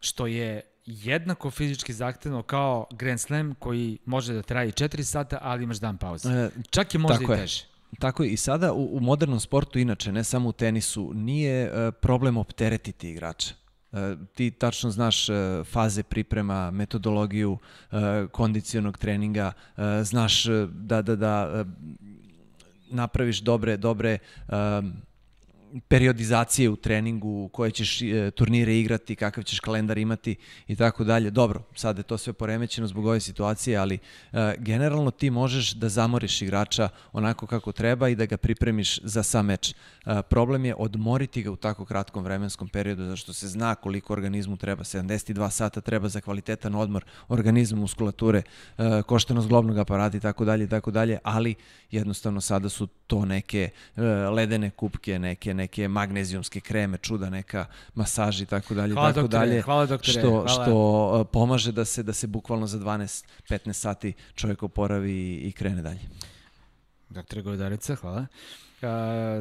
Što 0.00 0.26
je 0.26 0.71
jednako 0.86 1.50
fizički 1.50 1.92
zahtevno 1.92 2.42
kao 2.42 2.86
Grand 2.90 3.20
Slam 3.20 3.54
koji 3.54 3.98
može 4.04 4.34
da 4.34 4.42
traje 4.42 4.72
4 4.72 5.02
sata, 5.02 5.38
ali 5.42 5.64
imaš 5.64 5.76
dan 5.76 5.98
pauze. 5.98 6.28
E, 6.28 6.50
Čak 6.70 6.94
je 6.94 7.00
možda 7.00 7.24
i 7.24 7.36
teže. 7.36 7.64
Tako 7.98 8.22
je, 8.22 8.30
i 8.30 8.36
sada 8.36 8.72
u, 8.72 8.96
u 8.96 9.00
modernom 9.00 9.40
sportu, 9.40 9.78
inače, 9.78 10.12
ne 10.12 10.24
samo 10.24 10.48
u 10.48 10.52
tenisu, 10.52 11.12
nije 11.14 11.70
uh, 11.70 11.94
problem 12.00 12.36
opteretiti 12.36 13.10
igrača. 13.10 13.54
Uh, 13.92 13.98
ti 14.34 14.50
tačno 14.50 14.90
znaš 14.90 15.28
uh, 15.28 15.36
faze 15.66 16.02
priprema, 16.02 16.70
metodologiju 16.70 17.52
uh, 17.52 17.98
kondicionog 18.30 18.98
treninga, 18.98 19.52
uh, 19.76 19.82
znaš 20.02 20.46
uh, 20.46 20.70
da, 20.70 21.02
da, 21.02 21.16
da 21.16 21.60
uh, 21.60 21.66
napraviš 22.90 23.40
dobre, 23.40 23.76
dobre 23.76 24.18
uh, 24.48 24.54
periodizacije 25.88 26.70
u 26.70 26.76
treningu, 26.76 27.48
koje 27.52 27.70
ćeš 27.70 28.02
e, 28.02 28.30
turnire 28.30 28.78
igrati, 28.78 29.16
kakav 29.16 29.44
ćeš 29.44 29.60
kalendar 29.60 29.98
imati 29.98 30.36
i 30.68 30.76
tako 30.76 31.04
dalje. 31.04 31.30
Dobro, 31.30 31.62
sad 31.74 31.98
je 31.98 32.02
to 32.02 32.18
sve 32.18 32.32
poremećeno 32.32 32.86
zbog 32.86 33.06
ove 33.06 33.20
situacije, 33.20 33.76
ali 33.76 33.98
e, 34.32 34.54
generalno 34.58 35.10
ti 35.10 35.30
možeš 35.30 35.72
da 35.72 35.88
zamoriš 35.88 36.42
igrača 36.42 36.88
onako 37.12 37.46
kako 37.46 37.72
treba 37.72 38.08
i 38.08 38.14
da 38.14 38.26
ga 38.26 38.36
pripremiš 38.36 39.00
za 39.02 39.22
sam 39.22 39.46
meč. 39.46 39.70
E, 39.70 40.22
problem 40.22 40.64
je 40.64 40.74
odmoriti 40.74 41.42
ga 41.42 41.50
u 41.50 41.56
tako 41.56 41.84
kratkom 41.84 42.24
vremenskom 42.24 42.68
periodu, 42.68 43.04
zašto 43.04 43.32
se 43.32 43.48
zna 43.48 43.74
koliko 43.74 44.12
organizmu 44.12 44.56
treba, 44.56 44.84
72 44.84 45.50
sata 45.50 45.80
treba 45.80 46.08
za 46.08 46.20
kvalitetan 46.20 46.74
odmor 46.74 47.04
organizma, 47.28 47.80
muskulature, 47.80 48.42
e, 48.78 49.02
koštenost 49.06 49.48
globnog 49.48 49.78
aparata 49.78 50.16
i 50.16 50.20
tako 50.20 50.44
dalje 50.44 50.64
i 50.64 50.68
tako 50.68 50.90
dalje, 50.90 51.18
ali 51.22 51.54
jednostavno 51.90 52.40
sada 52.40 52.68
su 52.68 52.86
to 52.86 53.24
neke 53.24 53.70
e, 53.96 54.02
ledene 54.02 54.70
kupke, 54.70 55.18
neke 55.18 55.54
neke 55.54 55.61
magnezijumske 55.88 56.60
kreme, 56.60 56.98
čuda 56.98 57.30
neka 57.30 57.66
masaži 57.94 58.42
i 58.42 58.46
tako 58.46 58.74
dalje 58.74 58.92
hvala 58.94 59.12
tako 59.12 59.20
doktore, 59.20 59.46
dalje. 59.46 59.62
Hvala 59.62 59.86
doktore, 59.86 60.12
što 60.12 60.30
hvala. 60.30 60.48
što 60.48 61.20
e, 61.20 61.32
pomaže 61.32 61.72
da 61.72 61.84
se 61.84 62.02
da 62.02 62.12
se 62.12 62.26
bukvalno 62.26 62.66
za 62.66 62.78
12 62.78 63.24
15 63.48 63.72
sati 63.72 64.12
čovjek 64.34 64.62
oporavi 64.62 65.34
i 65.34 65.52
krene 65.52 65.82
dalje. 65.82 66.00
Doktore 67.10 67.42
Godarica, 67.42 67.94
hvala. 67.94 68.26
Uh, 68.82 68.88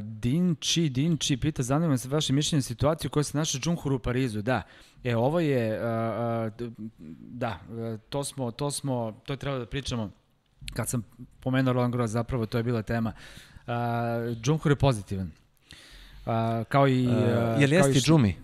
Dinči, 0.03 0.89
Dinči 0.89 1.37
pita, 1.37 1.63
zanima 1.63 1.97
se 1.97 2.09
vaše 2.09 2.33
mišljenje 2.33 2.61
situaciju 2.61 3.09
koja 3.09 3.23
se 3.23 3.37
naša 3.37 3.59
Džunhur 3.59 3.93
u 3.93 3.99
Parizu. 3.99 4.41
Da, 4.41 4.61
e, 5.03 5.15
ovo 5.15 5.39
je, 5.39 5.79
uh, 5.79 6.67
uh, 6.67 6.73
da, 7.19 7.59
to 8.09 8.23
smo, 8.23 8.51
to 8.51 8.71
smo, 8.71 9.21
to 9.25 9.33
je 9.33 9.37
trebalo 9.37 9.59
da 9.59 9.69
pričamo 9.69 10.11
kad 10.73 10.89
sam 10.89 11.03
pomenuo 11.39 11.73
Roland 11.73 11.93
Garros, 11.93 12.11
zapravo 12.11 12.45
to 12.45 12.57
je 12.57 12.63
bila 12.63 12.81
tema. 12.81 13.13
Uh, 13.67 13.73
Džunhur 14.41 14.71
je 14.71 14.75
pozitivan. 14.75 15.31
Kao 16.67 16.87
i... 16.87 17.07
Uh, 17.07 17.61
je 17.61 17.67
li 17.67 17.75
jesti 17.75 17.99
Džumi? 17.99 18.35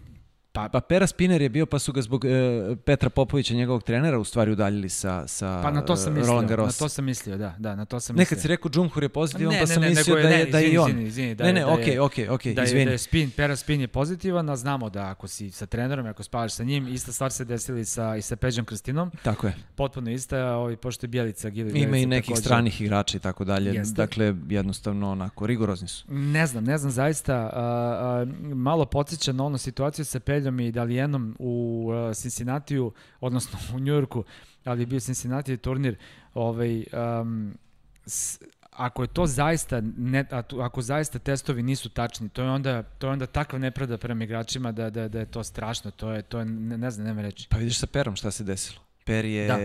Pa, 0.57 0.69
pa 0.69 0.81
Pera 0.81 1.07
Spiner 1.07 1.41
je 1.41 1.49
bio, 1.49 1.65
pa 1.65 1.79
su 1.79 1.93
ga 1.93 2.01
zbog 2.01 2.23
uh, 2.23 2.77
Petra 2.85 3.09
Popovića, 3.09 3.53
njegovog 3.53 3.83
trenera, 3.83 4.19
u 4.19 4.23
stvari 4.23 4.51
udaljili 4.51 4.89
sa, 4.89 5.27
sa 5.27 5.59
pa 5.63 5.71
na 5.71 5.81
to 5.81 5.95
sam 5.95 6.13
mislio, 6.13 6.27
Roland 6.27 6.49
Garros. 6.49 6.79
Na 6.79 6.85
to 6.85 6.89
sam 6.89 7.05
mislio, 7.05 7.37
da, 7.37 7.55
da, 7.59 7.75
na 7.75 7.85
to 7.85 7.99
sam 7.99 8.15
mislio. 8.15 8.21
Nekad 8.21 8.41
si 8.41 8.47
rekao 8.47 8.71
Džumhur 8.71 9.03
je 9.03 9.09
pozitivan, 9.09 9.53
ne, 9.53 9.59
pa 9.59 9.67
sam 9.67 9.81
ne, 9.81 9.89
mislio 9.89 10.15
da 10.15 10.21
je, 10.21 10.45
ne, 10.45 10.51
da 10.51 10.59
je 10.59 10.69
i 10.71 10.77
on. 10.77 10.89
Izvini, 10.89 11.07
izvini, 11.07 11.35
da 11.35 11.43
ne, 11.43 11.53
ne, 11.53 11.65
okej, 11.65 11.95
da 11.95 12.03
okej, 12.03 12.29
okej, 12.29 12.55
izvini. 12.63 12.85
Da 12.85 12.91
je 12.91 12.97
spin, 12.97 13.31
Pera 13.31 13.55
Spin 13.55 13.81
je 13.81 13.87
pozitivan, 13.87 14.49
a 14.49 14.55
znamo 14.55 14.89
da 14.89 15.09
ako 15.09 15.27
si 15.27 15.51
sa 15.51 15.65
trenerom, 15.65 16.05
ako 16.05 16.23
spavaš 16.23 16.53
sa 16.53 16.63
njim, 16.63 16.87
ista 16.87 17.11
stvar 17.11 17.31
se 17.31 17.45
desila 17.45 17.79
i 17.79 17.85
sa, 17.85 18.15
i 18.15 18.21
sa 18.21 18.35
Peđom 18.35 18.65
Krstinom. 18.65 19.11
Tako 19.23 19.47
je. 19.47 19.53
Potpuno 19.75 20.11
ista, 20.11 20.55
ovaj, 20.55 20.75
pošto 20.75 21.05
je 21.05 21.07
Bjelica, 21.07 21.49
Gili 21.49 21.79
Ima 21.79 21.97
i 21.97 22.05
nekih 22.05 22.27
također. 22.27 22.45
stranih 22.45 22.81
igrača 22.81 23.17
i 23.17 23.19
tako 23.19 23.43
dalje. 23.43 23.73
Jeste. 23.73 23.95
Dakle, 23.95 24.35
jednostavno 24.49 25.11
onako, 25.11 25.47
rigorozni 25.47 25.87
su. 25.87 26.05
Ne 26.07 26.47
znam, 26.47 26.63
ne 26.63 26.77
znam, 26.77 26.91
zaista, 26.91 27.35
a, 27.35 27.51
a, 27.53 28.25
malo 28.55 28.85
podsjeća 28.85 29.31
na 29.31 29.45
ono 29.45 29.57
situaciju 29.57 30.05
sa 30.05 30.19
Peljom 30.47 30.59
i 30.59 30.71
Dalijenom 30.71 31.35
u 31.39 31.89
a, 31.91 32.13
Cincinnatiju, 32.13 32.91
odnosno 33.19 33.59
u 33.75 33.79
Njujorku, 33.79 34.23
ali 34.63 34.81
je 34.81 34.85
bio 34.85 34.99
Cincinnati 34.99 35.57
turnir, 35.57 35.97
ovaj, 36.33 36.83
um, 37.21 37.57
s, 38.05 38.39
ako 38.71 39.03
je 39.03 39.07
to 39.07 39.27
zaista 39.27 39.81
ne, 39.97 40.25
ako 40.61 40.81
zaista 40.81 41.19
testovi 41.19 41.63
nisu 41.63 41.89
tačni, 41.89 42.29
to 42.29 42.41
je 42.43 42.49
onda 42.49 42.83
to 42.83 43.07
je 43.07 43.11
onda 43.11 43.25
takva 43.25 43.59
nepravda 43.59 43.97
prema 43.97 44.23
igračima 44.23 44.71
da 44.71 44.89
da 44.89 45.07
da 45.07 45.19
je 45.19 45.25
to 45.25 45.43
strašno, 45.43 45.91
to 45.91 46.11
je 46.11 46.21
to 46.21 46.39
je 46.39 46.45
ne, 46.45 46.77
ne 46.77 46.91
znam 46.91 47.07
nema 47.07 47.21
reći. 47.21 47.47
Pa 47.49 47.57
vidiš 47.57 47.79
sa 47.79 47.87
Perom 47.87 48.15
šta 48.15 48.31
se 48.31 48.43
desilo. 48.43 48.79
Per 49.05 49.25
je 49.25 49.47
da. 49.47 49.57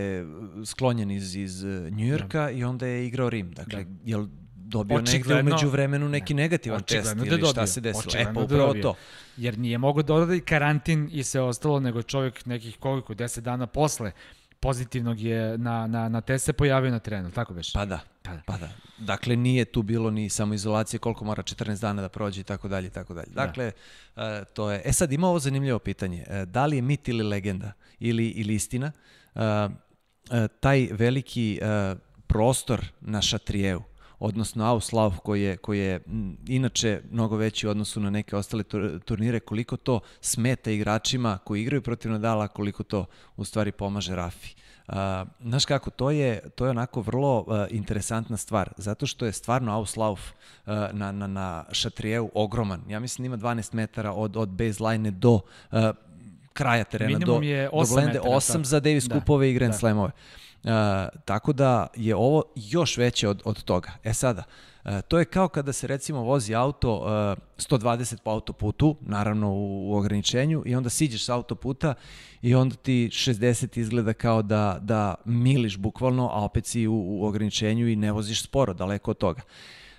sklonjen 0.66 1.11
iz 1.11 1.37
iz 1.37 1.64
Njujorka 1.91 2.45
da. 2.45 2.51
i 2.51 2.64
onda 2.64 2.87
je 2.87 3.07
igrao 3.07 3.30
Rim. 3.30 3.53
Dakle, 3.53 3.85
da. 3.85 3.91
jel 4.05 4.26
dobio 4.72 4.98
očigledno, 4.98 5.34
negde 5.34 5.50
umeđu 5.50 5.68
vremenu 5.68 6.08
neki 6.08 6.34
ne, 6.34 6.42
negativan 6.42 6.82
test 6.82 7.14
da 7.14 7.20
ili 7.20 7.30
dobio, 7.30 7.46
šta 7.46 7.66
se 7.66 7.80
desilo. 7.80 8.12
E, 8.16 8.24
pa 8.24 8.32
da 8.32 8.40
upravo 8.40 8.74
da 8.74 8.82
to. 8.82 8.94
Jer 9.36 9.58
nije 9.58 9.78
mogao 9.78 10.02
da 10.02 10.14
odredi 10.14 10.40
karantin 10.40 11.08
i 11.12 11.24
sve 11.24 11.40
ostalo, 11.40 11.80
nego 11.80 12.02
čovjek 12.02 12.46
nekih 12.46 12.76
koliko, 12.78 13.14
10 13.14 13.40
dana 13.40 13.66
posle 13.66 14.12
pozitivnog 14.60 15.20
je 15.20 15.58
na, 15.58 15.86
na, 15.86 16.08
na 16.08 16.20
test 16.20 16.44
se 16.44 16.52
pojavio 16.52 16.90
na 16.90 16.98
terenu, 16.98 17.30
tako 17.30 17.54
beš? 17.54 17.72
Pa 17.72 17.84
da, 17.84 18.00
pa 18.22 18.32
da, 18.32 18.42
pa 18.46 18.58
da. 18.58 18.68
Dakle, 18.98 19.36
nije 19.36 19.64
tu 19.64 19.82
bilo 19.82 20.10
ni 20.10 20.28
samoizolacije, 20.30 21.00
koliko 21.00 21.24
mora 21.24 21.42
14 21.42 21.80
dana 21.80 22.02
da 22.02 22.08
prođe 22.08 22.40
i 22.40 22.44
tako 22.44 22.68
dalje 22.68 22.86
i 22.86 22.90
tako 22.90 23.14
dalje. 23.14 23.30
Da. 23.30 23.46
Dakle, 23.46 23.72
da. 24.16 24.44
to 24.44 24.70
je... 24.70 24.82
E 24.84 24.92
sad, 24.92 25.12
ima 25.12 25.28
ovo 25.28 25.38
zanimljivo 25.38 25.78
pitanje. 25.78 26.24
Uh, 26.28 26.48
da 26.48 26.66
li 26.66 26.76
je 26.76 26.82
mit 26.82 27.08
ili 27.08 27.22
legenda 27.22 27.72
ili, 28.00 28.28
ili 28.28 28.54
istina 28.54 28.92
uh, 29.34 29.42
taj 30.60 30.88
veliki 30.92 31.60
prostor 32.26 32.84
na 33.00 33.22
Šatrijevu 33.22 33.82
odnosno 34.22 34.64
Auslav 34.64 35.18
koji 35.18 35.42
je, 35.42 35.56
koji 35.56 35.78
je 35.78 36.00
inače 36.46 37.00
mnogo 37.10 37.36
veći 37.36 37.66
u 37.66 37.70
odnosu 37.70 38.00
na 38.00 38.10
neke 38.10 38.36
ostale 38.36 38.62
turnire, 39.04 39.40
koliko 39.40 39.76
to 39.76 40.00
smeta 40.20 40.70
igračima 40.70 41.38
koji 41.44 41.62
igraju 41.62 41.82
protiv 41.82 42.10
Nadala, 42.12 42.48
koliko 42.48 42.82
to 42.82 43.04
u 43.36 43.44
stvari 43.44 43.72
pomaže 43.72 44.16
Rafi. 44.16 44.54
Uh, 44.88 44.94
znaš 45.44 45.64
kako, 45.64 45.90
to 45.90 46.10
je, 46.10 46.40
to 46.54 46.64
je 46.64 46.70
onako 46.70 47.00
vrlo 47.00 47.38
uh, 47.38 47.56
interesantna 47.70 48.36
stvar, 48.36 48.72
zato 48.76 49.06
što 49.06 49.26
je 49.26 49.32
stvarno 49.32 49.72
Auslauf 49.72 50.20
uh, 50.20 50.72
na, 50.92 51.12
na, 51.12 51.26
na 51.26 51.64
Šatrijevu 51.72 52.30
ogroman. 52.34 52.82
Ja 52.88 53.00
mislim 53.00 53.26
ima 53.26 53.36
12 53.36 53.74
metara 53.74 54.12
od, 54.12 54.36
od 54.36 54.48
baseline 54.48 55.10
do 55.10 55.32
uh, 55.32 55.40
kraja 56.52 56.84
terena, 56.84 57.18
Minimum 57.18 57.40
do, 57.40 57.46
je 57.46 57.70
8 57.70 57.88
do 57.88 57.94
Glende, 57.94 58.20
8 58.20 58.64
za 58.64 58.80
Davis 58.80 59.04
da, 59.04 59.14
Kupove 59.14 59.50
i 59.50 59.54
Grand 59.54 59.72
da. 59.72 59.78
Slamove. 59.78 60.10
Uh, 60.14 60.42
tako 61.24 61.52
da 61.52 61.86
je 61.96 62.16
ovo 62.16 62.42
još 62.56 62.96
veće 62.96 63.28
od, 63.28 63.42
od 63.44 63.62
toga. 63.62 63.90
E 64.04 64.14
sada, 64.14 64.42
uh, 64.84 64.90
to 65.08 65.18
je 65.18 65.24
kao 65.24 65.48
kada 65.48 65.72
se 65.72 65.86
recimo 65.86 66.20
vozi 66.20 66.54
auto 66.54 66.96
uh, 66.96 67.06
120 67.58 68.16
po 68.24 68.30
autoputu, 68.30 68.96
naravno 69.00 69.52
u, 69.52 69.90
u 69.90 69.96
ograničenju, 69.96 70.62
i 70.66 70.74
onda 70.74 70.90
siđeš 70.90 71.24
sa 71.24 71.34
autoputa 71.34 71.94
i 72.42 72.54
onda 72.54 72.76
ti 72.76 73.08
60 73.12 73.78
izgleda 73.78 74.12
kao 74.12 74.42
da, 74.42 74.78
da 74.80 75.14
miliš 75.24 75.76
bukvalno, 75.76 76.28
a 76.32 76.44
opet 76.44 76.66
si 76.66 76.86
u, 76.86 76.94
u 76.94 77.26
ograničenju 77.26 77.88
i 77.88 77.96
ne 77.96 78.12
voziš 78.12 78.42
sporo, 78.42 78.74
daleko 78.74 79.10
od 79.10 79.18
toga. 79.18 79.42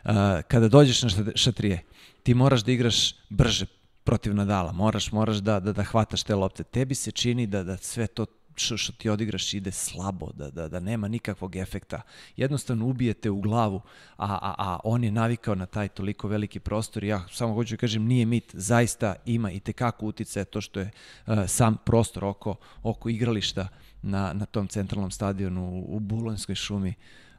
Uh, 0.04 0.12
kada 0.48 0.68
dođeš 0.68 1.04
na 1.04 1.10
šatrije, 1.36 1.84
ti 2.24 2.34
moraš 2.34 2.64
da 2.64 2.72
igraš 2.72 3.16
brže 3.30 3.66
protiv 4.04 4.36
Nadala, 4.36 4.72
moraš, 4.72 5.12
moraš 5.12 5.38
da, 5.38 5.60
da, 5.60 5.74
da 5.74 5.84
hvataš 5.84 6.24
te 6.24 6.36
lopte. 6.36 6.64
Tebi 6.64 6.96
se 6.96 7.12
čini 7.12 7.48
da, 7.48 7.64
da 7.64 7.78
sve 7.78 8.08
to 8.08 8.26
što, 8.56 8.78
što 8.78 8.92
ti 8.92 9.10
odigraš 9.10 9.54
ide 9.54 9.72
slabo, 9.72 10.32
da, 10.34 10.50
da, 10.50 10.68
da 10.68 10.80
nema 10.80 11.08
nikakvog 11.08 11.56
efekta. 11.56 12.02
Jednostavno 12.38 12.86
ubijete 12.86 13.30
u 13.30 13.42
glavu, 13.42 13.82
a, 14.18 14.34
a, 14.42 14.56
a 14.58 14.80
on 14.84 15.04
je 15.04 15.12
navikao 15.12 15.56
na 15.56 15.66
taj 15.66 15.88
toliko 15.88 16.28
veliki 16.28 16.60
prostor 16.60 17.04
ja 17.04 17.24
samo 17.32 17.54
hoću 17.54 17.76
da 17.76 17.80
kažem, 17.80 18.06
nije 18.06 18.26
mit, 18.26 18.52
zaista 18.54 19.16
ima 19.26 19.52
i 19.52 19.60
tekako 19.60 20.06
utice 20.06 20.46
to 20.46 20.62
što 20.62 20.80
je 20.80 20.92
uh, 21.28 21.34
sam 21.48 21.78
prostor 21.86 22.26
oko, 22.26 22.56
oko 22.84 23.10
igrališta 23.10 23.68
na, 24.02 24.34
na 24.34 24.46
tom 24.46 24.68
centralnom 24.68 25.12
stadionu 25.12 25.70
u, 25.70 25.96
u 25.96 26.00
Bulonskoj 26.00 26.56
šumi 26.56 26.94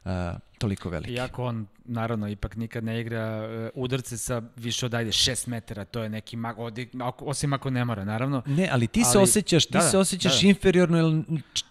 uh, 0.05 0.11
toliko 0.57 0.89
veliki. 0.89 1.13
Iako 1.13 1.43
on, 1.43 1.67
naravno, 1.85 2.27
ipak 2.27 2.55
nikad 2.55 2.83
ne 2.83 3.01
igra 3.01 3.47
uh, 3.75 3.83
udarce 3.83 4.17
sa 4.17 4.41
više 4.55 4.85
od 4.85 4.93
ajde 4.93 5.11
6 5.11 5.47
metara, 5.47 5.85
to 5.85 6.03
je 6.03 6.09
neki 6.09 6.35
mag, 6.37 6.55
osim 7.19 7.53
ako 7.53 7.69
ne 7.69 7.85
mora, 7.85 8.05
naravno. 8.05 8.41
Ne, 8.45 8.69
ali 8.71 8.87
ti 8.87 9.01
ali, 9.05 9.11
se 9.11 9.19
osjećaš, 9.19 9.65
ti 9.65 9.73
da, 9.73 9.81
se 9.81 9.91
da, 9.91 9.99
osjećaš 9.99 10.35
da, 10.35 10.41
da. 10.41 10.47
inferiorno, 10.47 10.97
jer 10.97 11.23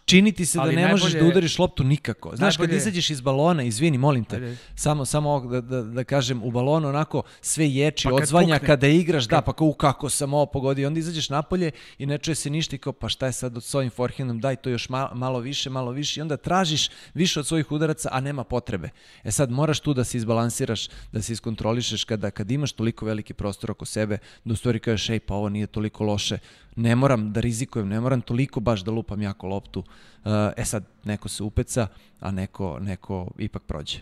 čini 0.04 0.32
ti 0.32 0.46
se 0.46 0.58
da 0.58 0.62
ali 0.62 0.74
da 0.74 0.76
ne 0.76 0.82
najbolje, 0.82 1.02
možeš 1.02 1.20
da 1.20 1.26
udariš 1.26 1.58
loptu 1.58 1.84
nikako. 1.84 2.36
Znaš, 2.36 2.58
najbolje, 2.58 2.68
kad 2.68 2.76
izađeš 2.76 3.10
iz 3.10 3.20
balona, 3.20 3.62
izvini, 3.62 3.98
molim 3.98 4.24
te, 4.24 4.36
ajde. 4.36 4.56
samo, 4.74 5.04
samo 5.04 5.40
da, 5.40 5.60
da, 5.60 5.82
da 5.82 6.04
kažem, 6.04 6.42
u 6.42 6.50
balonu 6.50 6.88
onako 6.88 7.22
sve 7.40 7.70
ječi, 7.70 8.08
pa 8.08 8.14
odzvanja 8.14 8.54
pukne, 8.54 8.66
kada 8.66 8.86
igraš, 8.86 9.24
da, 9.24 9.28
kad... 9.28 9.38
da, 9.38 9.42
pa 9.42 9.52
kao 9.52 9.72
kako 9.72 10.10
sam 10.10 10.34
ovo 10.34 10.46
pogodio, 10.46 10.86
onda 10.86 11.00
izađeš 11.00 11.30
napolje 11.30 11.70
i 11.98 12.06
ne 12.06 12.18
čuje 12.18 12.34
se 12.34 12.50
ništa 12.50 12.76
i 12.76 12.78
kao, 12.78 12.92
pa 12.92 13.08
šta 13.08 13.26
je 13.26 13.32
sad 13.32 13.56
od 13.56 13.64
svojim 13.64 13.90
forehandom, 13.90 14.40
daj 14.40 14.56
to 14.56 14.70
još 14.70 14.88
malo, 14.88 15.14
malo 15.14 15.38
više, 15.38 15.70
malo 15.70 15.90
više 15.90 16.20
i 16.20 16.22
onda 16.22 16.36
tražiš 16.36 16.90
više 17.14 17.40
od 17.40 17.46
svojih 17.46 17.72
udaraca, 17.72 18.08
a 18.12 18.20
nema 18.20 18.44
potrebe. 18.44 18.83
E 19.24 19.32
sad 19.32 19.50
moraš 19.50 19.80
tu 19.80 19.94
da 19.94 20.04
se 20.04 20.16
izbalansiraš, 20.16 20.88
da 21.12 21.22
se 21.22 21.32
iskontrolišeš 21.32 22.04
kada 22.04 22.30
kad 22.30 22.50
imaš 22.50 22.72
toliko 22.72 23.06
veliki 23.06 23.34
prostor 23.34 23.70
oko 23.70 23.84
sebe, 23.84 24.18
da 24.44 24.52
u 24.52 24.56
stvari 24.56 24.78
kažeš, 24.78 25.10
ej, 25.10 25.20
pa 25.20 25.34
ovo 25.34 25.48
nije 25.48 25.66
toliko 25.66 26.04
loše, 26.04 26.38
ne 26.76 26.96
moram 26.96 27.32
da 27.32 27.40
rizikujem, 27.40 27.88
ne 27.88 28.00
moram 28.00 28.20
toliko 28.20 28.60
baš 28.60 28.84
da 28.84 28.90
lupam 28.90 29.22
jako 29.22 29.46
loptu. 29.46 29.80
Uh, 29.80 30.32
e 30.56 30.64
sad, 30.64 30.84
neko 31.04 31.28
se 31.28 31.42
upeca, 31.42 31.86
a 32.20 32.30
neko, 32.30 32.78
neko 32.80 33.30
ipak 33.38 33.62
prođe. 33.62 33.98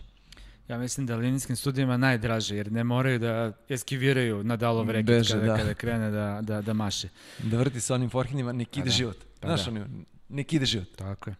Ja 0.68 0.78
mislim 0.78 1.07
da 1.07 1.16
linijskim 1.16 1.57
studijama 1.57 1.97
najdraže, 1.97 2.57
jer 2.57 2.72
ne 2.72 2.85
moraju 2.85 3.18
da 3.18 3.53
eskiviraju 3.68 4.45
na 4.45 4.57
dalov 4.57 4.91
reket 4.91 5.07
Beže, 5.07 5.35
kada, 5.35 5.47
da. 5.47 5.57
kada 5.57 5.74
krene 5.74 6.11
da, 6.11 6.39
da, 6.43 6.62
da 6.62 6.72
maše. 6.72 7.09
Da 7.39 7.59
vrti 7.59 7.80
sa 7.80 7.95
onim 7.95 8.11
forhinima, 8.11 8.53
nek 8.53 8.76
ide 8.76 8.85
pa 8.85 8.85
da. 8.85 8.91
život. 8.91 9.16
Pa 9.41 9.49
Znaš, 9.49 9.64
da. 9.64 9.70
oni, 9.70 9.80
nek 10.28 10.53
ide 10.53 10.66
život. 10.66 10.89
Tako 10.97 11.30
je. 11.30 11.37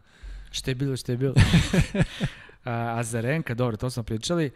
Šta 0.51 0.71
je 0.71 0.75
bilo, 0.75 0.97
šta 0.97 1.13
je 1.13 1.19
bilo. 1.19 1.35
Azarenka, 2.71 3.55
dobro, 3.55 3.77
to 3.77 3.91
smo 3.91 4.03
pričali. 4.03 4.51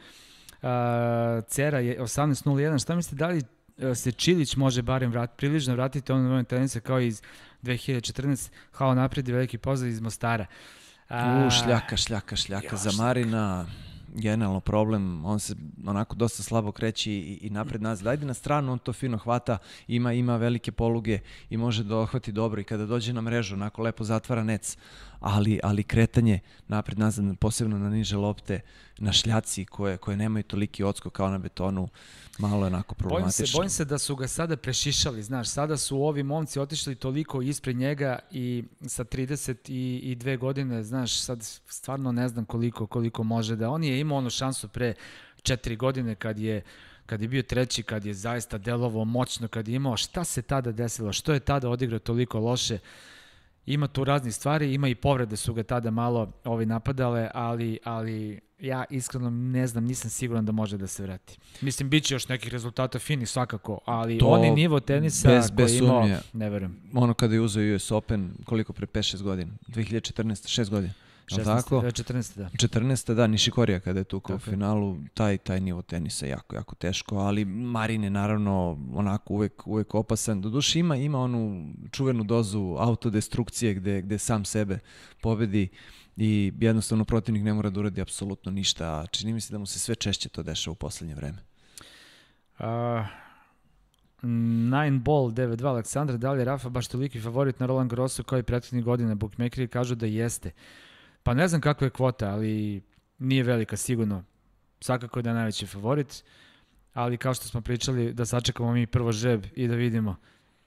A, 0.63 1.41
Cera 1.49 1.79
je 1.79 2.01
18.01, 2.01 2.83
šta 2.83 2.95
mislite, 2.95 3.17
da 3.17 3.27
li 3.27 3.43
e, 3.79 3.95
se 3.95 4.13
Čilić 4.13 4.57
može 4.57 4.83
barem 4.83 5.11
vrat, 5.11 5.37
prilično 5.37 5.75
vratiti 5.75 6.13
ono 6.13 6.29
nove 6.29 6.45
tenise 6.45 6.81
kao 6.81 7.01
iz 7.01 7.23
2014, 7.63 8.51
hao 8.73 8.95
napred 8.95 9.29
i 9.29 9.33
veliki 9.33 9.59
pozdrav 9.59 9.91
iz 9.91 10.01
Mostara. 10.01 10.47
A, 11.09 11.47
U, 11.47 11.51
šljaka, 11.51 11.97
šljaka, 11.97 12.37
šljaka 12.37 12.77
za 12.77 12.91
Marina 13.03 13.67
generalno 14.17 14.61
problem, 14.61 15.25
on 15.25 15.41
se 15.41 15.55
onako 15.87 16.15
dosta 16.15 16.43
slabo 16.43 16.73
kreće 16.73 17.13
i, 17.13 17.39
i 17.43 17.51
napred 17.51 17.83
nazad. 17.83 18.07
Ajde 18.07 18.27
na 18.27 18.35
stranu, 18.35 18.73
on 18.73 18.79
to 18.79 18.93
fino 18.93 19.19
hvata, 19.19 19.59
ima 19.89 20.13
ima 20.13 20.37
velike 20.37 20.73
poluge 20.73 21.19
i 21.51 21.57
može 21.57 21.85
da 21.85 21.97
ohvati 21.97 22.33
dobro 22.33 22.61
i 22.61 22.65
kada 22.65 22.87
dođe 22.87 23.13
na 23.13 23.21
mrežu, 23.21 23.55
onako 23.55 23.83
lepo 23.83 24.05
zatvara 24.05 24.45
nec 24.45 24.77
ali, 25.27 25.61
ali 25.63 25.83
kretanje 25.83 26.41
napred 26.69 26.99
nazad, 26.99 27.39
posebno 27.39 27.79
na 27.79 27.91
niže 27.91 28.17
lopte, 28.17 28.61
na 28.99 29.13
šljaci 29.13 29.65
koje, 29.65 29.97
koje 29.97 30.17
nemaju 30.17 30.43
toliki 30.43 30.85
odskok 30.85 31.13
kao 31.13 31.31
na 31.31 31.39
betonu, 31.39 31.89
malo 32.39 32.65
je 32.65 32.67
onako 32.67 32.95
problematično. 32.95 33.43
Bojim 33.43 33.49
se, 33.49 33.57
bojim 33.57 33.71
se 33.71 33.85
da 33.85 33.99
su 33.99 34.17
ga 34.17 34.29
sada 34.29 34.57
prešišali, 34.57 35.23
znaš, 35.23 35.49
sada 35.49 35.77
su 35.77 36.03
ovi 36.03 36.23
momci 36.23 36.61
otišli 36.61 36.95
toliko 36.95 37.43
ispred 37.43 37.77
njega 37.77 38.19
i 38.31 38.65
sa 38.87 39.05
32 39.05 40.39
godine, 40.39 40.83
znaš, 40.83 41.21
sad 41.21 41.43
stvarno 41.69 42.13
ne 42.13 42.29
znam 42.29 42.45
koliko, 42.45 42.87
koliko 42.87 43.23
može 43.23 43.57
da, 43.57 43.71
on 43.71 43.85
je 43.85 44.01
imao 44.01 44.19
onu 44.19 44.31
šansu 44.31 44.69
pre 44.69 44.95
4 45.43 45.77
godine 45.77 46.15
kad 46.15 46.39
je 46.39 46.63
kad 47.07 47.23
je 47.23 47.29
bio 47.29 47.43
treći, 47.43 47.83
kad 47.83 48.05
je 48.05 48.15
zaista 48.15 48.59
delovo 48.59 49.05
moćno, 49.05 49.49
kad 49.49 49.69
je 49.69 49.75
imao, 49.75 49.97
šta 49.97 50.25
se 50.25 50.43
tada 50.43 50.73
desilo, 50.73 51.13
što 51.13 51.33
je 51.33 51.41
tada 51.41 51.69
odigrao 51.69 51.99
toliko 51.99 52.39
loše, 52.39 52.79
ima 53.67 53.89
tu 53.89 54.05
raznih 54.05 54.35
stvari, 54.35 54.75
ima 54.75 54.89
i 54.89 54.95
povrede 54.95 55.37
su 55.37 55.55
ga 55.55 55.63
tada 55.63 55.91
malo 55.91 56.33
ovi 56.45 56.67
napadale, 56.67 57.31
ali, 57.35 57.79
ali 57.85 58.41
ja 58.61 58.85
iskreno 58.91 59.31
ne 59.31 59.67
znam, 59.67 59.85
nisam 59.85 60.11
siguran 60.11 60.45
da 60.45 60.53
može 60.53 60.79
da 60.79 60.87
se 60.87 61.03
vrati. 61.03 61.39
Mislim, 61.61 61.91
bit 61.91 62.05
će 62.05 62.15
još 62.15 62.29
nekih 62.29 62.53
rezultata 62.53 62.99
fini 62.99 63.27
svakako, 63.27 63.79
ali 63.85 64.19
to 64.19 64.27
oni 64.27 64.51
nivo 64.51 64.81
tenisa 64.81 65.29
bez, 65.29 65.47
koji 65.47 65.57
bez 65.57 65.77
imao, 65.77 66.09
ne 66.33 66.51
verujem. 66.51 66.77
Ono 66.95 67.15
kada 67.15 67.35
je 67.35 67.41
uzeo 67.41 67.75
US 67.77 67.91
Open, 67.91 68.31
koliko 68.45 68.73
pre 68.73 68.87
5-6 68.87 69.23
godina? 69.23 69.53
2014, 69.69 70.63
6 70.63 70.71
godina. 70.71 70.93
16, 71.27 71.45
tako? 71.45 71.81
14. 71.81 72.37
da. 72.37 72.49
14. 72.49 73.15
da, 73.15 73.27
Nišikorija 73.27 73.81
kada 73.81 74.01
je 74.01 74.05
tu 74.05 74.23
u 74.29 74.39
finalu, 74.39 74.99
taj, 75.15 75.39
taj 75.39 75.61
nivo 75.61 75.83
tenisa 75.83 76.27
je 76.27 76.31
jako, 76.31 76.57
jako 76.57 76.75
teško, 76.75 77.17
ali 77.17 77.45
Marin 77.45 78.05
je 78.05 78.11
naravno 78.11 78.79
onako 78.95 79.35
uvek, 79.35 79.67
uvek 79.67 79.95
opasan. 79.95 80.41
Doduše 80.41 80.79
ima, 80.79 80.97
ima 80.97 81.19
onu 81.19 81.73
čuvenu 81.91 82.25
dozu 82.25 82.77
autodestrukcije 82.79 83.75
gde, 83.75 84.03
gde 84.03 84.19
sam 84.19 84.45
sebe 84.45 84.79
pobedi 85.21 85.69
i 86.17 86.53
jednostavno 86.61 87.05
protivnik 87.05 87.43
ne 87.43 87.53
mora 87.53 87.71
da 87.71 87.81
uradi 87.81 88.01
apsolutno 88.01 88.53
ništa, 88.53 88.87
a 88.87 89.07
čini 89.07 89.33
mi 89.33 89.41
se 89.41 89.53
da 89.53 89.59
mu 89.59 89.67
se 89.67 89.79
sve 89.79 89.95
češće 89.95 90.29
to 90.29 90.43
dešava 90.43 90.73
u 90.73 90.75
poslednje 90.75 91.15
vreme. 91.15 91.39
Uh, 92.59 92.67
Nine 94.23 94.99
Ball 94.99 95.31
9-2 95.31 95.67
Aleksandra, 95.67 96.17
da 96.17 96.33
li 96.33 96.41
je 96.41 96.45
Rafa 96.45 96.69
baš 96.69 96.89
toliki 96.89 97.21
favorit 97.21 97.61
na 97.61 97.67
Roland 97.67 97.91
Garrosu 97.91 98.25
kao 98.25 98.39
i 98.39 98.43
prethodnih 98.43 98.85
godina? 98.85 99.15
Bookmakeri 99.15 99.69
kažu 99.69 99.95
da 99.95 100.07
jeste. 100.07 100.51
Pa 101.27 101.35
ne 101.35 101.49
znam 101.49 101.61
kakva 101.61 101.87
je 101.87 101.91
kvota, 101.91 102.31
ali 102.31 102.83
nije 103.19 103.43
velika 103.43 103.77
sigurno. 103.77 104.25
Svakako 104.81 105.23
da 105.23 105.31
je 105.31 105.35
najveći 105.35 105.67
favorit, 105.67 106.25
ali 106.95 107.17
kao 107.17 107.35
što 107.35 107.49
smo 107.49 107.61
pričali, 107.61 108.13
da 108.13 108.27
sačekamo 108.27 108.73
mi 108.73 108.87
prvo 108.87 109.13
žeb 109.13 109.45
i 109.55 109.69
da 109.69 109.75
vidimo 109.75 110.17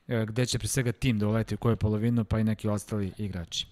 e, 0.08 0.26
gde 0.26 0.46
će 0.46 0.60
pre 0.60 0.68
svega 0.68 0.92
tim 0.92 1.20
da 1.20 1.28
uleti 1.28 1.56
u 1.56 1.58
koju 1.58 1.76
polovinu, 1.76 2.26
pa 2.26 2.40
i 2.40 2.44
neki 2.44 2.68
ostali 2.68 3.12
igrači. 3.18 3.68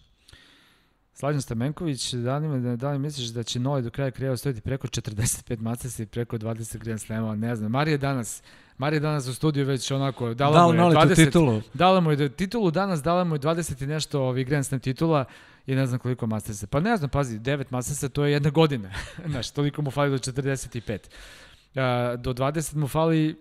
Slađan 1.14 1.42
Stamenković, 1.42 2.14
da 2.14 2.38
li, 2.38 2.78
da 2.78 2.92
li 2.92 3.00
misliš 3.00 3.28
da 3.28 3.44
će 3.44 3.60
Noe 3.60 3.82
do 3.82 3.90
kraja 3.90 4.12
kraja 4.12 4.32
ostojiti 4.32 4.62
preko 4.62 4.88
45 4.88 5.60
Masters 5.60 6.00
i 6.00 6.06
preko 6.06 6.38
20 6.38 6.78
Grand 6.78 7.02
Slema? 7.02 7.36
Ne 7.36 7.56
znam. 7.56 7.72
Marija 7.72 7.98
danas, 7.98 8.44
Marija 8.78 9.00
danas 9.00 9.28
u 9.28 9.34
studiju 9.34 9.66
već 9.66 9.92
onako 9.92 10.34
dala 10.34 10.74
da, 10.74 10.84
mu 10.84 10.90
je 10.90 10.96
20 10.96 11.16
titulu. 11.16 11.62
Dala 11.74 12.00
mu 12.00 12.12
je 12.12 12.30
titulu 12.30 12.72
danas, 12.72 13.04
dala 13.04 13.24
mu 13.24 13.36
je 13.36 13.40
20 13.40 13.84
i 13.84 13.88
nešto 13.88 14.22
ovih 14.22 14.48
Grand 14.48 14.66
Slam 14.66 14.80
titula 14.80 15.26
i 15.68 15.76
ne 15.76 15.88
znam 15.88 16.00
koliko 16.00 16.28
Mastersa. 16.28 16.68
Pa 16.68 16.80
ne 16.80 16.98
znam, 16.98 17.10
pazi, 17.10 17.40
9 17.40 17.66
Mastersa 17.70 18.10
to 18.10 18.26
je 18.26 18.32
jedna 18.32 18.50
godina. 18.50 18.92
Znaš, 19.32 19.52
toliko 19.52 19.82
mu 19.82 19.92
fali 19.92 20.12
do 20.12 20.18
45. 20.18 20.98
Uh, 20.98 22.22
do 22.22 22.34
20 22.34 22.76
mu 22.76 22.88
fali 22.88 23.36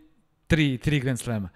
3, 0.48 0.78
3 0.88 1.00
Grand 1.02 1.20
Slema. 1.20 1.48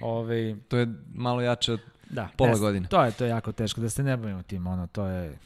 Ove, 0.00 0.56
to 0.68 0.76
je 0.76 0.86
malo 1.14 1.40
jače 1.40 1.72
od 1.72 1.80
da, 2.10 2.28
pola 2.36 2.52
ne, 2.52 2.58
godine. 2.58 2.88
To 2.88 3.04
je, 3.04 3.12
to 3.12 3.24
je 3.24 3.30
jako 3.30 3.52
teško, 3.52 3.80
da 3.80 3.90
se 3.90 4.02
ne 4.02 4.16
bavimo 4.16 4.42
tim, 4.42 4.66
ono, 4.66 4.86
to 4.86 5.06
je 5.06 5.38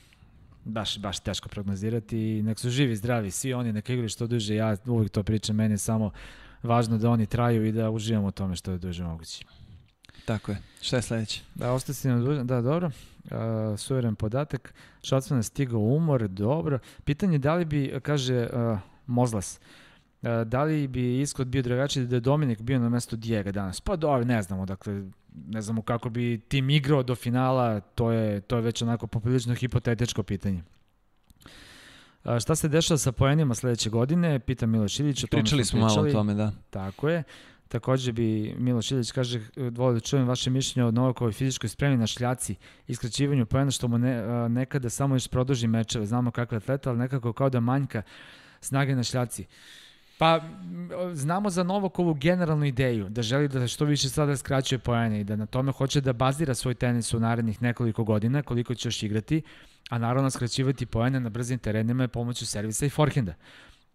baš, 0.64 0.98
baš 0.98 1.18
teško 1.18 1.48
prognozirati 1.48 2.18
i 2.18 2.42
nek 2.42 2.58
su 2.58 2.70
živi, 2.70 2.96
zdravi, 2.96 3.30
svi 3.30 3.54
oni 3.54 3.72
neka 3.72 3.92
igraju 3.92 4.08
što 4.08 4.26
duže, 4.26 4.54
ja 4.54 4.76
uvijek 4.86 5.12
to 5.12 5.22
pričam, 5.22 5.56
meni 5.56 5.74
je 5.74 5.78
samo 5.78 6.10
važno 6.62 6.98
da 6.98 7.10
oni 7.10 7.26
traju 7.26 7.66
i 7.66 7.72
da 7.72 7.90
uživamo 7.90 8.28
u 8.28 8.30
tome 8.30 8.56
što 8.56 8.72
je 8.72 8.78
duže 8.78 9.04
moguće. 9.04 9.44
Tako 10.24 10.52
je. 10.52 10.58
Šta 10.80 10.96
je 10.96 11.02
sledeće? 11.02 11.42
Da, 11.54 11.72
ostati 11.72 12.08
nam 12.08 12.24
dužan, 12.24 12.46
da, 12.46 12.60
dobro. 12.60 12.90
Uh, 13.24 13.78
suveren 13.78 14.14
podatak. 14.14 14.74
Šacman 15.02 15.38
je 15.38 15.42
stigao 15.42 15.80
umor, 15.80 16.28
dobro. 16.28 16.78
Pitanje 17.04 17.38
da 17.38 17.54
li 17.54 17.64
bi, 17.64 18.00
kaže 18.02 18.48
uh, 18.52 18.78
Mozlas, 19.06 19.60
uh, 20.22 20.28
da 20.46 20.62
li 20.62 20.88
bi 20.88 21.20
ishod 21.20 21.46
bio 21.46 21.62
drugačiji 21.62 22.06
da 22.06 22.16
je 22.16 22.20
Dominik 22.20 22.60
bio 22.60 22.78
na 22.78 22.88
mesto 22.88 23.16
Dijega 23.16 23.52
danas? 23.52 23.80
Pa 23.80 23.96
dobro, 23.96 24.24
ne 24.24 24.42
znamo, 24.42 24.66
dakle, 24.66 25.04
ne 25.46 25.62
znamo 25.62 25.82
kako 25.82 26.10
bi 26.10 26.40
tim 26.48 26.70
igrao 26.70 27.02
do 27.02 27.14
finala, 27.14 27.80
to 27.80 28.10
je, 28.10 28.40
to 28.40 28.56
je 28.56 28.62
već 28.62 28.82
onako 28.82 29.06
poprilično 29.06 29.54
hipotetičko 29.54 30.22
pitanje. 30.22 30.62
A, 32.24 32.40
šta 32.40 32.54
se 32.54 32.68
dešava 32.68 32.98
sa 32.98 33.12
poenima 33.12 33.54
sledeće 33.54 33.90
godine? 33.90 34.38
Pita 34.38 34.66
Miloš 34.66 35.00
Ilić. 35.00 35.24
Pričali 35.30 35.64
smo 35.64 35.80
pričali. 35.80 35.96
malo 35.96 36.08
o 36.08 36.12
tome, 36.12 36.34
da. 36.34 36.52
Tako 36.70 37.08
je. 37.08 37.22
Takođe 37.72 38.12
bi 38.12 38.54
Miloš 38.58 38.90
Ilić 38.90 39.12
kaže, 39.12 39.40
volio 39.56 39.94
da 39.94 40.00
čujem 40.00 40.28
vaše 40.28 40.50
mišljenje 40.50 40.88
o 40.88 40.90
Novakovoj 40.90 41.32
fizičkoj 41.32 41.68
spremi 41.68 41.96
na 41.96 42.06
šljaci 42.06 42.54
i 42.88 42.94
skraćivanju 42.94 43.46
poena 43.46 43.70
što 43.70 43.88
mu 43.88 43.98
ne, 43.98 44.12
a, 44.12 44.48
nekada 44.48 44.90
samo 44.90 45.14
još 45.14 45.28
produži 45.28 45.66
mečeve. 45.66 46.06
Znamo 46.06 46.30
kakva 46.30 46.54
je 46.54 46.56
atleta, 46.56 46.90
ali 46.90 46.98
nekako 46.98 47.32
kao 47.32 47.50
da 47.50 47.60
manjka 47.60 48.02
snage 48.60 48.94
na 48.94 49.02
šljaci. 49.02 49.46
Pa, 50.18 50.40
znamo 51.12 51.50
za 51.50 51.62
Novakovu 51.62 52.14
generalnu 52.14 52.64
ideju, 52.64 53.08
da 53.08 53.22
želi 53.22 53.48
da 53.48 53.66
što 53.66 53.84
više 53.84 54.08
sada 54.08 54.36
skraćuje 54.36 54.78
pojene 54.78 55.20
i 55.20 55.24
da 55.24 55.36
na 55.36 55.46
tome 55.46 55.72
hoće 55.72 56.00
da 56.00 56.12
bazira 56.12 56.54
svoj 56.54 56.74
tenis 56.74 57.14
u 57.14 57.20
narednih 57.20 57.62
nekoliko 57.62 58.04
godina, 58.04 58.42
koliko 58.42 58.74
će 58.74 58.88
još 58.88 59.02
igrati, 59.02 59.42
a 59.90 59.98
naravno 59.98 60.30
skraćivati 60.30 60.86
pojene 60.86 61.20
na 61.20 61.28
brzim 61.28 61.58
terenima 61.58 62.04
je 62.04 62.08
pomoću 62.08 62.46
servisa 62.46 62.86
i 62.86 62.90
forhenda. 62.90 63.34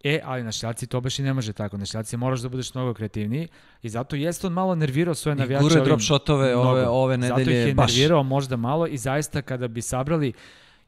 E, 0.04 0.20
ali 0.24 0.42
na 0.42 0.52
šljaci 0.52 0.86
to 0.86 1.00
baš 1.00 1.18
i 1.18 1.22
ne 1.22 1.32
može 1.32 1.52
tako. 1.52 1.76
Na 1.76 1.86
šljaci 1.86 2.16
moraš 2.16 2.40
da 2.40 2.48
budeš 2.48 2.74
mnogo 2.74 2.94
kreativniji 2.94 3.48
i 3.82 3.88
zato 3.88 4.16
jeste 4.16 4.46
on 4.46 4.52
malo 4.52 4.74
nervirao 4.74 5.14
svoje 5.14 5.36
navijače. 5.36 5.66
I 5.66 5.68
gure 5.68 5.84
drop 5.84 6.00
shotove 6.00 6.56
ove, 6.56 6.88
ove 6.88 7.16
nedelje 7.16 7.44
Zato 7.44 7.50
ih 7.50 7.66
je 7.66 7.74
baš. 7.74 7.92
nervirao 7.92 8.22
možda 8.22 8.56
malo 8.56 8.86
i 8.86 8.96
zaista 8.96 9.42
kada 9.42 9.68
bi 9.68 9.82
sabrali, 9.82 10.32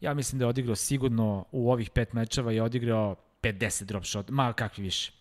ja 0.00 0.14
mislim 0.14 0.38
da 0.38 0.44
je 0.44 0.48
odigrao 0.48 0.76
sigurno 0.76 1.44
u 1.52 1.72
ovih 1.72 1.90
pet 1.90 2.12
mečeva 2.12 2.52
i 2.52 2.60
odigrao 2.60 3.16
50 3.42 3.84
drop 3.84 4.04
shot, 4.04 4.30
ma 4.30 4.52
kakvi 4.52 4.84
više. 4.84 5.12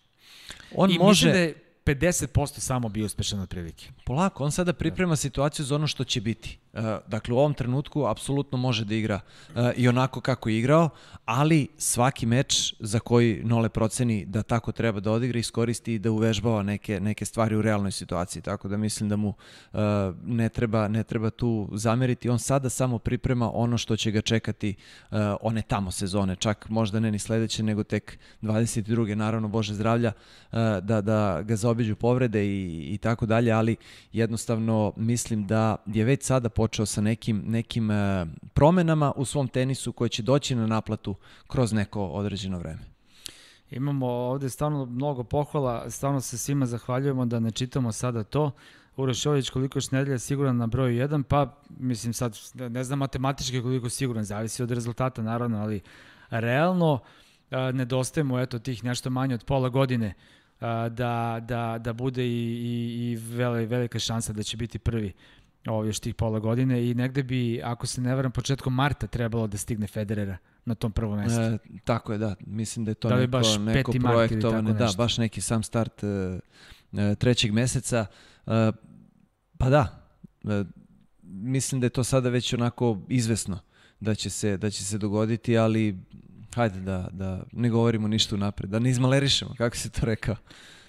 On 0.76 0.92
I 0.92 0.98
može... 0.98 1.10
mislim 1.10 1.32
da 1.32 1.40
je 1.40 1.69
50% 1.96 2.60
samo 2.60 2.90
bio 2.90 3.06
uspešan 3.06 3.40
otprilike. 3.40 3.90
Polako, 4.06 4.44
on 4.44 4.52
sada 4.52 4.74
priprema 4.74 5.16
situaciju 5.16 5.66
za 5.66 5.76
ono 5.76 5.88
što 5.88 6.04
će 6.04 6.22
biti. 6.22 6.58
Uh, 6.74 6.82
dakle, 7.08 7.34
u 7.34 7.38
ovom 7.38 7.54
trenutku 7.54 8.06
apsolutno 8.06 8.58
može 8.58 8.86
da 8.86 8.96
igra 8.96 9.20
uh, 9.50 9.56
i 9.76 9.88
onako 9.88 10.22
kako 10.22 10.50
je 10.50 10.60
igrao, 10.60 10.90
ali 11.26 11.68
svaki 11.78 12.26
meč 12.26 12.74
za 12.80 13.00
koji 13.00 13.42
Nole 13.44 13.70
proceni 13.70 14.26
da 14.26 14.44
tako 14.44 14.72
treba 14.72 15.00
da 15.00 15.12
odigra, 15.12 15.40
iskoristi 15.40 15.94
i 15.94 16.00
da 16.00 16.12
uvežbava 16.12 16.64
neke, 16.64 17.00
neke 17.00 17.26
stvari 17.26 17.56
u 17.56 17.62
realnoj 17.62 17.92
situaciji. 17.92 18.42
Tako 18.42 18.68
da 18.68 18.78
mislim 18.78 19.10
da 19.10 19.16
mu 19.16 19.30
uh, 19.30 19.80
ne, 20.24 20.50
treba, 20.50 20.88
ne 20.88 21.04
treba 21.04 21.30
tu 21.30 21.70
zameriti. 21.74 22.30
On 22.30 22.40
sada 22.40 22.70
samo 22.70 23.00
priprema 23.00 23.52
ono 23.54 23.78
što 23.78 23.96
će 23.96 24.12
ga 24.12 24.22
čekati 24.22 24.76
one 25.42 25.62
tamo 25.62 25.92
sezone, 25.92 26.36
čak 26.36 26.70
možda 26.70 27.00
ne 27.00 27.12
ni 27.12 27.20
sledeće, 27.20 27.64
nego 27.64 27.84
tek 27.84 28.20
22. 28.42 29.16
naravno 29.16 29.48
Bože 29.48 29.74
zdravlja, 29.74 30.12
da, 30.82 31.02
da 31.02 31.42
ga 31.42 31.56
zaobiđu 31.80 31.96
povrede 31.96 32.46
i, 32.46 32.94
i 32.94 32.98
tako 32.98 33.26
dalje, 33.26 33.52
ali 33.52 33.76
jednostavno 34.14 34.94
mislim 34.96 35.48
da 35.48 35.76
je 35.86 36.04
već 36.04 36.24
sada 36.24 36.50
počeo 36.50 36.86
sa 36.86 37.02
nekim, 37.02 37.44
nekim 37.48 37.92
e, 37.92 38.26
promenama 38.54 39.14
u 39.16 39.26
svom 39.26 39.48
tenisu 39.48 39.94
koje 39.94 40.10
će 40.10 40.24
doći 40.24 40.56
na 40.56 40.68
naplatu 40.68 41.16
kroz 41.48 41.74
neko 41.74 42.06
određeno 42.06 42.60
vreme. 42.60 42.82
Imamo 43.72 44.08
ovde 44.08 44.50
stvarno 44.50 44.86
mnogo 44.86 45.24
pohvala, 45.24 45.90
stvarno 45.90 46.22
se 46.22 46.38
svima 46.38 46.66
zahvaljujemo 46.66 47.26
da 47.26 47.40
ne 47.40 47.52
čitamo 47.52 47.92
sada 47.92 48.24
to. 48.24 48.52
Uroš 48.98 49.26
Jović 49.26 49.50
koliko 49.50 49.78
još 49.78 49.92
nedelja 49.92 50.20
siguran 50.20 50.58
na 50.58 50.68
broju 50.68 51.08
1, 51.08 51.24
pa 51.24 51.56
mislim 51.80 52.14
sad 52.14 52.38
ne 52.54 52.84
znam 52.84 53.00
matematički 53.00 53.62
koliko 53.62 53.90
siguran, 53.90 54.24
zavisi 54.24 54.64
od 54.64 54.72
rezultata 54.72 55.22
naravno, 55.22 55.62
ali 55.62 55.82
realno 56.30 57.00
a, 57.52 57.72
nedostaje 57.72 58.24
mu 58.24 58.40
eto 58.40 58.60
tih 58.60 58.84
nešto 58.84 59.10
manje 59.10 59.36
od 59.36 59.46
pola 59.46 59.70
godine 59.70 60.14
da, 60.90 61.40
da, 61.42 61.78
da 61.78 61.94
bude 61.94 62.28
i, 62.28 62.30
i, 62.30 63.12
i 63.12 63.16
vele, 63.16 63.66
velika 63.66 64.00
šansa 64.00 64.34
da 64.34 64.44
će 64.44 64.58
biti 64.58 64.80
prvi 64.80 65.14
ovo 65.68 65.84
još 65.84 66.00
tih 66.00 66.16
pola 66.16 66.40
godine 66.40 66.90
i 66.90 66.94
negde 66.94 67.24
bi, 67.24 67.62
ako 67.64 67.88
se 67.88 68.02
ne 68.02 68.16
varam, 68.16 68.32
početkom 68.32 68.74
marta 68.74 69.08
trebalo 69.08 69.48
da 69.48 69.58
stigne 69.58 69.88
Federera 69.88 70.38
na 70.66 70.76
tom 70.76 70.92
prvom 70.92 71.18
mestu. 71.18 71.42
E, 71.42 71.58
tako 71.84 72.12
je, 72.12 72.18
da. 72.18 72.36
Mislim 72.46 72.86
da 72.86 72.92
je 72.92 72.96
to 72.96 73.10
da 73.10 73.16
neko, 73.16 73.32
baš 73.32 73.58
neko 73.60 73.92
projektovane, 73.92 74.74
da, 74.74 74.90
baš 74.98 75.18
neki 75.18 75.42
sam 75.42 75.64
start 75.64 76.04
e, 76.04 76.40
e, 76.98 77.16
trećeg 77.16 77.54
meseca. 77.54 78.06
E, 78.48 78.72
pa 79.58 79.70
da, 79.70 80.10
e, 80.44 80.64
mislim 81.24 81.82
da 81.82 81.86
je 81.86 81.90
to 81.90 82.04
sada 82.04 82.30
već 82.30 82.54
onako 82.54 83.02
izvesno 83.08 83.60
da 84.00 84.16
će 84.16 84.30
se, 84.30 84.58
da 84.58 84.70
će 84.70 84.86
se 84.86 84.98
dogoditi, 84.98 85.58
ali 85.58 85.98
hajde 86.56 86.80
da, 86.80 87.08
da 87.12 87.44
ne 87.52 87.70
govorimo 87.70 88.08
ništa 88.08 88.38
napred, 88.38 88.70
da 88.70 88.80
ne 88.80 88.90
izmalerišemo, 88.90 89.54
kako 89.58 89.76
si 89.76 89.90
to 89.90 90.06
rekao. 90.06 90.36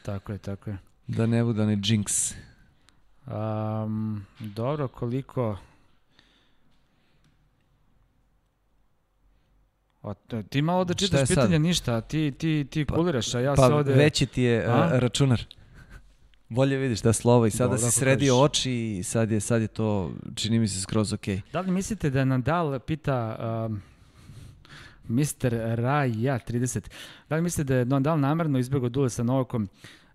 Tako 0.02 0.32
je, 0.32 0.38
tako 0.38 0.70
je. 0.70 0.78
Da 1.06 1.26
ne 1.26 1.44
bude 1.44 1.66
ni 1.66 1.76
jinx. 1.76 2.34
Um, 3.26 4.26
dobro, 4.38 4.88
koliko... 4.88 5.58
O, 10.02 10.14
ti 10.48 10.62
malo 10.62 10.84
da 10.84 10.94
čitaš 10.94 11.28
pitanje 11.28 11.58
ništa, 11.58 12.00
ti, 12.00 12.32
ti, 12.38 12.66
ti 12.70 12.84
pa, 12.84 12.94
kuliraš, 12.94 13.34
a 13.34 13.40
ja 13.40 13.54
pa 13.54 13.66
se 13.66 13.72
ovde... 13.72 13.92
Pa 13.92 13.98
veći 13.98 14.26
ti 14.26 14.42
je 14.42 14.64
a? 14.66 14.90
računar. 14.92 15.44
Bolje 16.48 16.76
vidiš 16.76 17.00
da 17.00 17.12
slovo 17.12 17.46
i 17.46 17.50
sada 17.50 17.78
si 17.78 17.90
sredio 17.90 18.32
kažeš. 18.32 18.44
oči 18.44 18.72
i 18.72 19.02
sad 19.02 19.30
je, 19.30 19.40
sad 19.40 19.62
je 19.62 19.68
to, 19.68 20.12
čini 20.34 20.58
mi 20.58 20.68
se, 20.68 20.80
skroz 20.80 21.12
okej. 21.12 21.36
Okay. 21.36 21.52
Da 21.52 21.60
li 21.60 21.70
mislite 21.70 22.10
da 22.10 22.24
Nadal 22.24 22.78
pita 22.78 23.36
um, 23.68 23.82
Mr. 25.10 25.74
Raja 25.74 26.38
30, 26.48 26.90
da 27.28 27.36
li 27.36 27.42
mislite 27.42 27.64
da 27.64 27.78
je 27.78 27.84
Nadal 27.84 28.20
namerno 28.20 28.58
izbjegao 28.58 28.88
dule 28.88 29.10
sa 29.10 29.22
Novakom 29.22 29.68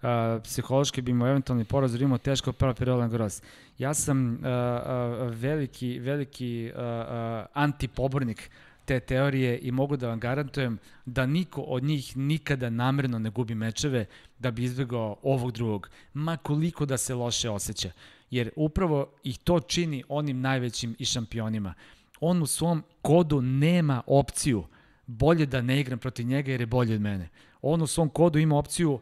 uh, 0.05 0.41
psihološki 0.43 1.01
bi 1.01 1.13
mu 1.13 1.27
eventualni 1.27 1.65
poraz 1.65 2.01
imao 2.01 2.17
teško 2.17 2.51
prva 2.51 2.73
Roland 2.79 3.11
Garros. 3.11 3.41
Ja 3.77 3.93
sam 3.93 4.33
uh, 4.33 4.37
uh, 4.39 5.35
veliki, 5.35 5.99
veliki 5.99 6.71
uh, 6.75 6.81
uh, 6.81 7.45
antipobornik 7.53 8.49
te 8.85 8.99
teorije 8.99 9.59
i 9.61 9.71
mogu 9.71 9.97
da 9.97 10.07
vam 10.07 10.19
garantujem 10.19 10.77
da 11.05 11.25
niko 11.25 11.61
od 11.61 11.83
njih 11.83 12.17
nikada 12.17 12.69
namerno 12.69 13.19
ne 13.19 13.29
gubi 13.29 13.55
mečeve 13.55 14.05
da 14.39 14.51
bi 14.51 14.63
izbegao 14.63 15.17
ovog 15.23 15.51
drugog, 15.51 15.89
ma 16.13 16.37
koliko 16.37 16.85
da 16.85 16.97
se 16.97 17.15
loše 17.15 17.49
osjeća. 17.49 17.91
Jer 18.31 18.49
upravo 18.55 19.11
ih 19.23 19.37
to 19.37 19.59
čini 19.59 20.03
onim 20.09 20.41
najvećim 20.41 20.95
i 20.99 21.05
šampionima. 21.05 21.73
On 22.19 22.41
u 22.41 22.45
svom 22.45 22.83
kodu 23.01 23.41
nema 23.41 24.01
opciju 24.07 24.63
bolje 25.07 25.45
da 25.45 25.61
ne 25.61 25.79
igram 25.79 25.99
protiv 25.99 26.27
njega 26.27 26.51
jer 26.51 26.61
je 26.61 26.67
bolji 26.67 26.95
od 26.95 27.01
mene. 27.01 27.29
On 27.61 27.81
u 27.81 27.87
svom 27.87 28.09
kodu 28.09 28.39
ima 28.39 28.57
opciju, 28.57 28.99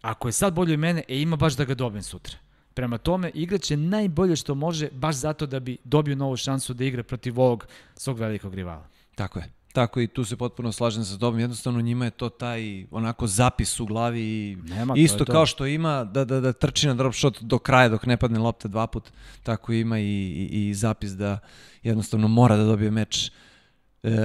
ako 0.00 0.28
je 0.28 0.32
sad 0.32 0.54
bolji 0.54 0.72
od 0.72 0.80
mene, 0.80 1.02
e 1.08 1.20
ima 1.20 1.36
baš 1.36 1.56
da 1.56 1.64
ga 1.64 1.74
dobijem 1.74 2.02
sutra. 2.02 2.36
Prema 2.74 2.98
tome, 2.98 3.30
igraće 3.34 3.76
najbolje 3.76 4.36
što 4.36 4.54
može, 4.54 4.88
baš 4.90 5.16
zato 5.16 5.46
da 5.46 5.60
bi 5.60 5.76
dobio 5.84 6.16
novu 6.16 6.36
šansu 6.36 6.74
da 6.74 6.84
igra 6.84 7.02
protiv 7.02 7.40
ovog 7.40 7.66
svog 7.94 8.18
velikog 8.18 8.54
rivala. 8.54 8.86
Tako 9.14 9.38
je. 9.38 9.52
Tako 9.72 10.00
i 10.00 10.06
tu 10.06 10.24
se 10.24 10.36
potpuno 10.36 10.72
slažem 10.72 11.04
sa 11.04 11.18
tobom. 11.18 11.40
Jednostavno 11.40 11.80
njima 11.80 12.04
je 12.04 12.10
to 12.10 12.28
taj 12.28 12.86
onako 12.90 13.26
zapis 13.26 13.80
u 13.80 13.86
glavi 13.86 14.20
i 14.20 14.56
Nema, 14.62 14.94
isto 14.96 15.18
to 15.18 15.24
to. 15.24 15.32
kao 15.32 15.46
što 15.46 15.66
ima 15.66 16.04
da, 16.04 16.24
da, 16.24 16.40
da 16.40 16.52
trči 16.52 16.86
na 16.86 16.94
drop 16.94 17.14
shot 17.14 17.42
do 17.42 17.58
kraja 17.58 17.88
dok 17.88 18.06
ne 18.06 18.16
padne 18.16 18.38
lopta 18.38 18.68
dva 18.68 18.86
put, 18.86 19.10
tako 19.42 19.72
ima 19.72 19.98
i, 19.98 20.04
i, 20.04 20.68
i 20.68 20.74
zapis 20.74 21.10
da 21.10 21.38
jednostavno 21.82 22.28
mora 22.28 22.56
da 22.56 22.64
dobije 22.64 22.90
meč 22.90 23.30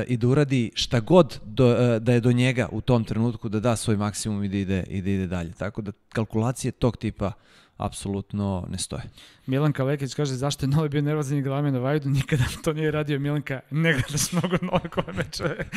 i 0.08 0.18
da 0.18 0.28
uradi 0.28 0.72
šta 0.76 1.00
god 1.00 1.40
do, 1.46 1.72
e, 1.72 2.00
da 2.00 2.14
je 2.14 2.20
do 2.20 2.32
njega 2.32 2.70
u 2.72 2.82
tom 2.82 3.04
trenutku 3.04 3.50
da 3.50 3.60
da 3.60 3.76
svoj 3.76 3.98
maksimum 3.98 4.44
i 4.44 4.48
da 4.48 4.58
ide, 4.58 4.84
i 4.88 5.02
da 5.02 5.10
ide 5.10 5.28
dalje. 5.28 5.52
Tako 5.52 5.82
da 5.82 5.92
kalkulacije 6.10 6.72
tog 6.72 6.98
tipa 6.98 7.32
apsolutno 7.78 8.68
ne 8.70 8.78
stoje. 8.78 9.04
Milanka 9.46 9.84
Lekić 9.84 10.14
kaže 10.14 10.34
zašto 10.34 10.66
je 10.66 10.70
Novi 10.70 10.90
bio 10.90 11.02
nervozan 11.02 11.38
i 11.38 11.42
glavio 11.42 11.72
na 11.72 11.80
Vajdu, 11.80 12.10
nikada 12.10 12.44
to 12.64 12.74
nije 12.74 12.92
radio 12.92 13.20
Milanka, 13.20 13.60
ne 13.72 13.94
gledaš 13.94 14.32
mnogo 14.32 14.58
Novakove 14.62 15.14
mečeve. 15.14 15.58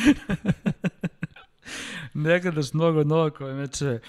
ne 2.13 2.39
gledaš 2.39 2.73
mnogo 2.73 3.03
Novakove 3.03 3.53
mečeve. 3.53 3.99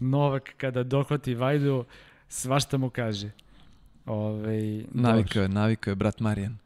Novak 0.00 0.54
kada 0.56 0.82
dohvati 0.82 1.34
Vajdu, 1.34 1.84
svašta 2.28 2.78
mu 2.78 2.90
kaže. 2.90 3.30
Ove, 4.06 4.84
navikao 4.90 5.42
je, 5.42 5.48
navikao 5.48 5.92
je 5.92 5.96
brat 5.96 6.20
Marijan. 6.20 6.58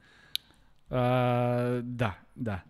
A, 0.92 1.80
da, 1.82 2.12
da. 2.34 2.60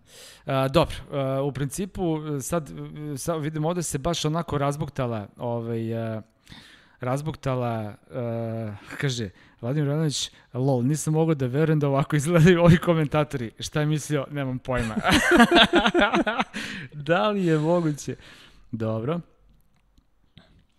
A, 0.46 0.68
dobro, 0.68 0.96
a, 1.10 1.42
u 1.42 1.52
principu 1.52 2.18
sad, 2.40 2.70
sad 3.16 3.42
vidimo 3.42 3.68
ovde 3.68 3.82
se 3.82 3.98
baš 3.98 4.24
onako 4.24 4.58
razbuktala 4.58 5.28
ovaj, 5.36 5.94
a, 5.94 6.22
razbuktala, 7.02 7.94
uh, 8.10 8.96
kaže, 9.00 9.30
Vladimir 9.60 9.88
Radanović, 9.88 10.30
lol, 10.54 10.84
nisam 10.84 11.14
mogao 11.14 11.34
da 11.34 11.46
verujem 11.46 11.80
da 11.80 11.88
ovako 11.88 12.16
izgledaju 12.16 12.62
ovi 12.62 12.78
komentatori. 12.78 13.50
Šta 13.58 13.80
je 13.80 13.86
mislio? 13.86 14.26
Nemam 14.30 14.58
pojma. 14.58 14.94
da 17.08 17.28
li 17.28 17.46
je 17.46 17.58
moguće? 17.58 18.16
Dobro. 18.72 19.20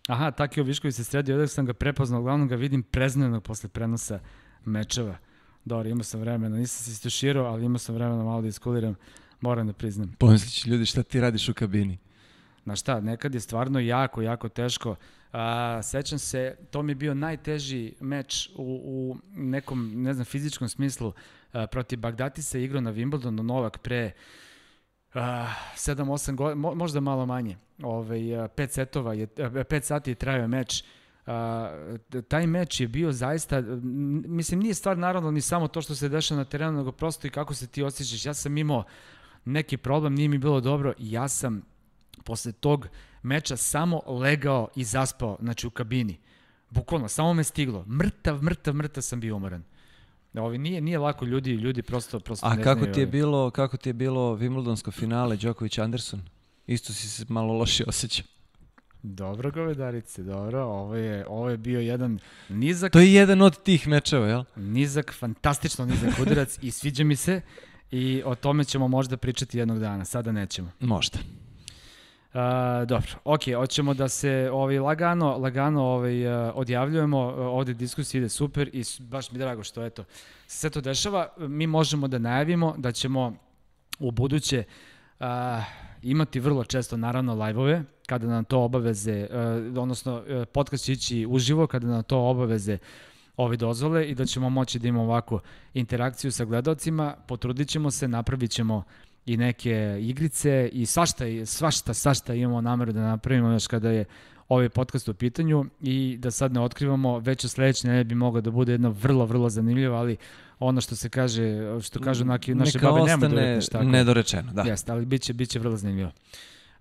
Aha, 0.08 0.30
Takio 0.30 0.64
Višković 0.64 0.94
se 0.94 1.04
sredio, 1.04 1.34
ovdje 1.34 1.48
sam 1.48 1.66
ga 1.66 1.72
prepoznao, 1.72 2.20
uglavnom 2.20 2.48
ga 2.48 2.56
vidim 2.56 2.82
preznenog 2.82 3.42
posle 3.42 3.68
prenosa 3.68 4.20
mečeva. 4.64 5.16
Dobro, 5.64 5.88
imao 5.88 6.04
sam 6.04 6.20
vremena, 6.20 6.56
nisam 6.56 6.84
se 6.84 6.90
istuširao, 6.90 7.46
ali 7.46 7.64
imao 7.64 7.78
sam 7.78 7.94
vremena 7.94 8.24
malo 8.24 8.42
da 8.42 8.48
iskuliram, 8.48 8.94
moram 9.40 9.66
da 9.66 9.72
priznam. 9.72 10.14
Pomislići 10.18 10.70
ljudi 10.70 10.86
šta 10.86 11.02
ti 11.02 11.20
radiš 11.20 11.48
u 11.48 11.54
kabini. 11.54 11.98
Na 12.64 12.76
šta, 12.76 13.00
nekad 13.00 13.34
je 13.34 13.40
stvarno 13.40 13.80
jako, 13.80 14.22
jako 14.22 14.48
teško 14.48 14.96
A, 15.34 15.82
sećam 15.82 16.18
se, 16.18 16.56
to 16.70 16.82
mi 16.82 16.90
je 16.92 16.96
bio 16.96 17.14
najteži 17.14 17.94
meč 18.00 18.50
u, 18.56 18.80
u 18.84 19.16
nekom, 19.36 20.02
ne 20.02 20.14
znam, 20.14 20.24
fizičkom 20.24 20.68
smislu. 20.68 21.12
A, 21.52 21.66
protiv 21.66 21.98
Bagdatisa 21.98 22.58
igrao 22.58 22.80
na 22.80 22.92
Wimbledonu 22.92 23.42
Novak 23.42 23.78
pre 23.78 24.12
7-8 25.14 26.34
godina, 26.34 26.54
mo, 26.54 26.74
možda 26.74 27.00
malo 27.00 27.26
manje. 27.26 27.56
Ove, 27.82 28.16
5 28.18 28.68
setova, 28.68 29.14
je, 29.14 29.26
5 29.26 29.80
sati 29.82 30.10
je 30.10 30.14
trajao 30.14 30.48
meč. 30.48 30.84
A, 31.26 31.96
taj 32.28 32.46
meč 32.46 32.80
je 32.80 32.88
bio 32.88 33.12
zaista, 33.12 33.60
mislim, 34.26 34.60
nije 34.60 34.74
stvar 34.74 34.98
naravno 34.98 35.30
ni 35.30 35.40
samo 35.40 35.68
to 35.68 35.82
što 35.82 35.94
se 35.94 36.08
dešava 36.08 36.38
na 36.38 36.44
terenu, 36.44 36.78
nego 36.78 36.92
prosto 36.92 37.26
i 37.26 37.30
kako 37.30 37.54
se 37.54 37.66
ti 37.66 37.82
osjećaš. 37.82 38.26
Ja 38.26 38.34
sam 38.34 38.58
imao 38.58 38.84
neki 39.44 39.76
problem, 39.76 40.14
nije 40.14 40.28
mi 40.28 40.38
bilo 40.38 40.60
dobro 40.60 40.92
i 40.98 41.12
ja 41.12 41.28
sam 41.28 41.62
posle 42.24 42.52
tog 42.52 42.88
meča 43.22 43.56
samo 43.56 44.00
legao 44.06 44.68
i 44.76 44.84
zaspao, 44.84 45.36
znači 45.40 45.66
u 45.66 45.70
kabini. 45.70 46.18
Bukvalno, 46.70 47.08
samo 47.08 47.34
me 47.34 47.44
stiglo. 47.44 47.84
Mrtav, 47.88 48.42
mrtav, 48.42 48.74
mrtav 48.74 49.02
sam 49.02 49.20
bio 49.20 49.36
umoran. 49.36 49.64
Ovi 50.34 50.58
nije 50.58 50.80
nije 50.80 50.98
lako 50.98 51.24
ljudi, 51.24 51.50
ljudi 51.50 51.82
prosto 51.82 52.20
prosto 52.20 52.46
A 52.46 52.54
ne 52.54 52.62
kako 52.62 52.86
ti 52.86 53.00
je 53.00 53.06
bilo, 53.06 53.50
kako 53.50 53.76
ti 53.76 53.88
je 53.88 53.92
bilo 53.92 54.36
Wimbledonsko 54.36 54.92
finale 54.92 55.36
Đoković 55.36 55.78
Anderson? 55.78 56.22
Isto 56.66 56.92
si 56.92 57.08
se 57.08 57.24
malo 57.28 57.52
loše 57.52 57.84
osjećao. 57.86 58.26
Dobro 59.06 59.50
govedarice, 59.50 60.22
dobro. 60.22 60.64
Ovo 60.64 60.94
je, 60.94 61.26
ovo 61.28 61.50
je 61.50 61.56
bio 61.56 61.80
jedan 61.80 62.18
nizak... 62.48 62.92
To 62.92 63.00
je 63.00 63.14
jedan 63.14 63.42
od 63.42 63.62
tih 63.62 63.88
mečeva, 63.88 64.26
jel? 64.26 64.44
Nizak, 64.56 65.12
fantastično 65.18 65.86
nizak 65.86 66.18
udarac 66.22 66.58
i 66.62 66.70
sviđa 66.70 67.04
mi 67.04 67.16
se 67.16 67.40
i 67.90 68.22
o 68.24 68.34
tome 68.34 68.64
ćemo 68.64 68.88
možda 68.88 69.16
pričati 69.16 69.58
jednog 69.58 69.78
dana. 69.78 70.04
Sada 70.04 70.32
nećemo. 70.32 70.70
Možda. 70.80 71.18
Uh, 72.34 72.40
dobro, 72.88 73.08
ok, 73.24 73.40
hoćemo 73.56 73.94
da 73.94 74.08
se 74.08 74.50
ovaj, 74.52 74.78
lagano, 74.78 75.38
lagano 75.38 75.82
ovaj, 75.82 76.26
uh, 76.26 76.52
odjavljujemo, 76.54 77.26
uh, 77.26 77.34
ovde 77.38 77.74
diskusija 77.74 78.18
ide 78.18 78.28
super 78.28 78.70
i 78.72 78.84
baš 79.00 79.30
mi 79.30 79.38
drago 79.38 79.64
što 79.64 79.84
eto, 79.84 80.04
sve 80.46 80.70
to 80.70 80.80
dešava. 80.80 81.28
Mi 81.38 81.66
možemo 81.66 82.08
da 82.08 82.18
najavimo 82.18 82.74
da 82.78 82.92
ćemo 82.92 83.36
u 83.98 84.10
buduće 84.10 84.64
uh, 85.20 85.26
imati 86.04 86.40
vrlo 86.40 86.64
često 86.64 86.96
naravno 86.96 87.34
live-ove, 87.34 87.82
kada 88.06 88.26
nam 88.26 88.44
to 88.44 88.60
obaveze, 88.60 89.26
uh, 89.30 89.82
odnosno 89.82 90.16
uh, 90.16 90.44
podcast 90.52 90.84
će 90.84 90.92
ići 90.92 91.26
uživo, 91.28 91.66
kada 91.66 91.86
nam 91.86 92.02
to 92.02 92.18
obaveze 92.18 92.78
ovi 93.36 93.56
dozvole 93.56 94.08
i 94.08 94.14
da 94.14 94.24
ćemo 94.24 94.50
moći 94.50 94.78
da 94.78 94.88
imamo 94.88 95.04
ovako 95.04 95.40
interakciju 95.74 96.32
sa 96.32 96.44
gledalcima, 96.44 97.14
potrudit 97.28 97.68
ćemo 97.68 97.90
se, 97.90 98.08
napravit 98.08 98.50
ćemo 98.50 98.76
uh, 98.76 98.84
i 99.26 99.36
neke 99.36 99.98
igrice 100.00 100.70
i 100.72 100.86
svašta, 100.86 101.24
svašta, 101.46 101.94
svašta 101.94 102.34
imamo 102.34 102.60
nameru 102.60 102.92
da 102.92 103.00
napravimo 103.00 103.52
još 103.52 103.66
kada 103.66 103.90
je 103.90 104.04
ovaj 104.48 104.68
podcast 104.68 105.08
u 105.08 105.14
pitanju. 105.14 105.64
I 105.80 106.16
da 106.18 106.30
sad 106.30 106.52
ne 106.52 106.60
otkrivamo, 106.60 107.18
već 107.18 107.44
u 107.44 107.48
sledeće 107.48 107.88
ne 107.88 108.04
bi 108.04 108.14
moglo 108.14 108.40
da 108.40 108.50
bude 108.50 108.72
jedno 108.72 108.90
vrlo, 108.90 109.26
vrlo 109.26 109.48
zanimljivo, 109.48 109.96
ali 109.96 110.16
ono 110.58 110.80
što 110.80 110.96
se 110.96 111.08
kaže, 111.08 111.42
što 111.82 112.00
kažu 112.00 112.24
naki, 112.24 112.54
naše 112.54 112.78
Neka 112.78 112.92
babe, 112.92 113.06
nema 113.06 113.28
doretneš 113.28 113.68
tako. 113.68 113.84
nedorečeno, 113.84 114.52
da. 114.52 114.62
Jeste, 114.62 114.92
ali 114.92 115.06
biće, 115.06 115.32
biće 115.32 115.58
vrlo 115.58 115.76
zanimljivo. 115.76 116.10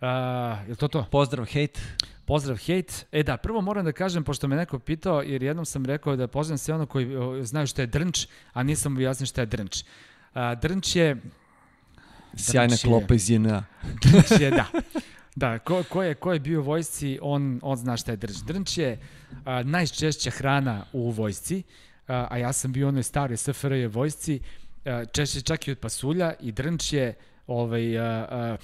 Uh, 0.02 0.70
je 0.70 0.76
to 0.76 0.88
to? 0.88 1.06
Pozdrav, 1.12 1.46
hejt. 1.46 1.80
Pozdrav, 2.26 2.58
hejt. 2.58 3.06
E 3.12 3.24
da, 3.24 3.38
prvo 3.38 3.62
moram 3.62 3.86
da 3.86 3.92
kažem, 3.92 4.24
pošto 4.24 4.48
me 4.48 4.56
neko 4.56 4.80
pitao, 4.80 5.22
jer 5.22 5.44
jednom 5.44 5.66
sam 5.66 5.86
rekao 5.86 6.16
da 6.16 6.28
pozdravim 6.28 6.58
sve 6.58 6.76
ono 6.76 6.86
koji 6.86 7.08
znaju 7.46 7.68
šta 7.68 7.82
je 7.82 7.88
drnč, 7.88 8.28
a 8.54 8.64
nisam 8.64 8.94
objasnio 8.94 9.28
šta 9.28 9.42
je 9.42 9.46
drnč. 9.46 9.84
Uh, 10.36 10.42
drnč 10.62 10.96
je 10.96 11.22
Sjajna 12.36 12.76
klopa 12.84 13.14
iz 13.14 13.30
JNA. 13.30 13.64
Drnč 14.02 14.42
je, 14.42 14.52
da. 14.52 14.66
Da, 15.36 15.60
ko, 15.60 15.84
ko, 15.90 16.04
je, 16.04 16.16
ko 16.16 16.34
je 16.34 16.40
bio 16.40 16.60
u 16.60 16.64
vojsci, 16.64 17.20
on, 17.22 17.60
on 17.62 17.78
zna 17.78 17.98
šta 17.98 18.12
je 18.12 18.18
drnč. 18.18 18.36
Drnč 18.36 18.78
je 18.78 19.00
a, 19.46 19.64
najčešća 19.64 20.30
hrana 20.30 20.86
u 20.94 21.12
vojsci, 21.12 21.64
a, 22.08 22.28
a 22.30 22.38
ja 22.38 22.54
sam 22.54 22.74
bio 22.74 22.86
u 22.86 22.90
onoj 22.90 23.04
staroj 23.04 23.38
SFRJ 23.38 23.88
vojsci, 23.88 24.40
a, 24.86 25.06
češće 25.06 25.42
čak 25.42 25.68
i 25.68 25.72
od 25.72 25.80
pasulja 25.80 26.34
i 26.40 26.52
drnč 26.52 26.94
je 26.94 27.14
ovaj, 27.48 28.00
a, 28.00 28.28
a, 28.32 28.58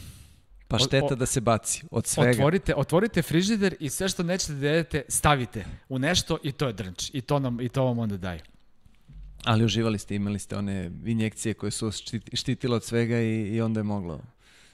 Pa 0.70 0.78
šteta 0.78 1.16
da 1.16 1.26
se 1.26 1.42
baci 1.42 1.84
od 1.92 2.08
svega. 2.08 2.30
Otvorite, 2.30 2.74
otvorite 2.76 3.22
frižider 3.22 3.76
i 3.80 3.90
sve 3.90 4.10
što 4.10 4.24
nećete 4.24 4.54
da 4.54 4.68
jedete 4.68 5.02
stavite 5.08 5.66
u 5.90 6.00
nešto 6.00 6.38
i 6.44 6.52
to 6.52 6.68
je 6.68 6.74
drnč. 6.74 7.10
I 7.14 7.22
to, 7.22 7.40
nam, 7.40 7.62
i 7.62 7.70
to 7.70 7.84
vam 7.84 8.00
onda 8.00 8.18
daju. 8.18 8.42
Ali 9.44 9.66
uživali 9.66 10.00
ste, 10.00 10.16
imali 10.16 10.40
ste 10.40 10.58
one 10.58 10.92
injekcije 11.06 11.54
koje 11.54 11.72
su 11.72 11.92
štitile 12.34 12.76
od 12.76 12.84
svega 12.84 13.20
i, 13.20 13.56
i 13.56 13.62
onda 13.62 13.80
je 13.80 13.84
moglo 13.84 14.22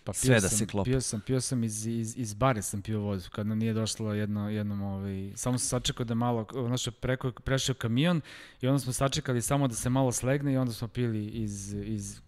pa 0.06 0.14
sve 0.14 0.40
da 0.40 0.50
se 0.50 0.68
klopi. 0.68 0.90
Pio 0.92 1.02
sam, 1.02 1.22
pio 1.22 1.42
sam 1.42 1.64
iz, 1.64 1.86
iz, 1.86 2.18
iz 2.18 2.34
bare 2.34 2.62
sam 2.62 2.82
pio 2.82 3.00
vodu, 3.00 3.24
kad 3.32 3.48
nam 3.48 3.58
nije 3.58 3.74
došlo 3.74 4.14
jedno, 4.14 4.50
jednom, 4.50 4.82
ovaj, 4.82 5.32
samo 5.36 5.58
sam 5.58 5.68
sačekao 5.68 6.06
da 6.06 6.14
malo, 6.14 6.46
ono 6.54 6.76
preko, 7.02 7.32
prešao 7.32 7.76
kamion 7.76 8.22
i 8.62 8.68
onda 8.68 8.80
smo 8.80 8.94
sačekali 8.94 9.42
samo 9.42 9.68
da 9.68 9.76
se 9.76 9.90
malo 9.90 10.12
slegne 10.12 10.54
i 10.54 10.58
onda 10.58 10.74
smo 10.74 10.88
pili 10.88 11.26
iz, 11.26 11.74
iz 11.74 12.22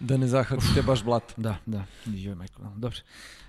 Da 0.00 0.16
ne 0.16 0.26
zahvatite 0.26 0.82
baš 0.82 1.04
blato. 1.04 1.34
Da, 1.36 1.56
da. 1.66 1.84
Joj, 2.06 2.34
majko, 2.34 2.62
dobro. 2.76 2.98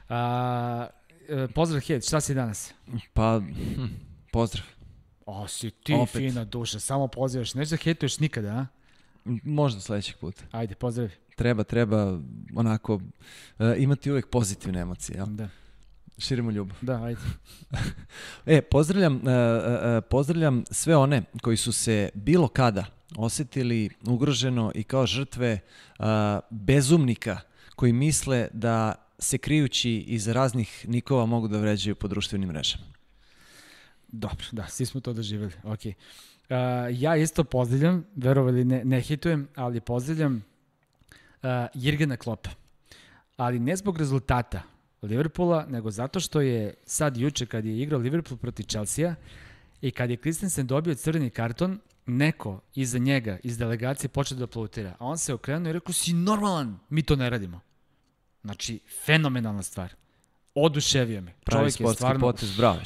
A, 0.10 0.88
e, 1.30 1.48
pozdrav, 1.48 1.82
Hed, 1.82 2.06
šta 2.06 2.22
si 2.22 2.34
danas? 2.34 2.74
Pa, 3.14 3.40
hm, 3.40 3.86
pozdrav. 4.32 4.66
O, 5.26 5.48
si 5.48 5.72
ti 5.72 5.94
Opet. 5.94 6.12
fina 6.12 6.46
duša, 6.46 6.80
samo 6.80 7.08
pozivaš, 7.08 7.54
neće 7.54 7.70
da 7.70 7.84
hejtuješ 7.84 8.20
nikada, 8.20 8.50
a? 8.50 8.66
Možda 9.44 9.82
sledećeg 9.82 10.18
puta. 10.18 10.44
Ajde, 10.52 10.76
pozdravi. 10.76 11.12
Treba, 11.36 11.64
treba 11.64 12.20
onako 12.56 12.96
uh, 12.96 13.02
imati 13.78 14.12
uvek 14.12 14.30
pozitivne 14.30 14.80
emocije, 14.80 15.18
jel? 15.18 15.26
Da. 15.26 15.50
Širimo 16.18 16.52
ljubav. 16.52 16.78
Da, 16.82 17.04
ajde. 17.04 17.22
e, 18.46 18.62
pozdravljam, 18.62 19.16
uh, 19.16 19.22
uh, 19.22 20.04
pozdravljam 20.10 20.64
sve 20.72 20.98
one 20.98 21.24
koji 21.42 21.58
su 21.58 21.72
se 21.72 22.10
bilo 22.14 22.48
kada 22.48 22.86
osetili 23.18 23.90
ugroženo 24.08 24.72
i 24.76 24.84
kao 24.84 25.06
žrtve 25.06 25.60
uh, 26.00 26.06
bezumnika 26.50 27.40
koji 27.76 27.94
misle 27.94 28.48
da 28.54 28.96
se 29.20 29.38
krijući 29.38 29.92
iz 29.92 30.28
raznih 30.28 30.86
nikova 30.88 31.26
mogu 31.26 31.48
da 31.48 31.60
vređaju 31.60 31.96
po 31.96 32.08
društvenim 32.08 32.50
mrežama. 32.50 32.84
Dobro, 34.08 34.46
da, 34.52 34.68
svi 34.68 34.86
smo 34.86 35.02
to 35.02 35.14
doživjeli. 35.14 35.54
Ok. 35.64 35.80
Uh, 35.86 35.96
ja 36.92 37.16
isto 37.16 37.44
pozdravljam, 37.44 38.06
verovali 38.16 38.66
ne, 38.66 38.86
ne 38.86 39.02
hitujem, 39.02 39.48
ali 39.56 39.82
pozdravljam 39.82 40.44
uh, 41.46 41.68
Jirgena 41.74 42.18
Klopa. 42.18 42.50
ali 43.38 43.60
ne 43.60 43.76
zbog 43.76 43.98
rezultata 43.98 44.62
Liverpoola, 45.02 45.66
nego 45.70 45.92
zato 45.92 46.20
što 46.20 46.42
je 46.42 46.74
sad 46.86 47.18
juče 47.18 47.46
kad 47.46 47.66
je 47.66 47.82
igrao 47.82 48.00
Liverpool 48.00 48.38
proti 48.38 48.64
Chelsea 48.64 49.16
i 49.82 49.92
kad 49.92 50.10
je 50.10 50.18
Christensen 50.18 50.68
dobio 50.68 50.96
crveni 50.96 51.30
karton, 51.30 51.80
neko 52.06 52.62
iza 52.76 52.98
njega, 52.98 53.38
iz 53.44 53.58
delegacije, 53.58 54.10
počeo 54.10 54.38
da 54.38 54.44
aplautira. 54.44 54.96
A 55.00 55.06
on 55.06 55.18
se 55.18 55.34
okrenuo 55.34 55.70
i 55.70 55.74
rekao, 55.74 55.94
si 55.94 56.14
normalan, 56.14 56.80
mi 56.90 57.04
to 57.04 57.16
ne 57.16 57.30
radimo. 57.30 57.60
Znači, 58.44 58.80
fenomenalna 59.06 59.64
stvar. 59.64 59.94
Oduševio 60.56 61.22
me. 61.22 61.34
Pravi 61.44 61.72
čovjek 61.72 61.80
je 61.80 61.96
stvarno, 61.96 62.20
potez, 62.20 62.58
bravo 62.58 62.80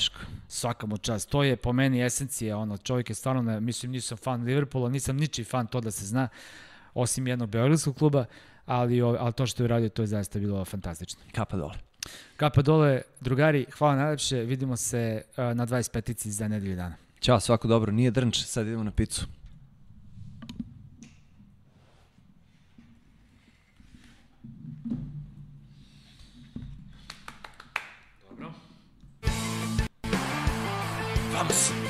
Svaka 0.47 0.87
mu 0.87 0.97
čast. 0.97 1.29
To 1.29 1.43
je 1.43 1.55
po 1.55 1.73
meni 1.73 2.05
esencija, 2.05 2.57
ono, 2.57 2.77
čovjek 2.77 3.09
je 3.09 3.15
stvarno, 3.15 3.59
mislim, 3.59 3.91
nisam 3.91 4.17
fan 4.17 4.43
Liverpoola, 4.43 4.89
nisam 4.89 5.17
ničiji 5.17 5.45
fan, 5.45 5.67
to 5.67 5.81
da 5.81 5.91
se 5.91 6.05
zna, 6.05 6.27
osim 6.93 7.27
jednog 7.27 7.49
beogradskog 7.49 7.97
kluba, 7.97 8.25
ali, 8.69 9.01
ali 9.01 9.33
to 9.33 9.45
što 9.47 9.63
je 9.63 9.65
uradio, 9.65 9.89
to 9.89 10.01
je 10.01 10.07
zaista 10.07 10.39
bilo 10.39 10.65
fantastično. 10.65 11.21
Kapa 11.31 11.57
dole. 11.57 11.73
Kapa 12.37 12.61
dole, 12.61 13.01
drugari, 13.21 13.65
hvala 13.77 13.95
najlepše, 13.95 14.37
vidimo 14.37 14.77
se 14.77 15.21
uh, 15.29 15.37
na 15.37 15.67
25-ici 15.67 16.31
za 16.31 16.47
nedelju 16.47 16.75
dana. 16.75 16.95
Ćao, 17.19 17.39
svako 17.39 17.67
dobro, 17.67 17.91
nije 17.91 18.11
drnč, 18.11 18.43
sad 18.43 18.67
idemo 18.67 18.83
na 18.83 18.91
picu. 18.91 19.25
Dobro. 28.29 28.51
Vamos! 31.33 31.88